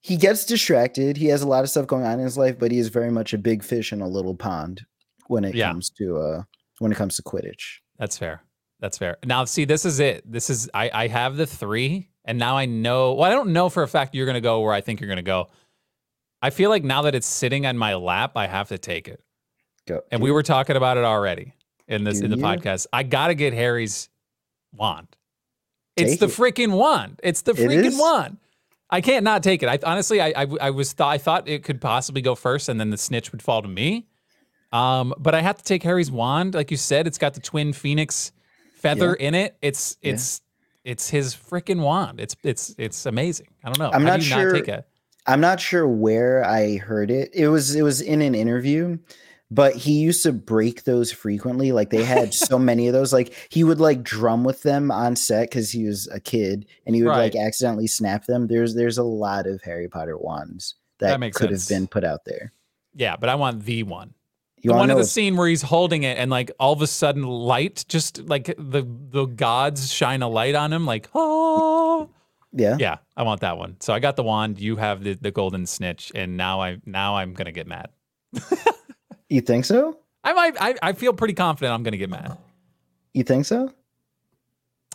he 0.00 0.16
gets 0.16 0.44
distracted. 0.44 1.16
He 1.16 1.26
has 1.26 1.42
a 1.42 1.48
lot 1.48 1.62
of 1.64 1.70
stuff 1.70 1.86
going 1.86 2.04
on 2.04 2.14
in 2.18 2.24
his 2.24 2.36
life, 2.38 2.58
but 2.58 2.72
he 2.72 2.78
is 2.78 2.88
very 2.88 3.10
much 3.10 3.32
a 3.34 3.38
big 3.38 3.62
fish 3.62 3.92
in 3.92 4.00
a 4.00 4.08
little 4.08 4.34
pond 4.34 4.82
when 5.28 5.44
it 5.44 5.54
Yeah. 5.54 5.68
comes 5.70 5.90
to 5.98 6.16
uh 6.16 6.42
when 6.78 6.90
it 6.92 6.96
comes 6.96 7.16
to 7.16 7.22
Quidditch. 7.22 7.78
That's 7.98 8.18
fair. 8.18 8.42
That's 8.80 8.98
fair. 8.98 9.18
Now, 9.24 9.44
see, 9.44 9.64
this 9.64 9.84
is 9.84 10.00
it. 10.00 10.22
This 10.30 10.50
is 10.50 10.68
I 10.74 10.90
I 10.92 11.06
have 11.08 11.36
the 11.36 11.46
three, 11.46 12.08
and 12.24 12.36
now 12.38 12.56
I 12.56 12.66
know. 12.66 13.14
Well, 13.14 13.30
I 13.30 13.34
don't 13.34 13.52
know 13.52 13.68
for 13.68 13.84
a 13.84 13.88
fact 13.88 14.14
you're 14.16 14.26
gonna 14.26 14.40
go 14.40 14.60
where 14.60 14.72
I 14.72 14.80
think 14.80 15.00
you're 15.00 15.08
gonna 15.08 15.22
go. 15.22 15.48
I 16.42 16.50
feel 16.50 16.70
like 16.70 16.82
now 16.84 17.02
that 17.02 17.14
it's 17.14 17.26
sitting 17.26 17.66
on 17.66 17.78
my 17.78 17.94
lap, 17.94 18.32
I 18.36 18.46
have 18.48 18.68
to 18.68 18.78
take 18.78 19.06
it. 19.08 19.22
Go. 19.86 20.00
And 20.10 20.20
we 20.22 20.30
were 20.30 20.42
talking 20.42 20.76
about 20.76 20.96
it 20.96 21.04
already 21.04 21.54
in 21.88 22.04
this 22.04 22.20
in 22.20 22.30
the 22.30 22.36
you? 22.36 22.42
podcast. 22.42 22.86
I 22.92 23.02
gotta 23.04 23.34
get 23.34 23.52
Harry's 23.52 24.08
wand. 24.72 25.08
It's 25.96 26.12
Take 26.12 26.20
the 26.20 26.26
it. 26.26 26.30
freaking 26.30 26.72
wand. 26.72 27.20
It's 27.22 27.42
the 27.42 27.52
freaking 27.52 27.84
is? 27.86 27.98
wand. 27.98 28.38
I 28.90 29.00
can't 29.00 29.24
not 29.24 29.42
take 29.42 29.62
it. 29.62 29.68
I 29.68 29.78
honestly, 29.88 30.20
I, 30.20 30.32
I, 30.36 30.46
I 30.60 30.70
was 30.70 30.92
th- 30.94 31.06
I 31.06 31.18
thought 31.18 31.48
it 31.48 31.62
could 31.64 31.80
possibly 31.80 32.22
go 32.22 32.34
first, 32.34 32.68
and 32.68 32.78
then 32.80 32.90
the 32.90 32.96
snitch 32.98 33.32
would 33.32 33.42
fall 33.42 33.62
to 33.62 33.68
me. 33.68 34.06
Um, 34.72 35.14
but 35.18 35.34
I 35.34 35.40
have 35.40 35.56
to 35.58 35.64
take 35.64 35.82
Harry's 35.82 36.10
wand, 36.10 36.54
like 36.54 36.70
you 36.70 36.76
said. 36.76 37.06
It's 37.06 37.18
got 37.18 37.34
the 37.34 37.40
twin 37.40 37.72
phoenix 37.72 38.32
feather 38.74 39.14
in 39.14 39.34
it. 39.34 39.56
It's 39.62 39.96
Yeah. 40.02 40.12
it's 40.12 40.40
it's 40.84 41.10
his 41.10 41.34
freaking 41.34 41.80
wand. 41.82 42.20
It's 42.20 42.36
it's 42.42 42.74
it's 42.78 43.06
amazing. 43.06 43.48
I 43.64 43.68
don't 43.70 43.78
know. 43.78 43.90
I'm 43.92 44.02
How 44.02 44.10
not 44.10 44.20
do 44.20 44.26
you 44.26 44.32
sure- 44.32 44.52
not 44.52 44.58
take 44.58 44.68
it? 44.68 44.86
I'm 45.26 45.40
not 45.40 45.60
sure 45.60 45.86
where 45.86 46.44
I 46.44 46.76
heard 46.76 47.10
it. 47.10 47.30
It 47.32 47.48
was 47.48 47.74
it 47.74 47.82
was 47.82 48.00
in 48.00 48.22
an 48.22 48.34
interview, 48.34 48.98
but 49.50 49.76
he 49.76 50.00
used 50.00 50.22
to 50.24 50.32
break 50.32 50.84
those 50.84 51.12
frequently. 51.12 51.72
Like 51.72 51.90
they 51.90 52.04
had 52.04 52.34
so 52.34 52.58
many 52.70 52.88
of 52.88 52.92
those. 52.92 53.12
Like 53.12 53.32
he 53.50 53.62
would 53.64 53.80
like 53.80 54.02
drum 54.02 54.44
with 54.44 54.62
them 54.62 54.90
on 54.90 55.14
set 55.16 55.50
because 55.50 55.70
he 55.70 55.84
was 55.84 56.08
a 56.08 56.20
kid, 56.20 56.66
and 56.86 56.96
he 56.96 57.02
would 57.02 57.10
like 57.10 57.36
accidentally 57.36 57.86
snap 57.86 58.26
them. 58.26 58.48
There's 58.48 58.74
there's 58.74 58.98
a 58.98 59.04
lot 59.04 59.46
of 59.46 59.62
Harry 59.62 59.88
Potter 59.88 60.18
wands 60.18 60.74
that, 60.98 61.20
That 61.20 61.34
could 61.34 61.50
sense. 61.50 61.68
have 61.68 61.76
been 61.76 61.86
put 61.86 62.04
out 62.04 62.24
there. 62.24 62.52
Yeah, 62.94 63.16
but 63.16 63.28
I 63.28 63.36
want 63.36 63.64
the 63.64 63.84
one. 63.84 64.14
You 64.58 64.70
the 64.70 64.76
one 64.76 64.88
to 64.88 64.94
of 64.94 64.98
the 65.00 65.04
scene 65.06 65.36
where 65.36 65.48
he's 65.48 65.62
holding 65.62 66.04
it 66.04 66.18
and 66.18 66.30
like 66.30 66.52
all 66.60 66.72
of 66.72 66.82
a 66.82 66.86
sudden 66.86 67.24
light, 67.24 67.84
just 67.88 68.22
like 68.28 68.46
the 68.58 68.86
the 68.86 69.26
gods 69.26 69.92
shine 69.92 70.22
a 70.22 70.28
light 70.28 70.54
on 70.54 70.72
him, 70.72 70.86
like 70.86 71.08
oh 71.14 72.08
yeah. 72.52 72.76
yeah, 72.78 72.98
I 73.16 73.22
want 73.22 73.40
that 73.40 73.58
one. 73.58 73.76
So 73.80 73.92
I 73.92 73.98
got 73.98 74.16
the 74.16 74.22
wand. 74.22 74.60
You 74.60 74.76
have 74.76 75.02
the, 75.02 75.14
the 75.14 75.30
golden 75.30 75.66
snitch, 75.66 76.12
and 76.14 76.36
now 76.36 76.60
I 76.60 76.78
now 76.86 77.16
I'm 77.16 77.34
gonna 77.34 77.52
get 77.52 77.66
mad. 77.66 77.88
You 79.32 79.40
think 79.40 79.64
so? 79.64 79.96
I 80.22 80.34
might. 80.34 80.60
I, 80.60 80.74
I 80.82 80.92
feel 80.92 81.14
pretty 81.14 81.32
confident 81.32 81.72
I'm 81.72 81.82
gonna 81.82 81.96
get 81.96 82.10
mad. 82.10 82.36
You 83.14 83.24
think 83.24 83.46
so? 83.46 83.72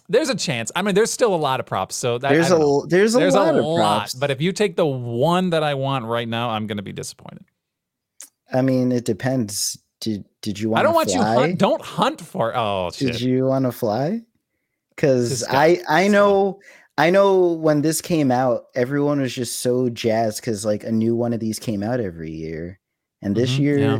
There's 0.10 0.30
a 0.30 0.36
chance. 0.36 0.72
I 0.76 0.84
mean, 0.84 0.94
there's 0.94 1.12
still 1.12 1.34
a 1.34 1.36
lot 1.36 1.60
of 1.60 1.66
props. 1.66 1.96
So 1.96 2.20
that, 2.20 2.30
There's 2.30 2.52
a 2.52 2.82
there's 2.88 3.16
a 3.16 3.18
there's 3.18 3.34
lot 3.34 3.56
a 3.56 3.58
of 3.58 3.66
lot. 3.66 3.78
props. 3.78 4.14
But 4.14 4.30
if 4.32 4.40
you 4.40 4.52
take 4.54 4.76
the 4.76 4.86
one 4.86 5.50
that 5.50 5.64
I 5.64 5.74
want 5.74 6.06
right 6.06 6.28
now, 6.28 6.52
I'm 6.52 6.68
going 6.68 6.78
to 6.78 6.84
be 6.84 6.94
disappointed. 6.94 7.46
I 8.54 8.62
mean, 8.62 8.92
it 8.92 9.06
depends. 9.06 9.78
Did 10.00 10.24
did 10.42 10.60
you 10.60 10.70
want? 10.70 10.78
To? 10.78 10.80
I 10.80 10.84
don't 10.84 10.96
want 10.96 11.10
you 11.10 11.22
hunt. 11.22 11.58
Don't 11.58 11.82
hunt 11.82 12.22
for. 12.22 12.56
Oh 12.56 12.92
shit. 12.94 13.14
Did 13.14 13.22
you 13.22 13.46
want 13.48 13.66
to 13.66 13.72
fly? 13.72 14.22
Because 14.96 15.44
I 15.50 15.82
I 15.90 16.08
know 16.08 16.60
I 16.98 17.10
know 17.12 17.54
when 17.54 17.82
this 17.82 18.02
came 18.02 18.32
out, 18.32 18.66
everyone 18.74 19.22
was 19.22 19.34
just 19.34 19.62
so 19.62 19.90
jazzed 19.90 20.42
because 20.42 20.66
like 20.66 20.84
a 20.84 20.92
new 20.92 21.16
one 21.16 21.32
of 21.34 21.40
these 21.40 21.60
came 21.60 21.84
out 21.84 22.00
every 22.00 22.32
year, 22.32 22.80
and 23.22 23.36
this 23.36 23.56
Mhm, 23.56 23.60
year 23.60 23.80
yeah. 23.80 24.00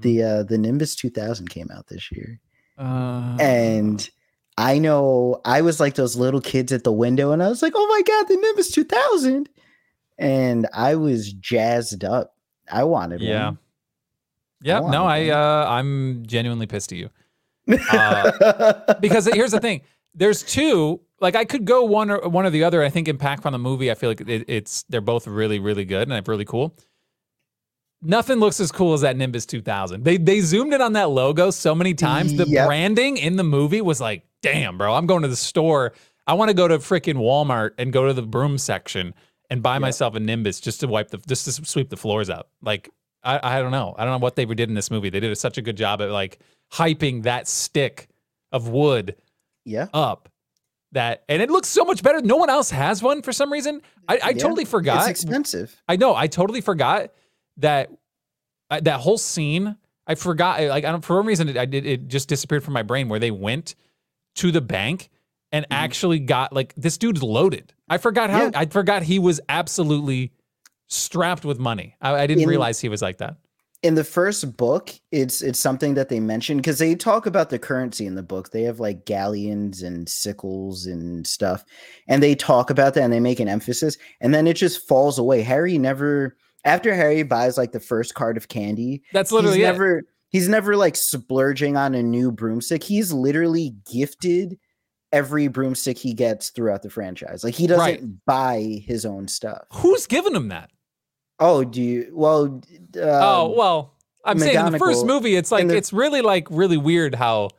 the 0.00 0.22
uh, 0.22 0.42
the 0.44 0.58
Nimbus 0.58 0.96
2000 0.96 1.48
came 1.50 1.68
out 1.70 1.88
this 1.88 2.10
year, 2.10 2.40
Uh, 2.78 3.36
and 3.38 4.08
I 4.56 4.78
know 4.78 5.40
I 5.44 5.60
was 5.60 5.78
like 5.78 5.94
those 5.94 6.16
little 6.16 6.40
kids 6.40 6.72
at 6.72 6.84
the 6.84 6.92
window, 6.92 7.32
and 7.32 7.42
I 7.42 7.48
was 7.48 7.60
like, 7.62 7.74
oh 7.76 7.86
my 7.88 8.02
god, 8.02 8.28
the 8.28 8.36
Nimbus 8.36 8.70
2000, 8.70 9.48
and 10.18 10.66
I 10.72 10.94
was 10.96 11.32
jazzed 11.32 12.02
up. 12.04 12.34
I 12.72 12.84
wanted 12.84 13.20
Yeah. 13.20 13.48
one. 13.48 13.58
yeah. 14.62 14.80
No, 14.80 15.04
I. 15.06 15.28
Uh, 15.28 15.66
I'm 15.68 16.24
genuinely 16.26 16.66
pissed 16.66 16.92
at 16.92 16.98
you. 16.98 17.10
because 19.00 19.26
here's 19.26 19.50
the 19.52 19.60
thing 19.60 19.82
there's 20.14 20.42
two 20.42 21.00
like 21.20 21.36
i 21.36 21.44
could 21.44 21.64
go 21.64 21.84
one 21.84 22.10
or 22.10 22.28
one 22.28 22.46
or 22.46 22.50
the 22.50 22.64
other. 22.64 22.82
I 22.82 22.90
think 22.90 23.08
impact 23.08 23.46
on 23.46 23.52
the 23.52 23.58
movie 23.58 23.90
i 23.90 23.94
feel 23.94 24.10
like 24.10 24.20
it, 24.22 24.44
it's 24.48 24.84
they're 24.88 25.00
both 25.00 25.26
really 25.26 25.58
really 25.58 25.84
good 25.84 26.08
and 26.10 26.28
really 26.28 26.44
cool. 26.44 26.76
Nothing 28.00 28.36
looks 28.38 28.60
as 28.60 28.70
cool 28.70 28.94
as 28.94 29.00
that 29.00 29.16
nimbus 29.16 29.46
2000 29.46 30.04
they 30.04 30.16
they 30.16 30.40
zoomed 30.40 30.72
in 30.72 30.80
on 30.80 30.92
that 30.92 31.10
logo 31.10 31.50
so 31.50 31.74
many 31.74 31.94
times. 31.94 32.36
The 32.36 32.46
Yep. 32.46 32.66
branding 32.66 33.16
in 33.16 33.36
the 33.36 33.44
movie 33.44 33.80
was 33.80 34.00
like 34.00 34.24
damn 34.42 34.78
bro 34.78 34.94
i'm 34.94 35.06
going 35.06 35.22
to 35.22 35.28
the 35.28 35.36
store. 35.36 35.92
I 36.26 36.34
want 36.34 36.50
to 36.50 36.54
go 36.54 36.68
to 36.68 36.78
freaking 36.78 37.16
walmart 37.16 37.70
and 37.78 37.92
go 37.92 38.06
to 38.06 38.12
the 38.12 38.22
broom 38.22 38.58
section 38.58 39.14
and 39.50 39.62
buy 39.62 39.78
myself 39.78 40.14
a 40.14 40.20
nimbus 40.20 40.60
just 40.60 40.80
to 40.80 40.86
wipe 40.86 41.10
the 41.10 41.18
just 41.26 41.44
to 41.46 41.52
sweep 41.64 41.88
the 41.88 41.96
floors 41.96 42.30
out 42.30 42.48
like 42.62 42.90
I, 43.24 43.56
I 43.58 43.60
don't 43.60 43.72
know. 43.72 43.94
I 43.98 44.04
don't 44.04 44.12
know 44.14 44.24
what 44.24 44.36
they 44.36 44.44
did 44.44 44.68
in 44.68 44.74
this 44.74 44.90
movie. 44.90 45.10
They 45.10 45.20
did 45.20 45.36
such 45.36 45.58
a 45.58 45.62
good 45.62 45.76
job 45.76 46.00
at 46.00 46.10
like 46.10 46.38
hyping 46.72 47.24
that 47.24 47.48
stick 47.48 48.08
of 48.52 48.68
wood 48.68 49.16
yeah. 49.64 49.88
up 49.92 50.28
that 50.92 51.22
and 51.28 51.42
it 51.42 51.50
looks 51.50 51.68
so 51.68 51.84
much 51.84 52.02
better 52.02 52.20
no 52.22 52.36
one 52.36 52.48
else 52.48 52.70
has 52.70 53.02
one 53.02 53.20
for 53.22 53.32
some 53.32 53.52
reason 53.52 53.82
i, 54.08 54.14
I 54.22 54.28
Yeah. 54.30 54.38
totally 54.42 54.64
forgot 54.64 55.00
It's 55.00 55.20
expensive. 55.22 55.80
i 55.88 55.96
know 55.96 56.14
i 56.14 56.26
totally 56.26 56.60
forgot 56.62 57.10
that 57.58 57.90
uh, 58.70 58.80
that 58.80 59.00
whole 59.00 59.18
scene 59.18 59.76
i 60.06 60.14
forgot 60.14 60.60
like 60.62 60.84
i 60.84 60.90
don't 60.90 61.04
for 61.04 61.18
some 61.20 61.26
reason 61.26 61.48
it, 61.50 61.56
I 61.58 61.66
did, 61.66 61.84
it 61.84 62.08
just 62.08 62.28
disappeared 62.28 62.64
from 62.64 62.72
my 62.74 62.82
brain 62.82 63.08
where 63.08 63.20
they 63.20 63.30
went 63.30 63.74
to 64.36 64.50
the 64.50 64.60
bank 64.62 65.10
and 65.52 65.64
Mhm. 65.66 65.68
actually 65.72 66.18
got 66.20 66.52
like 66.54 66.74
this 66.76 66.96
dude's 66.96 67.22
loaded 67.22 67.74
i 67.88 67.98
forgot 67.98 68.30
how 68.30 68.44
Yeah. 68.44 68.50
i 68.54 68.64
forgot 68.66 69.02
he 69.02 69.18
was 69.18 69.40
absolutely 69.48 70.32
strapped 70.86 71.44
with 71.44 71.58
money 71.58 71.96
i, 72.00 72.14
I 72.14 72.26
didn't 72.26 72.44
In- 72.44 72.48
realize 72.48 72.80
he 72.80 72.88
was 72.88 73.02
like 73.02 73.18
that 73.18 73.36
in 73.82 73.94
the 73.94 74.02
first 74.04 74.56
book 74.56 74.90
it's 75.12 75.40
it's 75.40 75.58
something 75.58 75.94
that 75.94 76.08
they 76.08 76.18
mention 76.18 76.56
because 76.56 76.78
they 76.78 76.94
talk 76.96 77.26
about 77.26 77.48
the 77.50 77.58
currency 77.58 78.06
in 78.06 78.14
the 78.16 78.22
book. 78.22 78.50
They 78.50 78.62
have 78.62 78.80
like 78.80 79.04
galleons 79.04 79.82
and 79.82 80.08
sickles 80.08 80.86
and 80.86 81.26
stuff 81.26 81.64
and 82.08 82.22
they 82.22 82.34
talk 82.34 82.70
about 82.70 82.94
that 82.94 83.04
and 83.04 83.12
they 83.12 83.20
make 83.20 83.38
an 83.40 83.48
emphasis 83.48 83.96
and 84.20 84.34
then 84.34 84.46
it 84.48 84.54
just 84.54 84.86
falls 84.88 85.18
away. 85.18 85.42
Harry 85.42 85.78
never 85.78 86.36
after 86.64 86.92
harry 86.92 87.22
buys 87.22 87.56
like 87.56 87.70
the 87.70 87.78
first 87.78 88.14
card 88.14 88.36
of 88.36 88.48
candy 88.48 89.00
that's 89.12 89.30
literally 89.30 89.58
he's 89.58 89.64
it. 89.64 89.70
never 89.72 90.02
he's 90.30 90.48
never 90.48 90.76
like 90.76 90.96
splurging 90.96 91.76
on 91.76 91.94
a 91.94 92.02
new 92.02 92.32
broomstick. 92.32 92.82
He's 92.82 93.12
literally 93.12 93.76
gifted 93.90 94.58
every 95.12 95.46
broomstick 95.48 95.96
he 95.96 96.12
gets 96.14 96.50
throughout 96.50 96.82
the 96.82 96.90
franchise. 96.90 97.42
Like 97.44 97.54
he 97.54 97.66
doesn't 97.68 97.80
Right. 97.82 98.02
buy 98.26 98.82
his 98.84 99.06
own 99.06 99.28
stuff. 99.28 99.62
Who's 99.72 100.06
giving 100.08 100.34
him 100.34 100.48
that 100.48 100.70
oh 101.40 101.64
do 101.64 101.82
you 101.82 102.10
well 102.12 102.60
uh, 102.96 103.00
oh 103.02 103.54
well, 103.56 103.94
I'm 104.24 104.38
saying 104.38 104.58
in 104.66 104.72
the 104.72 104.78
first 104.78 105.04
movie, 105.06 105.36
it's 105.36 105.52
like 105.52 105.68
the- 105.68 105.76
it's 105.76 105.92
really 105.92 106.20
like 106.22 106.48
really 106.50 106.76
weird 106.76 107.14
how 107.14 107.50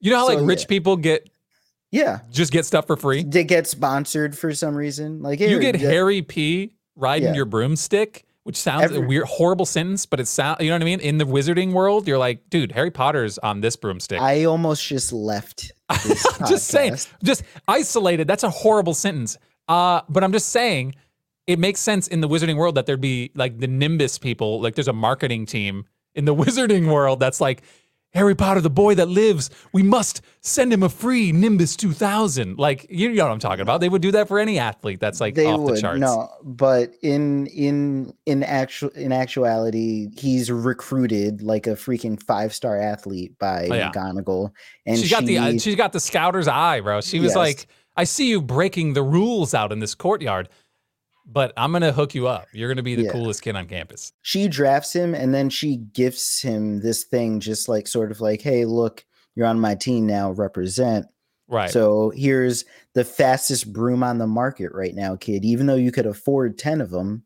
you 0.00 0.10
know 0.10 0.18
how 0.18 0.28
So, 0.28 0.34
like 0.34 0.46
rich 0.46 0.62
yeah. 0.62 0.66
people 0.68 0.96
get 0.96 1.28
yeah 1.90 2.20
just 2.30 2.52
get 2.52 2.66
stuff 2.66 2.86
for 2.86 2.96
free. 2.96 3.22
they 3.22 3.44
get 3.44 3.66
sponsored 3.66 4.36
for 4.36 4.52
some 4.54 4.74
reason. 4.74 5.22
Like 5.22 5.40
You 5.40 5.58
get 5.60 5.78
yeah, 5.80 5.88
Harry 5.88 6.22
P 6.22 6.74
riding 6.96 7.28
Yeah. 7.28 7.34
your 7.34 7.44
broomstick, 7.46 8.24
which 8.42 8.56
sounds 8.56 8.92
a 8.92 9.00
weird, 9.00 9.24
horrible 9.26 9.64
sentence, 9.66 10.04
but 10.06 10.20
it 10.20 10.26
sounds 10.28 10.60
you 10.60 10.68
know 10.68 10.74
what 10.74 10.82
I 10.82 10.84
mean. 10.84 11.00
In 11.00 11.18
the 11.18 11.24
wizarding 11.24 11.72
world, 11.72 12.06
you're 12.06 12.18
like, 12.18 12.50
dude, 12.50 12.72
Harry 12.72 12.90
Potter's 12.90 13.38
on 13.38 13.60
this 13.60 13.76
broomstick. 13.76 14.20
I 14.20 14.44
almost 14.44 14.84
just 14.86 15.12
left. 15.12 15.72
Just 16.48 16.66
saying, 16.68 16.96
just 17.22 17.42
isolated. 17.68 18.26
That's 18.26 18.42
a 18.42 18.48
horrible 18.50 18.94
sentence. 18.94 19.36
Uh, 19.68 20.00
but 20.08 20.24
I'm 20.24 20.32
just 20.32 20.48
saying, 20.48 20.94
it 21.46 21.58
makes 21.58 21.80
sense 21.80 22.08
in 22.08 22.20
the 22.20 22.28
wizarding 22.28 22.56
world 22.56 22.74
that 22.76 22.86
there'd 22.86 23.00
be 23.00 23.30
like 23.34 23.58
the 23.58 23.66
Nimbus 23.68 24.18
people. 24.18 24.60
Like 24.62 24.74
there's 24.74 24.88
a 24.88 24.92
marketing 24.92 25.46
team 25.46 25.84
in 26.14 26.24
the 26.24 26.34
wizarding 26.42 26.92
world 26.92 27.20
that's 27.20 27.40
like 27.40 27.62
Harry 28.14 28.36
Potter, 28.36 28.60
the 28.60 28.70
boy 28.70 28.94
that 28.94 29.08
lives. 29.08 29.50
We 29.72 29.82
must 29.82 30.22
send 30.40 30.72
him 30.72 30.84
a 30.84 30.88
free 30.88 31.32
Nimbus 31.32 31.74
2000. 31.76 32.56
Like 32.58 32.86
you 32.88 33.12
know 33.12 33.24
what 33.24 33.32
I'm 33.32 33.40
talking 33.40 33.60
about. 33.62 33.80
They 33.80 33.88
would 33.88 34.02
do 34.02 34.12
that 34.12 34.28
for 34.28 34.38
any 34.38 34.58
athlete 34.58 35.00
that's 35.00 35.20
like 35.20 35.34
they 35.34 35.46
off 35.46 35.58
would 35.60 35.76
the 35.76 35.80
charts. 35.80 35.98
no, 36.00 36.28
but 36.44 36.92
in 37.02 37.46
in 37.48 38.14
in 38.24 38.42
actual 38.44 38.90
in 38.90 39.10
actuality, 39.12 40.08
he's 40.16 40.50
recruited 40.50 41.42
like 41.42 41.66
a 41.66 41.70
freaking 41.70 42.22
five 42.22 42.54
star 42.54 42.78
athlete 42.80 43.36
by 43.38 43.66
Oh, 43.70 43.74
yeah. 43.74 43.90
McGonagall, 43.90 44.52
and 44.86 44.98
she's 44.98 45.10
got 45.10 45.24
the 45.26 45.38
uh, 45.38 45.50
she- 45.52 45.58
she's 45.58 45.76
got 45.76 45.92
the 45.92 46.00
scouter's 46.00 46.46
eye, 46.48 46.80
bro. 46.80 47.00
She 47.00 47.18
was 47.18 47.30
Yes. 47.30 47.36
like, 47.36 47.66
I 47.96 48.04
see 48.04 48.28
you 48.28 48.40
breaking 48.40 48.92
the 48.94 49.02
rules 49.02 49.54
out 49.54 49.72
in 49.72 49.80
this 49.80 49.94
courtyard, 49.96 50.48
but 51.26 51.52
I'm 51.56 51.72
gonna 51.72 51.92
hook 51.92 52.14
you 52.14 52.26
up. 52.28 52.46
You're 52.52 52.68
gonna 52.68 52.82
be 52.82 52.94
the 52.94 53.04
Yeah. 53.04 53.12
coolest 53.12 53.42
kid 53.42 53.56
on 53.56 53.66
campus. 53.66 54.12
she 54.22 54.48
drafts 54.48 54.92
him 54.94 55.14
and 55.14 55.34
then 55.34 55.48
she 55.50 55.76
gifts 55.76 56.42
him 56.42 56.80
this 56.80 57.04
thing 57.04 57.40
just 57.40 57.68
like 57.68 57.86
sort 57.88 58.10
of 58.10 58.20
like 58.20 58.40
hey 58.42 58.64
look 58.64 59.04
you're 59.34 59.46
on 59.46 59.58
my 59.60 59.74
team 59.74 60.06
now 60.06 60.30
represent 60.32 61.06
Right. 61.48 61.70
so 61.70 62.10
here's 62.14 62.64
the 62.94 63.04
fastest 63.04 63.72
broom 63.72 64.02
on 64.02 64.18
the 64.18 64.26
market 64.26 64.72
right 64.72 64.94
now 64.94 65.16
kid 65.16 65.44
even 65.44 65.66
though 65.66 65.74
you 65.74 65.92
could 65.92 66.06
afford 66.06 66.56
10 66.58 66.80
of 66.80 66.90
them 66.90 67.24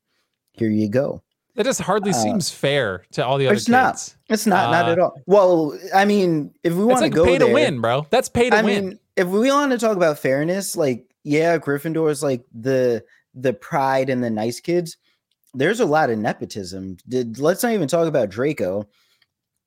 here 0.53 0.71
you 0.71 0.89
go 0.89 1.23
that 1.55 1.65
just 1.65 1.81
hardly 1.81 2.11
uh, 2.11 2.15
seems 2.15 2.51
fair 2.51 3.05
to 3.13 3.25
all 3.27 3.37
the 3.39 3.47
other 3.47 3.55
kids. 3.57 3.63
it's 3.63 3.67
kids. 3.69 4.17
not. 4.29 4.33
it's 4.35 4.47
not 4.47 4.71
not 4.73 4.89
Uh, 4.89 4.93
at 4.93 4.99
all 4.99 5.21
well 5.27 5.79
i 5.95 6.05
mean 6.05 6.53
if 6.65 6.73
we 6.75 6.85
want 6.85 7.01
like 7.01 7.11
to 7.13 7.17
go 7.17 7.25
pay 7.25 7.39
there, 7.39 7.49
to 7.49 7.55
win, 7.55 7.81
bro. 7.81 8.07
That's 8.11 8.29
pay 8.29 8.51
to 8.51 8.57
i 8.57 8.63
win. 8.63 8.89
mean 8.89 8.99
if 9.17 9.27
we 9.29 9.51
want 9.51 9.73
to 9.73 9.79
talk 9.79 9.97
about 9.97 10.19
fairness 10.19 10.77
like 10.77 11.05
yeah 11.25 11.59
gryffindor 11.59 12.11
is 12.11 12.23
like 12.23 12.45
the 12.53 13.05
the 13.41 13.53
pride 13.53 14.11
and 14.11 14.23
the 14.23 14.31
nice 14.31 14.61
kids 14.61 14.97
there's 15.55 15.81
a 15.81 15.87
lot 15.87 16.11
of 16.11 16.19
nepotism 16.19 16.97
Did- 17.09 17.39
let's 17.39 17.63
not 17.63 17.73
even 17.73 17.89
talk 17.89 18.07
about 18.09 18.29
draco 18.31 18.87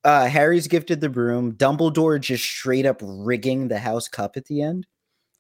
uh 0.03 0.27
harry's 0.27 0.67
gifted 0.67 1.01
the 1.01 1.09
broom 1.09 1.53
dumbledore 1.53 2.19
just 2.19 2.43
straight 2.43 2.85
up 2.85 2.99
rigging 3.01 3.67
the 3.67 3.79
house 3.79 4.07
cup 4.07 4.37
at 4.37 4.45
the 4.45 4.61
end 4.61 4.85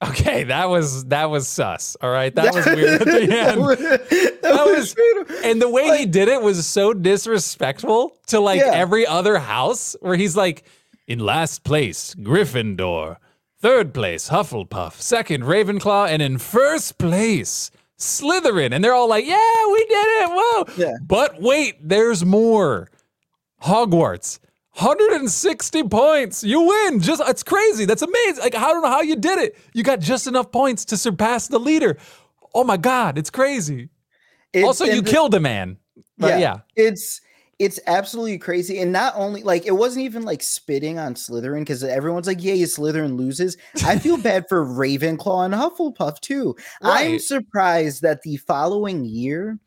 okay, 0.03 0.45
that 0.45 0.67
was 0.67 1.05
that 1.05 1.29
was 1.29 1.47
sus. 1.47 1.95
All 2.01 2.09
right, 2.09 2.33
that 2.33 2.55
was 2.55 2.65
weird 2.65 3.01
at 3.03 3.05
the 3.07 3.25
That 3.27 3.49
end. 3.49 3.61
was- 3.61 3.77
that 3.77 4.39
That 4.41 4.65
was 4.65 4.95
was- 4.95 5.41
And 5.45 5.61
the 5.61 5.69
way 5.69 5.95
he 5.99 6.07
did 6.07 6.27
it 6.27 6.41
was 6.41 6.65
so 6.65 6.91
disrespectful 6.95 8.17
to 8.27 8.39
like 8.39 8.61
Yeah. 8.61 8.71
every 8.73 9.05
other 9.05 9.37
house 9.37 9.95
where 10.01 10.15
he's 10.15 10.35
like, 10.35 10.63
in 11.07 11.19
last 11.19 11.63
place, 11.63 12.15
Gryffindor. 12.15 13.17
Third 13.59 13.93
place, 13.93 14.29
Hufflepuff. 14.29 14.93
Second, 14.93 15.43
Ravenclaw. 15.43 16.07
And 16.09 16.19
in 16.23 16.39
first 16.39 16.97
place, 16.97 17.69
Slytherin. 18.01 18.73
And 18.73 18.83
they're 18.83 18.93
all 18.93 19.07
like, 19.09 19.25
yeah, 19.25 19.67
we 19.71 19.79
did 19.85 19.91
it. 20.23 20.29
Whoa. 20.31 20.65
Yeah. 20.77 20.97
But 21.05 21.41
wait, 21.41 21.75
there's 21.87 22.25
more. 22.25 22.89
Hogwarts. 23.63 24.39
160 24.75 25.83
points. 25.83 26.43
You 26.43 26.61
win. 26.61 26.99
Just 27.01 27.21
it's 27.27 27.43
crazy. 27.43 27.85
That's 27.85 28.01
amazing. 28.01 28.41
Like 28.43 28.55
I 28.55 28.69
don't 28.71 28.81
know 28.81 28.89
how 28.89 29.01
you 29.01 29.15
did 29.17 29.37
it. 29.39 29.57
You 29.73 29.83
got 29.83 29.99
just 29.99 30.27
enough 30.27 30.51
points 30.51 30.85
to 30.85 30.97
surpass 30.97 31.47
the 31.47 31.59
leader. 31.59 31.97
Oh 32.53 32.63
my 32.63 32.77
god, 32.77 33.17
it's 33.17 33.29
crazy. 33.29 33.89
It's- 34.53 34.65
also, 34.65 34.85
you 34.85 35.01
the- 35.01 35.09
killed 35.11 35.33
a 35.35 35.39
man. 35.39 35.77
But 36.17 36.31
Yeah. 36.31 36.37
yeah. 36.39 36.57
it's 36.75 37.21
it's 37.61 37.79
absolutely 37.85 38.39
crazy 38.39 38.79
and 38.79 38.91
not 38.91 39.13
only 39.15 39.43
like 39.43 39.67
it 39.67 39.71
wasn't 39.71 40.03
even 40.03 40.23
like 40.23 40.41
spitting 40.41 40.97
on 40.97 41.13
slytherin 41.13 41.59
because 41.59 41.83
everyone's 41.83 42.25
like 42.25 42.43
yeah 42.43 42.55
slytherin 42.55 43.15
loses 43.17 43.55
i 43.85 43.99
feel 43.99 44.17
bad 44.29 44.43
for 44.49 44.65
ravenclaw 44.65 45.45
and 45.45 45.53
hufflepuff 45.53 46.19
too 46.21 46.55
i'm 46.81 47.19
surprised 47.19 48.01
that 48.01 48.19
the 48.23 48.35
following 48.37 49.05
year 49.05 49.59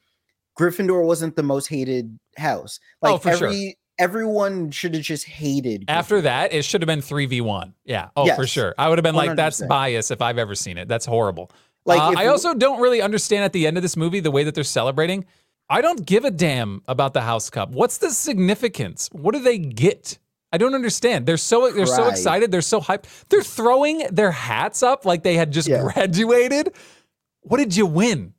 gryffindor 0.58 1.04
wasn't 1.06 1.36
the 1.36 1.42
most 1.44 1.68
hated 1.68 2.18
house 2.36 2.80
like 3.00 3.14
Oh, 3.14 3.18
for 3.18 3.36
sure. 3.36 3.52
everyone 4.00 4.72
should 4.72 4.94
have 4.94 5.04
just 5.04 5.24
hated 5.24 5.84
After 5.86 6.20
that, 6.22 6.52
it 6.52 6.64
should 6.64 6.82
have 6.82 6.88
been 6.88 7.00
3v1. 7.00 7.74
Yeah. 7.84 8.08
Oh, 8.16 8.26
for 8.34 8.44
sure. 8.46 8.74
I 8.76 8.88
would 8.88 8.98
have 8.98 9.04
been 9.04 9.14
like, 9.14 9.36
that's 9.36 9.62
bias 9.62 10.10
if 10.10 10.20
I've 10.20 10.38
ever 10.38 10.56
seen 10.56 10.78
it. 10.78 10.88
That's 10.88 11.06
horrible. 11.06 11.52
like 11.86 12.00
Uh, 12.00 12.14
I 12.20 12.26
also 12.26 12.54
don't 12.54 12.80
really 12.80 13.00
understand 13.00 13.44
at 13.44 13.52
the 13.52 13.68
end 13.68 13.76
of 13.76 13.82
this 13.84 13.96
movie 13.96 14.18
the 14.18 14.32
way 14.32 14.42
that 14.42 14.56
they're 14.56 14.64
celebrating. 14.64 15.26
I 15.68 15.80
don't 15.80 16.04
give 16.04 16.24
a 16.24 16.30
damn 16.30 16.82
about 16.86 17.14
the 17.14 17.22
House 17.22 17.50
Cup. 17.50 17.70
What's 17.70 17.98
the 17.98 18.10
significance? 18.10 19.08
What 19.12 19.34
do 19.34 19.40
they 19.40 19.58
get 19.58 20.18
I 20.54 20.56
don't 20.56 20.76
understand. 20.76 21.26
They're 21.26 21.36
so 21.36 21.68
they're 21.72 21.84
so 21.84 22.06
excited. 22.06 22.52
They're 22.52 22.60
so 22.62 22.80
hyped. 22.80 23.06
They're 23.28 23.42
throwing 23.42 24.06
their 24.12 24.30
hats 24.30 24.84
up 24.84 25.04
like 25.04 25.24
they 25.24 25.34
had 25.34 25.50
just 25.50 25.66
Yeah. 25.66 25.82
graduated. 25.82 26.72
What 27.40 27.56
did 27.56 27.74
you 27.76 27.86
win? 27.86 28.34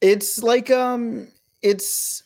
It's 0.00 0.40
like 0.40 0.70
um, 0.70 1.26
it's. 1.60 2.22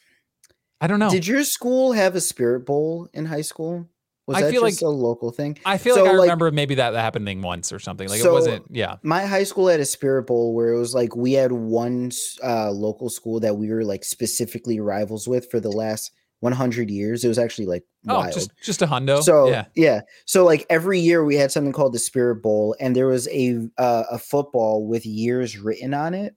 I 0.79 0.89
don't 0.89 0.99
know. 0.99 1.09
Did 1.09 1.27
your 1.27 1.43
school 1.43 1.93
have 1.93 2.15
a 2.15 2.21
spirit 2.21 2.67
bowl 2.67 3.09
in 3.15 3.25
high 3.25 3.41
school? 3.41 3.89
Was 4.27 4.37
I 4.37 4.43
that 4.43 4.51
feel 4.53 4.63
just 4.69 4.83
a 4.83 4.89
local 4.89 5.33
thing? 5.33 5.59
I 5.65 5.79
feel 5.79 5.97
So, 5.97 6.03
like 6.05 6.13
I 6.13 6.15
like- 6.15 6.23
remember 6.27 6.51
maybe 6.53 6.77
that 6.77 6.95
happening 6.95 7.43
once 7.43 7.73
or 7.73 7.79
something. 7.81 8.09
Like 8.09 8.25
it 8.25 8.31
wasn't. 8.31 8.65
Yeah. 8.71 8.97
My 9.03 9.27
high 9.27 9.43
school 9.45 9.67
had 9.69 9.81
a 9.81 9.85
spirit 9.85 10.29
bowl 10.29 10.55
where 10.55 10.73
it 10.73 10.79
was 10.79 10.95
like 10.95 11.17
we 11.17 11.33
had 11.33 11.51
one 11.53 12.13
uh, 12.45 12.71
local 12.71 13.09
school 13.11 13.41
that 13.41 13.57
we 13.57 13.69
were 13.71 13.85
like 13.85 14.05
specifically 14.05 14.79
rivals 14.79 15.27
with 15.27 15.51
for 15.51 15.59
the 15.59 15.71
last 15.73 16.13
100 16.41 16.89
years. 16.91 17.25
It 17.25 17.29
was 17.29 17.39
actually 17.39 17.67
like 17.67 17.83
Oh, 18.09 18.19
wild. 18.19 18.33
just 18.35 18.51
just 18.63 18.83
a 18.83 18.87
hundo. 18.87 19.23
So 19.23 19.49
yeah. 19.49 19.65
yeah. 19.75 20.01
so 20.25 20.45
like 20.45 20.67
every 20.71 20.99
year 21.01 21.25
we 21.25 21.37
had 21.37 21.51
something 21.53 21.73
called 21.73 21.93
the 21.93 21.99
Spirit 22.01 22.43
Bowl, 22.43 22.75
and 22.81 22.95
there 22.97 23.07
was 23.07 23.29
a 23.29 23.59
uh, 23.79 24.05
a 24.11 24.19
football 24.19 24.87
with 24.87 25.05
years 25.07 25.57
written 25.59 25.95
on 25.95 26.15
it, 26.15 26.35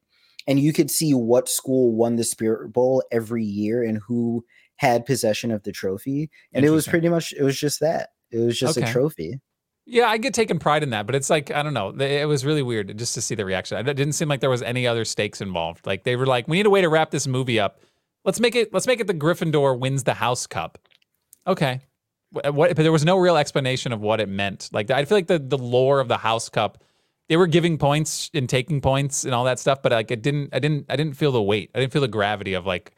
and 0.47 0.59
you 0.59 0.73
could 0.73 0.91
see 0.91 1.13
what 1.13 1.49
school 1.49 1.95
won 1.95 2.17
the 2.17 2.23
Spirit 2.23 2.71
Bowl 2.71 3.03
every 3.11 3.43
year 3.43 3.83
and 3.83 3.99
who 4.07 4.45
had 4.78 5.05
possession 5.05 5.51
of 5.51 5.63
the 5.63 5.71
trophy, 5.71 6.30
and 6.53 6.65
it 6.65 6.69
was 6.69 6.88
pretty 6.88 7.09
much 7.09 7.34
it 7.34 7.43
was 7.43 7.57
just 7.59 7.80
that. 7.80 8.09
It 8.32 8.39
was 8.39 8.59
just 8.59 8.78
Okay. 8.78 8.89
a 8.89 8.91
trophy. 8.91 9.39
Yeah, 9.88 10.07
I 10.07 10.17
get 10.17 10.34
taken 10.34 10.57
pride 10.57 10.82
in 10.82 10.89
that, 10.89 11.05
but 11.05 11.13
it's 11.15 11.30
like 11.30 11.51
I 11.51 11.61
don't 11.61 11.73
know. 11.76 11.89
It 11.89 12.26
was 12.28 12.43
really 12.43 12.63
weird 12.63 12.97
just 12.97 13.13
to 13.13 13.21
see 13.21 13.36
the 13.36 13.45
reaction. 13.45 13.78
It 13.78 13.93
didn't 13.93 14.13
seem 14.13 14.28
like 14.28 14.39
there 14.41 14.49
was 14.49 14.63
any 14.63 14.88
other 14.88 15.05
stakes 15.05 15.41
involved. 15.41 15.86
Like 15.86 16.03
they 16.03 16.15
were 16.15 16.26
like, 16.26 16.47
"We 16.47 16.57
need 16.57 16.65
a 16.65 16.69
way 16.71 16.82
to 16.82 16.89
wrap 16.89 17.11
this 17.11 17.28
movie 17.28 17.59
up. 17.59 17.80
Let's 18.23 18.39
make 18.39 18.55
it. 18.55 18.73
Let's 18.73 18.88
make 18.88 18.99
it 18.99 19.05
the 19.07 19.13
Gryffindor 19.13 19.78
wins 19.80 20.03
the 20.03 20.15
House 20.15 20.47
Cup." 20.47 20.80
Okay, 21.47 21.82
uh, 22.43 22.51
what? 22.51 22.76
But 22.76 22.82
there 22.82 22.91
was 22.91 23.05
no 23.05 23.17
real 23.17 23.38
explanation 23.38 23.91
of 23.93 24.01
what 24.01 24.19
it 24.19 24.28
meant. 24.28 24.69
Like 24.73 24.89
I 24.89 25.05
feel 25.05 25.17
like 25.17 25.28
the 25.28 25.38
the 25.38 25.57
lore 25.59 25.99
of 25.99 26.07
the 26.07 26.17
House 26.17 26.49
Cup, 26.49 26.84
they 27.30 27.38
were 27.38 27.45
giving 27.45 27.78
points 27.78 28.32
and 28.34 28.49
taking 28.49 28.82
points 28.82 29.23
and 29.23 29.36
all 29.36 29.43
that 29.43 29.59
stuff, 29.59 29.84
but 29.84 29.91
like 29.91 30.09
it 30.09 30.23
didn't. 30.23 30.49
I 30.51 30.57
didn't. 30.57 30.88
I 30.89 30.95
didn't 30.95 31.13
feel 31.15 31.32
the 31.32 31.43
weight. 31.43 31.69
I 31.76 31.80
didn't 31.80 31.93
feel 31.93 32.01
the 32.01 32.07
gravity 32.07 32.55
of 32.55 32.65
like 32.65 32.93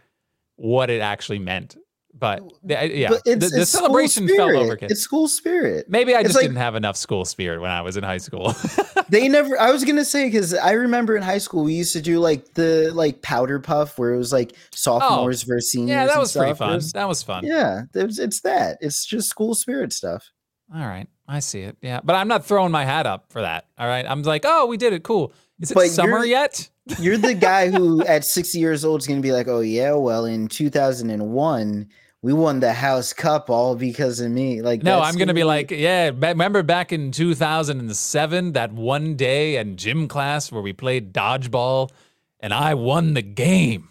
what 0.57 0.89
it 0.89 0.99
actually 1.01 1.39
meant. 1.39 1.77
But 2.19 2.41
yeah, 2.65 3.09
But 3.09 3.21
it's, 3.25 3.45
the, 3.45 3.55
the 3.55 3.61
it's 3.61 3.69
celebration 3.71 4.27
fell 4.27 4.49
over. 4.57 4.75
overkill. 4.75 4.89
It's 4.89 5.01
school 5.01 5.27
spirit. 5.27 5.85
Maybe 5.87 6.15
I 6.15 6.19
It's 6.21 6.29
just 6.29 6.35
like- 6.35 6.45
didn't 6.45 6.57
have 6.57 6.73
enough 6.73 6.97
school 6.97 7.25
spirit 7.25 7.61
when 7.61 7.69
I 7.69 7.81
was 7.81 7.95
in 7.95 8.03
high 8.03 8.17
school. 8.17 8.55
they 9.09 9.29
never 9.29 9.57
i 9.61 9.71
was 9.71 9.85
gonna 9.85 10.03
say 10.03 10.25
because 10.25 10.53
i 10.53 10.71
remember 10.71 11.15
in 11.15 11.23
high 11.23 11.37
school 11.37 11.63
we 11.63 11.73
used 11.73 11.93
to 11.93 12.01
do 12.01 12.19
like 12.19 12.53
the 12.55 12.91
like 12.93 13.21
powder 13.21 13.57
puff 13.57 13.97
where 13.97 14.13
it 14.13 14.17
was 14.17 14.33
like 14.33 14.51
sophomores 14.73 15.43
oh, 15.43 15.47
versus 15.47 15.71
seniors 15.71 15.89
yeah, 15.91 16.05
that 16.07 16.19
was 16.19 16.33
pretty 16.35 16.49
stuff. 16.53 16.55
It 16.55 16.65
fun. 16.69 16.73
was- 16.75 16.91
that 16.91 17.07
was 17.07 17.23
fun. 17.23 17.45
yeah 17.45 17.83
it's, 17.93 18.19
it's 18.19 18.41
that 18.41 18.77
it's 18.81 19.05
just 19.05 19.29
school 19.29 19.55
spirit 19.55 19.93
stuff 19.93 20.29
All 20.75 20.81
right, 20.85 21.07
I 21.27 21.39
see 21.39 21.61
it. 21.61 21.77
Yeah, 21.81 22.01
but 22.03 22.15
I'm 22.17 22.27
not 22.27 22.45
throwing 22.45 22.71
my 22.73 22.83
hat 22.83 23.05
up 23.05 23.31
for 23.31 23.41
that. 23.41 23.67
All 23.77 23.87
right, 23.87 24.05
I'm 24.05 24.23
like, 24.23 24.43
oh, 24.45 24.65
we 24.65 24.75
did 24.75 24.91
it. 24.91 25.03
Cool. 25.03 25.31
Is 25.61 25.71
it 25.71 25.75
But 25.75 25.87
summer 25.87 26.25
yet? 26.25 26.69
You're 26.99 27.17
the 27.17 27.33
guy 27.33 27.69
who 27.69 28.03
at 28.05 28.25
60 28.25 28.59
years 28.59 28.85
old 28.85 29.01
is 29.01 29.07
gonna 29.07 29.21
be 29.21 29.31
like 29.31 29.47
oh 29.47 29.61
yeah 29.61 29.93
well 29.93 30.25
in 30.25 30.47
2001 30.47 31.87
we 32.21 32.33
won 32.33 32.59
the 32.59 32.73
house 32.73 33.13
cup 33.13 33.49
all 33.49 33.75
because 33.75 34.19
of 34.19 34.31
me 34.31 34.61
like 34.61 34.83
No, 34.83 34.99
I'm 34.99 35.15
gonna 35.17 35.33
be 35.33 35.43
like, 35.43 35.71
yeah. 35.71 36.11
Remember 36.13 36.63
back 36.63 36.91
in 36.91 37.11
2007, 37.11 38.53
that 38.53 38.73
one 38.73 39.15
day 39.15 39.57
in 39.57 39.77
gym 39.77 40.07
class 40.07 40.51
where 40.51 40.61
we 40.61 40.73
played 40.73 41.13
dodgeball, 41.13 41.91
and 42.39 42.53
I 42.53 42.73
won 42.73 43.13
the 43.13 43.21
game 43.21 43.89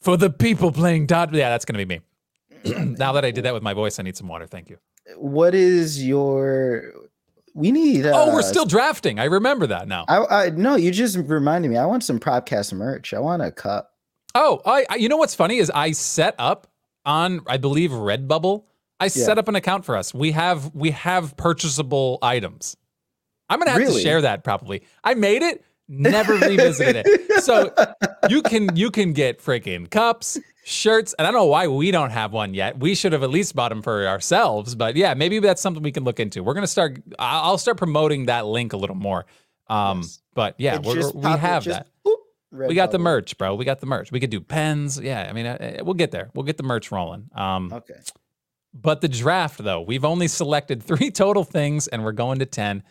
for 0.00 0.16
the 0.16 0.30
people 0.30 0.70
playing 0.72 1.06
dodge. 1.06 1.32
Yeah, 1.32 1.50
that's 1.50 1.64
gonna 1.64 1.84
be 1.84 1.84
me. 1.84 2.00
now 2.96 3.12
that 3.12 3.24
I 3.24 3.32
did 3.32 3.44
that 3.44 3.54
with 3.54 3.62
my 3.62 3.74
voice, 3.74 3.98
I 3.98 4.02
need 4.02 4.16
some 4.16 4.28
water. 4.28 4.46
Thank 4.46 4.70
you. 4.70 4.78
what 5.16 5.54
is 5.54 6.04
your 6.04 6.92
we 7.54 7.72
need 7.72 8.06
uh, 8.06 8.12
oh, 8.14 8.34
we're 8.34 8.42
still 8.42 8.66
drafting. 8.66 9.18
I 9.18 9.24
remember 9.24 9.66
that 9.66 9.88
now. 9.88 10.04
I, 10.08 10.46
I 10.46 10.50
no 10.50 10.76
you 10.76 10.90
just 10.90 11.16
reminded 11.16 11.70
me 11.70 11.76
i 11.76 11.86
want 11.86 12.04
some 12.04 12.18
propcast 12.18 12.72
merch 12.72 13.12
i 13.14 13.18
want 13.18 13.42
a 13.42 13.50
cup 13.50 13.92
Oh, 14.34 14.60
I, 14.64 14.86
I 14.88 14.94
you 14.96 15.08
know 15.08 15.16
what's 15.16 15.34
funny 15.34 15.58
is 15.58 15.70
I 15.74 15.92
set 15.92 16.34
up 16.38 16.68
on 17.04 17.40
I 17.46 17.56
believe 17.56 17.90
Redbubble. 17.90 18.64
I 19.00 19.08
set 19.08 19.38
up 19.38 19.46
an 19.48 19.54
account 19.54 19.84
for 19.84 19.96
us. 19.96 20.12
We 20.12 20.32
have 20.32 20.74
we 20.74 20.90
have 20.90 21.36
purchasable 21.36 22.18
items. 22.20 22.76
I'm 23.48 23.58
gonna 23.58 23.70
have 23.70 23.86
to 23.86 24.00
share 24.00 24.20
that 24.22 24.44
probably. 24.44 24.82
I 25.02 25.14
made 25.14 25.42
it, 25.42 25.64
never 25.88 26.34
revisited 26.34 27.06
it. 27.06 27.42
So 27.42 27.72
you 28.28 28.42
can 28.42 28.76
you 28.76 28.90
can 28.90 29.12
get 29.12 29.40
freaking 29.40 29.88
cups, 29.88 30.38
shirts, 30.68 31.14
and 31.18 31.26
I 31.26 31.30
don't 31.30 31.40
know 31.40 31.46
why 31.46 31.66
we 31.66 31.90
don't 31.90 32.10
have 32.10 32.32
one 32.32 32.54
yet. 32.54 32.78
We 32.78 32.94
should 32.94 33.12
have 33.12 33.22
at 33.22 33.30
least 33.30 33.54
bought 33.56 33.70
them 33.70 33.82
for 33.82 34.06
ourselves. 34.06 34.74
But 34.74 34.96
yeah, 34.96 35.14
maybe 35.14 35.38
that's 35.38 35.60
something 35.62 35.82
we 35.82 35.92
can 35.92 36.04
look 36.04 36.20
into. 36.20 36.42
We're 36.42 36.54
gonna 36.54 36.66
start. 36.66 37.00
I'll 37.18 37.58
start 37.58 37.76
promoting 37.78 38.26
that 38.26 38.46
link 38.46 38.72
a 38.72 38.76
little 38.76 38.96
more. 38.96 39.26
Um, 39.68 39.98
Yes. 39.98 40.20
but 40.34 40.54
yeah, 40.58 40.78
we 40.78 40.94
have 41.22 41.64
just 41.64 41.80
that. 41.80 41.88
We 42.50 42.74
got 42.74 42.90
the 42.92 42.98
merch, 42.98 43.36
bro. 43.36 43.54
We 43.54 43.64
got 43.66 43.80
the 43.80 43.86
merch. 43.86 44.10
We 44.10 44.20
could 44.20 44.30
do 44.30 44.40
pens. 44.40 44.98
Yeah, 44.98 45.26
I 45.28 45.32
mean, 45.34 45.44
uh, 45.46 45.76
uh, 45.80 45.84
we'll 45.84 45.92
get 45.94 46.10
there. 46.12 46.30
We'll 46.34 46.44
get 46.46 46.56
the 46.56 46.62
merch 46.62 46.90
rolling. 46.90 47.28
Um, 47.34 47.70
Okay. 47.72 48.00
but 48.72 49.02
the 49.02 49.08
draft, 49.08 49.58
though, 49.62 49.82
we've 49.82 50.04
only 50.04 50.28
selected 50.28 50.82
three 50.90 51.10
total 51.10 51.44
things, 51.44 51.88
and 51.88 52.02
we're 52.04 52.12
going 52.12 52.38
to 52.38 52.46
ten. 52.46 52.82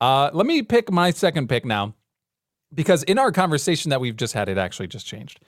Uh, 0.00 0.30
let 0.32 0.46
me 0.46 0.62
pick 0.62 0.90
my 0.90 1.12
second 1.12 1.48
pick 1.48 1.64
now, 1.64 1.94
because 2.74 3.04
in 3.04 3.18
our 3.20 3.30
conversation 3.30 3.90
that 3.90 4.00
we've 4.00 4.16
just 4.16 4.34
had, 4.34 4.48
it 4.48 4.58
actually 4.58 4.88
just 4.88 5.06
changed. 5.06 5.38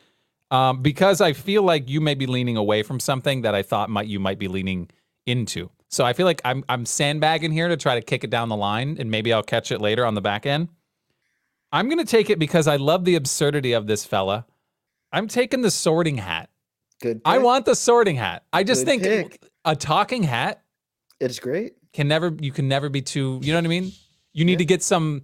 Um, 0.50 0.80
because 0.82 1.20
I 1.20 1.32
feel 1.32 1.62
like 1.62 1.88
you 1.90 2.00
may 2.00 2.14
be 2.14 2.26
leaning 2.26 2.56
away 2.56 2.82
from 2.82 3.00
something 3.00 3.42
that 3.42 3.54
I 3.54 3.62
thought 3.62 3.90
might 3.90 4.06
you 4.06 4.20
might 4.20 4.38
be 4.38 4.46
leaning 4.48 4.88
into. 5.26 5.70
So 5.88 6.04
I 6.04 6.12
feel 6.12 6.26
like 6.26 6.40
I'm 6.44 6.64
I'm 6.68 6.86
sandbagging 6.86 7.50
here 7.52 7.68
to 7.68 7.76
try 7.76 7.94
to 7.96 8.00
kick 8.02 8.22
it 8.24 8.30
down 8.30 8.48
the 8.48 8.56
line, 8.56 8.96
and 9.00 9.10
maybe 9.10 9.32
I'll 9.32 9.42
catch 9.42 9.72
it 9.72 9.80
later 9.80 10.04
on 10.06 10.14
the 10.14 10.20
back 10.20 10.46
end. 10.46 10.68
I'm 11.72 11.88
gonna 11.88 12.04
take 12.04 12.30
it 12.30 12.38
because 12.38 12.68
I 12.68 12.76
love 12.76 13.04
the 13.04 13.16
absurdity 13.16 13.72
of 13.72 13.86
this 13.86 14.04
fella. 14.04 14.46
I'm 15.12 15.26
taking 15.28 15.62
the 15.62 15.70
sorting 15.70 16.16
hat. 16.18 16.48
Good. 17.00 17.20
I 17.24 17.38
want 17.38 17.64
the 17.66 17.74
sorting 17.74 18.16
hat. 18.16 18.44
I 18.52 18.62
just 18.62 18.84
Good 18.84 19.00
think 19.00 19.02
pick. 19.02 19.50
a 19.64 19.74
talking 19.76 20.22
hat 20.22 20.62
It's 21.20 21.38
great. 21.38 21.74
can 21.92 22.08
never 22.08 22.34
you 22.40 22.52
can 22.52 22.68
never 22.68 22.88
be 22.88 23.02
too 23.02 23.38
you 23.42 23.52
know 23.52 23.58
what 23.58 23.64
i 23.64 23.68
mean 23.68 23.92
you 24.32 24.44
need 24.44 24.52
Yeah. 24.52 24.58
to 24.58 24.64
get 24.64 24.82
some 24.82 25.22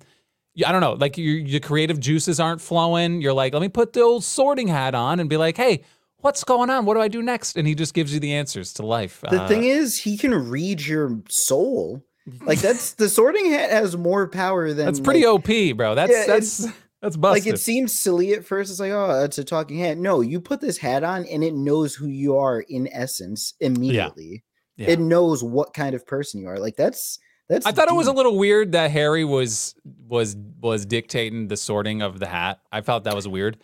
i 0.67 0.73
don't 0.73 0.81
know 0.81 0.93
like 0.95 1.17
your, 1.17 1.37
your 1.37 1.61
creative 1.61 1.99
juices 2.01 2.39
aren't 2.41 2.61
flowing 2.61 3.21
you're 3.23 3.33
like 3.33 3.53
let 3.53 3.63
me 3.63 3.69
put 3.69 3.93
the 3.93 4.01
old 4.01 4.23
sorting 4.25 4.69
hat 4.69 4.95
on 4.95 5.21
and 5.21 5.29
be 5.31 5.37
like 5.37 5.57
hey 5.57 5.83
what's 6.19 6.45
going 6.45 6.71
on 6.71 6.85
what 6.85 6.95
do 6.95 7.01
i 7.01 7.09
do 7.09 7.23
next 7.23 7.57
and 7.57 7.67
he 7.67 7.75
just 7.75 7.95
gives 7.95 8.13
you 8.15 8.21
the 8.21 8.33
answers 8.33 8.73
to 8.73 8.85
life 8.85 9.23
The 9.29 9.43
Uh, 9.43 9.49
thing 9.49 9.65
is, 9.65 9.99
he 9.99 10.17
can 10.17 10.33
read 10.49 10.81
your 10.85 11.21
soul. 11.29 12.05
Like 12.47 12.61
that's 12.61 12.93
the 12.95 13.09
sorting 13.09 13.51
hat 13.51 13.71
has 13.71 13.97
more 13.97 14.29
power 14.29 14.73
than 14.73 14.87
that's 14.87 15.01
pretty 15.01 15.27
like, 15.27 15.35
op 15.35 15.77
bro 15.77 15.97
that's 15.97 16.13
Yeah, 16.13 16.25
that's 16.27 16.69
that's 17.01 17.17
busted 17.17 17.45
like 17.47 17.53
it 17.53 17.59
seems 17.59 18.01
silly 18.01 18.33
at 18.33 18.45
first. 18.45 18.71
It's 18.71 18.79
like, 18.79 18.93
oh, 18.93 19.25
it's 19.25 19.39
a 19.39 19.43
talking 19.45 19.81
hat. 19.81 19.99
No, 19.99 20.21
you 20.21 20.41
put 20.41 20.61
this 20.61 20.79
hat 20.79 21.03
on 21.03 21.27
and 21.27 21.43
it 21.43 21.53
knows 21.55 21.97
who 21.97 22.07
you 22.07 22.37
are 22.37 22.61
in 22.61 22.89
essence 22.93 23.55
immediately. 23.59 24.45
Yeah. 24.77 24.91
It 24.91 25.01
knows 25.01 25.43
what 25.43 25.75
kind 25.75 25.97
of 25.97 26.07
person 26.07 26.41
you 26.41 26.47
are. 26.47 26.61
Like 26.61 26.77
that's 26.77 27.19
that's 27.49 27.67
I 27.67 27.73
thought 27.73 27.89
it 27.89 27.95
was 27.95 28.07
a 28.07 28.13
little 28.13 28.39
weird 28.39 28.73
that 28.73 28.91
Harry 28.91 29.25
was 29.25 29.75
was 30.09 30.37
was 30.61 30.87
dictating 30.87 31.49
the 31.49 31.57
sorting 31.57 32.03
of 32.03 32.19
the 32.19 32.27
hat. 32.27 32.61
I 32.71 32.81
felt 32.81 33.05
that 33.05 33.15
was 33.15 33.29
weird. 33.29 33.59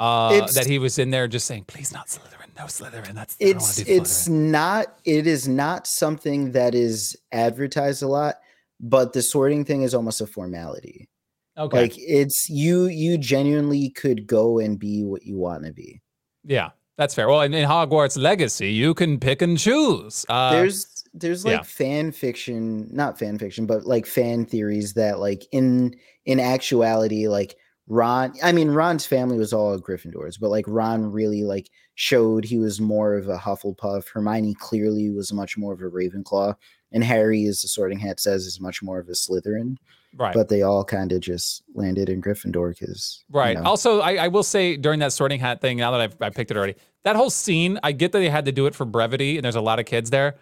Uh, 0.00 0.46
that 0.52 0.66
he 0.66 0.78
was 0.78 0.98
in 0.98 1.10
there 1.10 1.28
just 1.28 1.46
saying, 1.46 1.64
"Please, 1.66 1.92
not 1.92 2.08
Slytherin, 2.08 2.56
no 2.56 2.64
Slytherin." 2.64 3.14
That's 3.14 3.36
I 3.40 3.44
don't 3.44 3.54
wanna 3.56 3.66
it's 3.66 3.78
it's 3.80 4.28
Slytherin." 4.28 4.50
not 4.50 4.98
it 5.04 5.26
is 5.26 5.46
not 5.46 5.86
something 5.86 6.52
that 6.52 6.74
is 6.74 7.16
advertised 7.32 8.02
a 8.02 8.08
lot, 8.08 8.36
but 8.80 9.12
the 9.12 9.22
sorting 9.22 9.64
thing 9.64 9.82
is 9.82 9.94
almost 9.94 10.20
a 10.20 10.26
formality. 10.26 11.08
okay. 11.56 11.82
Like 11.82 11.94
it's 11.96 12.48
you 12.48 12.86
you 12.86 13.18
genuinely 13.18 13.90
could 13.90 14.26
go 14.26 14.58
and 14.58 14.78
be 14.78 15.04
what 15.04 15.24
you 15.24 15.36
want 15.36 15.64
to 15.64 15.72
be. 15.72 16.00
Yeah, 16.44 16.70
that's 16.96 17.14
fair. 17.14 17.28
Well, 17.28 17.42
in, 17.42 17.54
in 17.54 17.68
Hogwarts 17.68 18.18
Legacy, 18.18 18.72
you 18.72 18.94
can 18.94 19.18
pick 19.18 19.42
and 19.42 19.58
choose. 19.58 20.26
Uh, 20.28 20.52
there's 20.52 20.93
there's 21.14 21.44
like 21.44 21.58
yeah. 21.58 21.62
fan 21.62 22.10
fiction, 22.10 22.88
not 22.92 23.18
fan 23.18 23.38
fiction, 23.38 23.66
but 23.66 23.86
like 23.86 24.04
fan 24.04 24.44
theories 24.44 24.94
that 24.94 25.20
like 25.20 25.46
in 25.52 25.94
in 26.26 26.40
actuality, 26.40 27.28
like 27.28 27.56
Ron, 27.86 28.34
I 28.42 28.52
mean 28.52 28.70
Ron's 28.70 29.06
family 29.06 29.38
was 29.38 29.52
all 29.52 29.78
Gryffindors, 29.78 30.38
but 30.40 30.50
like 30.50 30.64
Ron 30.66 31.10
really 31.12 31.44
like 31.44 31.70
showed 31.94 32.44
he 32.44 32.58
was 32.58 32.80
more 32.80 33.14
of 33.14 33.28
a 33.28 33.38
Hufflepuff. 33.38 34.08
Hermione 34.08 34.54
clearly 34.54 35.10
was 35.10 35.32
much 35.32 35.56
more 35.56 35.72
of 35.72 35.80
a 35.80 35.84
Ravenclaw, 35.84 36.56
and 36.90 37.04
Harry, 37.04 37.44
as 37.44 37.62
the 37.62 37.68
Sorting 37.68 38.00
Hat 38.00 38.18
says, 38.18 38.44
is 38.44 38.60
much 38.60 38.82
more 38.82 38.98
of 38.98 39.08
a 39.08 39.12
Slytherin. 39.12 39.76
right, 40.16 40.34
But 40.34 40.48
they 40.48 40.62
all 40.62 40.84
kind 40.84 41.12
of 41.12 41.20
just 41.20 41.62
landed 41.74 42.08
in 42.08 42.22
Gryffindor 42.22 42.76
because 42.76 43.22
right. 43.30 43.56
Also, 43.56 44.00
I, 44.00 44.14
I 44.14 44.28
will 44.28 44.42
say 44.42 44.76
during 44.76 44.98
that 44.98 45.12
sorting 45.12 45.38
hat 45.38 45.60
thing, 45.60 45.76
now 45.76 45.92
that 45.92 46.00
I've 46.00 46.16
I 46.20 46.30
picked 46.30 46.50
it 46.50 46.56
already, 46.56 46.74
that 47.04 47.14
whole 47.14 47.30
scene, 47.30 47.78
I 47.84 47.92
get 47.92 48.10
that 48.12 48.18
they 48.18 48.30
had 48.30 48.46
to 48.46 48.52
do 48.52 48.66
it 48.66 48.74
for 48.74 48.84
brevity, 48.84 49.36
and 49.36 49.44
there's 49.44 49.54
a 49.54 49.60
lot 49.60 49.78
of 49.78 49.86
kids 49.86 50.10
there. 50.10 50.36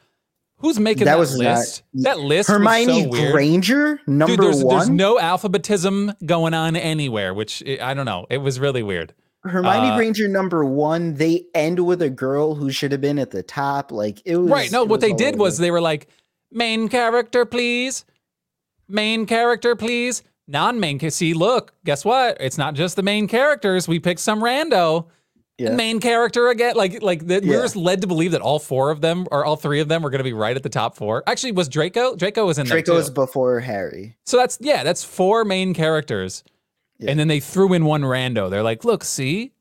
Who's 0.63 0.79
making 0.81 1.05
that, 1.05 1.13
That 1.13 1.19
was 1.19 1.37
not- 1.39 1.59
list? 1.59 1.83
that 1.95 2.19
list 2.21 2.49
was 2.49 2.57
Hermione 2.57 3.03
so 3.03 3.09
weird. 3.11 3.33
Granger, 3.33 4.01
number 4.07 4.33
one. 4.33 4.37
Dude, 4.37 4.45
there's, 4.47 4.65
one. 4.65 4.77
there's 4.77 4.89
no 4.91 5.19
alphabetism 5.19 6.15
going 6.25 6.55
on 6.55 6.77
anywhere, 6.77 7.35
which 7.35 7.63
I 7.81 7.93
don't 7.95 8.07
know. 8.07 8.27
It 8.31 8.39
was 8.39 8.59
really 8.59 8.83
weird. 8.83 9.13
Hermione 9.45 9.89
Uh, 9.91 9.97
Granger 9.97 10.29
number 10.29 10.65
one. 10.65 11.15
They 11.15 11.47
end 11.55 11.85
with 11.85 12.01
a 12.01 12.09
girl 12.11 12.55
who 12.55 12.71
should 12.71 12.93
have 12.93 13.01
been 13.01 13.19
at 13.19 13.33
the 13.33 13.43
top. 13.43 13.91
Like 13.93 14.23
it 14.25 14.37
was 14.37 14.51
Right. 14.51 14.71
No, 14.73 14.85
what 14.85 15.01
they 15.01 15.13
did 15.13 15.37
was 15.39 15.59
they 15.59 15.71
were 15.73 15.81
like, 15.81 16.07
Main 16.53 16.89
character, 16.89 17.45
please. 17.45 18.05
Main 18.89 19.27
character, 19.27 19.75
please. 19.75 20.23
Non-main. 20.49 20.99
See, 21.11 21.35
look, 21.35 21.73
guess 21.85 22.05
what? 22.05 22.37
It's 22.41 22.59
not 22.59 22.75
just 22.75 22.95
the 22.97 23.03
main 23.03 23.27
characters. 23.27 23.89
We 23.89 23.99
picked 23.99 24.21
some 24.21 24.43
rando. 24.43 25.07
Yeah. 25.59 25.75
Main 25.77 26.01
character 26.01 26.49
again. 26.49 26.75
Like, 26.77 27.03
like 27.03 27.27
the, 27.27 27.41
we 27.41 27.51
Yeah. 27.51 27.57
were 27.57 27.63
just 27.63 27.77
led 27.77 28.01
to 28.01 28.07
believe 28.07 28.33
that 28.33 28.41
all 28.41 28.59
four 28.59 28.91
of 28.91 29.01
them 29.01 29.27
or 29.31 29.45
all 29.45 29.57
three 29.57 29.81
of 29.81 29.89
them 29.89 30.03
were 30.03 30.11
going 30.11 30.19
to 30.21 30.25
be 30.25 30.33
right 30.33 30.57
at 30.57 30.63
the 30.63 30.69
top 30.69 30.97
four. 30.97 31.23
Actually, 31.27 31.53
was 31.53 31.69
Draco? 31.69 32.17
Draco 32.17 32.47
was 32.47 32.59
in 32.59 32.67
there 32.67 32.77
Draco 32.81 32.97
is 32.97 33.11
before 33.11 33.61
Harry. 33.61 34.17
So 34.25 34.37
that's 34.39 34.59
yeah, 34.61 34.83
that's 34.83 35.05
four 35.05 35.45
main 35.45 35.75
characters. 35.75 36.43
Yeah. 36.99 37.11
And 37.11 37.21
then 37.21 37.29
they 37.29 37.39
threw 37.41 37.73
in 37.75 37.85
one 37.85 38.03
rando. 38.03 38.49
They're 38.51 38.63
like, 38.63 38.85
look, 38.85 39.05
see, 39.05 39.53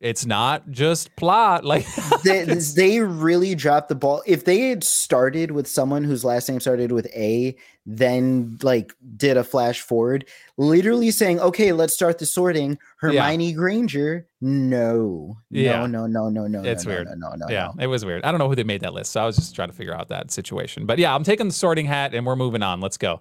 it's 0.00 0.26
not 0.26 0.70
just 0.70 1.14
plot. 1.16 1.64
Like 1.72 1.86
they, 2.24 2.44
they 2.76 3.00
really 3.00 3.54
dropped 3.54 3.88
the 3.88 3.94
ball. 3.94 4.22
If 4.26 4.44
they 4.44 4.68
had 4.68 4.84
started 4.84 5.50
with 5.52 5.66
someone 5.66 6.04
whose 6.04 6.24
last 6.24 6.48
name 6.48 6.60
started 6.60 6.92
with 6.92 7.06
A, 7.16 7.56
then 7.84 8.58
like 8.62 8.94
did 9.16 9.36
a 9.36 9.44
flash 9.44 9.80
forward, 9.80 10.26
literally 10.56 11.10
saying, 11.10 11.40
"Okay, 11.40 11.72
let's 11.72 11.92
start 11.94 12.18
the 12.18 12.26
sorting." 12.26 12.78
Hermione 13.00 13.52
Granger, 13.52 14.26
no, 14.40 15.36
Yeah. 15.50 15.86
no, 15.86 16.06
no, 16.06 16.28
no, 16.28 16.28
no, 16.28 16.46
no, 16.46 16.62
It's 16.62 16.84
no, 16.84 16.90
weird. 16.92 17.08
No, 17.08 17.30
no, 17.30 17.34
no, 17.34 17.46
yeah, 17.48 17.70
no. 17.74 17.82
it 17.82 17.88
was 17.88 18.04
weird. 18.04 18.24
I 18.24 18.30
don't 18.30 18.38
know 18.38 18.48
who 18.48 18.54
they 18.54 18.62
made 18.64 18.82
that 18.82 18.94
list. 18.94 19.10
So 19.12 19.22
I 19.22 19.26
was 19.26 19.36
just 19.36 19.54
trying 19.56 19.68
to 19.70 19.74
figure 19.74 19.94
out 19.94 20.08
that 20.08 20.30
situation. 20.30 20.86
But 20.86 20.98
yeah, 20.98 21.14
I'm 21.14 21.24
taking 21.24 21.48
the 21.48 21.52
sorting 21.54 21.86
hat 21.86 22.14
and 22.14 22.24
we're 22.24 22.36
moving 22.36 22.62
on. 22.62 22.80
Let's 22.80 22.96
go. 22.96 23.20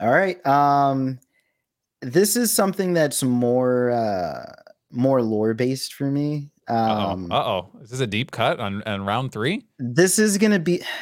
All 0.00 0.10
right. 0.10 0.44
Um, 0.44 1.20
this 2.02 2.34
is 2.36 2.52
something 2.52 2.92
that's 2.94 3.22
more 3.22 3.90
uh 3.92 4.52
more 4.90 5.22
lore 5.22 5.54
based 5.54 5.94
for 5.94 6.10
me. 6.10 6.50
Um, 6.66 7.30
oh. 7.30 7.36
Uh 7.36 7.44
oh. 7.46 7.70
Is 7.82 7.90
this 7.90 8.00
a 8.00 8.06
deep 8.06 8.30
cut 8.32 8.58
on, 8.58 8.82
on 8.84 9.04
round 9.06 9.30
three? 9.32 9.66
this 9.78 10.18
is 10.18 10.36
gonna 10.38 10.58
be. 10.58 10.82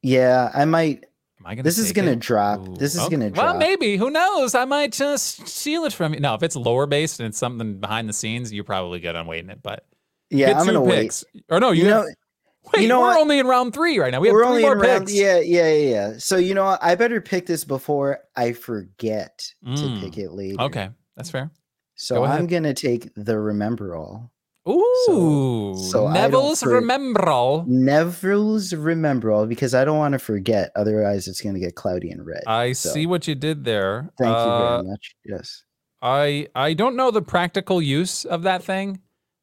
Yeah, 0.00 0.52
I 0.54 0.64
might. 0.64 1.06
I 1.48 1.54
gonna 1.54 1.62
This 1.62 1.78
is 1.78 1.92
gonna 1.92 2.10
it? 2.12 2.18
drop. 2.20 2.68
Ooh. 2.68 2.74
This 2.76 2.94
is 2.94 3.00
Oh, 3.00 3.08
gonna 3.08 3.30
drop. 3.30 3.44
Well, 3.46 3.58
maybe. 3.58 3.96
Who 3.96 4.10
knows? 4.10 4.54
I 4.54 4.64
might 4.66 4.92
just 4.92 5.48
steal 5.48 5.84
it 5.84 5.92
from 5.94 6.12
you. 6.12 6.20
No, 6.20 6.34
if 6.34 6.42
it's 6.42 6.54
lower 6.56 6.84
based 6.86 7.20
and 7.20 7.28
it's 7.28 7.38
something 7.38 7.80
behind 7.80 8.08
the 8.08 8.12
scenes, 8.12 8.52
you're 8.52 8.64
probably 8.64 9.00
good 9.00 9.16
on 9.16 9.26
waiting 9.26 9.48
it. 9.50 9.60
But 9.62 9.86
Yeah, 10.30 10.48
get 10.48 10.56
I'm 10.58 10.66
gonna 10.66 10.82
wait. 10.82 11.24
Or 11.48 11.58
no, 11.58 11.70
you, 11.70 11.84
You 11.84 11.88
have- 11.90 12.04
know, 12.04 12.10
wait, 12.74 12.82
you 12.82 12.88
know 12.88 13.00
we're 13.00 13.06
what? 13.08 13.20
only 13.20 13.38
in 13.38 13.46
round 13.46 13.72
three 13.72 13.98
right 13.98 14.12
now. 14.12 14.20
We 14.20 14.28
have 14.28 14.34
we're 14.34 14.42
three 14.42 14.48
only 14.50 14.62
more 14.62 14.72
in 14.74 14.78
round. 14.80 15.06
picks. 15.06 15.14
Yeah, 15.18 15.38
yeah, 15.38 15.72
yeah, 15.72 15.90
yeah. 15.90 16.14
So 16.18 16.36
you 16.36 16.52
know 16.54 16.64
what? 16.66 16.80
I 16.82 16.94
better 16.96 17.20
pick 17.22 17.46
this 17.46 17.64
before 17.64 18.18
I 18.36 18.52
forget 18.52 19.50
Mm, 19.66 19.76
to 19.76 20.00
pick 20.04 20.18
it 20.18 20.32
later. 20.32 20.60
Okay, 20.64 20.90
that's 21.16 21.30
fair. 21.30 21.50
So 21.94 22.16
go 22.16 22.24
I'm 22.24 22.30
ahead. 22.30 22.50
gonna 22.50 22.74
take 22.74 23.08
the 23.14 23.32
Remembrall. 23.34 24.28
Ooh, 24.68 25.74
so 25.90 26.04
don't 26.04 26.12
Neville's 26.14 26.60
for- 26.62 26.80
Remembrall. 26.80 27.66
Neville's 27.66 28.72
Remembrall 28.72 29.48
because 29.48 29.74
I 29.74 29.84
don't 29.84 29.98
want 29.98 30.12
to 30.12 30.18
forget. 30.18 30.70
Otherwise, 30.76 31.26
it's 31.28 31.40
gonna 31.40 31.58
get 31.58 31.74
cloudy 31.74 32.10
and 32.10 32.24
red. 32.26 32.42
I 32.46 32.72
So, 32.72 32.90
see 32.90 33.06
what 33.06 33.26
you 33.26 33.34
did 33.34 33.64
there. 33.64 34.10
Thank 34.18 34.28
you 34.30 34.34
Uh, 34.34 34.78
very 34.82 34.90
much. 34.90 35.14
Yes. 35.24 35.62
I 36.02 36.48
I 36.54 36.74
don't 36.74 36.96
know 36.96 37.10
the 37.10 37.22
practical 37.22 37.80
use 37.82 38.24
of 38.24 38.42
that 38.42 38.62
thing. 38.62 39.00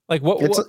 Like 0.10 0.22
what, 0.22 0.42
It's 0.42 0.58
what 0.58 0.68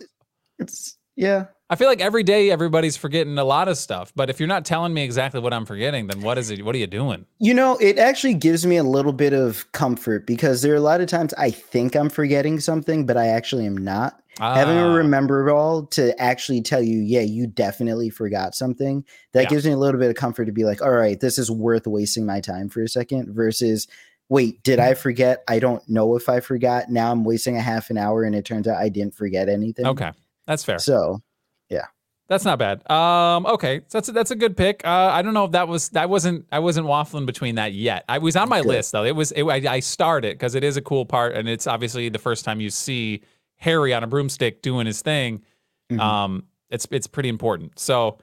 it's 0.58 0.96
yeah. 1.16 1.46
I 1.68 1.74
feel 1.74 1.88
like 1.88 2.00
every 2.00 2.22
day 2.22 2.50
everybody's 2.50 2.96
forgetting 2.96 3.36
a 3.38 3.44
lot 3.44 3.66
of 3.66 3.76
stuff, 3.76 4.12
but 4.14 4.30
if 4.30 4.38
you're 4.38 4.46
not 4.46 4.64
telling 4.64 4.94
me 4.94 5.02
exactly 5.02 5.40
what 5.40 5.52
I'm 5.52 5.66
forgetting, 5.66 6.06
then 6.06 6.22
what 6.22 6.38
is 6.38 6.48
it? 6.50 6.64
What 6.64 6.76
are 6.76 6.78
you 6.78 6.86
doing? 6.86 7.26
You 7.40 7.54
know, 7.54 7.76
it 7.78 7.98
actually 7.98 8.34
gives 8.34 8.64
me 8.64 8.76
a 8.76 8.84
little 8.84 9.12
bit 9.12 9.32
of 9.32 9.70
comfort 9.72 10.26
because 10.28 10.62
there 10.62 10.72
are 10.72 10.76
a 10.76 10.80
lot 10.80 11.00
of 11.00 11.08
times 11.08 11.34
I 11.34 11.50
think 11.50 11.96
I'm 11.96 12.08
forgetting 12.08 12.60
something, 12.60 13.04
but 13.04 13.16
I 13.16 13.26
actually 13.26 13.66
am 13.66 13.76
not. 13.76 14.22
Having 14.38 14.76
a 14.76 14.86
Ah, 14.88 14.94
Remembrall 14.94 15.90
to 15.92 16.20
actually 16.20 16.60
tell 16.62 16.82
you, 16.82 16.98
yeah, 16.98 17.20
you 17.22 17.46
definitely 17.46 18.10
forgot 18.10 18.54
something, 18.54 19.04
that 19.32 19.44
Yeah. 19.44 19.48
gives 19.48 19.64
me 19.66 19.72
a 19.72 19.76
little 19.78 19.98
bit 20.00 20.10
of 20.10 20.16
comfort 20.16 20.44
to 20.46 20.52
be 20.52 20.64
like, 20.64 20.82
all 20.82 20.92
right, 20.92 21.18
this 21.18 21.38
is 21.38 21.50
worth 21.50 21.86
wasting 21.86 22.26
my 22.26 22.40
time 22.40 22.68
for 22.68 22.82
a 22.82 22.88
second 22.88 23.32
versus, 23.34 23.86
wait, 24.28 24.62
did 24.62 24.78
Mm-hmm. 24.78 24.88
I 24.90 24.94
forget? 24.94 25.44
I 25.48 25.58
don't 25.58 25.88
know 25.88 26.16
if 26.16 26.28
I 26.28 26.40
forgot. 26.40 26.90
Now 26.90 27.10
I'm 27.12 27.24
wasting 27.24 27.56
a 27.56 27.62
half 27.62 27.88
an 27.90 27.96
hour 27.96 28.24
and 28.24 28.34
it 28.34 28.44
turns 28.44 28.68
out 28.68 28.76
I 28.76 28.88
didn't 28.90 29.14
forget 29.14 29.48
anything. 29.48 29.86
Okay, 29.86 30.10
that's 30.46 30.64
fair. 30.64 30.78
So, 30.80 31.22
yeah. 31.70 31.86
That's 32.28 32.44
not 32.44 32.58
bad. 32.58 32.82
Um, 32.90 33.46
okay, 33.46 33.82
so 33.86 33.98
that's 33.98 34.08
a, 34.08 34.12
that's 34.12 34.30
a 34.32 34.36
good 34.36 34.56
pick. 34.56 34.84
Uh, 34.84 34.90
I 35.12 35.22
don't 35.22 35.32
know 35.32 35.44
if 35.44 35.52
that 35.52 35.68
was 35.68 35.90
that 35.90 36.10
wasn't 36.10 36.44
I 36.50 36.58
wasn't 36.58 36.88
waffling 36.88 37.24
between 37.24 37.54
that 37.54 37.72
yet. 37.72 38.04
I 38.08 38.18
was 38.18 38.34
on 38.34 38.48
my 38.48 38.62
Good. 38.62 38.68
list 38.68 38.90
though. 38.90 39.04
It 39.04 39.14
was 39.14 39.30
it, 39.30 39.44
I, 39.44 39.74
I 39.74 39.78
started 39.80 40.32
because 40.34 40.56
it 40.56 40.64
is 40.64 40.76
a 40.76 40.82
cool 40.82 41.06
part, 41.06 41.36
and 41.36 41.48
it's 41.48 41.68
obviously 41.68 42.08
the 42.08 42.18
first 42.18 42.44
time 42.44 42.60
you 42.60 42.68
see 42.68 43.22
Harry 43.56 43.92
on 43.94 44.02
a 44.04 44.06
broomstick 44.06 44.62
doing 44.62 44.86
his 44.86 45.02
thing. 45.02 45.42
mhm. 45.90 46.00
Um, 46.00 46.44
it's 46.70 46.86
it's 46.90 47.06
pretty 47.06 47.28
important. 47.28 47.78
So 47.78 48.18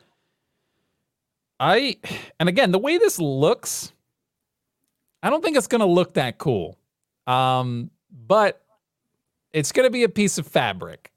I 1.59 1.97
and 2.39 2.49
again 2.49 2.71
the 2.71 2.79
way 2.79 2.97
this 2.97 3.19
looks, 3.19 3.93
I 5.21 5.29
don't 5.29 5.43
think 5.43 5.57
it's 5.57 5.67
gonna 5.67 5.85
look 5.85 6.15
that 6.15 6.37
cool. 6.37 6.77
Um, 7.25 7.89
but 8.11 8.61
it's 9.53 9.71
gonna 9.71 9.89
be 9.89 10.03
a 10.03 10.09
piece 10.09 10.37
of 10.37 10.47
fabric. 10.47 11.11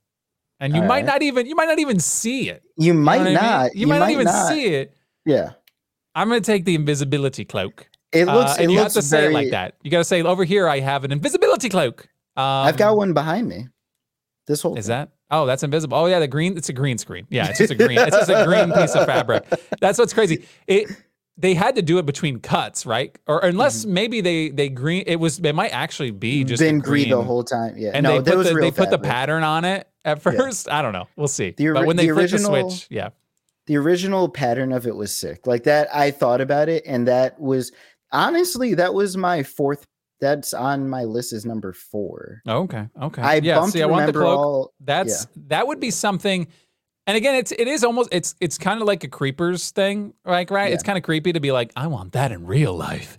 And 0.61 0.75
you 0.75 0.81
All 0.81 0.89
might 0.89 0.97
right. 0.99 1.05
not 1.05 1.23
even 1.23 1.47
you 1.47 1.55
might 1.57 1.67
not 1.67 1.79
even 1.79 1.99
see 2.01 2.49
it. 2.49 2.62
you 2.77 2.87
You 2.89 2.95
know 2.95 3.01
might 3.01 3.21
I 3.21 3.25
mean? 3.25 3.35
not. 3.35 3.77
You, 3.77 3.87
might, 3.87 3.99
not 3.99 4.11
even 4.11 4.29
see 4.29 4.67
it. 4.67 4.97
Yeah. 5.25 5.53
I'm 6.14 6.29
gonna 6.29 6.41
take 6.41 6.64
the 6.64 6.75
invisibility 6.75 7.45
cloak. 7.45 7.89
It 8.12 8.25
looks, 8.27 8.53
uh, 8.53 8.62
it 8.62 8.71
you 8.71 8.77
looks 8.77 8.95
have 8.95 9.03
to 9.03 9.07
say 9.07 9.27
it 9.27 9.33
like 9.33 9.51
that. 9.51 9.75
You 9.83 9.91
gotta 9.91 10.05
say 10.05 10.23
over 10.23 10.45
here 10.45 10.69
I 10.69 10.81
have 10.81 11.05
an 11.05 11.12
invisibility 11.12 11.69
cloak. 11.69 12.09
Um, 12.37 12.45
I've 12.45 12.77
got 12.77 12.97
one 12.97 13.12
behind 13.12 13.49
me. 13.49 13.67
This 14.47 14.62
whole 14.62 14.76
Is 14.76 14.86
thing. 14.86 14.94
that? 14.94 15.11
Oh, 15.30 15.44
that's 15.44 15.62
invisible. 15.62 15.97
Oh 15.99 16.07
yeah, 16.07 16.20
the 16.20 16.28
green. 16.28 16.57
It's 16.57 16.68
a 16.68 16.72
green 16.72 16.99
screen. 16.99 17.26
Yeah, 17.30 17.49
it's 17.49 17.59
just 17.59 17.72
a 17.72 17.74
green. 17.74 17.99
it's 17.99 18.16
just 18.16 18.30
a 18.30 18.44
green 18.44 18.72
piece 18.72 18.94
of 18.94 19.07
fabric. 19.07 19.44
That's 19.80 19.99
what's 19.99 20.14
crazy. 20.14 20.47
It. 20.66 20.88
They 21.38 21.53
had 21.53 21.74
to 21.74 21.82
do 21.82 21.99
it 21.99 22.07
between 22.07 22.40
cuts, 22.40 22.86
right? 22.86 23.14
Or 23.26 23.40
unless 23.40 23.82
mm-hmm. 23.82 23.92
maybe 23.92 24.20
they 24.22 24.49
they 24.49 24.68
green. 24.70 25.05
It 25.07 25.16
was. 25.16 25.38
It 25.38 25.55
might 25.55 25.72
actually 25.72 26.11
be 26.11 26.44
just 26.44 26.61
been 26.61 26.78
green 26.78 27.11
the 27.11 27.16
green- 27.16 27.26
whole 27.26 27.44
time? 27.44 27.74
Yeah. 27.76 27.90
And 27.92 28.05
no, 28.05 28.20
they 28.22 28.32
put 28.32 28.44
the 28.44 28.55
they 28.55 28.70
put 28.70 28.90
the 28.90 28.99
pattern 28.99 29.42
on 29.42 29.64
it 29.66 29.86
at 30.05 30.22
first. 30.22 30.70
I 30.70 30.80
don't 30.80 30.92
know. 30.92 31.09
We'll 31.16 31.28
see. 31.28 31.51
The 31.51 31.72
but 31.72 31.86
when 31.86 31.97
they 31.97 32.07
the 32.07 32.14
flip 32.14 32.30
the 32.30 32.36
original- 32.36 32.70
switch, 32.70 32.86
yeah. 32.88 33.11
the 33.66 33.76
original 33.76 34.30
pattern 34.30 34.72
of 34.72 34.86
it 34.86 34.97
was 34.97 35.14
sick. 35.14 35.47
Like 35.47 35.64
that, 35.64 35.94
I 35.94 36.11
thought 36.11 36.40
about 36.40 36.70
it, 36.70 36.84
and 36.86 37.07
that 37.07 37.38
was 37.38 37.70
honestly 38.12 38.72
that 38.74 38.94
was 38.94 39.16
my 39.16 39.42
fourth. 39.42 39.86
That's 40.21 40.55
on 40.55 40.89
my 40.89 41.05
list 41.05 41.33
is 41.33 41.45
number 41.45 41.73
four. 41.73 42.43
Oh, 42.47 42.62
okay. 42.62 42.89
Okay. 43.03 43.23
I 43.23 43.35
yeah. 43.37 43.57
bumped 43.57 43.75
See, 43.75 43.83
I 43.83 43.87
want 43.87 44.07
the 44.07 44.12
cloak. 44.12 44.39
all. 44.39 44.75
That's 44.81 45.27
that 45.49 45.67
would 45.67 45.79
be 45.81 45.91
something. 45.91 46.47
And 47.07 47.17
again, 47.17 47.35
it's 47.37 47.53
it 47.53 47.69
is 47.69 47.85
almost 47.85 48.09
it's 48.12 48.35
it's 48.41 48.59
kind 48.59 48.81
of 48.81 48.87
like 48.87 49.05
a 49.05 49.09
creepers 49.09 49.71
thing, 49.71 50.14
like 50.25 50.51
right? 50.51 50.73
It's 50.73 50.83
kind 50.83 50.97
of 50.99 51.05
creepy 51.05 51.33
to 51.35 51.41
be 51.41 51.53
like, 51.53 51.71
I 51.77 51.87
want 51.87 52.12
that 52.12 52.33
in 52.33 52.47
real 52.47 52.75
life. 52.75 53.19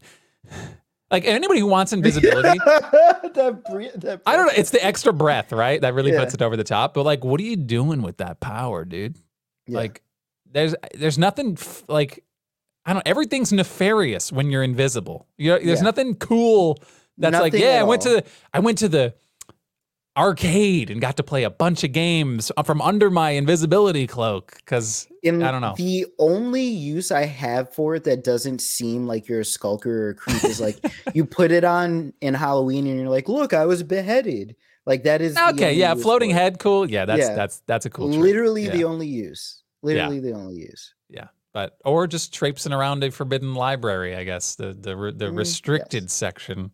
Like 1.10 1.24
anybody 1.24 1.62
who 1.62 1.68
wants 1.68 1.93
invisibility, 1.93 2.60
that, 2.66 3.62
bre- 3.72 3.98
that 4.02 4.22
I 4.26 4.36
don't 4.36 4.48
know. 4.48 4.54
It's 4.58 4.72
the 4.72 4.86
extra 4.86 5.14
breath, 5.14 5.54
right? 5.54 5.80
That 5.80 5.93
really 5.93 6.12
Yeah. 6.12 6.20
puts 6.20 6.34
it 6.34 6.41
over 6.41 6.58
the 6.58 6.66
top. 6.66 6.93
But 6.93 7.04
like, 7.04 7.24
what 7.24 7.39
are 7.39 7.45
you 7.45 7.56
doing 7.56 8.02
with 8.02 8.18
that 8.18 8.41
power, 8.41 8.84
dude? 8.84 9.18
Yeah. 9.68 9.78
Like, 9.78 10.04
there's 10.52 10.76
there's 10.95 11.18
nothing 11.18 11.54
f- 11.58 11.84
like 11.88 12.26
I 12.88 12.93
don't. 12.93 13.07
Everything's 13.07 13.51
nefarious 13.53 14.31
when 14.31 14.49
you're 14.49 14.63
invisible. 14.63 15.27
You 15.38 15.51
know, 15.51 15.59
there's 15.59 15.79
Yeah. 15.79 15.83
nothing 15.83 16.15
cool. 16.15 16.79
That's 17.19 17.39
like, 17.39 17.53
yeah, 17.53 17.79
I 17.81 17.83
went 17.83 18.01
to 18.03 18.09
the 18.09 18.23
I 18.53 18.59
went 18.59 18.77
to 18.79 18.88
the 18.89 19.13
arcade 20.17 20.89
and 20.89 20.99
got 20.99 21.15
to 21.17 21.23
play 21.23 21.43
a 21.43 21.49
bunch 21.49 21.83
of 21.83 21.91
games 21.91 22.51
uh, 22.57 22.63
from 22.63 22.81
under 22.81 23.11
my 23.11 23.31
invisibility 23.31 24.07
cloak 24.07 24.55
because 24.57 25.07
In 25.21 25.43
I 25.43 25.51
don't 25.51 25.61
know. 25.61 25.75
The 25.77 26.07
only 26.17 26.63
use 26.63 27.11
I 27.11 27.25
have 27.25 27.71
for 27.73 27.93
it 27.95 28.03
that 28.05 28.23
doesn't 28.23 28.59
seem 28.61 29.05
like 29.05 29.27
you're 29.27 29.41
a 29.41 29.45
skulker 29.45 30.07
or 30.07 30.09
a 30.09 30.15
creep 30.15 30.43
is 30.43 30.59
like 30.59 30.77
you 31.13 31.23
put 31.25 31.51
it 31.51 31.63
on 31.63 32.13
in 32.21 32.33
Halloween 32.33 32.88
and 32.88 32.99
you're 32.99 33.09
like, 33.09 33.29
look, 33.29 33.53
I 33.53 33.65
was 33.67 33.83
beheaded. 33.83 34.55
Like 34.88 35.03
that 35.03 35.21
is 35.21 35.38
Okay, 35.38 35.73
yeah, 35.73 35.93
floating 35.93 36.31
head, 36.31 36.57
cool. 36.59 36.89
Yeah, 36.89 37.05
that's 37.05 37.19
Yeah. 37.21 37.35
that's 37.35 37.61
that's 37.67 37.85
a 37.85 37.89
cool. 37.89 38.07
trick. 38.09 38.19
Literally 38.21 38.65
Yeah. 38.65 38.71
the 38.71 38.83
only 38.85 39.07
use. 39.07 39.61
Literally 39.83 40.19
the 40.19 40.31
only 40.31 40.55
use. 40.55 40.93
But 41.54 41.78
or 41.86 42.08
just 42.08 42.34
traipsing 42.34 42.74
around 42.74 43.04
a 43.04 43.12
forbidden 43.12 43.56
library, 43.56 44.16
I 44.16 44.24
guess 44.24 44.56
the 44.56 44.74
the 44.74 44.95
the 45.16 45.26
Mm, 45.32 45.38
restricted 45.38 46.12
section. 46.12 46.72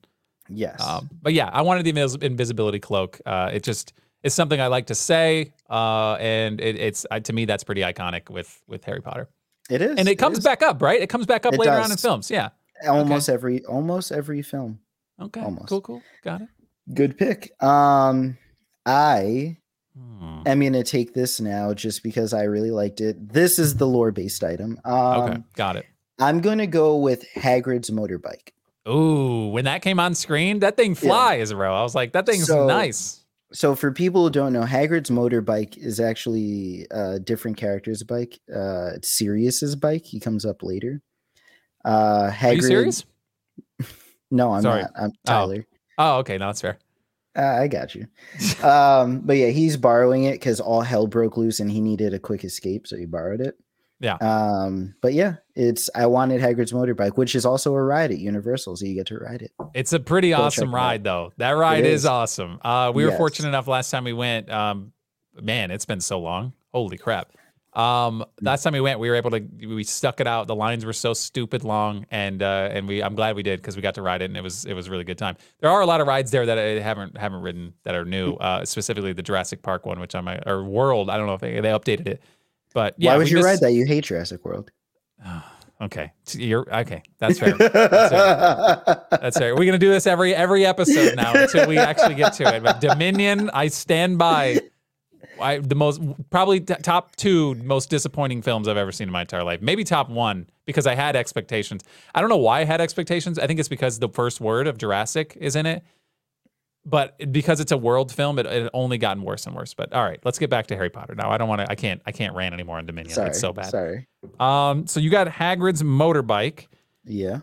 Yes. 0.50 0.82
Um, 0.82 1.10
but 1.22 1.34
yeah, 1.34 1.50
I 1.54 1.62
wanted 1.62 1.86
the 1.86 2.20
invisibility 2.22 2.80
cloak. 2.80 3.22
Uh, 3.26 3.50
it 3.54 3.64
just 3.64 3.94
it's 4.24 4.36
something 4.36 4.60
I 4.60 4.68
like 4.68 4.88
to 4.88 4.96
say, 4.96 5.54
uh, 5.70 6.14
and 6.16 6.60
it, 6.60 6.78
it's 6.78 7.06
uh, 7.12 7.20
to 7.22 7.34
me 7.34 7.46
that's 7.46 7.64
pretty 7.64 7.82
iconic 7.82 8.30
with 8.30 8.62
with 8.68 8.84
Harry 8.86 9.02
Potter. 9.02 9.30
it 9.70 9.82
is. 9.82 9.98
And 9.98 10.10
it 10.10 10.16
comes 10.16 10.40
is. 10.40 10.44
back 10.44 10.62
up, 10.62 10.82
right? 10.82 11.02
It 11.02 11.08
comes 11.10 11.26
back 11.26 11.46
up 11.46 11.54
It 11.54 11.60
later 11.60 11.80
on 11.80 11.92
in 11.92 11.98
films. 11.98 12.30
Yeah. 12.30 12.50
almost 12.88 13.30
every 13.30 13.64
almost 13.66 14.12
every 14.12 14.42
film. 14.42 14.80
Okay. 15.22 15.42
Almost. 15.42 15.70
Cool. 15.70 15.82
Cool. 15.82 16.02
Got 16.24 16.42
it. 16.42 16.50
Good 16.94 17.18
pick. 17.18 17.52
Um 17.64 18.38
I 18.86 19.58
Hmm. 19.98 20.42
I'm 20.46 20.60
gonna 20.62 20.84
take 20.84 21.14
this 21.14 21.40
now 21.40 21.74
just 21.74 22.04
because 22.04 22.34
I 22.34 22.44
really 22.44 22.72
liked 22.72 23.00
it. 23.02 23.32
This 23.32 23.60
is 23.60 23.76
the 23.78 23.86
lore 23.88 24.12
based 24.12 24.44
item. 24.44 24.80
Um 24.86 25.22
Okay. 25.22 25.44
Got 25.56 25.76
it. 25.78 25.86
I'm 26.20 26.42
gonna 26.42 26.68
go 26.68 26.98
with 26.98 27.26
Hagrid's 27.36 27.90
motorbike. 27.92 28.50
Ooh, 28.88 29.50
when 29.50 29.66
that 29.66 29.82
came 29.82 30.00
on 30.00 30.14
screen, 30.16 30.60
that 30.60 30.76
thing 30.78 30.96
flies, 30.96 31.54
bro. 31.54 31.74
I 31.74 31.84
was 31.84 31.96
like, 31.96 32.14
that 32.14 32.26
thing's 32.26 32.48
So- 32.48 32.68
nice. 32.68 33.20
So 33.54 33.76
for 33.76 33.92
people 33.92 34.24
who 34.24 34.30
don't 34.32 34.52
know, 34.52 34.64
Hagrid's 34.64 35.12
motorbike 35.12 35.78
is 35.78 36.00
actually 36.00 36.88
a 36.90 37.20
different 37.20 37.58
character's 37.58 38.02
bike. 38.04 38.40
Uh 38.54 38.92
it's 38.96 39.10
Sirius's 39.12 39.76
bike. 39.76 40.06
He 40.06 40.20
comes 40.20 40.44
up 40.46 40.64
later. 40.64 41.02
Uh, 41.86 42.32
Hagrid, 42.32 42.50
Are 42.50 42.54
you 42.56 42.62
serious? 42.62 43.06
No, 44.32 44.54
I'm 44.54 44.64
Sorry. 44.64 44.82
not. 44.82 44.92
I'm 44.96 45.10
Oh. 45.12 45.14
Tyler. 45.28 45.66
Oh, 46.00 46.18
okay. 46.20 46.38
No, 46.40 46.48
that's 46.48 46.62
fair. 46.62 46.80
Uh, 47.36 47.42
I 47.62 47.68
got 47.68 47.96
you. 47.96 48.08
um, 48.64 49.22
but 49.22 49.38
yeah, 49.38 49.48
he's 49.48 49.78
borrowing 49.78 50.26
it 50.26 50.34
because 50.34 50.60
all 50.60 50.82
hell 50.82 51.08
broke 51.08 51.38
loose 51.38 51.60
and 51.60 51.72
he 51.72 51.82
needed 51.82 52.14
a 52.14 52.20
quick 52.20 52.44
escape, 52.44 52.88
so 52.88 52.96
he 52.96 53.06
borrowed 53.06 53.42
it. 53.42 53.58
Yeah. 54.00 54.16
Um, 54.16 54.96
but 55.02 55.14
yeah, 55.14 55.36
it's 55.56 55.90
I 55.96 56.08
wanted 56.08 56.42
Hagrid's 56.42 56.74
motorbike, 56.74 57.16
which 57.16 57.36
is 57.36 57.46
also 57.46 57.74
a 57.74 57.82
ride 57.82 58.12
at 58.12 58.20
Universal, 58.20 58.76
so 58.76 58.86
you 58.86 58.96
get 58.96 59.08
to 59.08 59.18
ride 59.18 59.42
it. 59.42 59.52
It's 59.74 59.94
a 59.94 60.00
pretty 60.00 60.32
Go 60.32 60.42
awesome 60.42 60.76
ride, 60.76 61.04
though. 61.06 61.32
That 61.38 61.52
ride 61.52 61.86
is. 61.86 62.02
is. 62.02 62.06
awesome. 62.06 62.60
Uh, 62.62 62.92
we 62.94 63.06
were 63.06 63.12
fortunate 63.14 63.48
enough 63.48 63.68
last 63.68 63.92
time 63.92 64.04
we 64.04 64.12
went. 64.14 64.52
Um, 64.52 64.92
man, 65.42 65.72
it's 65.72 65.86
been 65.86 66.02
so 66.02 66.20
long. 66.20 66.52
Holy 66.74 66.98
crap. 66.98 67.32
Um, 67.76 68.24
last 68.42 68.64
time 68.64 68.74
we 68.74 68.82
went, 68.82 69.00
we 69.00 69.10
were 69.10 69.16
able 69.16 69.32
to 69.32 69.40
we 69.68 69.84
stuck 69.84 70.20
it 70.20 70.28
out. 70.28 70.48
The 70.48 70.56
lines 70.56 70.86
were 70.86 70.94
so 70.94 71.14
stupid 71.14 71.64
long, 71.64 72.06
and 72.12 72.44
uh, 72.44 72.70
and 72.72 72.88
we 72.88 73.02
I'm 73.02 73.16
glad 73.16 73.36
we 73.36 73.44
did 73.44 73.62
because 73.62 73.76
we 73.76 73.82
got 73.82 73.96
to 73.96 74.02
ride 74.02 74.22
it, 74.22 74.26
and 74.26 74.38
it 74.38 74.42
was 74.42 74.66
it 74.66 74.74
was 74.74 74.88
a 74.88 74.92
really 74.92 75.04
good 75.04 75.18
time. 75.18 75.38
There 75.60 75.70
are 75.70 75.82
a 75.82 75.86
lot 75.86 76.00
of 76.02 76.08
rides 76.08 76.32
there 76.32 76.46
that 76.46 76.60
I 76.60 76.80
haven't 76.80 77.18
haven't 77.18 77.42
ridden 77.42 77.74
that 77.84 77.96
are 77.96 78.06
new, 78.06 78.34
uh, 78.36 78.64
specifically 78.66 79.14
the 79.14 79.24
Jurassic 79.24 79.62
Park 79.64 79.86
one, 79.86 80.00
which 80.00 80.14
I 80.16 80.22
might 80.22 80.48
or 80.48 80.64
World. 80.64 81.10
I 81.10 81.18
don't 81.18 81.28
know 81.28 81.34
if 81.34 81.42
they, 81.42 81.60
they 81.60 81.70
updated 81.70 82.08
it, 82.08 82.24
but 82.74 82.96
yeah. 82.98 83.12
Why 83.12 83.18
would 83.18 83.30
you 83.30 83.38
missed- 83.38 83.46
ride 83.46 83.60
that? 83.62 83.74
You 83.74 83.86
hate 83.86 84.04
Jurassic 84.06 84.46
World. 84.46 84.72
Okay, 85.82 86.14
you're 86.32 86.66
okay. 86.74 87.04
That's 87.18 87.40
fair. 87.40 87.58
That's 87.58 88.14
fair. 88.14 89.06
That's 89.12 89.38
fair. 89.38 89.54
We're 89.54 89.66
gonna 89.66 89.78
do 89.78 89.90
this 89.90 90.08
every 90.08 90.34
every 90.34 90.66
episode 90.66 91.16
now 91.18 91.34
until 91.34 91.68
we 91.68 91.78
actually 91.78 92.16
get 92.16 92.34
to 92.34 92.56
it. 92.56 92.64
But 92.64 92.80
Dominion, 92.80 93.50
I 93.54 93.68
stand 93.68 94.18
by. 94.18 94.62
I, 95.44 95.60
the 95.60 95.76
most 95.76 96.02
probably 96.30 96.60
t- 96.62 96.74
top 96.82 97.16
two 97.16 97.56
most 97.56 97.90
disappointing 97.90 98.42
films 98.42 98.68
I've 98.68 98.78
ever 98.78 98.92
seen 98.92 99.08
in 99.10 99.12
my 99.12 99.22
entire 99.22 99.44
life. 99.44 99.62
Maybe 99.62 99.84
top 99.84 100.10
one 100.10 100.50
because 100.66 100.88
I 100.88 100.96
had 100.96 101.16
expectations. 101.16 101.84
I 102.16 102.22
don't 102.22 102.30
know 102.30 102.38
why 102.38 102.62
I 102.62 102.64
had 102.64 102.82
expectations. 102.82 103.38
I 103.38 103.46
think 103.48 103.60
it's 103.60 103.70
because 103.70 104.00
the 104.00 104.10
first 104.10 104.42
word 104.42 104.68
of 104.68 104.78
Jurassic 104.78 105.38
is 105.40 105.56
in 105.56 105.66
it. 105.66 105.84
But 106.86 107.32
because 107.32 107.62
it's 107.62 107.72
a 107.72 107.78
world 107.78 108.12
film, 108.12 108.40
it, 108.40 108.46
it 108.46 108.70
only 108.74 108.98
gotten 108.98 109.24
worse 109.24 109.46
and 109.46 109.56
worse. 109.56 109.74
But 109.74 109.94
all 109.94 110.04
right, 110.04 110.20
let's 110.26 110.38
get 110.38 110.50
back 110.50 110.68
to 110.68 110.76
Harry 110.76 110.90
Potter 110.90 111.16
now. 111.16 111.30
I 111.32 111.38
don't 111.38 111.48
want 111.48 111.62
to. 111.62 111.72
I 111.72 111.76
can't. 111.76 112.02
I 112.06 112.12
can't 112.12 112.36
rant 112.36 112.54
anymore 112.54 112.78
on 112.78 112.86
Dominion. 112.86 113.16
sorry, 113.16 113.30
it's 113.30 113.40
so 113.40 113.54
bad. 113.54 113.68
Sorry. 113.68 114.08
Um. 114.40 114.86
So 114.88 115.00
you 115.00 115.10
got 115.10 115.28
Hagrid's 115.28 115.82
motorbike. 115.82 116.68
Yeah. 117.06 117.40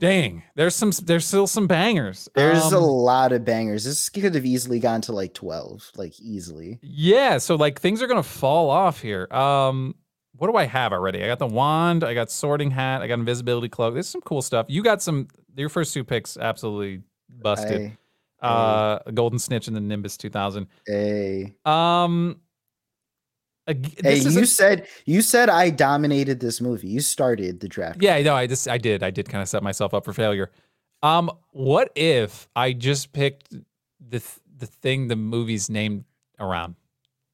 Dang, 0.00 0.42
there's 0.56 0.74
some. 0.74 0.90
There's 1.04 1.26
still 1.26 1.46
some 1.46 1.66
bangers. 1.66 2.28
There's 2.34 2.72
a 2.72 2.76
Um, 2.78 2.82
lot 2.82 3.32
of 3.32 3.44
bangers. 3.44 3.84
This 3.84 4.08
could 4.08 4.34
have 4.34 4.46
easily 4.46 4.80
gone 4.80 5.02
to 5.02 5.12
like 5.12 5.34
12, 5.34 5.92
like 5.96 6.18
easily. 6.18 6.78
Yeah, 6.82 7.38
so 7.38 7.54
like 7.54 7.78
things 7.80 8.02
are 8.02 8.06
gonna 8.06 8.22
fall 8.22 8.70
off 8.70 9.00
here. 9.02 9.28
Um, 9.30 9.94
what 10.36 10.50
do 10.50 10.56
I 10.56 10.64
have 10.64 10.92
already? 10.94 11.22
I 11.22 11.26
got 11.26 11.38
the 11.38 11.46
wand, 11.46 12.02
I 12.02 12.14
got 12.14 12.30
sorting 12.30 12.70
hat, 12.70 13.02
I 13.02 13.06
got 13.08 13.18
invisibility 13.18 13.68
cloak. 13.68 13.92
There's 13.94 14.08
some 14.08 14.22
cool 14.22 14.40
stuff. 14.42 14.66
You 14.70 14.82
got 14.82 15.02
some. 15.02 15.28
Your 15.54 15.68
first 15.68 15.92
two 15.92 16.02
picks 16.02 16.36
absolutely 16.38 17.02
busted. 17.28 17.96
Uh, 18.42 18.98
a 19.04 19.12
golden 19.12 19.38
snitch 19.38 19.68
and 19.68 19.76
the 19.76 19.80
Nimbus 19.82 20.16
2000. 20.16 20.66
hey, 20.86 21.52
Um, 21.66 22.40
hey, 23.66 24.16
you 24.16 24.40
a- 24.42 24.46
said 24.46 24.86
you 25.06 25.22
said 25.22 25.48
I 25.48 25.70
dominated 25.70 26.40
this 26.40 26.60
movie. 26.60 26.88
You 26.88 27.00
started 27.00 27.60
the 27.60 27.68
draft. 27.68 28.02
yeah, 28.02 28.20
no, 28.22 28.34
I 28.34 28.46
just 28.46 28.68
I 28.68 28.78
did 28.78 29.02
I 29.02 29.10
did 29.10 29.28
kind 29.28 29.42
of 29.42 29.48
set 29.48 29.62
myself 29.62 29.94
up 29.94 30.04
for 30.04 30.12
failure. 30.12 30.50
Um, 31.02 31.30
what 31.52 31.90
if 31.94 32.48
I 32.54 32.72
just 32.72 33.12
picked 33.12 33.50
the 33.50 34.18
th- 34.20 34.38
the 34.58 34.66
thing 34.66 35.08
the 35.08 35.16
movie's 35.16 35.70
named 35.70 36.04
around? 36.38 36.74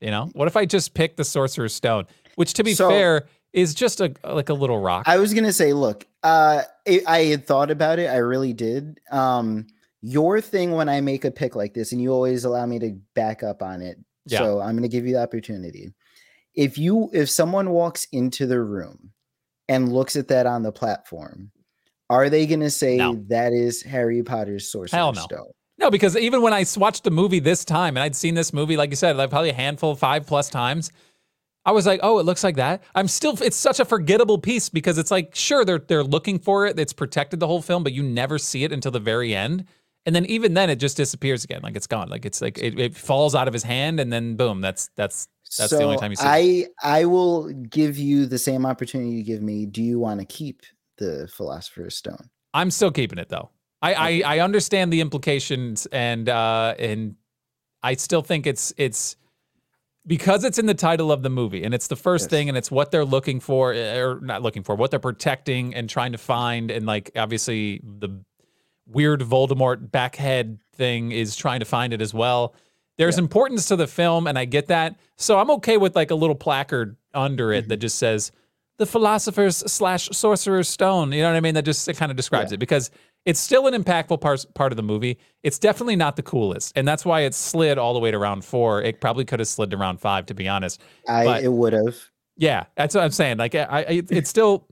You 0.01 0.11
know, 0.11 0.31
what 0.35 0.47
if 0.47 0.57
I 0.57 0.66
just 0.66 0.94
picked 0.94 1.16
the 1.16 1.24
Sorcerer's 1.24 1.74
Stone, 1.74 2.07
which 2.36 2.53
to 2.55 2.65
be 2.65 2.74
So- 2.74 2.89
fair 2.89 3.27
is 3.53 3.73
just 3.74 4.01
a 4.01 4.12
like 4.23 4.51
a 4.51 4.55
little 4.55 4.78
rock. 4.78 5.05
I 5.07 5.16
was 5.19 5.32
gonna 5.32 5.53
say, 5.53 5.73
look, 5.73 6.07
uh, 6.23 6.62
I, 6.86 7.01
I 7.07 7.19
had 7.24 7.47
thought 7.47 7.70
about 7.70 7.98
it. 7.98 8.09
I 8.09 8.16
really 8.19 8.53
did. 8.53 9.01
Um, 9.11 9.66
your 10.03 10.40
thing 10.43 10.73
when 10.73 10.89
I 10.90 11.01
make 11.01 11.24
a 11.24 11.31
pick 11.31 11.57
like 11.57 11.73
this, 11.73 11.90
and 11.93 12.01
you 12.03 12.12
always 12.12 12.44
allow 12.44 12.66
me 12.66 12.78
to 12.81 12.90
back 13.15 13.43
up 13.43 13.62
on 13.62 13.81
it. 13.81 13.98
Yeah. 14.27 14.39
So 14.40 14.61
I'm 14.61 14.77
gonna 14.77 14.89
give 14.89 15.07
you 15.07 15.15
the 15.15 15.23
opportunity. 15.23 15.93
If 16.56 16.78
you, 16.78 17.10
if 17.12 17.28
someone 17.30 17.70
walks 17.70 18.06
into 18.12 18.46
the 18.46 18.60
room 18.60 19.12
and 19.68 19.92
looks 19.92 20.16
at 20.16 20.28
that 20.28 20.46
on 20.46 20.62
the 20.62 20.72
platform, 20.72 21.50
are 22.08 22.30
they 22.30 22.46
gonna 22.46 22.70
say 22.70 22.96
No. 22.96 23.22
that 23.28 23.52
is 23.52 23.82
Harry 23.82 24.22
Potter's 24.22 24.70
Sorcerer's 24.70 24.92
Hell 24.92 25.12
no. 25.12 25.22
Stone? 25.22 25.50
No, 25.78 25.90
because 25.90 26.16
even 26.16 26.40
when 26.40 26.54
I 26.54 26.64
watched 26.76 27.04
the 27.04 27.10
movie 27.10 27.38
this 27.40 27.64
time, 27.64 27.96
and 27.96 28.02
I'd 28.02 28.16
seen 28.16 28.34
this 28.34 28.52
movie, 28.52 28.76
like 28.78 28.88
you 28.90 28.96
said, 28.96 29.16
like 29.16 29.28
probably 29.28 29.50
a 29.50 29.54
handful, 29.54 29.94
five 29.94 30.26
plus 30.26 30.48
times, 30.48 30.90
I 31.66 31.72
was 31.72 31.84
like, 31.84 32.00
oh, 32.02 32.18
it 32.18 32.22
looks 32.22 32.42
like 32.44 32.56
that. 32.56 32.82
I'm 32.94 33.08
still, 33.08 33.36
it's 33.42 33.56
such 33.56 33.80
a 33.80 33.84
forgettable 33.84 34.38
piece 34.38 34.68
because 34.70 34.96
it's 34.98 35.10
like, 35.10 35.34
sure, 35.34 35.64
they're 35.64 35.80
they're 35.80 36.04
looking 36.04 36.38
for 36.38 36.64
it, 36.66 36.78
it's 36.78 36.92
protected 36.94 37.40
the 37.40 37.46
whole 37.46 37.60
film, 37.60 37.82
but 37.82 37.92
you 37.92 38.02
never 38.02 38.38
see 38.38 38.64
it 38.64 38.72
until 38.72 38.92
the 38.92 39.00
very 39.00 39.34
end, 39.34 39.66
and 40.06 40.14
then 40.14 40.24
even 40.26 40.54
then, 40.54 40.70
it 40.70 40.76
just 40.76 40.96
disappears 40.96 41.42
again, 41.44 41.60
like 41.62 41.74
it's 41.76 41.88
gone, 41.88 42.08
like 42.08 42.24
it's 42.24 42.40
like 42.40 42.56
it, 42.58 42.78
it 42.78 42.94
falls 42.94 43.34
out 43.34 43.48
of 43.48 43.52
his 43.52 43.64
hand, 43.64 43.98
and 43.98 44.12
then 44.12 44.36
boom, 44.36 44.60
that's 44.60 44.88
that's 44.94 45.26
That's 45.59 45.70
the 45.70 45.82
only 45.82 45.97
time 45.97 46.10
you 46.12 46.16
see. 46.16 46.66
I 46.82 46.98
I 47.01 47.05
will 47.05 47.48
give 47.52 47.98
you 47.98 48.27
the 48.27 48.39
same 48.39 48.66
opportunity 48.66 49.10
you 49.10 49.23
give 49.23 49.43
me. 49.43 49.66
Do 49.66 49.82
you 49.82 49.98
want 49.98 50.20
to 50.20 50.27
keep 50.27 50.62
the 50.98 51.28
Philosopher's 51.32 51.97
Stone? 51.97 52.28
I'm 52.55 52.70
still 52.70 52.90
keeping 52.90 53.18
it 53.18 53.28
though. 53.28 53.51
I, 53.82 53.93
Okay. 53.93 54.23
I 54.23 54.36
I 54.36 54.39
understand 54.40 54.93
the 54.93 55.01
implications 55.01 55.86
and 55.86 56.28
uh 56.28 56.74
and 56.78 57.16
I 57.82 57.94
still 57.94 58.23
think 58.23 58.47
it's 58.47 58.73
it's 58.77 59.16
because 60.06 60.44
it's 60.44 60.59
in 60.59 60.66
the 60.66 60.74
title 60.74 61.10
of 61.12 61.23
the 61.23 61.31
movie 61.31 61.64
and 61.64 61.74
it's 61.74 61.89
the 61.89 61.97
first 61.97 62.24
Yes. 62.24 62.31
thing 62.31 62.48
and 62.48 62.56
it's 62.56 62.70
what 62.70 62.90
they're 62.90 63.05
looking 63.05 63.40
for 63.40 63.73
eh, 63.73 63.98
or 63.98 64.20
not 64.20 64.40
looking 64.43 64.62
for 64.62 64.74
what 64.74 64.90
they're 64.90 65.01
protecting 65.01 65.74
and 65.74 65.90
trying 65.90 66.12
to 66.12 66.18
find 66.18 66.70
and 66.70 66.86
like 66.86 67.10
obviously 67.16 67.81
the 67.82 68.09
weird 68.86 69.20
Voldemort 69.20 69.90
backhead 69.90 70.59
thing 70.74 71.10
is 71.12 71.35
trying 71.36 71.59
to 71.60 71.66
find 71.66 71.93
it 71.93 72.01
as 72.01 72.14
well. 72.14 72.55
There's 72.98 73.16
Yeah. 73.16 73.23
importance 73.24 73.66
to 73.68 73.77
the 73.77 73.86
film 73.86 74.27
and 74.27 74.39
I 74.39 74.44
get 74.44 74.68
that. 74.68 74.97
So 75.16 75.39
I'm 75.39 75.51
okay 75.52 75.77
with 75.77 75.94
like 75.97 76.10
a 76.10 76.14
little 76.14 76.36
placard 76.36 76.97
under 77.14 77.52
it 77.52 77.62
Mm-hmm. 77.62 77.68
that 77.68 77.77
just 77.78 77.98
says 77.98 78.32
the 78.78 78.86
philosopher's 78.86 79.56
slash 79.70 80.09
sorcerer's 80.12 80.68
stone. 80.68 81.12
You 81.12 81.23
know 81.23 81.31
what 81.31 81.36
I 81.36 81.40
mean? 81.40 81.55
That 81.55 81.64
just 81.64 81.89
it 81.89 81.97
kind 81.97 82.10
of 82.10 82.16
describes 82.16 82.52
Yeah. 82.52 82.56
it 82.56 82.59
because 82.60 82.90
it's 83.24 83.40
still 83.40 83.66
an 83.66 83.74
impactful 83.74 84.20
part 84.20 84.44
part 84.55 84.73
of 84.73 84.77
the 84.77 84.82
movie. 84.82 85.18
It's 85.43 85.59
definitely 85.59 85.97
not 85.97 86.14
the 86.16 86.23
coolest, 86.23 86.73
and 86.77 86.86
that's 86.86 87.05
why 87.05 87.23
it 87.23 87.35
slid 87.35 87.77
all 87.77 87.93
the 87.93 87.98
way 87.98 88.10
to 88.12 88.18
round 88.18 88.44
four. 88.44 88.82
It 88.82 89.01
probably 89.01 89.24
could 89.24 89.40
have 89.40 89.48
slid 89.48 89.70
to 89.70 89.77
round 89.77 90.01
five, 90.01 90.27
to 90.27 90.35
be 90.35 90.47
honest. 90.47 90.81
I 91.09 91.24
But- 91.24 91.43
it 91.44 91.52
would 91.52 91.73
have. 91.73 91.97
Yeah, 92.36 92.66
that's 92.77 92.94
what 92.94 93.02
I'm 93.02 93.10
saying. 93.10 93.39
Like, 93.39 93.55
I, 93.56 93.64
I 93.64 94.02
it's 94.10 94.28
still, 94.31 94.68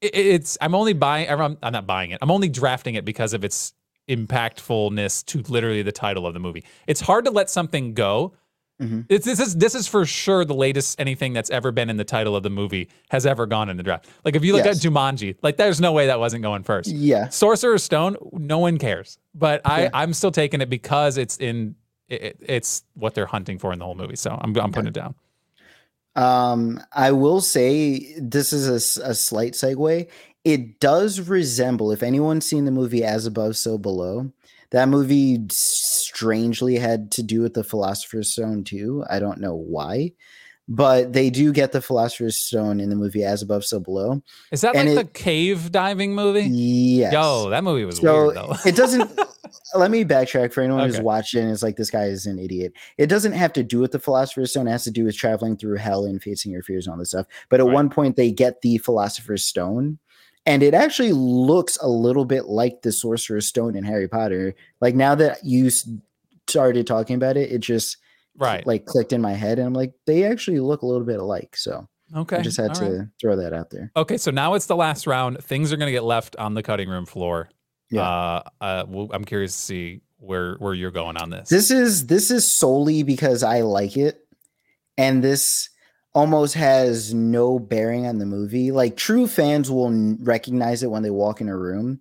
it, 0.00 0.14
it's. 0.14 0.58
I'm 0.60 0.74
only 0.74 0.92
buying. 0.92 1.28
I'm, 1.28 1.56
I'm 1.62 1.72
not 1.72 1.86
buying 1.86 2.10
it. 2.10 2.18
I'm 2.22 2.30
only 2.30 2.48
drafting 2.48 2.94
it 2.94 3.04
because 3.04 3.32
of 3.32 3.42
its 3.44 3.72
impactfulness 4.08 5.24
to 5.26 5.42
literally 5.52 5.82
the 5.82 5.92
title 5.92 6.26
of 6.26 6.34
the 6.34 6.40
movie. 6.40 6.64
It's 6.86 7.00
hard 7.00 7.24
to 7.24 7.30
let 7.30 7.50
something 7.50 7.94
go. 7.94 8.34
Mhm. 8.80 9.06
It's, 9.08 9.24
this 9.24 9.40
is 9.40 9.56
this 9.56 9.74
is 9.74 9.88
for 9.88 10.04
sure 10.04 10.44
the 10.44 10.54
latest 10.54 11.00
anything 11.00 11.32
that's 11.32 11.48
ever 11.48 11.72
been 11.72 11.88
in 11.88 11.96
the 11.96 12.04
title 12.04 12.36
of 12.36 12.42
the 12.42 12.50
movie 12.50 12.90
has 13.08 13.24
ever 13.24 13.46
gone 13.46 13.70
in 13.70 13.78
the 13.78 13.82
draft. 13.82 14.06
Like 14.22 14.36
if 14.36 14.44
you 14.44 14.52
look 14.54 14.66
Yes. 14.66 14.84
at 14.84 14.90
Jumanji, 14.92 15.34
like 15.42 15.56
there's 15.56 15.80
no 15.80 15.92
way 15.92 16.08
that 16.08 16.20
wasn't 16.20 16.42
going 16.42 16.62
first. 16.62 16.90
Yeah. 16.90 17.28
Sorcerer's 17.30 17.82
Stone, 17.82 18.16
no 18.32 18.58
one 18.58 18.76
cares, 18.76 19.18
but 19.34 19.62
I 19.64 19.84
Yeah. 19.84 19.90
I'm 19.94 20.12
still 20.12 20.30
taking 20.30 20.60
it 20.60 20.68
because 20.68 21.16
it's 21.16 21.38
in 21.38 21.74
it, 22.08 22.36
it's 22.40 22.84
what 22.94 23.14
they're 23.14 23.24
hunting 23.26 23.58
for 23.58 23.72
in 23.72 23.78
the 23.78 23.84
whole 23.86 23.94
movie. 23.94 24.16
So 24.16 24.38
I'm 24.42 24.54
I'm 24.58 24.72
putting 24.72 24.88
it 24.88 24.92
down. 24.94 25.14
Um, 26.14 26.80
I 26.92 27.12
will 27.12 27.40
say 27.40 28.14
this 28.18 28.52
is 28.52 28.68
a, 28.98 29.10
a 29.10 29.14
slight 29.14 29.52
segue. 29.52 30.06
It 30.46 30.78
does 30.78 31.20
resemble, 31.28 31.90
if 31.90 32.02
anyone's 32.04 32.46
seen 32.46 32.66
the 32.66 32.70
movie 32.70 33.02
As 33.02 33.26
Above, 33.26 33.56
So 33.56 33.78
Below, 33.78 34.30
that 34.70 34.88
movie 34.88 35.40
strangely 35.50 36.76
had 36.76 37.10
to 37.12 37.22
do 37.22 37.40
with 37.42 37.54
the 37.54 37.64
Philosopher's 37.64 38.30
Stone 38.30 38.64
too. 38.64 39.04
I 39.10 39.18
don't 39.18 39.40
know 39.40 39.54
why, 39.56 40.12
but 40.68 41.12
they 41.12 41.30
do 41.30 41.52
get 41.52 41.72
the 41.72 41.80
Philosopher's 41.82 42.36
Stone 42.36 42.78
in 42.80 42.90
the 42.90 42.96
movie 42.96 43.24
As 43.24 43.42
Above, 43.42 43.64
So 43.64 43.80
Below. 43.80 44.22
Is 44.52 44.60
that 44.60 44.76
And 44.76 44.88
like 44.94 44.98
it- 45.06 45.14
the 45.14 45.18
cave 45.18 45.72
diving 45.72 46.14
movie? 46.14 46.42
Yes. 46.42 47.12
Yo, 47.12 47.50
that 47.50 47.64
movie 47.64 47.84
was 47.84 47.98
so 47.98 48.26
weird 48.26 48.36
though. 48.36 48.54
it 48.64 48.76
doesn't 48.76 49.10
let 49.74 49.90
me 49.90 50.04
backtrack 50.04 50.52
for 50.52 50.60
anyone 50.62 50.84
who's 50.86 50.96
Okay. 50.96 51.02
watching 51.04 51.48
it's 51.48 51.62
like 51.62 51.76
this 51.76 51.90
guy 51.90 52.04
is 52.04 52.26
an 52.26 52.38
idiot 52.38 52.72
it 52.98 53.06
doesn't 53.08 53.32
have 53.32 53.52
to 53.52 53.62
do 53.62 53.78
with 53.80 53.92
the 53.92 53.98
philosopher's 53.98 54.50
stone 54.50 54.66
it 54.66 54.70
has 54.70 54.84
to 54.84 54.90
do 54.90 55.04
with 55.04 55.16
traveling 55.16 55.56
through 55.56 55.76
hell 55.76 56.04
and 56.04 56.22
facing 56.22 56.50
your 56.52 56.62
fears 56.62 56.86
and 56.86 56.92
all 56.92 56.98
this 56.98 57.10
stuff 57.10 57.26
but 57.48 57.60
at 57.60 57.66
Right. 57.66 57.72
one 57.74 57.90
point 57.90 58.16
they 58.16 58.30
get 58.32 58.62
the 58.62 58.78
philosopher's 58.78 59.44
stone 59.44 59.98
and 60.46 60.62
it 60.62 60.74
actually 60.74 61.12
looks 61.12 61.76
a 61.82 61.88
little 61.88 62.24
bit 62.24 62.46
like 62.46 62.82
the 62.82 62.92
sorcerer's 62.92 63.46
stone 63.46 63.76
in 63.76 63.84
harry 63.84 64.08
potter 64.08 64.54
like 64.80 64.94
now 64.94 65.14
that 65.14 65.44
you 65.44 65.70
started 66.48 66.86
talking 66.86 67.16
about 67.16 67.36
it 67.36 67.50
it 67.50 67.58
just 67.58 67.98
right. 68.38 68.66
like 68.66 68.84
clicked 68.84 69.12
in 69.12 69.20
my 69.20 69.32
head 69.32 69.58
and 69.58 69.66
i'm 69.66 69.74
like 69.74 69.92
they 70.06 70.24
actually 70.24 70.60
look 70.60 70.82
a 70.82 70.86
little 70.86 71.06
bit 71.06 71.18
alike 71.18 71.56
so 71.56 71.88
okay. 72.14 72.36
i 72.36 72.40
just 72.40 72.56
had 72.56 72.70
all 72.70 72.76
to 72.76 72.98
right. 72.98 73.08
throw 73.20 73.36
that 73.36 73.52
out 73.52 73.70
there 73.70 73.90
Okay, 74.06 74.18
so 74.18 74.30
now 74.30 74.54
it's 74.54 74.66
the 74.66 74.76
last 74.76 75.06
round. 75.06 75.42
Things 75.42 75.72
are 75.72 75.76
going 75.76 75.88
to 75.88 75.92
get 75.92 76.04
left 76.04 76.36
on 76.36 76.54
the 76.54 76.62
cutting 76.62 76.88
room 76.88 77.06
floor. 77.06 77.48
Yeah. 77.90 78.02
Uh, 78.02 78.42
uh, 78.60 78.84
well, 78.86 79.08
I'm 79.12 79.24
curious 79.24 79.52
to 79.52 79.58
see 79.58 80.00
where 80.18 80.54
where 80.56 80.74
you're 80.74 80.90
going 80.90 81.16
on 81.16 81.30
this. 81.30 81.48
This 81.48 81.70
is 81.70 82.06
this 82.06 82.30
is 82.30 82.50
solely 82.50 83.02
because 83.02 83.42
I 83.42 83.62
like 83.62 83.96
it, 83.96 84.20
and 84.96 85.24
this 85.24 85.70
almost 86.16 86.54
has 86.54 87.12
no 87.12 87.58
bearing 87.58 88.06
on 88.06 88.16
the 88.18 88.24
movie. 88.24 88.72
Like 88.72 88.96
true 88.96 89.26
fans 89.26 89.70
will 89.70 89.88
n- 89.88 90.16
recognize 90.22 90.82
it 90.82 90.90
when 90.90 91.02
they 91.02 91.10
walk 91.10 91.42
in 91.42 91.48
a 91.48 91.56
room. 91.56 92.00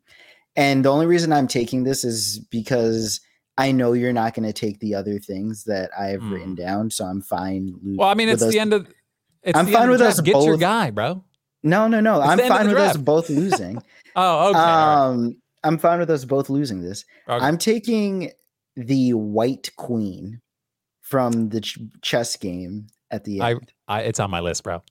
And 0.55 0.85
the 0.85 0.89
only 0.89 1.05
reason 1.05 1.33
I'm 1.33 1.47
taking 1.49 1.83
this 1.83 2.05
is 2.05 2.39
because 2.49 3.19
I 3.57 3.73
know 3.73 3.91
you're 3.91 4.13
not 4.13 4.33
going 4.33 4.47
to 4.47 4.53
take 4.53 4.79
the 4.79 4.95
other 4.95 5.19
things 5.19 5.65
that 5.65 5.89
I 5.99 6.07
have 6.07 6.21
Hmm. 6.21 6.33
written 6.33 6.55
down, 6.55 6.91
so 6.91 7.03
I'm 7.03 7.21
fine. 7.21 7.75
Well, 7.83 8.07
I 8.07 8.13
mean, 8.13 8.29
it's 8.29 8.41
us- 8.41 8.51
the 8.53 8.59
end 8.59 8.73
of. 8.73 8.87
It's 9.43 9.57
I'm 9.59 9.65
the 9.65 9.73
fine 9.73 9.89
with 9.89 10.01
us. 10.01 10.21
Get 10.21 10.41
your 10.43 10.53
both- 10.53 10.59
guy, 10.61 10.91
bro. 10.91 11.23
No, 11.61 11.87
no, 11.89 11.99
no. 11.99 12.21
It's 12.21 12.29
I'm 12.29 12.37
the 12.37 12.43
end 12.45 12.51
of 12.53 12.57
fine 12.57 12.67
with 12.69 12.77
us 12.77 12.97
both 13.13 13.29
losing. 13.29 13.81
Oh, 14.15 14.49
okay. 14.49 14.57
all 14.59 14.63
right. 14.65 15.07
um, 15.09 15.35
I'm 15.63 15.77
fine 15.77 15.99
with 15.99 16.09
us 16.09 16.23
both 16.25 16.49
losing 16.49 16.81
this. 16.81 17.03
Okay. 17.27 17.45
I'm 17.45 17.57
taking 17.57 18.31
the 18.77 19.13
White 19.13 19.71
Queen 19.75 20.39
from 21.01 21.49
the 21.49 21.59
ch- 21.61 21.79
chess 22.01 22.37
game 22.37 22.87
at 23.11 23.23
the 23.23 23.41
end. 23.41 23.71
I, 23.87 24.01
it's 24.01 24.19
on 24.19 24.29
my 24.31 24.39
list, 24.39 24.63
bro. 24.63 24.81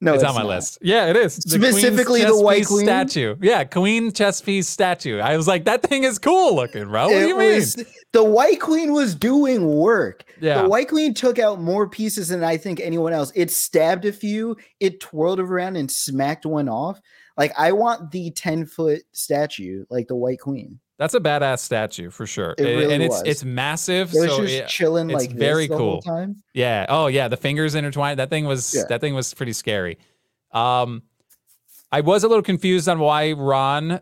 no, 0.00 0.14
it's, 0.14 0.22
on 0.22 0.34
my 0.34 0.42
not. 0.42 0.48
list. 0.48 0.78
Yeah, 0.82 1.06
it 1.06 1.16
is. 1.16 1.36
The 1.36 1.50
Specifically 1.58 2.24
the 2.24 2.38
White 2.40 2.66
Queen? 2.66 2.84
statue. 2.84 3.36
Yeah, 3.40 3.64
Queen 3.64 4.12
chess 4.12 4.40
piece 4.42 4.68
statue. 4.68 5.18
I 5.18 5.36
was 5.36 5.48
like, 5.48 5.64
that 5.64 5.82
thing 5.82 6.04
is 6.04 6.18
cool 6.18 6.54
looking, 6.54 6.88
bro. 6.88 7.04
What 7.06 7.10
do 7.10 7.16
It 7.16 7.28
you 7.28 7.38
mean? 7.38 7.62
the 8.12 8.24
White 8.24 8.60
Queen 8.60 8.92
was 8.92 9.14
doing 9.14 9.66
work. 9.66 10.24
Yeah. 10.40 10.62
The 10.62 10.68
White 10.68 10.88
Queen 10.88 11.14
took 11.14 11.38
out 11.38 11.60
more 11.60 11.88
pieces 11.88 12.28
than 12.28 12.44
I 12.44 12.56
think 12.58 12.80
anyone 12.80 13.12
else. 13.12 13.32
It 13.34 13.50
stabbed 13.50 14.04
a 14.04 14.12
few, 14.12 14.56
it 14.80 15.00
twirled 15.00 15.40
around 15.40 15.76
and 15.76 15.90
smacked 15.90 16.44
one 16.44 16.68
off. 16.68 17.00
Like 17.38 17.52
I 17.58 17.72
want 17.72 18.10
the 18.10 18.30
10 18.30 18.66
foot 18.66 19.02
statue, 19.12 19.84
like 19.90 20.06
the 20.08 20.16
White 20.16 20.38
Queen. 20.40 20.78
That's 20.98 21.14
a 21.14 21.20
badass 21.20 21.58
statue 21.58 22.10
for 22.10 22.26
sure. 22.26 22.54
It 22.56 22.62
really 22.62 22.94
and 22.94 23.02
it's 23.02 23.10
was. 23.14 23.22
it's 23.26 23.44
massive. 23.44 24.14
It 24.14 24.20
was 24.20 24.30
so 24.30 24.40
just 24.42 24.54
it- 24.54 24.68
chilling 24.68 25.10
it's 25.10 25.20
like 25.22 25.30
this 25.30 25.38
very 25.38 25.66
the 25.66 25.76
cool. 25.76 25.90
whole 25.92 26.02
time. 26.02 26.42
yeah. 26.52 26.86
Oh 26.88 27.08
yeah, 27.08 27.28
the 27.28 27.36
fingers 27.36 27.74
intertwined. 27.74 28.18
That 28.20 28.30
thing 28.30 28.44
was 28.44 28.74
Yeah. 28.74 28.82
that 28.88 29.00
thing 29.00 29.14
was 29.14 29.34
pretty 29.34 29.52
scary. 29.54 29.98
Um, 30.52 31.02
I 31.90 32.00
was 32.00 32.22
a 32.24 32.28
little 32.28 32.42
confused 32.44 32.88
on 32.88 32.98
why 33.00 33.32
Ron 33.32 34.00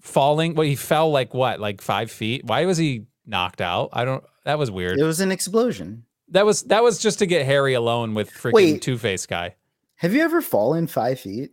falling. 0.00 0.54
Well, 0.54 0.66
he 0.66 0.76
fell 0.76 1.10
like 1.10 1.32
what, 1.34 1.58
like 1.60 1.80
five 1.80 2.10
feet. 2.10 2.44
Why 2.44 2.64
was 2.66 2.76
he 2.78 3.06
knocked 3.26 3.60
out? 3.60 3.90
I 3.92 4.04
don't. 4.04 4.22
That 4.44 4.58
was 4.58 4.70
weird. 4.70 4.98
It 4.98 5.04
was 5.04 5.20
an 5.20 5.30
explosion. 5.32 6.04
That 6.28 6.44
was 6.46 6.62
that 6.64 6.82
was 6.82 6.98
just 6.98 7.18
to 7.20 7.26
get 7.26 7.46
Harry 7.46 7.74
alone 7.74 8.14
with 8.14 8.30
freaking 8.30 8.80
Two 8.80 8.98
Face 8.98 9.26
guy. 9.26 9.56
Have 9.96 10.14
you 10.14 10.22
ever 10.22 10.40
fallen 10.40 10.86
five 10.86 11.18
feet? 11.20 11.52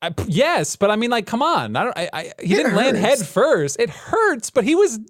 I, 0.00 0.14
yes, 0.26 0.76
but 0.76 0.90
I 0.90 0.96
mean, 0.96 1.10
like, 1.10 1.26
come 1.26 1.42
on. 1.42 1.74
I 1.74 1.84
don't. 1.84 1.98
I, 1.98 2.10
I 2.12 2.22
he 2.40 2.54
It 2.54 2.56
didn't 2.56 2.76
land 2.76 2.96
head 2.96 3.18
first. 3.18 3.80
It 3.80 3.90
hurts, 3.90 4.50
but 4.50 4.64
he 4.64 4.74
was 4.74 5.00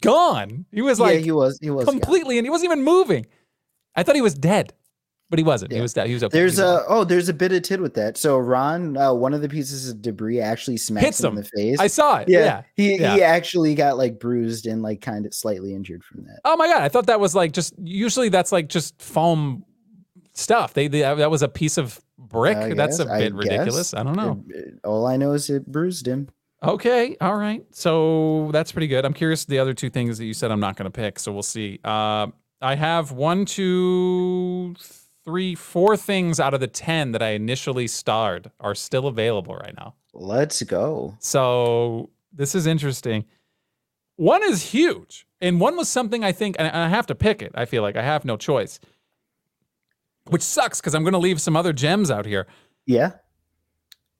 gone. 0.00 0.64
He 0.72 0.80
was 0.80 0.98
like 0.98 1.14
yeah, 1.14 1.20
he 1.20 1.32
was. 1.32 1.58
He 1.60 1.70
was. 1.70 1.84
gone. 1.84 1.98
completely, 1.98 2.38
and 2.38 2.46
he 2.46 2.50
wasn't 2.50 2.72
even 2.72 2.84
moving. 2.84 3.26
I 3.94 4.02
thought 4.02 4.14
he 4.14 4.22
was 4.22 4.34
dead, 4.34 4.72
but 5.28 5.38
he 5.38 5.44
wasn't. 5.44 5.72
He 5.72 5.82
was 5.82 5.92
dead. 5.92 6.06
He 6.06 6.14
was 6.14 6.24
okay. 6.24 6.38
There's 6.38 6.52
was 6.52 6.60
a 6.60 6.84
oh, 6.88 7.04
there's 7.04 7.28
a 7.28 7.34
bit 7.34 7.52
of 7.52 7.62
tid 7.62 7.82
with 7.82 7.92
that. 7.94 8.16
So 8.16 8.38
Ron, 8.38 8.96
uh, 8.96 9.12
one 9.12 9.34
of 9.34 9.42
the 9.42 9.50
pieces 9.50 9.90
of 9.90 10.00
debris 10.00 10.40
actually 10.40 10.78
smacks 10.78 11.04
Hits 11.04 11.20
him 11.24 11.30
in 11.30 11.34
the 11.36 11.44
face. 11.44 11.78
I 11.78 11.88
saw 11.88 12.18
it. 12.18 12.28
yeah, 12.30 12.38
Yeah. 12.38 12.62
he 12.74 12.98
yeah. 12.98 13.14
he 13.14 13.22
actually 13.22 13.74
got 13.74 13.98
like 13.98 14.18
bruised 14.18 14.66
and 14.66 14.80
like 14.80 15.02
kind 15.02 15.26
of 15.26 15.34
slightly 15.34 15.74
injured 15.74 16.04
from 16.04 16.24
that. 16.24 16.40
Oh 16.46 16.56
my 16.56 16.68
god! 16.68 16.82
I 16.82 16.88
thought 16.88 17.06
that 17.06 17.20
was 17.20 17.34
like 17.34 17.52
just 17.52 17.74
usually 17.82 18.30
that's 18.30 18.50
like 18.50 18.68
just 18.70 19.00
foam 19.00 19.66
stuff. 20.32 20.72
They, 20.72 20.88
they 20.88 21.00
that 21.00 21.30
was 21.30 21.42
a 21.42 21.48
piece 21.48 21.76
of 21.76 22.00
brick. 22.32 22.56
I 22.56 22.74
that's 22.74 22.98
a 22.98 23.04
guess, 23.04 23.12
I 23.12 23.18
bit 23.18 23.34
ridiculous. 23.34 23.92
guess. 23.92 23.94
I 23.94 24.02
don't 24.02 24.16
know. 24.16 24.42
It- 24.48 24.56
it- 24.56 24.74
all 24.84 25.06
I 25.06 25.16
know 25.16 25.32
is 25.32 25.48
it 25.50 25.66
bruised 25.66 26.06
him. 26.08 26.28
Okay, 26.64 27.16
all 27.20 27.36
right. 27.36 27.64
So 27.72 28.50
that's 28.52 28.70
pretty 28.72 28.86
good. 28.86 29.04
I'm 29.04 29.14
curious 29.14 29.44
the 29.44 29.58
other 29.58 29.74
two 29.74 29.90
things 29.90 30.18
that 30.18 30.24
you 30.26 30.34
said 30.34 30.50
I'm 30.52 30.60
not 30.60 30.76
going 30.76 30.84
to 30.84 30.90
pick. 30.92 31.18
So 31.18 31.32
we'll 31.32 31.42
see. 31.42 31.80
Uh, 31.84 32.28
I 32.60 32.76
have 32.76 33.10
one, 33.10 33.44
two, 33.44 34.74
three, 35.24 35.54
four 35.56 35.96
things 35.96 36.38
out 36.38 36.54
of 36.54 36.60
the 36.60 36.68
ten 36.68 37.12
that 37.12 37.22
I 37.22 37.30
initially 37.30 37.88
starred 37.88 38.50
are 38.60 38.74
still 38.76 39.06
available 39.08 39.56
right 39.56 39.74
now. 39.76 39.94
Let's 40.14 40.62
go. 40.62 41.16
So 41.18 42.10
this 42.32 42.54
is 42.54 42.66
interesting. 42.66 43.24
One 44.16 44.42
is 44.44 44.62
huge, 44.70 45.26
and 45.40 45.58
one 45.58 45.76
was 45.76 45.88
something 45.88 46.22
I 46.22 46.30
think, 46.32 46.54
and 46.58 46.68
I 46.68 46.88
have 46.88 47.06
to 47.08 47.14
pick 47.14 47.42
it. 47.42 47.50
I 47.56 47.64
feel 47.64 47.82
like 47.82 47.96
I 47.96 48.02
have 48.02 48.24
no 48.24 48.36
choice, 48.36 48.78
which 50.28 50.42
sucks 50.42 50.80
because 50.80 50.94
I'm 50.94 51.02
going 51.02 51.12
to 51.12 51.18
leave 51.18 51.40
some 51.40 51.56
other 51.56 51.72
gems 51.72 52.10
out 52.10 52.26
here. 52.26 52.46
Yeah. 52.86 53.12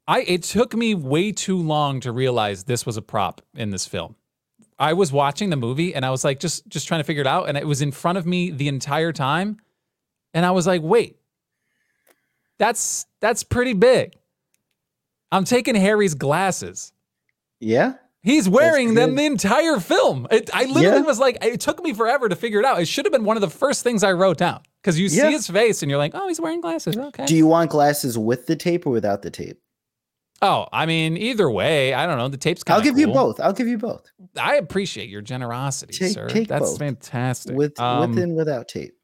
I 0.08 0.22
it 0.22 0.42
took 0.42 0.74
me 0.74 0.94
way 0.94 1.32
too 1.32 1.56
long 1.56 2.00
to 2.00 2.10
realize 2.12 2.64
this 2.64 2.84
was 2.84 2.96
a 2.96 3.02
prop 3.02 3.40
in 3.54 3.70
this 3.70 3.86
film. 3.86 4.16
I 4.78 4.94
was 4.94 5.12
watching 5.12 5.50
the 5.50 5.56
movie 5.56 5.94
and 5.94 6.04
I 6.04 6.10
was 6.10 6.24
like 6.24 6.40
just 6.40 6.66
just 6.68 6.88
trying 6.88 7.00
to 7.00 7.04
figure 7.04 7.20
it 7.20 7.26
out 7.26 7.48
and 7.48 7.56
it 7.56 7.66
was 7.66 7.82
in 7.82 7.92
front 7.92 8.18
of 8.18 8.26
me 8.26 8.50
the 8.50 8.66
entire 8.68 9.12
time 9.12 9.58
and 10.34 10.44
I 10.44 10.50
was 10.50 10.66
like, 10.66 10.82
"Wait. 10.82 11.16
That's 12.58 13.06
that's 13.20 13.42
pretty 13.44 13.74
big." 13.74 14.14
I'm 15.30 15.44
taking 15.44 15.74
Harry's 15.74 16.14
glasses. 16.14 16.92
Yeah. 17.60 17.94
He's 18.22 18.48
wearing 18.48 18.94
them 18.94 19.14
the 19.16 19.24
entire 19.24 19.80
film. 19.80 20.26
It, 20.30 20.50
I 20.54 20.64
literally 20.66 20.98
Yeah. 20.98 21.00
was 21.00 21.18
like, 21.18 21.38
it 21.42 21.60
took 21.60 21.82
me 21.82 21.92
forever 21.92 22.28
to 22.28 22.36
figure 22.36 22.60
it 22.60 22.64
out. 22.66 22.80
It 22.80 22.86
should 22.86 23.04
have 23.04 23.12
been 23.12 23.24
one 23.24 23.36
of 23.36 23.40
the 23.40 23.50
first 23.50 23.82
things 23.82 24.04
I 24.04 24.12
wrote 24.12 24.36
down 24.38 24.60
because 24.82 24.98
you 24.98 25.06
Yeah. 25.06 25.26
see 25.28 25.32
his 25.32 25.46
face 25.46 25.82
and 25.82 25.88
you're 25.90 25.98
like, 25.98 26.12
oh, 26.14 26.26
he's 26.28 26.40
wearing 26.40 26.60
glasses. 26.60 26.96
Okay. 26.96 27.24
Do 27.26 27.36
you 27.36 27.46
want 27.46 27.70
glasses 27.70 28.18
with 28.18 28.46
the 28.46 28.56
tape 28.56 28.86
or 28.86 28.90
without 28.90 29.22
the 29.22 29.30
tape? 29.30 29.58
oh, 30.44 30.66
I 30.72 30.86
mean, 30.86 31.16
either 31.16 31.48
way, 31.48 31.94
I 31.94 32.04
don't 32.04 32.18
know. 32.18 32.26
The 32.26 32.36
tape's 32.36 32.64
kind 32.64 32.74
I'll 32.76 32.82
give 32.82 32.98
you 32.98 33.06
both. 33.06 33.38
I'll 33.38 33.52
give 33.52 33.68
you 33.68 33.78
both. 33.78 34.04
I 34.36 34.56
appreciate 34.56 35.08
your 35.08 35.20
generosity, 35.22 35.96
Take- 35.96 36.12
sir. 36.14 36.28
take 36.28 36.48
That's 36.48 36.70
both. 36.70 36.78
fantastic. 36.80 37.54
With 37.54 37.78
Um, 37.78 38.10
with 38.10 38.18
and 38.20 38.34
without 38.34 38.66
tape. 38.66 38.94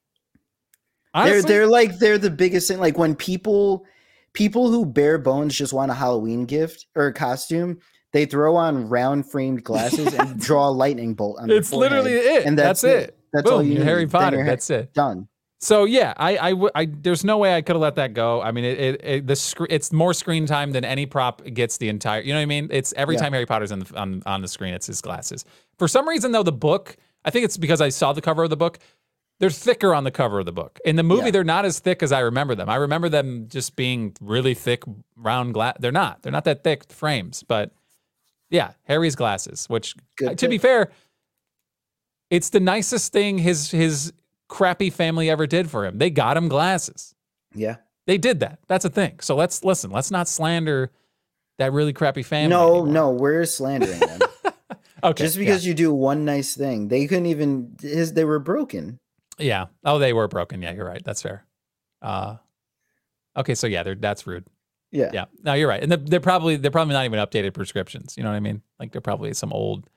honestly, 1.14 1.42
they're 1.42 1.48
they're 1.60 1.66
like 1.68 1.98
they're 1.98 2.18
the 2.18 2.30
biggest 2.30 2.66
thing. 2.68 2.78
Like 2.80 2.98
when 2.98 3.14
people 3.14 3.84
people 4.32 4.70
who 4.70 4.84
bare 4.84 5.16
bones 5.18 5.54
just 5.54 5.72
want 5.72 5.90
a 5.90 5.94
Halloween 5.94 6.44
gift 6.44 6.86
or 6.96 7.06
a 7.06 7.12
costume, 7.12 7.78
they 8.12 8.24
throw 8.26 8.56
on 8.56 8.88
round 8.88 9.30
framed 9.30 9.62
glasses 9.64 10.12
and 10.14 10.40
draw 10.40 10.68
a 10.68 10.72
lightning 10.72 11.14
bolt 11.14 11.38
on. 11.40 11.50
it's 11.50 11.72
literally 11.72 12.12
it. 12.14 12.46
and 12.46 12.58
that's, 12.58 12.80
that's 12.82 13.04
it. 13.04 13.08
it. 13.10 13.18
That's 13.32 13.44
Boom, 13.44 13.54
all 13.54 13.62
you 13.62 13.82
Harry 13.82 14.02
need. 14.02 14.10
Then 14.10 14.20
Potter. 14.20 14.40
Ha- 14.42 14.50
That's 14.50 14.70
it. 14.70 14.92
Done. 14.94 15.28
So 15.60 15.84
yeah, 15.86 16.14
I, 16.16 16.38
I, 16.38 16.50
w- 16.50 16.70
I- 16.74 16.86
there's 16.86 17.24
no 17.24 17.36
way 17.38 17.54
I 17.54 17.62
could 17.62 17.74
have 17.74 17.80
let 17.82 17.96
that 17.96 18.14
go. 18.14 18.40
I 18.40 18.52
mean, 18.52 18.64
it, 18.64 18.78
it, 18.78 19.00
it 19.04 19.26
the 19.26 19.34
sc- 19.34 19.66
it's 19.68 19.92
more 19.92 20.14
screen 20.14 20.46
time 20.46 20.70
than 20.70 20.84
any 20.84 21.04
prop 21.04 21.42
gets 21.52 21.78
the 21.78 21.88
entire. 21.88 22.20
You 22.20 22.32
know 22.32 22.38
what 22.38 22.42
I 22.42 22.46
mean? 22.46 22.68
It's 22.70 22.94
every 22.96 23.16
Yeah. 23.16 23.22
time 23.22 23.32
Harry 23.32 23.46
Potter's 23.46 23.72
on 23.72 23.80
the 23.80 23.96
on, 23.96 24.22
on 24.24 24.42
the 24.42 24.48
screen, 24.48 24.72
it's 24.72 24.86
his 24.86 25.00
glasses. 25.00 25.44
For 25.78 25.88
some 25.88 26.08
reason, 26.08 26.30
though, 26.32 26.44
the 26.44 26.52
book. 26.52 26.96
I 27.24 27.30
think 27.30 27.44
it's 27.44 27.56
because 27.56 27.80
I 27.80 27.88
saw 27.88 28.12
the 28.12 28.20
cover 28.22 28.44
of 28.44 28.50
the 28.50 28.56
book. 28.56 28.78
They're 29.40 29.50
thicker 29.50 29.94
on 29.94 30.04
the 30.04 30.10
cover 30.12 30.38
of 30.40 30.46
the 30.46 30.52
book. 30.52 30.78
In 30.84 30.94
the 30.96 31.02
movie, 31.02 31.26
Yeah. 31.26 31.30
they're 31.32 31.44
not 31.44 31.64
as 31.64 31.78
thick 31.80 32.02
as 32.02 32.10
I 32.12 32.20
remember 32.20 32.54
them. 32.54 32.68
I 32.68 32.76
remember 32.76 33.08
them 33.08 33.46
just 33.48 33.74
being 33.76 34.14
really 34.20 34.54
thick, 34.54 34.82
round 35.16 35.54
glass. 35.54 35.76
They're 35.80 35.92
not. 35.92 36.22
They're 36.22 36.32
not 36.32 36.44
that 36.44 36.62
thick 36.64 36.90
frames. 36.92 37.42
But 37.46 37.72
yeah, 38.50 38.72
Harry's 38.84 39.16
glasses. 39.16 39.66
Which, 39.68 39.94
Good 40.16 40.38
to 40.38 40.48
be 40.48 40.58
fair, 40.58 40.90
it's 42.30 42.50
the 42.50 42.60
nicest 42.60 43.12
thing 43.12 43.38
his 43.38 43.70
his 43.70 44.12
crappy 44.48 44.90
family 44.90 45.30
ever 45.30 45.46
did 45.46 45.70
for 45.70 45.84
him. 45.84 45.98
They 45.98 46.10
got 46.10 46.36
him 46.36 46.48
glasses. 46.48 47.14
Yeah. 47.54 47.76
They 48.06 48.18
did 48.18 48.40
that. 48.40 48.58
That's 48.68 48.84
a 48.84 48.90
thing. 48.90 49.20
So 49.20 49.36
let's 49.36 49.62
listen. 49.64 49.90
Let's 49.90 50.10
not 50.10 50.28
slander 50.28 50.90
that 51.58 51.72
really 51.72 51.92
crappy 51.92 52.22
family. 52.22 52.48
No, 52.48 52.76
anymore. 52.76 52.92
no, 52.92 53.10
we're 53.10 53.44
slandering 53.44 53.98
them. 53.98 54.20
Okay. 55.02 55.24
Just 55.24 55.38
because 55.38 55.64
you 55.64 55.74
do 55.74 55.92
one 55.92 56.24
nice 56.24 56.56
thing, 56.56 56.88
they 56.88 57.06
couldn't 57.06 57.26
even. 57.26 57.76
His 57.80 58.14
they 58.14 58.24
were 58.24 58.40
broken. 58.40 58.98
yeah. 59.38 59.46
yeah. 59.46 59.66
Oh, 59.84 60.00
they 60.00 60.12
were 60.12 60.26
broken. 60.26 60.60
Yeah, 60.60 60.72
you're 60.72 60.86
right. 60.86 61.02
That's 61.04 61.22
fair. 61.22 61.44
Uh, 62.02 62.38
okay. 63.36 63.54
So 63.54 63.68
yeah, 63.68 63.84
they're, 63.84 63.94
that's 63.94 64.26
rude. 64.26 64.44
Yeah. 64.90 65.10
Yeah. 65.12 65.26
No, 65.44 65.54
you're 65.54 65.68
right. 65.68 65.80
And 65.80 65.92
they're, 65.92 65.98
they're 65.98 66.20
probably 66.20 66.56
they're 66.56 66.72
probably 66.72 66.94
not 66.94 67.04
even 67.04 67.20
updated 67.20 67.54
prescriptions. 67.54 68.16
You 68.16 68.24
know 68.24 68.30
what 68.30 68.36
I 68.36 68.40
mean? 68.40 68.62
Like 68.80 68.90
they're 68.90 69.00
probably 69.00 69.32
some 69.34 69.52
old. 69.52 69.88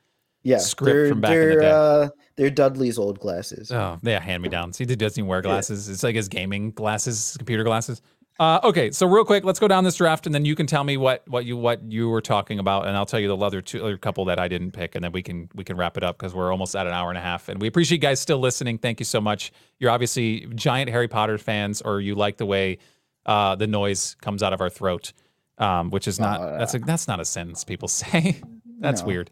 Yeah. 0.44 0.58
Script 0.58 0.94
they're, 0.94 1.08
from 1.08 1.20
back 1.20 1.32
in 1.36 1.48
the 1.50 1.54
day. 1.56 1.70
Uh, 1.70 2.08
they're 2.36 2.50
Dudley's 2.50 2.98
old 2.98 3.20
glasses. 3.20 3.70
Oh, 3.70 3.98
yeah, 4.02 4.20
hand 4.20 4.42
me 4.42 4.48
downs. 4.48 4.78
He 4.78 4.84
doesn't 4.84 5.26
wear 5.26 5.40
glasses. 5.42 5.88
It's 5.88 6.02
like 6.02 6.16
his 6.16 6.28
gaming 6.28 6.72
glasses, 6.72 7.28
his 7.30 7.36
computer 7.36 7.62
glasses. 7.64 8.02
Uh, 8.40 8.58
okay, 8.64 8.90
so 8.90 9.06
real 9.06 9.24
quick, 9.24 9.44
let's 9.44 9.60
go 9.60 9.68
down 9.68 9.84
this 9.84 9.94
draft, 9.94 10.26
and 10.26 10.34
then 10.34 10.44
you 10.44 10.56
can 10.56 10.66
tell 10.66 10.82
me 10.82 10.96
what 10.96 11.22
what 11.28 11.44
you 11.44 11.56
what 11.56 11.82
you 11.92 12.08
were 12.08 12.22
talking 12.22 12.58
about, 12.58 12.86
and 12.88 12.96
I'll 12.96 13.06
tell 13.06 13.20
you 13.20 13.28
the 13.28 13.36
other 13.36 13.60
two 13.60 13.84
other 13.84 13.98
couple 13.98 14.24
that 14.24 14.40
I 14.40 14.48
didn't 14.48 14.72
pick, 14.72 14.94
and 14.94 15.04
then 15.04 15.12
we 15.12 15.22
can 15.22 15.48
we 15.54 15.64
can 15.64 15.76
wrap 15.76 15.96
it 15.98 16.02
up 16.02 16.16
because 16.18 16.34
we're 16.34 16.50
almost 16.50 16.74
at 16.74 16.86
an 16.86 16.92
hour 16.94 17.10
and 17.10 17.18
a 17.18 17.20
half, 17.20 17.48
and 17.50 17.60
we 17.60 17.68
appreciate 17.68 17.98
you 17.98 18.00
guys 18.00 18.20
still 18.20 18.38
listening. 18.38 18.78
Thank 18.78 19.00
you 19.00 19.04
so 19.04 19.20
much. 19.20 19.52
You're 19.78 19.90
obviously 19.90 20.46
giant 20.54 20.88
Harry 20.90 21.08
Potter 21.08 21.36
fans, 21.36 21.82
or 21.82 22.00
you 22.00 22.14
like 22.14 22.38
the 22.38 22.46
way 22.46 22.78
uh, 23.26 23.54
the 23.54 23.66
noise 23.66 24.16
comes 24.22 24.42
out 24.42 24.54
of 24.54 24.62
our 24.62 24.70
throat, 24.70 25.12
um, 25.58 25.90
which 25.90 26.08
is 26.08 26.18
not 26.18 26.40
Uh, 26.40 26.56
that's 26.58 26.74
a, 26.74 26.78
that's 26.80 27.06
not 27.06 27.20
a 27.20 27.24
sentence 27.26 27.64
people 27.64 27.86
say. 28.00 28.40
that's 28.80 29.02
No. 29.02 29.06
weird. 29.08 29.30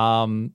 Um, 0.00 0.52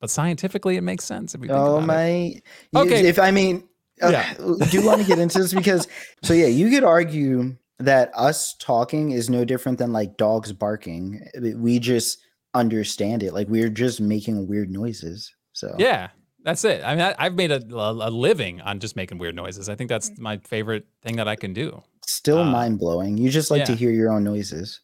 but 0.00 0.10
scientifically, 0.10 0.76
it 0.76 0.82
makes 0.82 1.04
sense 1.04 1.34
if 1.34 1.40
you 1.40 1.48
think 1.48 1.58
Oh 1.58 1.76
about 1.76 1.82
it. 1.84 1.86
my! 1.86 2.08
you- 2.12 2.40
Okay. 2.76 3.06
If 3.08 3.18
I 3.18 3.30
mean, 3.30 3.66
uh, 4.02 4.10
Yeah. 4.10 4.34
do 4.70 4.78
you 4.78 4.84
want 4.86 5.00
to 5.00 5.06
get 5.06 5.18
into 5.18 5.38
this 5.38 5.54
because 5.54 5.88
so 6.22 6.34
yeah, 6.34 6.46
you 6.46 6.70
could 6.70 6.84
argue 6.84 7.56
that 7.78 8.10
us 8.14 8.54
talking 8.58 9.12
is 9.12 9.28
no 9.30 9.44
different 9.44 9.78
than 9.78 9.92
like 9.92 10.16
dogs 10.16 10.52
barking. 10.52 11.20
We 11.56 11.78
just 11.78 12.18
understand 12.54 13.22
it. 13.22 13.32
Like 13.34 13.48
we're 13.48 13.68
just 13.68 14.00
making 14.00 14.48
weird 14.48 14.70
noises. 14.70 15.32
So 15.52 15.74
Yeah. 15.78 16.08
That's 16.44 16.64
it. 16.64 16.80
I 16.84 16.94
mean, 16.94 17.04
I, 17.04 17.14
I've 17.18 17.34
made 17.34 17.50
a, 17.50 17.60
a, 17.74 18.08
a 18.08 18.10
living 18.10 18.60
on 18.60 18.78
just 18.78 18.94
making 18.94 19.18
weird 19.18 19.34
noises. 19.34 19.68
I 19.68 19.74
think 19.74 19.88
that's 19.90 20.16
my 20.16 20.38
favorite 20.38 20.86
thing 21.02 21.16
that 21.16 21.26
I 21.26 21.34
can 21.34 21.52
do. 21.52 21.82
Still 22.06 22.38
Uh, 22.38 22.44
mind 22.44 22.78
blowing. 22.78 23.18
You 23.18 23.30
just 23.30 23.50
like 23.50 23.64
to 23.64 23.74
hear 23.74 23.90
your 23.90 24.12
own 24.12 24.22
noises. 24.22 24.80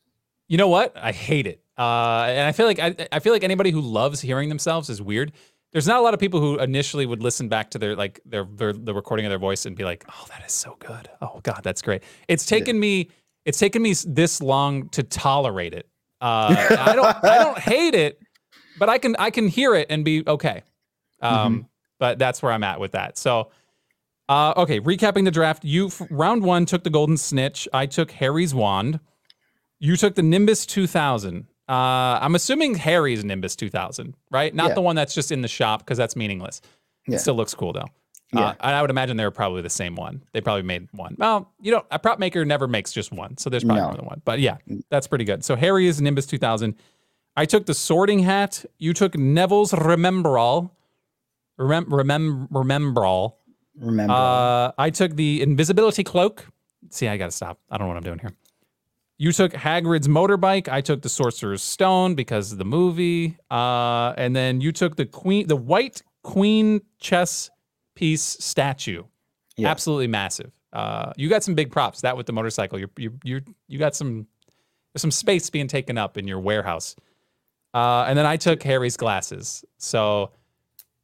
You 0.48 0.59
know 0.59 0.66
what? 0.66 0.93
I 0.97 1.12
hate 1.12 1.47
it. 1.47 1.61
Uh, 1.78 2.27
and 2.28 2.47
I 2.47 2.53
feel 2.53 2.66
like 2.66 2.78
I, 2.78 2.94
I 3.11 3.19
feel 3.19 3.32
like 3.32 3.44
anybody 3.44 3.70
who 3.70 3.81
loves 3.81 4.20
hearing 4.20 4.49
themselves 4.49 4.90
is 4.90 5.01
weird. 5.01 5.32
There's 5.73 5.86
not 5.86 5.99
a 6.01 6.03
lot 6.03 6.12
of 6.12 6.20
people 6.20 6.39
who 6.39 6.59
initially 6.59 7.07
would 7.07 7.23
listen 7.23 7.49
back 7.49 7.70
to 7.70 7.78
their 7.78 7.97
like 7.97 8.20
their, 8.27 8.44
their 8.44 8.73
the 8.74 8.93
recording 8.93 9.24
of 9.24 9.31
their 9.31 9.39
voice 9.39 9.65
and 9.65 9.74
be 9.74 9.85
like, 9.85 10.05
"Oh, 10.09 10.27
that 10.28 10.44
is 10.44 10.53
so 10.53 10.77
good. 10.78 11.09
Oh 11.23 11.40
God, 11.43 11.61
that's 11.62 11.81
great." 11.81 12.03
It's 12.28 12.44
taken 12.44 12.78
me 12.78 13.09
it's 13.44 13.59
taken 13.59 13.82
me 13.82 13.94
this 14.07 14.40
long 14.40 14.89
to 14.90 15.03
tolerate 15.03 15.74
it. 15.74 15.89
Uh, 16.20 16.55
I 16.78 16.94
don't 16.94 17.24
I 17.24 17.39
don't 17.39 17.59
hate 17.59 17.94
it, 17.94 18.20
but 18.78 18.89
I 18.89 18.99
can 18.99 19.16
I 19.19 19.31
can 19.31 19.49
hear 19.49 19.74
it 19.74 19.86
and 19.90 20.05
be 20.05 20.23
okay. 20.27 20.62
Um, 21.20 21.69
But 21.99 22.19
that's 22.19 22.43
where 22.43 22.53
I'm 22.53 22.65
at 22.65 22.81
with 22.81 22.93
that. 22.93 23.16
So, 23.16 23.51
uh, 24.28 24.55
okay, 24.57 24.81
recapping 24.81 25.24
the 25.24 25.31
draft. 25.31 25.65
You 25.65 25.90
round 26.11 26.43
one 26.43 26.66
took 26.66 26.82
the 26.82 26.90
golden 26.90 27.16
snitch. 27.16 27.69
I 27.73 27.86
took 27.86 28.11
Harry's 28.11 28.55
wand. 28.55 28.99
You 29.78 29.97
took 29.97 30.16
the 30.16 30.23
Nimbus 30.23 30.66
2000. 30.66 31.47
Uh, 31.68 32.18
I'm 32.20 32.34
assuming 32.34 32.74
Harry's 32.74 33.24
Nimbus 33.24 33.56
2000, 33.56 34.14
right? 34.30 34.55
Not 34.55 34.68
Yeah. 34.70 34.74
the 34.74 34.80
one 34.82 34.97
that's 34.97 35.14
just 35.14 35.30
in 35.32 35.43
the 35.43 35.48
shop 35.48 35.80
because 35.80 35.97
that's 35.98 36.16
meaningless. 36.16 36.60
Yeah. 37.06 37.16
It 37.16 37.18
still 37.20 37.34
looks 37.34 37.55
cool 37.55 37.72
though. 37.72 37.86
Yeah. 38.34 38.40
Uh, 38.48 38.55
and 38.60 38.74
I 38.76 38.80
would 38.80 38.90
imagine 38.90 39.16
they 39.16 39.24
were 39.24 39.30
probably 39.30 39.62
the 39.62 39.70
same 39.70 39.94
one. 39.94 40.22
They 40.32 40.40
probably 40.40 40.62
made 40.62 40.89
one. 40.93 41.16
Well, 41.18 41.52
you 41.60 41.70
know, 41.70 41.84
a 41.90 41.98
prop 41.98 42.18
maker 42.18 42.44
never 42.44 42.66
makes 42.66 42.93
just 42.93 43.12
one, 43.12 43.36
so 43.36 43.48
there's 43.51 43.62
probably 43.64 43.82
No. 43.82 43.89
more 43.89 43.97
than 43.97 44.06
one. 44.06 44.22
But 44.24 44.40
yeah, 44.40 44.56
that's 44.90 45.06
pretty 45.06 45.24
good. 45.24 45.44
So 45.44 45.55
Harry 45.55 45.86
is 45.86 46.01
Nimbus 46.01 46.26
2000. 46.26 46.74
I 47.36 47.44
took 47.44 47.66
the 47.66 47.74
Sorting 47.74 48.20
Hat. 48.20 48.64
You 48.78 48.93
took 48.93 49.16
Neville's 49.16 49.72
Remembrall. 49.72 50.70
Remem- 51.60 51.86
remem- 51.89 52.48
Remembrall. 52.51 53.34
Remember. 53.78 54.12
Uh, 54.14 54.72
I 54.78 54.90
took 54.90 55.16
the 55.16 55.40
invisibility 55.43 56.02
cloak. 56.05 56.47
See, 56.90 57.09
I 57.09 57.16
gotta 57.16 57.32
stop. 57.32 57.59
I 57.70 57.76
don't 57.78 57.86
know 57.86 57.94
what 57.94 57.97
I'm 57.98 58.02
doing 58.02 58.18
here. 58.18 58.32
You 59.23 59.31
took 59.31 59.53
Hagrid's 59.53 60.09
motorbike. 60.09 60.66
I 60.66 60.81
took 60.81 61.03
the 61.03 61.09
Sorcerer's 61.09 61.62
Stone 61.62 62.16
because 62.16 62.51
of 62.51 62.59
the 62.59 62.65
movie. 62.65 63.36
Uh, 63.53 64.15
and 64.16 64.35
then 64.35 64.61
you 64.61 64.73
took 64.73 64.97
the 64.97 65.07
queen, 65.07 65.47
the 65.47 65.55
white 65.55 66.03
queen 66.24 66.81
chess 66.99 67.49
piece 67.94 68.20
statue. 68.20 69.05
Yeah. 69.57 69.69
Absolutely 69.69 70.09
massive. 70.09 70.51
Uh, 70.73 71.12
you 71.16 71.28
got 71.28 71.44
some 71.44 71.55
big 71.55 71.70
props. 71.70 72.01
That 72.01 72.16
with 72.16 72.27
the 72.27 72.32
motorcycle, 72.32 72.81
you 72.81 72.90
you 72.97 73.16
you 73.23 73.43
you 73.69 73.78
got 73.78 73.94
some 73.94 74.27
some 74.97 75.12
space 75.12 75.51
being 75.51 75.69
taken 75.69 75.97
up 75.97 76.19
in 76.19 76.27
your 76.27 76.40
warehouse. 76.40 76.97
Uh, 77.73 78.07
and 78.09 78.19
then 78.19 78.27
I 78.27 78.36
took 78.36 78.61
Harry's 78.65 78.97
glasses. 78.97 79.65
So 79.78 80.32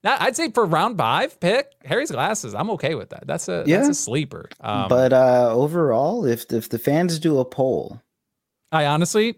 I'd 0.03 0.35
say 0.35 0.51
for 0.51 0.65
round 0.65 0.99
five 0.99 1.39
pick 1.39 1.71
Harry's 1.85 2.11
glasses. 2.11 2.53
I'm 2.53 2.71
okay 2.71 2.97
with 2.97 3.11
that. 3.11 3.29
That's 3.29 3.47
a 3.49 3.63
that's 3.65 3.89
a 3.89 3.95
sleeper. 3.95 4.49
Um, 4.61 4.89
but 4.89 5.13
uh 5.13 5.51
overall, 5.53 6.25
if 6.25 6.53
if 6.53 6.69
the 6.69 6.81
fans 6.81 7.21
do 7.21 7.39
a 7.39 7.45
poll, 7.45 8.03
I 8.71 8.87
honestly, 8.87 9.37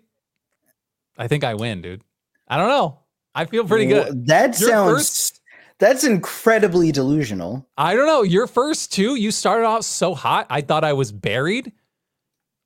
I 1.16 1.28
think 1.28 1.44
I 1.44 1.54
win, 1.54 1.82
dude. 1.82 2.02
I 2.48 2.56
don't 2.56 2.68
know. 2.68 3.00
I 3.34 3.44
feel 3.44 3.64
pretty 3.64 3.86
good. 3.86 4.26
That 4.26 4.58
Your 4.58 4.70
sounds 4.70 4.92
first- 4.92 5.40
that's 5.78 6.04
incredibly 6.04 6.92
delusional. 6.92 7.66
I 7.78 7.94
don't 7.94 8.06
know. 8.06 8.22
Your 8.22 8.46
first 8.46 8.92
two, 8.92 9.14
you 9.14 9.30
started 9.30 9.64
off 9.64 9.84
so 9.84 10.14
hot. 10.14 10.46
I 10.50 10.60
thought 10.60 10.84
I 10.84 10.92
was 10.92 11.10
buried. 11.10 11.72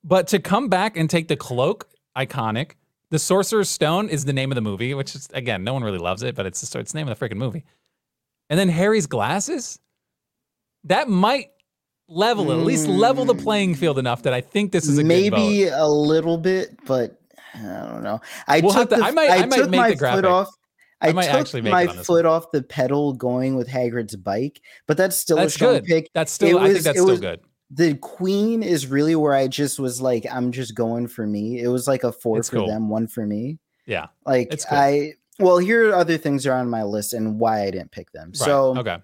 But 0.02 0.26
to 0.28 0.38
come 0.38 0.68
back 0.68 0.96
and 0.96 1.08
take 1.08 1.28
the 1.28 1.36
cloak, 1.36 1.88
iconic. 2.16 2.72
The 3.10 3.18
Sorcerer's 3.18 3.68
Stone 3.68 4.08
is 4.08 4.24
the 4.24 4.32
name 4.32 4.50
of 4.50 4.56
the 4.56 4.62
movie, 4.62 4.94
which 4.94 5.14
is 5.14 5.28
again, 5.32 5.62
no 5.62 5.72
one 5.72 5.84
really 5.84 5.98
loves 5.98 6.22
it, 6.22 6.34
but 6.34 6.46
it's 6.46 6.60
the, 6.60 6.78
it's 6.78 6.92
the 6.92 6.98
name 6.98 7.08
of 7.08 7.16
the 7.16 7.28
freaking 7.28 7.36
movie. 7.36 7.64
And 8.50 8.58
then 8.58 8.68
Harry's 8.68 9.06
glasses, 9.06 9.78
that 10.84 11.08
might 11.08 11.50
level 12.08 12.52
at 12.52 12.58
least 12.58 12.86
level 12.86 13.24
the 13.24 13.34
hmm. 13.34 13.40
playing 13.42 13.74
field 13.74 13.98
enough 13.98 14.22
that 14.22 14.32
I 14.32 14.40
think 14.40 14.72
this 14.72 14.86
is 14.88 14.98
a. 14.98 15.04
Maybe 15.04 15.66
a 15.68 15.86
little 15.86 16.38
bit, 16.38 16.78
but 16.86 17.20
I 17.54 17.86
don't 17.88 18.02
know. 18.02 18.20
I 18.46 18.60
We'll 18.60 18.72
took 18.72 18.90
to- 18.90 18.96
the, 18.96 19.04
I 19.04 19.10
might- 19.10 19.30
I 19.30 19.46
might 19.46 19.56
took 19.56 19.70
make 19.70 19.80
my 19.80 19.90
the 19.90 19.96
graphic. 19.96 20.24
foot 20.24 20.30
off. 20.30 20.48
I, 21.00 21.08
I 21.08 21.12
might 21.12 21.26
took 21.26 21.34
actually 21.34 21.62
make 21.62 21.72
my 21.72 21.86
foot 21.86 22.24
off 22.24 22.50
the 22.50 22.62
pedal 22.62 23.12
going 23.12 23.56
with 23.56 23.68
Hagrid's 23.68 24.16
bike, 24.16 24.60
but 24.86 24.96
that's 24.96 25.16
still 25.16 25.36
That's 25.36 25.54
a 25.54 25.56
strong 25.56 25.74
good. 25.74 25.84
pick. 25.84 26.10
That's 26.14 26.32
still 26.32 26.58
It 26.58 26.62
I 26.62 26.72
think 26.72 26.84
that's 26.84 26.98
still 26.98 27.06
was- 27.06 27.20
good. 27.20 27.40
The 27.70 27.94
Queen 27.96 28.62
is 28.62 28.86
really 28.86 29.16
where 29.16 29.32
I 29.32 29.48
just 29.48 29.80
was 29.80 30.00
like, 30.00 30.26
I'm 30.30 30.52
just 30.52 30.74
going 30.76 31.08
for 31.08 31.26
me. 31.26 31.60
It 31.60 31.68
was 31.68 31.88
like 31.88 32.04
a 32.04 32.12
four 32.12 32.38
It's 32.38 32.50
for 32.50 32.56
cool. 32.56 32.68
them, 32.68 32.88
one 32.88 33.08
for 33.08 33.26
me. 33.26 33.58
Yeah. 33.86 34.08
Like 34.24 34.52
It's 34.52 34.64
cool. 34.64 34.78
I 34.78 35.14
well, 35.40 35.58
here 35.58 35.90
are 35.90 35.94
other 35.94 36.16
things 36.16 36.44
that 36.44 36.50
are 36.50 36.58
on 36.58 36.70
my 36.70 36.84
list 36.84 37.12
and 37.12 37.40
why 37.40 37.62
I 37.62 37.70
didn't 37.72 37.90
pick 37.90 38.12
them. 38.12 38.28
Right. 38.28 38.36
So 38.36 38.78
okay. 38.78 38.98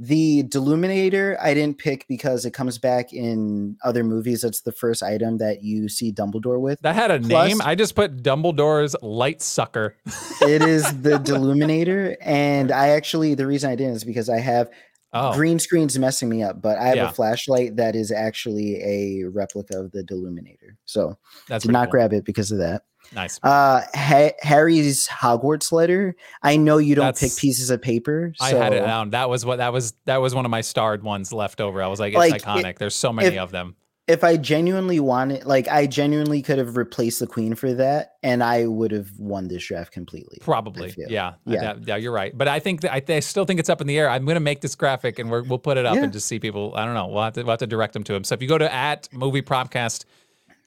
The 0.00 0.44
Deluminator 0.44 1.36
I 1.42 1.54
didn't 1.54 1.78
pick 1.78 2.06
because 2.08 2.44
it 2.44 2.52
comes 2.52 2.78
back 2.78 3.12
in 3.12 3.76
other 3.84 4.04
movies. 4.04 4.42
That's 4.42 4.60
the 4.60 4.72
first 4.72 5.02
item 5.02 5.38
that 5.38 5.62
you 5.64 5.88
see 5.88 6.12
Dumbledore 6.12 6.60
with. 6.60 6.80
That 6.82 6.94
had 6.94 7.10
a 7.10 7.18
Plus- 7.18 7.48
name. 7.48 7.60
I 7.62 7.74
just 7.74 7.94
put 7.96 8.22
Dumbledore's 8.22 8.94
light 9.02 9.42
sucker. 9.42 9.96
it 10.42 10.62
is 10.62 10.84
the 11.02 11.18
Deluminator, 11.18 12.16
and 12.20 12.70
I 12.70 12.88
actually 12.90 13.34
the 13.34 13.46
reason 13.46 13.70
I 13.70 13.74
didn't 13.74 13.94
is 13.96 14.04
because 14.04 14.28
I 14.28 14.38
have 14.38 14.70
Oh, 15.10 15.32
green 15.32 15.58
screens 15.58 15.98
messing 15.98 16.28
me 16.28 16.42
up, 16.42 16.60
but 16.60 16.76
I 16.76 16.88
have 16.88 16.96
Yeah. 16.96 17.08
a 17.08 17.12
flashlight 17.14 17.76
that 17.76 17.96
is 17.96 18.12
actually 18.12 18.74
a 18.82 19.24
replica 19.30 19.78
of 19.80 19.90
the 19.92 20.02
Deluminator. 20.04 20.76
So 20.84 21.16
that's 21.48 21.64
did 21.64 21.72
not 21.72 21.86
cool. 21.86 21.92
grab 21.92 22.12
it 22.12 22.26
because 22.26 22.52
of 22.52 22.58
that. 22.58 22.82
Nice. 23.14 23.40
Uh, 23.42 23.82
ha- 23.94 24.32
Harry's 24.40 25.08
Hogwarts 25.08 25.72
letter. 25.72 26.14
I 26.42 26.56
know 26.56 26.78
you 26.78 26.94
don't 26.94 27.06
That's- 27.06 27.34
pick 27.34 27.40
pieces 27.40 27.70
of 27.70 27.80
paper. 27.80 28.32
I 28.40 28.50
had 28.50 28.72
it 28.72 28.80
down. 28.80 29.10
That 29.10 29.30
was 29.30 29.44
what 29.46 29.56
that 29.56 29.72
was. 29.72 29.94
That 30.04 30.18
was 30.20 30.34
one 30.34 30.44
of 30.44 30.50
my 30.50 30.60
starred 30.60 31.02
ones 31.02 31.32
left 31.32 31.60
over. 31.60 31.82
I 31.82 31.86
was 31.86 32.00
like, 32.00 32.12
it's 32.12 32.18
Like, 32.18 32.42
iconic. 32.42 32.70
it- 32.70 32.78
There's 32.78 32.94
so 32.96 33.12
many 33.12 33.36
if- 33.36 33.40
of 33.42 33.50
them. 33.50 33.76
if 34.06 34.24
I 34.24 34.38
genuinely 34.38 35.00
wanted, 35.00 35.44
like, 35.44 35.68
I 35.68 35.86
genuinely 35.86 36.40
could 36.40 36.56
have 36.56 36.78
replaced 36.78 37.20
the 37.20 37.26
Queen 37.26 37.54
for 37.54 37.74
that, 37.74 38.12
and 38.22 38.42
I 38.42 38.66
would 38.66 38.90
have 38.90 39.10
won 39.18 39.48
this 39.48 39.66
draft 39.66 39.92
completely. 39.92 40.38
Probably. 40.40 40.94
Yeah. 40.96 41.34
Yeah. 41.44 41.74
yeah. 41.84 41.96
You're 41.96 42.12
right. 42.12 42.36
But 42.36 42.48
I 42.48 42.58
think 42.58 42.80
that 42.82 42.92
I, 42.94 43.02
I 43.16 43.20
still 43.20 43.44
think 43.44 43.60
it's 43.60 43.68
up 43.68 43.82
in 43.82 43.86
the 43.86 43.98
air. 43.98 44.08
I'm 44.08 44.24
gonna 44.24 44.40
make 44.40 44.62
this 44.62 44.74
graphic 44.74 45.18
and 45.18 45.30
we're, 45.30 45.42
we'll 45.42 45.58
put 45.58 45.76
it 45.76 45.84
up 45.84 45.94
Yeah. 45.96 46.04
and 46.04 46.12
just 46.12 46.26
see 46.26 46.38
people. 46.38 46.72
I 46.74 46.86
don't 46.86 46.94
know. 46.94 47.06
We'll 47.08 47.22
have 47.22 47.34
to 47.34 47.42
we'll 47.42 47.50
have 47.52 47.58
to 47.58 47.66
direct 47.66 47.92
them 47.92 48.04
to 48.04 48.14
him. 48.14 48.24
So 48.24 48.34
if 48.34 48.40
you 48.40 48.48
go 48.48 48.56
to 48.58 48.72
at 48.72 49.08
movie 49.12 49.42
propcast. 49.42 50.04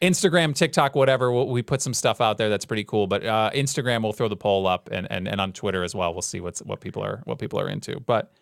Instagram, 0.02 0.56
TikTok, 0.56 0.96
whatever, 0.96 1.32
we'll, 1.32 1.48
we 1.48 1.62
put 1.62 1.82
some 1.82 1.94
stuff 1.94 2.22
out 2.22 2.38
there 2.38 2.50
that's 2.50 2.66
pretty 2.66 2.84
cool. 2.84 3.08
But 3.08 3.26
uh, 3.26 3.52
Instagram, 3.54 4.04
we'll 4.04 4.14
throw 4.14 4.28
the 4.28 4.36
poll 4.36 4.68
up, 4.68 4.90
and, 4.92 5.08
and 5.12 5.28
and 5.28 5.40
on 5.40 5.54
Twitter 5.54 5.84
as 5.84 5.94
well. 5.94 6.14
We'll 6.14 6.22
see 6.22 6.42
what's 6.42 6.62
what 6.64 6.82
people 6.82 7.04
are 7.04 7.22
what 7.26 7.40
people 7.40 7.60
are 7.60 7.70
into. 7.70 8.00
But 8.00 8.34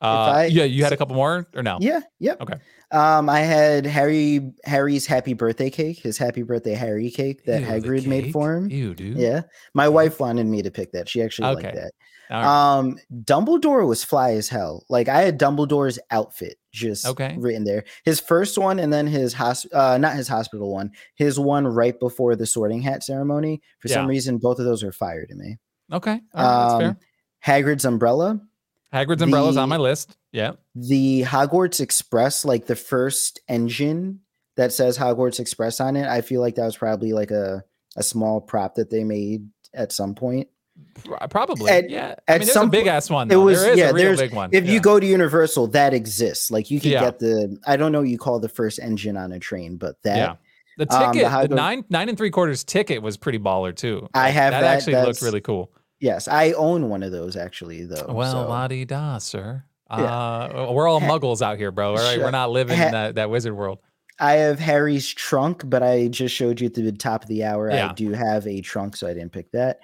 uh, 0.00 0.06
I- 0.06 0.44
yeah, 0.46 0.64
you 0.64 0.84
had 0.84 0.92
a 0.92 0.96
couple 0.96 1.16
more 1.16 1.48
or 1.54 1.62
no? 1.62 1.78
Yeah. 1.80 2.00
Yep. 2.20 2.42
Okay. 2.42 2.54
Um, 2.90 3.28
I 3.28 3.40
had 3.40 3.84
Harry 3.84 4.52
Harry's 4.64 5.06
happy 5.06 5.32
birthday 5.34 5.70
cake, 5.70 5.98
his 5.98 6.16
happy 6.16 6.42
birthday 6.42 6.74
Harry 6.74 7.10
cake 7.10 7.44
that 7.44 7.60
Ew, 7.62 7.66
Hagrid 7.66 8.06
made 8.06 8.32
for 8.32 8.54
him. 8.54 8.70
Ew, 8.70 8.94
dude. 8.94 9.16
Yeah. 9.16 9.42
My 9.74 9.88
wife 9.88 10.20
wanted 10.20 10.46
me 10.46 10.62
to 10.62 10.70
pick 10.70 10.92
that. 10.92 11.08
She 11.08 11.20
actually 11.22 11.54
liked 11.54 11.74
that. 11.74 11.92
Right. 12.30 12.44
Um, 12.78 12.98
Dumbledore 13.24 13.86
was 13.88 14.04
fly 14.04 14.32
as 14.32 14.48
hell. 14.48 14.84
Like 14.88 15.08
I 15.08 15.22
had 15.22 15.38
Dumbledore's 15.38 15.98
outfit 16.10 16.57
just 16.72 17.06
Okay. 17.06 17.34
written 17.38 17.64
there. 17.64 17.84
His 18.04 18.20
first 18.20 18.58
one, 18.58 18.78
and 18.78 18.92
then 18.92 19.06
his 19.06 19.32
hos- 19.34 19.66
uh, 19.72 19.98
not 19.98 20.16
his 20.16 20.28
hospital 20.28 20.72
one. 20.72 20.90
His 21.16 21.38
one 21.38 21.66
right 21.66 21.98
before 21.98 22.36
the 22.36 22.46
Sorting 22.46 22.82
Hat 22.82 23.02
ceremony. 23.02 23.60
For 23.80 23.88
some 23.88 24.06
reason, 24.06 24.38
both 24.38 24.58
of 24.58 24.64
those 24.64 24.82
are 24.82 24.92
fire 24.92 25.26
to 25.26 25.34
me. 25.34 25.58
okay. 25.92 26.10
Right, 26.10 26.20
that's 26.34 26.74
fair. 26.80 26.88
Um, 26.90 26.96
Hagrid's 27.46 27.84
umbrella, 27.84 28.40
Hagrid's 28.92 29.22
umbrella's 29.22 29.56
on 29.56 29.68
my 29.68 29.76
list. 29.76 30.16
Yeah. 30.32 30.52
the 30.74 31.22
Hogwarts 31.22 31.80
Express, 31.80 32.44
like 32.44 32.66
the 32.66 32.76
first 32.76 33.40
engine 33.48 34.20
that 34.56 34.72
says 34.72 34.98
Hogwarts 34.98 35.40
Express 35.40 35.80
on 35.80 35.94
it. 35.96 36.06
I 36.08 36.20
feel 36.20 36.40
like 36.40 36.56
that 36.56 36.64
was 36.66 36.76
probably 36.76 37.12
like 37.12 37.30
a 37.30 37.62
a 37.96 38.02
small 38.02 38.40
prop 38.40 38.74
that 38.74 38.90
they 38.90 39.02
made 39.04 39.48
at 39.74 39.92
some 39.92 40.14
point. 40.14 40.48
Pro- 41.04 41.18
Probably. 41.28 41.70
At- 41.70 41.90
yeah. 41.90 42.14
I 42.26 42.32
mean, 42.32 42.38
there's 42.40 42.48
a 42.50 42.52
some 42.52 42.70
big 42.70 42.86
ass 42.86 43.08
one. 43.10 43.30
it 43.30 43.36
was- 43.36 43.60
there 43.60 43.72
is 43.72 43.78
yeah, 43.78 43.90
a 43.90 43.92
real 43.92 44.04
there's- 44.04 44.20
big 44.20 44.32
one. 44.34 44.50
If 44.52 44.64
yeah. 44.66 44.72
you 44.72 44.80
go 44.80 44.98
to 44.98 45.06
Universal, 45.06 45.68
that 45.68 45.94
exists. 45.94 46.50
Like 46.50 46.70
you 46.70 46.80
can 46.80 46.90
Yeah. 46.92 47.00
get 47.00 47.18
the 47.18 47.56
I 47.66 47.76
don't 47.76 47.92
know 47.92 48.00
what 48.00 48.08
you 48.08 48.18
call 48.18 48.40
the 48.40 48.48
first 48.48 48.78
engine 48.80 49.16
on 49.16 49.32
a 49.32 49.38
train, 49.38 49.76
but 49.76 49.96
that 50.04 50.16
yeah. 50.16 50.34
The 50.78 50.92
um, 50.94 51.12
the 51.14 51.20
ticket, 51.22 51.50
the, 51.50 51.54
nine 51.56 51.84
nine 51.90 52.08
and 52.08 52.16
three 52.16 52.30
quarters 52.30 52.62
ticket 52.62 53.02
was 53.02 53.16
pretty 53.16 53.38
baller 53.40 53.74
too. 53.74 54.08
I 54.14 54.30
have 54.30 54.52
that. 54.52 54.60
that, 54.60 54.76
actually 54.76 54.94
looked 54.94 55.22
really 55.22 55.40
cool. 55.40 55.72
yes, 55.98 56.28
I 56.28 56.52
own 56.52 56.88
one 56.88 57.02
of 57.02 57.10
those 57.10 57.36
actually 57.36 57.84
though. 57.84 58.06
Well, 58.08 58.30
so. 58.30 58.48
la 58.48 58.68
di 58.68 58.84
da, 58.84 59.18
sir. 59.18 59.64
Uh, 59.90 60.68
we're 60.72 60.86
all 60.86 61.00
Ha- 61.00 61.08
muggles 61.08 61.42
out 61.42 61.56
here, 61.58 61.70
bro. 61.72 61.90
All 61.90 61.96
right, 61.96 62.18
we're 62.18 62.30
not 62.30 62.50
living 62.50 62.76
ha- 62.78 62.86
in 62.86 62.92
that, 62.92 63.14
that 63.16 63.30
wizard 63.30 63.56
world. 63.56 63.78
I 64.20 64.32
have 64.34 64.58
Harry's 64.58 65.08
trunk, 65.08 65.62
but 65.66 65.82
I 65.82 66.08
just 66.08 66.34
showed 66.34 66.60
you 66.60 66.66
at 66.66 66.74
the 66.74 66.92
top 66.92 67.22
of 67.22 67.28
the 67.28 67.44
hour. 67.44 67.70
Yeah. 67.70 67.90
I 67.90 67.92
do 67.94 68.12
have 68.12 68.46
a 68.46 68.60
trunk, 68.60 68.96
so 68.96 69.06
I 69.06 69.14
didn't 69.14 69.32
pick 69.32 69.50
that. 69.52 69.78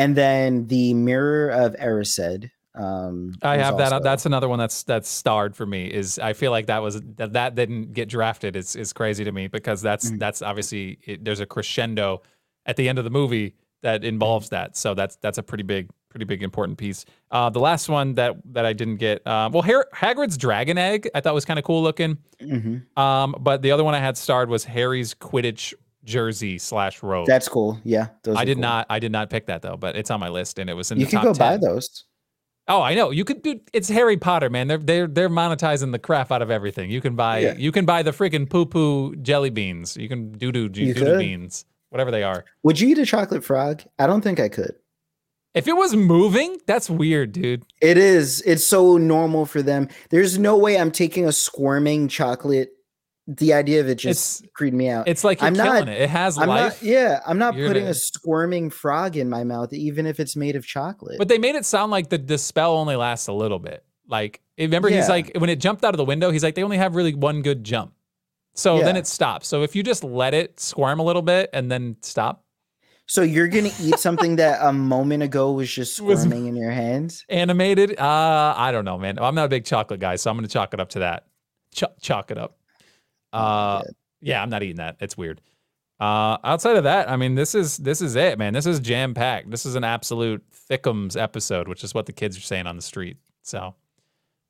And 0.00 0.16
then 0.16 0.66
the 0.66 0.94
mirror 0.94 1.50
of 1.50 1.74
Erised. 1.76 2.50
Um, 2.74 3.34
I 3.42 3.56
have 3.58 3.76
that. 3.78 4.02
That's 4.02 4.24
another 4.26 4.48
one 4.48 4.58
that's 4.58 4.82
that's 4.84 5.08
starred 5.08 5.54
for 5.56 5.66
me. 5.66 5.86
Is 5.92 6.18
I 6.18 6.32
feel 6.32 6.50
like 6.52 6.66
that 6.66 6.80
was 6.82 7.00
that, 7.16 7.32
that 7.34 7.54
didn't 7.54 7.92
get 7.92 8.08
drafted. 8.08 8.56
It's 8.56 8.76
is 8.76 8.92
crazy 8.92 9.24
to 9.24 9.32
me 9.32 9.48
because 9.48 9.82
that's 9.82 10.10
Mhm. 10.10 10.18
that's 10.20 10.40
obviously 10.40 10.98
it, 11.04 11.24
there's 11.24 11.40
a 11.40 11.46
crescendo 11.46 12.22
at 12.66 12.76
the 12.76 12.88
end 12.88 12.98
of 12.98 13.04
the 13.04 13.10
movie 13.10 13.54
that 13.82 14.04
involves 14.04 14.48
that. 14.50 14.76
So 14.76 14.94
that's 14.94 15.16
that's 15.16 15.36
a 15.38 15.42
pretty 15.42 15.64
big 15.64 15.90
pretty 16.10 16.24
big 16.24 16.42
important 16.42 16.78
piece. 16.78 17.04
Uh, 17.30 17.50
the 17.50 17.60
last 17.60 17.88
one 17.88 18.14
that 18.14 18.36
that 18.52 18.64
I 18.64 18.72
didn't 18.72 18.96
get, 18.96 19.26
uh, 19.26 19.50
well, 19.52 19.62
Har- 19.62 19.88
Hagrid's 19.94 20.38
dragon 20.38 20.78
egg 20.78 21.10
I 21.14 21.20
thought 21.20 21.34
was 21.34 21.44
kind 21.44 21.58
of 21.58 21.64
cool 21.64 21.82
looking. 21.82 22.18
hmm 22.40 22.78
Um, 22.96 23.34
but 23.40 23.62
the 23.62 23.72
other 23.72 23.84
one 23.84 23.94
I 23.94 24.00
had 24.00 24.16
starred 24.16 24.48
was 24.48 24.64
Harry's 24.64 25.12
Quidditch 25.12 25.74
jersey 26.04 26.58
slash 26.58 27.02
robe. 27.02 27.26
That's 27.26 27.48
cool. 27.48 27.78
Yeah, 27.84 28.08
those 28.24 28.36
I 28.36 28.44
did 28.44 28.56
cool. 28.56 28.62
not 28.62 28.86
I 28.90 28.98
did 28.98 29.12
not 29.12 29.30
pick 29.30 29.46
that 29.46 29.62
though, 29.62 29.76
but 29.76 29.96
it's 29.96 30.10
on 30.10 30.20
my 30.20 30.28
list 30.28 30.58
and 30.58 30.68
it 30.70 30.74
was 30.74 30.90
in 30.90 30.98
You 30.98 31.06
the 31.06 31.10
could 31.10 31.16
top 31.16 31.24
go 31.24 31.34
buy 31.34 31.56
those. 31.56 32.04
Oh, 32.68 32.82
I 32.82 32.94
know. 32.94 33.10
You 33.10 33.24
could 33.24 33.42
do. 33.42 33.58
It's 33.72 33.88
Harry 33.88 34.16
Potter, 34.16 34.48
man. 34.48 34.68
They're 34.68 34.78
they're 34.78 35.06
they're 35.08 35.28
monetizing 35.28 35.90
the 35.92 35.98
crap 35.98 36.30
out 36.30 36.40
of 36.42 36.50
everything. 36.50 36.90
You 36.90 37.00
can 37.00 37.16
buy 37.16 37.38
Yeah. 37.40 37.54
you 37.56 37.72
can 37.72 37.84
buy 37.84 38.02
the 38.02 38.12
freaking 38.12 38.48
poo 38.48 38.64
poo 38.66 39.16
jelly 39.16 39.50
beans. 39.50 39.96
You 39.96 40.08
can 40.08 40.32
doo 40.32 40.52
doo 40.52 40.68
doo 40.68 40.94
doo 40.94 41.18
beans, 41.18 41.64
whatever 41.88 42.10
they 42.10 42.22
are. 42.22 42.44
Would 42.62 42.78
you 42.78 42.88
eat 42.88 42.98
a 42.98 43.06
chocolate 43.06 43.44
frog? 43.44 43.82
I 43.98 44.06
don't 44.06 44.20
think 44.22 44.38
I 44.38 44.48
could. 44.48 44.74
If 45.52 45.66
it 45.66 45.76
was 45.76 45.96
moving, 45.96 46.58
that's 46.68 46.88
weird, 46.88 47.32
dude. 47.32 47.64
It 47.82 47.98
is. 47.98 48.40
It's 48.42 48.64
so 48.64 48.98
normal 48.98 49.46
for 49.46 49.62
them. 49.62 49.88
There's 50.10 50.38
no 50.38 50.56
way 50.56 50.78
I'm 50.78 50.92
taking 50.92 51.26
a 51.26 51.32
squirming 51.32 52.06
chocolate. 52.06 52.70
The 53.36 53.52
idea 53.54 53.80
of 53.80 53.88
it 53.88 53.94
just 53.94 54.44
creeped 54.54 54.76
me 54.76 54.88
out. 54.88 55.06
It's 55.06 55.22
like 55.22 55.40
you're 55.40 55.46
I'm 55.48 55.54
killing 55.54 55.84
not- 55.86 55.88
it. 55.88 56.00
It 56.02 56.10
has 56.10 56.36
I'm 56.36 56.48
life. 56.48 56.82
not. 56.82 56.88
Yeah, 56.88 57.20
I'm 57.24 57.38
not 57.38 57.54
You're 57.54 57.68
putting 57.68 57.82
gonna- 57.84 57.90
a 57.92 57.94
squirming 57.94 58.70
frog 58.70 59.16
in 59.16 59.28
my 59.30 59.44
mouth, 59.44 59.72
even 59.72 60.04
if 60.06 60.18
it's 60.18 60.34
made 60.34 60.56
of 60.56 60.66
chocolate. 60.66 61.16
But 61.18 61.28
they 61.28 61.38
made 61.38 61.54
it 61.54 61.64
sound 61.64 61.92
like 61.92 62.08
the, 62.08 62.18
the 62.18 62.38
spell 62.38 62.72
only 62.76 62.96
lasts 62.96 63.28
a 63.28 63.32
little 63.32 63.60
bit. 63.60 63.84
Like 64.08 64.40
remember, 64.58 64.88
he's 64.88 65.08
like 65.08 65.30
when 65.38 65.48
it 65.48 65.60
jumped 65.60 65.84
out 65.84 65.94
of 65.94 65.98
the 65.98 66.04
window, 66.04 66.30
he's 66.32 66.42
like 66.42 66.56
they 66.56 66.64
only 66.64 66.78
have 66.78 66.96
really 66.96 67.14
one 67.14 67.42
good 67.42 67.62
jump. 67.62 67.92
So 68.54 68.80
then 68.80 68.96
it 68.96 69.06
stops. 69.06 69.46
So 69.46 69.62
if 69.62 69.76
you 69.76 69.82
just 69.84 70.02
let 70.02 70.34
it 70.34 70.58
squirm 70.58 70.98
a 70.98 71.04
little 71.04 71.22
bit 71.22 71.50
and 71.52 71.70
then 71.70 71.96
stop, 72.02 72.44
so 73.06 73.22
you're 73.22 73.46
gonna 73.46 73.70
eat 73.80 73.98
something 74.00 74.36
that 74.36 74.58
a 74.60 74.72
moment 74.94 75.22
ago 75.22 75.52
was 75.52 75.70
just 75.70 76.00
Was- 76.00 76.22
squirming 76.22 76.46
in 76.46 76.56
your 76.56 76.72
hands? 76.72 77.24
animated. 77.28 77.96
Uh, 78.00 78.54
I 78.56 78.72
don't 78.72 78.84
know, 78.84 78.98
man. 78.98 79.18
I'm 79.20 79.36
not 79.36 79.44
a 79.44 79.48
big 79.48 79.64
chocolate 79.64 80.00
guy, 80.00 80.16
so 80.16 80.30
I'm 80.30 80.36
gonna 80.36 80.48
chalk 80.48 80.74
it 80.74 80.80
up 80.80 80.88
to 80.90 80.98
that. 81.00 81.26
Ch- 81.72 81.84
chalk 82.02 82.32
it 82.32 82.38
up. 82.38 82.56
Uh, 83.32 83.82
Yeah. 83.84 83.90
yeah, 84.20 84.42
I'm 84.42 84.50
not 84.50 84.62
eating 84.62 84.76
that. 84.76 84.96
It's 85.00 85.16
weird. 85.16 85.40
Uh, 86.00 86.38
outside 86.44 86.76
of 86.76 86.84
that, 86.84 87.10
I 87.10 87.16
mean, 87.16 87.34
this 87.34 87.54
is 87.54 87.76
this 87.76 88.00
is 88.00 88.16
it, 88.16 88.38
man. 88.38 88.54
This 88.54 88.64
is 88.66 88.80
jam 88.80 89.12
packed. 89.12 89.50
This 89.50 89.66
is 89.66 89.74
an 89.74 89.84
absolute 89.84 90.42
thickums 90.70 91.20
episode, 91.20 91.68
which 91.68 91.84
is 91.84 91.92
what 91.94 92.06
the 92.06 92.12
kids 92.12 92.38
are 92.38 92.42
saying 92.42 92.66
on 92.66 92.76
the 92.76 92.82
street. 92.82 93.18
So, 93.42 93.74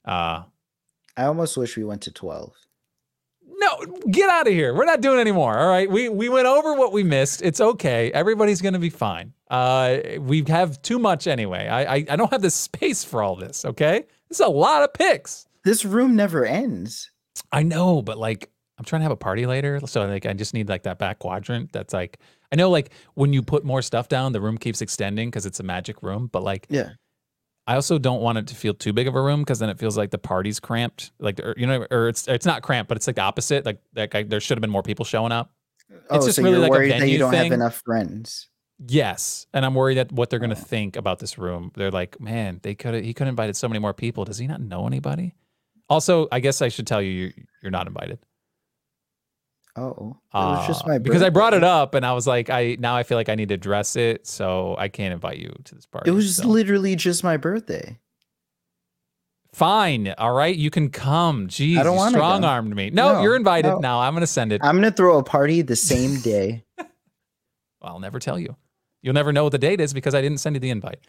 uh, 0.05 0.45
I 1.17 1.25
almost 1.25 1.57
wish 1.57 1.77
we 1.77 1.83
went 1.85 2.03
to 2.03 2.13
twelve. 2.13 2.53
no, 3.45 3.85
get 4.11 4.31
out 4.31 4.47
of 4.47 4.53
here. 4.53 4.73
We're 4.75 4.85
not 4.85 5.01
doing 5.01 5.19
anymore. 5.19 5.59
All 5.59 5.69
right, 5.69 5.91
we 5.91 6.09
we 6.09 6.29
went 6.29 6.47
over 6.47 6.75
what 6.75 6.93
we 6.93 7.03
missed. 7.03 7.43
It's 7.43 7.61
okay. 7.61 8.13
Everybody's 8.13 8.63
gonna 8.63 8.79
be 8.79 8.89
fine. 8.91 9.33
Uh, 9.51 9.99
we 10.21 10.45
have 10.47 10.81
too 10.83 11.01
much 11.01 11.27
anyway. 11.27 11.67
I 11.67 11.83
I, 11.97 12.05
I 12.11 12.17
don't 12.17 12.31
have 12.31 12.43
the 12.43 12.51
space 12.51 13.03
for 13.03 13.23
all 13.25 13.35
this. 13.35 13.65
Okay, 13.65 14.05
this 14.29 14.39
is 14.39 14.47
a 14.47 14.49
lot 14.49 14.85
of 14.85 14.93
picks. 14.95 15.47
This 15.65 15.85
room 15.85 16.15
never 16.15 16.45
ends. 16.47 17.11
I 17.51 17.65
know, 17.65 18.03
but 18.03 18.17
like 18.19 18.51
I'm 18.81 18.85
trying 18.87 19.01
to 19.01 19.05
have 19.05 19.13
a 19.13 19.17
party 19.17 19.45
later, 19.45 19.79
so 19.87 20.07
like 20.07 20.25
I 20.25 20.33
just 20.33 20.55
need 20.55 20.71
like 20.71 20.85
that 20.85 20.99
back 20.99 21.19
quadrant. 21.19 21.71
That's 21.71 21.93
like 21.93 22.19
I 22.51 22.57
know 22.57 22.71
like 22.71 22.91
when 23.15 23.35
you 23.35 23.43
put 23.43 23.63
more 23.63 23.83
stuff 23.83 24.09
down, 24.09 24.33
the 24.33 24.41
room 24.41 24.57
keeps 24.57 24.81
extending 24.81 25.29
because 25.29 25.45
it's 25.45 25.61
a 25.61 25.63
magic 25.63 26.03
room. 26.03 26.29
But 26.33 26.43
like 26.43 26.67
Yeah. 26.71 26.93
I 27.67 27.75
also 27.75 27.99
don't 27.99 28.23
want 28.23 28.39
it 28.39 28.47
to 28.49 28.55
feel 28.55 28.73
too 28.73 28.95
big 28.95 29.07
of 29.07 29.15
a 29.15 29.21
room 29.23 29.41
because 29.43 29.59
then 29.59 29.69
it 29.69 29.79
feels 29.79 29.99
like 29.99 30.11
the 30.11 30.19
party's 30.19 30.59
cramped. 30.59 31.13
Like 31.21 31.39
or, 31.41 31.55
you 31.59 31.67
know, 31.67 31.87
or 31.91 32.09
it's 32.09 32.27
it's 32.27 32.47
not 32.47 32.63
cramped, 32.63 32.89
but 32.89 32.97
it's 32.97 33.07
like 33.07 33.17
the 33.17 33.23
opposite. 33.23 33.67
Like 33.67 33.81
like 33.95 34.15
I, 34.15 34.23
there 34.23 34.41
should 34.41 34.57
have 34.57 34.63
been 34.63 34.71
more 34.71 34.83
people 34.83 35.05
showing 35.05 35.31
up. 35.31 35.53
Oh, 36.09 36.25
just 36.25 36.37
so 36.37 36.43
really 36.43 36.55
you're 36.55 36.63
like 36.63 36.71
worried 36.71 36.93
that 36.93 37.07
you 37.09 37.19
don't 37.19 37.31
thing. 37.33 37.45
have 37.51 37.53
enough 37.53 37.83
friends. 37.85 38.49
Yes, 38.89 39.47
and 39.53 39.67
I'm 39.67 39.75
worried 39.75 39.99
that 39.99 40.11
what 40.11 40.31
they're 40.31 40.39
gonna 40.39 40.55
Oh. 40.55 40.65
think 40.65 40.97
about 40.97 41.19
this 41.19 41.37
room. 41.37 41.71
They're 41.77 41.91
like, 41.91 42.19
man, 42.19 42.61
they 42.63 42.75
could 42.75 43.05
he 43.05 43.13
could 43.13 43.27
have 43.27 43.33
invited 43.33 43.57
so 43.57 43.69
many 43.69 43.79
more 43.79 43.93
people. 43.93 44.25
Does 44.25 44.39
he 44.39 44.47
not 44.47 44.63
know 44.63 44.87
anybody? 44.87 45.35
Also, 45.91 46.29
I 46.33 46.39
guess 46.41 46.63
I 46.63 46.69
should 46.69 46.87
tell 46.87 47.03
you 47.03 47.11
you're, 47.11 47.33
you're 47.63 47.71
not 47.73 47.87
invited. 47.89 48.21
Oh, 49.77 50.17
it 50.35 50.37
was 50.37 50.67
just 50.67 50.85
Uh, 50.85 50.89
my 50.89 50.99
because 50.99 51.23
I 51.23 51.31
brought 51.31 51.55
it 51.55 51.63
up 51.65 51.95
and 51.95 52.05
I 52.05 52.13
was 52.13 52.27
like, 52.27 52.51
I 52.51 52.77
now 52.81 52.97
I 52.97 53.03
feel 53.05 53.17
like 53.17 53.29
I 53.29 53.35
need 53.37 53.49
to 53.51 53.55
address 53.55 53.97
it, 53.97 54.27
so 54.27 54.75
I 54.79 54.89
can't 54.89 55.13
invite 55.15 55.39
you 55.39 55.55
to 55.65 55.75
this 55.75 55.87
party. 55.87 56.11
It 56.11 56.15
was 56.15 56.37
so. 56.37 56.49
literally 56.49 56.97
just 56.97 57.23
my 57.25 57.37
birthday. 57.37 57.99
fine. 59.53 60.15
All 60.19 60.33
right, 60.33 60.55
you 60.55 60.71
can 60.71 60.91
come. 60.91 61.49
Jeez, 61.49 61.79
I 61.79 61.83
don't 61.83 61.95
you 61.95 61.99
wanna 61.99 62.11
strong 62.13 62.45
armed 62.45 62.75
me. 62.75 62.91
No, 62.91 63.15
No, 63.15 63.23
you're 63.23 63.37
invited 63.37 63.69
no. 63.71 63.79
now. 63.79 64.01
I'm 64.01 64.15
gonna 64.15 64.27
send 64.27 64.53
it. 64.53 64.61
I'm 64.65 64.77
gonna 64.77 64.91
throw 64.91 65.19
a 65.19 65.23
party 65.25 65.63
the 65.63 65.77
same 65.77 66.21
day. 66.23 66.65
I'll 67.83 68.01
never 68.01 68.19
tell 68.19 68.39
you. 68.39 68.57
You'll 69.03 69.15
never 69.15 69.33
know 69.33 69.45
what 69.45 69.53
the 69.53 69.59
date 69.59 69.81
is 69.81 69.95
because 69.95 70.15
I 70.15 70.21
didn't 70.21 70.39
send 70.39 70.57
you 70.57 70.61
the 70.61 70.71
invite. 70.71 71.01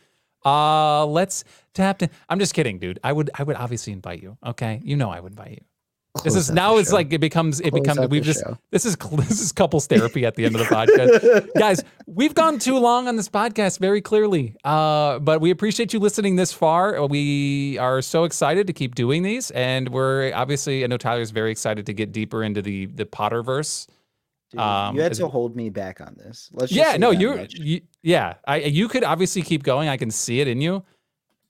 Uh, 0.46 1.06
let's 1.06 1.44
tap 1.74 2.02
in. 2.02 2.10
I'm 2.30 2.40
just 2.40 2.54
kidding, 2.54 2.80
dude. 2.80 3.00
I 3.04 3.12
would 3.12 3.30
I 3.36 3.44
would 3.44 3.58
obviously 3.58 3.94
invite 3.94 4.24
you. 4.24 4.38
Okay, 4.46 4.82
you 4.84 4.96
know 4.96 5.10
I 5.12 5.20
would 5.20 5.34
invite 5.34 5.52
you. 5.52 5.66
This 6.26 6.36
is 6.36 6.52
now 6.52 6.76
it's 6.78 6.90
show. 6.90 6.96
like 6.98 7.14
it 7.14 7.20
becomes 7.22 7.62
it 7.62 7.70
Close 7.72 7.82
becomes 7.82 8.10
we've 8.10 8.22
just 8.22 8.42
show. 8.44 8.58
this 8.70 8.86
is 8.86 8.96
this 9.14 9.40
is 9.42 9.52
couples 9.54 9.88
therapy 9.88 10.26
at 10.26 10.36
the 10.36 10.44
end 10.46 10.56
of 10.56 10.60
the 10.60 10.66
podcast. 10.76 11.48
guys 11.58 11.82
we've 12.06 12.34
gone 12.36 12.60
too 12.60 12.78
long 12.78 13.08
on 13.08 13.16
this 13.16 13.30
podcast 13.30 13.80
very 13.80 14.02
clearly 14.02 14.54
uh, 14.66 15.20
but 15.20 15.40
we 15.40 15.52
appreciate 15.52 15.94
you 15.94 16.00
listening 16.00 16.36
this 16.36 16.52
far 16.52 17.08
we 17.08 17.78
are 17.80 18.02
so 18.02 18.26
excited 18.26 18.68
to 18.68 18.74
keep 18.74 18.94
doing 18.94 19.24
these 19.24 19.52
and 19.52 19.88
we're 19.90 20.34
obviously 20.36 20.84
i 20.84 20.88
know 20.88 20.98
tyler's 20.98 21.32
very 21.32 21.50
excited 21.50 21.86
to 21.86 21.94
get 21.94 22.12
deeper 22.12 22.44
into 22.44 22.62
the 22.62 22.88
the 22.88 23.06
potterverse 23.06 23.88
Dude, 24.52 24.60
Um, 24.60 24.98
you 24.98 25.02
had 25.02 25.14
is- 25.14 25.20
to 25.20 25.30
hold 25.30 25.56
me 25.56 25.70
back 25.70 26.02
on 26.02 26.16
this. 26.18 26.50
Let's 26.52 26.74
just 26.74 26.92
yeah 26.92 26.98
no 26.98 27.12
you, 27.12 27.48
you 27.52 27.82
yeah 28.04 28.34
i 28.46 28.58
you 28.58 28.90
could 28.90 29.06
obviously 29.06 29.44
keep 29.44 29.64
going 29.64 29.88
i 29.88 29.96
can 29.96 30.12
see 30.12 30.42
it 30.42 30.50
in 30.50 30.60
you 30.60 30.84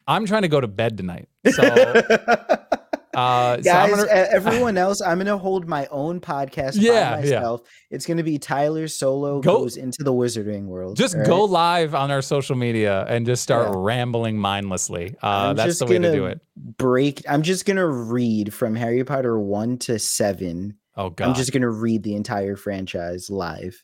i'm 0.07 0.27
trying 0.27 0.43
to 0.43 0.47
go 0.47 0.61
to 0.61 0.67
bed 0.67 0.97
tonight 0.97 1.27
so 1.49 1.63
uh 3.13 3.61
so 3.61 3.69
I'm 3.71 3.89
gonna- 3.89 4.07
everyone 4.09 4.77
else, 4.77 5.01
I'm 5.01 5.17
gonna 5.17 5.37
hold 5.37 5.67
my 5.67 5.87
own 5.91 6.19
podcast 6.21 6.73
Yeah, 6.75 6.91
by 7.17 7.23
yeah. 7.23 7.35
myself. 7.35 7.61
It's 7.89 8.05
gonna 8.05 8.23
be 8.23 8.37
Tyler 8.39 8.87
solo 8.87 9.41
Go- 9.41 9.59
goes 9.59 9.77
into 9.77 10.03
the 10.03 10.13
wizarding 10.13 10.65
world. 10.65 10.95
just 10.97 11.15
all 11.15 11.25
go 11.25 11.43
live 11.45 11.93
on 11.93 12.11
our 12.11 12.21
social 12.21 12.55
media 12.55 13.05
and 13.09 13.25
just 13.25 13.43
start 13.43 13.67
Yeah. 13.69 13.75
rambling 13.77 14.37
mindlessly 14.37 15.15
uh 15.21 15.53
that's 15.53 15.79
the 15.79 15.85
way 15.85 15.99
to 15.99 16.11
do 16.11 16.25
it 16.25 16.41
break. 16.77 17.21
I'm 17.27 17.41
just 17.41 17.65
gonna 17.65 17.87
read 17.87 18.53
from 18.53 18.75
Harry 18.75 19.03
Potter 19.03 19.37
one 19.39 19.77
to 19.79 19.99
seven. 19.99 20.77
oh 20.95 21.09
god 21.09 21.29
I'm 21.29 21.33
just 21.35 21.51
gonna 21.51 21.69
read 21.69 22.03
the 22.03 22.15
entire 22.15 22.55
franchise 22.55 23.29
live. 23.29 23.83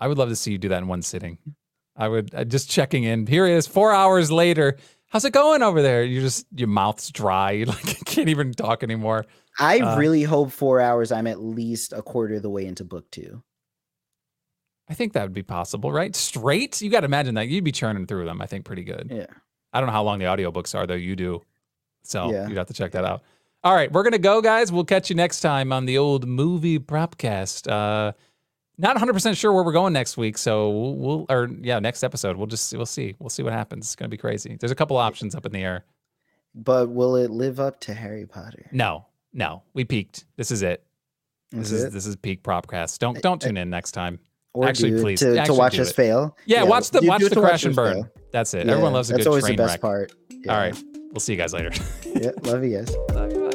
I 0.00 0.06
would 0.06 0.18
love 0.18 0.28
to 0.28 0.36
see 0.36 0.52
you 0.52 0.58
do 0.58 0.68
that 0.68 0.78
in 0.82 0.88
one 0.88 1.02
sitting. 1.02 1.38
I 1.96 2.06
would 2.06 2.32
uh, 2.32 2.44
just 2.44 2.70
checking 2.70 3.02
in. 3.02 3.26
Here 3.26 3.44
it 3.46 3.54
is, 3.54 3.66
four 3.66 3.92
hours 3.92 4.30
later. 4.30 4.76
How's 5.08 5.24
it 5.24 5.32
going 5.32 5.62
over 5.62 5.80
there? 5.82 6.04
You 6.04 6.20
just 6.20 6.46
your 6.54 6.68
mouth's 6.68 7.10
dry. 7.10 7.50
You 7.58 7.64
like 7.66 8.04
can't 8.04 8.28
even 8.28 8.52
talk 8.52 8.82
anymore. 8.82 9.24
I 9.58 9.78
Uh, 9.80 9.96
really 9.98 10.22
hope 10.22 10.52
four 10.52 10.80
hours. 10.80 11.10
I'm 11.12 11.26
at 11.26 11.40
least 11.40 11.92
a 11.92 12.02
quarter 12.02 12.34
of 12.34 12.42
the 12.42 12.50
way 12.50 12.66
into 12.66 12.84
book 12.84 13.10
two. 13.10 13.42
I 14.88 14.94
think 14.94 15.12
that 15.12 15.22
would 15.22 15.34
be 15.34 15.42
possible, 15.42 15.92
right? 15.92 16.14
Straight? 16.16 16.80
You 16.80 16.90
got 16.90 17.00
to 17.00 17.04
imagine 17.06 17.34
that 17.34 17.48
you'd 17.48 17.64
be 17.64 17.72
churning 17.72 18.06
through 18.06 18.24
them. 18.24 18.40
I 18.40 18.46
think 18.46 18.64
pretty 18.64 18.84
good. 18.84 19.08
Yeah. 19.12 19.26
I 19.72 19.80
don't 19.80 19.86
know 19.86 19.92
how 19.92 20.02
long 20.02 20.18
the 20.18 20.24
audiobooks 20.26 20.74
are 20.74 20.86
though. 20.86 20.94
You 20.94 21.14
do, 21.16 21.42
so 22.02 22.30
Yeah. 22.32 22.48
you'd 22.48 22.56
have 22.56 22.68
to 22.68 22.74
check 22.74 22.92
that 22.92 23.04
out. 23.04 23.22
All 23.64 23.74
right, 23.74 23.90
we're 23.92 24.04
gonna 24.04 24.18
go, 24.18 24.40
guys. 24.40 24.70
We'll 24.70 24.84
catch 24.84 25.10
you 25.10 25.16
next 25.16 25.40
time 25.40 25.72
on 25.72 25.84
the 25.84 25.98
old 25.98 26.26
movie 26.26 26.78
propcast. 26.78 27.70
Uh, 27.70 28.12
not 28.78 28.94
100 28.94 29.12
percent 29.12 29.36
sure 29.36 29.52
where 29.52 29.62
we're 29.64 29.72
going 29.72 29.92
next 29.92 30.16
week, 30.16 30.38
so 30.38 30.70
we'll, 30.70 31.26
or 31.28 31.48
yeah, 31.60 31.78
next 31.80 32.02
episode. 32.02 32.36
We'll 32.36 32.46
just 32.46 32.74
we'll 32.76 32.86
see. 32.86 33.14
We'll 33.18 33.30
see 33.30 33.42
what 33.42 33.52
happens. 33.52 33.86
It's 33.86 33.96
gonna 33.96 34.08
be 34.08 34.16
crazy. 34.16 34.56
There's 34.58 34.72
a 34.72 34.76
couple 34.76 34.96
options 34.96 35.34
up 35.34 35.44
in 35.46 35.52
the 35.52 35.62
air. 35.62 35.84
But 36.54 36.88
will 36.88 37.16
it 37.16 37.30
live 37.30 37.60
up 37.60 37.78
to 37.80 37.94
Harry 37.94 38.26
Potter? 38.26 38.66
No, 38.72 39.06
no, 39.32 39.62
we 39.74 39.84
peaked. 39.84 40.24
This 40.36 40.50
is 40.50 40.62
it. 40.62 40.82
This 41.50 41.66
Is 41.68 41.72
is 41.72 41.84
it? 41.84 41.92
this 41.92 42.06
is 42.06 42.16
peak 42.16 42.42
propcast. 42.42 42.98
Don't 42.98 43.16
eh, 43.16 43.20
don't 43.22 43.40
tune 43.40 43.56
eh. 43.56 43.62
in 43.62 43.70
next 43.70 43.92
time. 43.92 44.18
Or 44.54 44.66
actually, 44.66 44.90
do 44.90 45.02
please, 45.02 45.20
to, 45.20 45.44
to 45.44 45.54
watch 45.54 45.78
us 45.78 45.90
it. 45.90 45.94
fail. 45.96 46.36
Yeah, 46.46 46.62
watch 46.64 46.90
the 46.90 47.00
watch 47.02 47.22
the 47.22 47.30
to 47.30 47.40
crash 47.40 47.64
and 47.64 47.76
burn. 47.76 48.02
fail. 48.02 48.12
That's 48.32 48.54
it. 48.54 48.68
Everyone 48.68 48.92
loves 48.92 49.10
a 49.10 49.14
That's 49.14 49.24
good 49.24 49.28
always 49.30 49.44
train 49.44 49.56
the 49.56 49.62
best 49.62 49.74
wreck. 49.74 49.80
part. 49.80 50.12
All 50.48 50.56
right, 50.56 50.76
we'll 51.12 51.20
see 51.20 51.32
you 51.32 51.38
guys 51.38 51.52
later. 51.52 51.70
Yeah, 52.20 52.30
love 52.42 52.64
you 52.64 52.78
guys. 52.78 53.47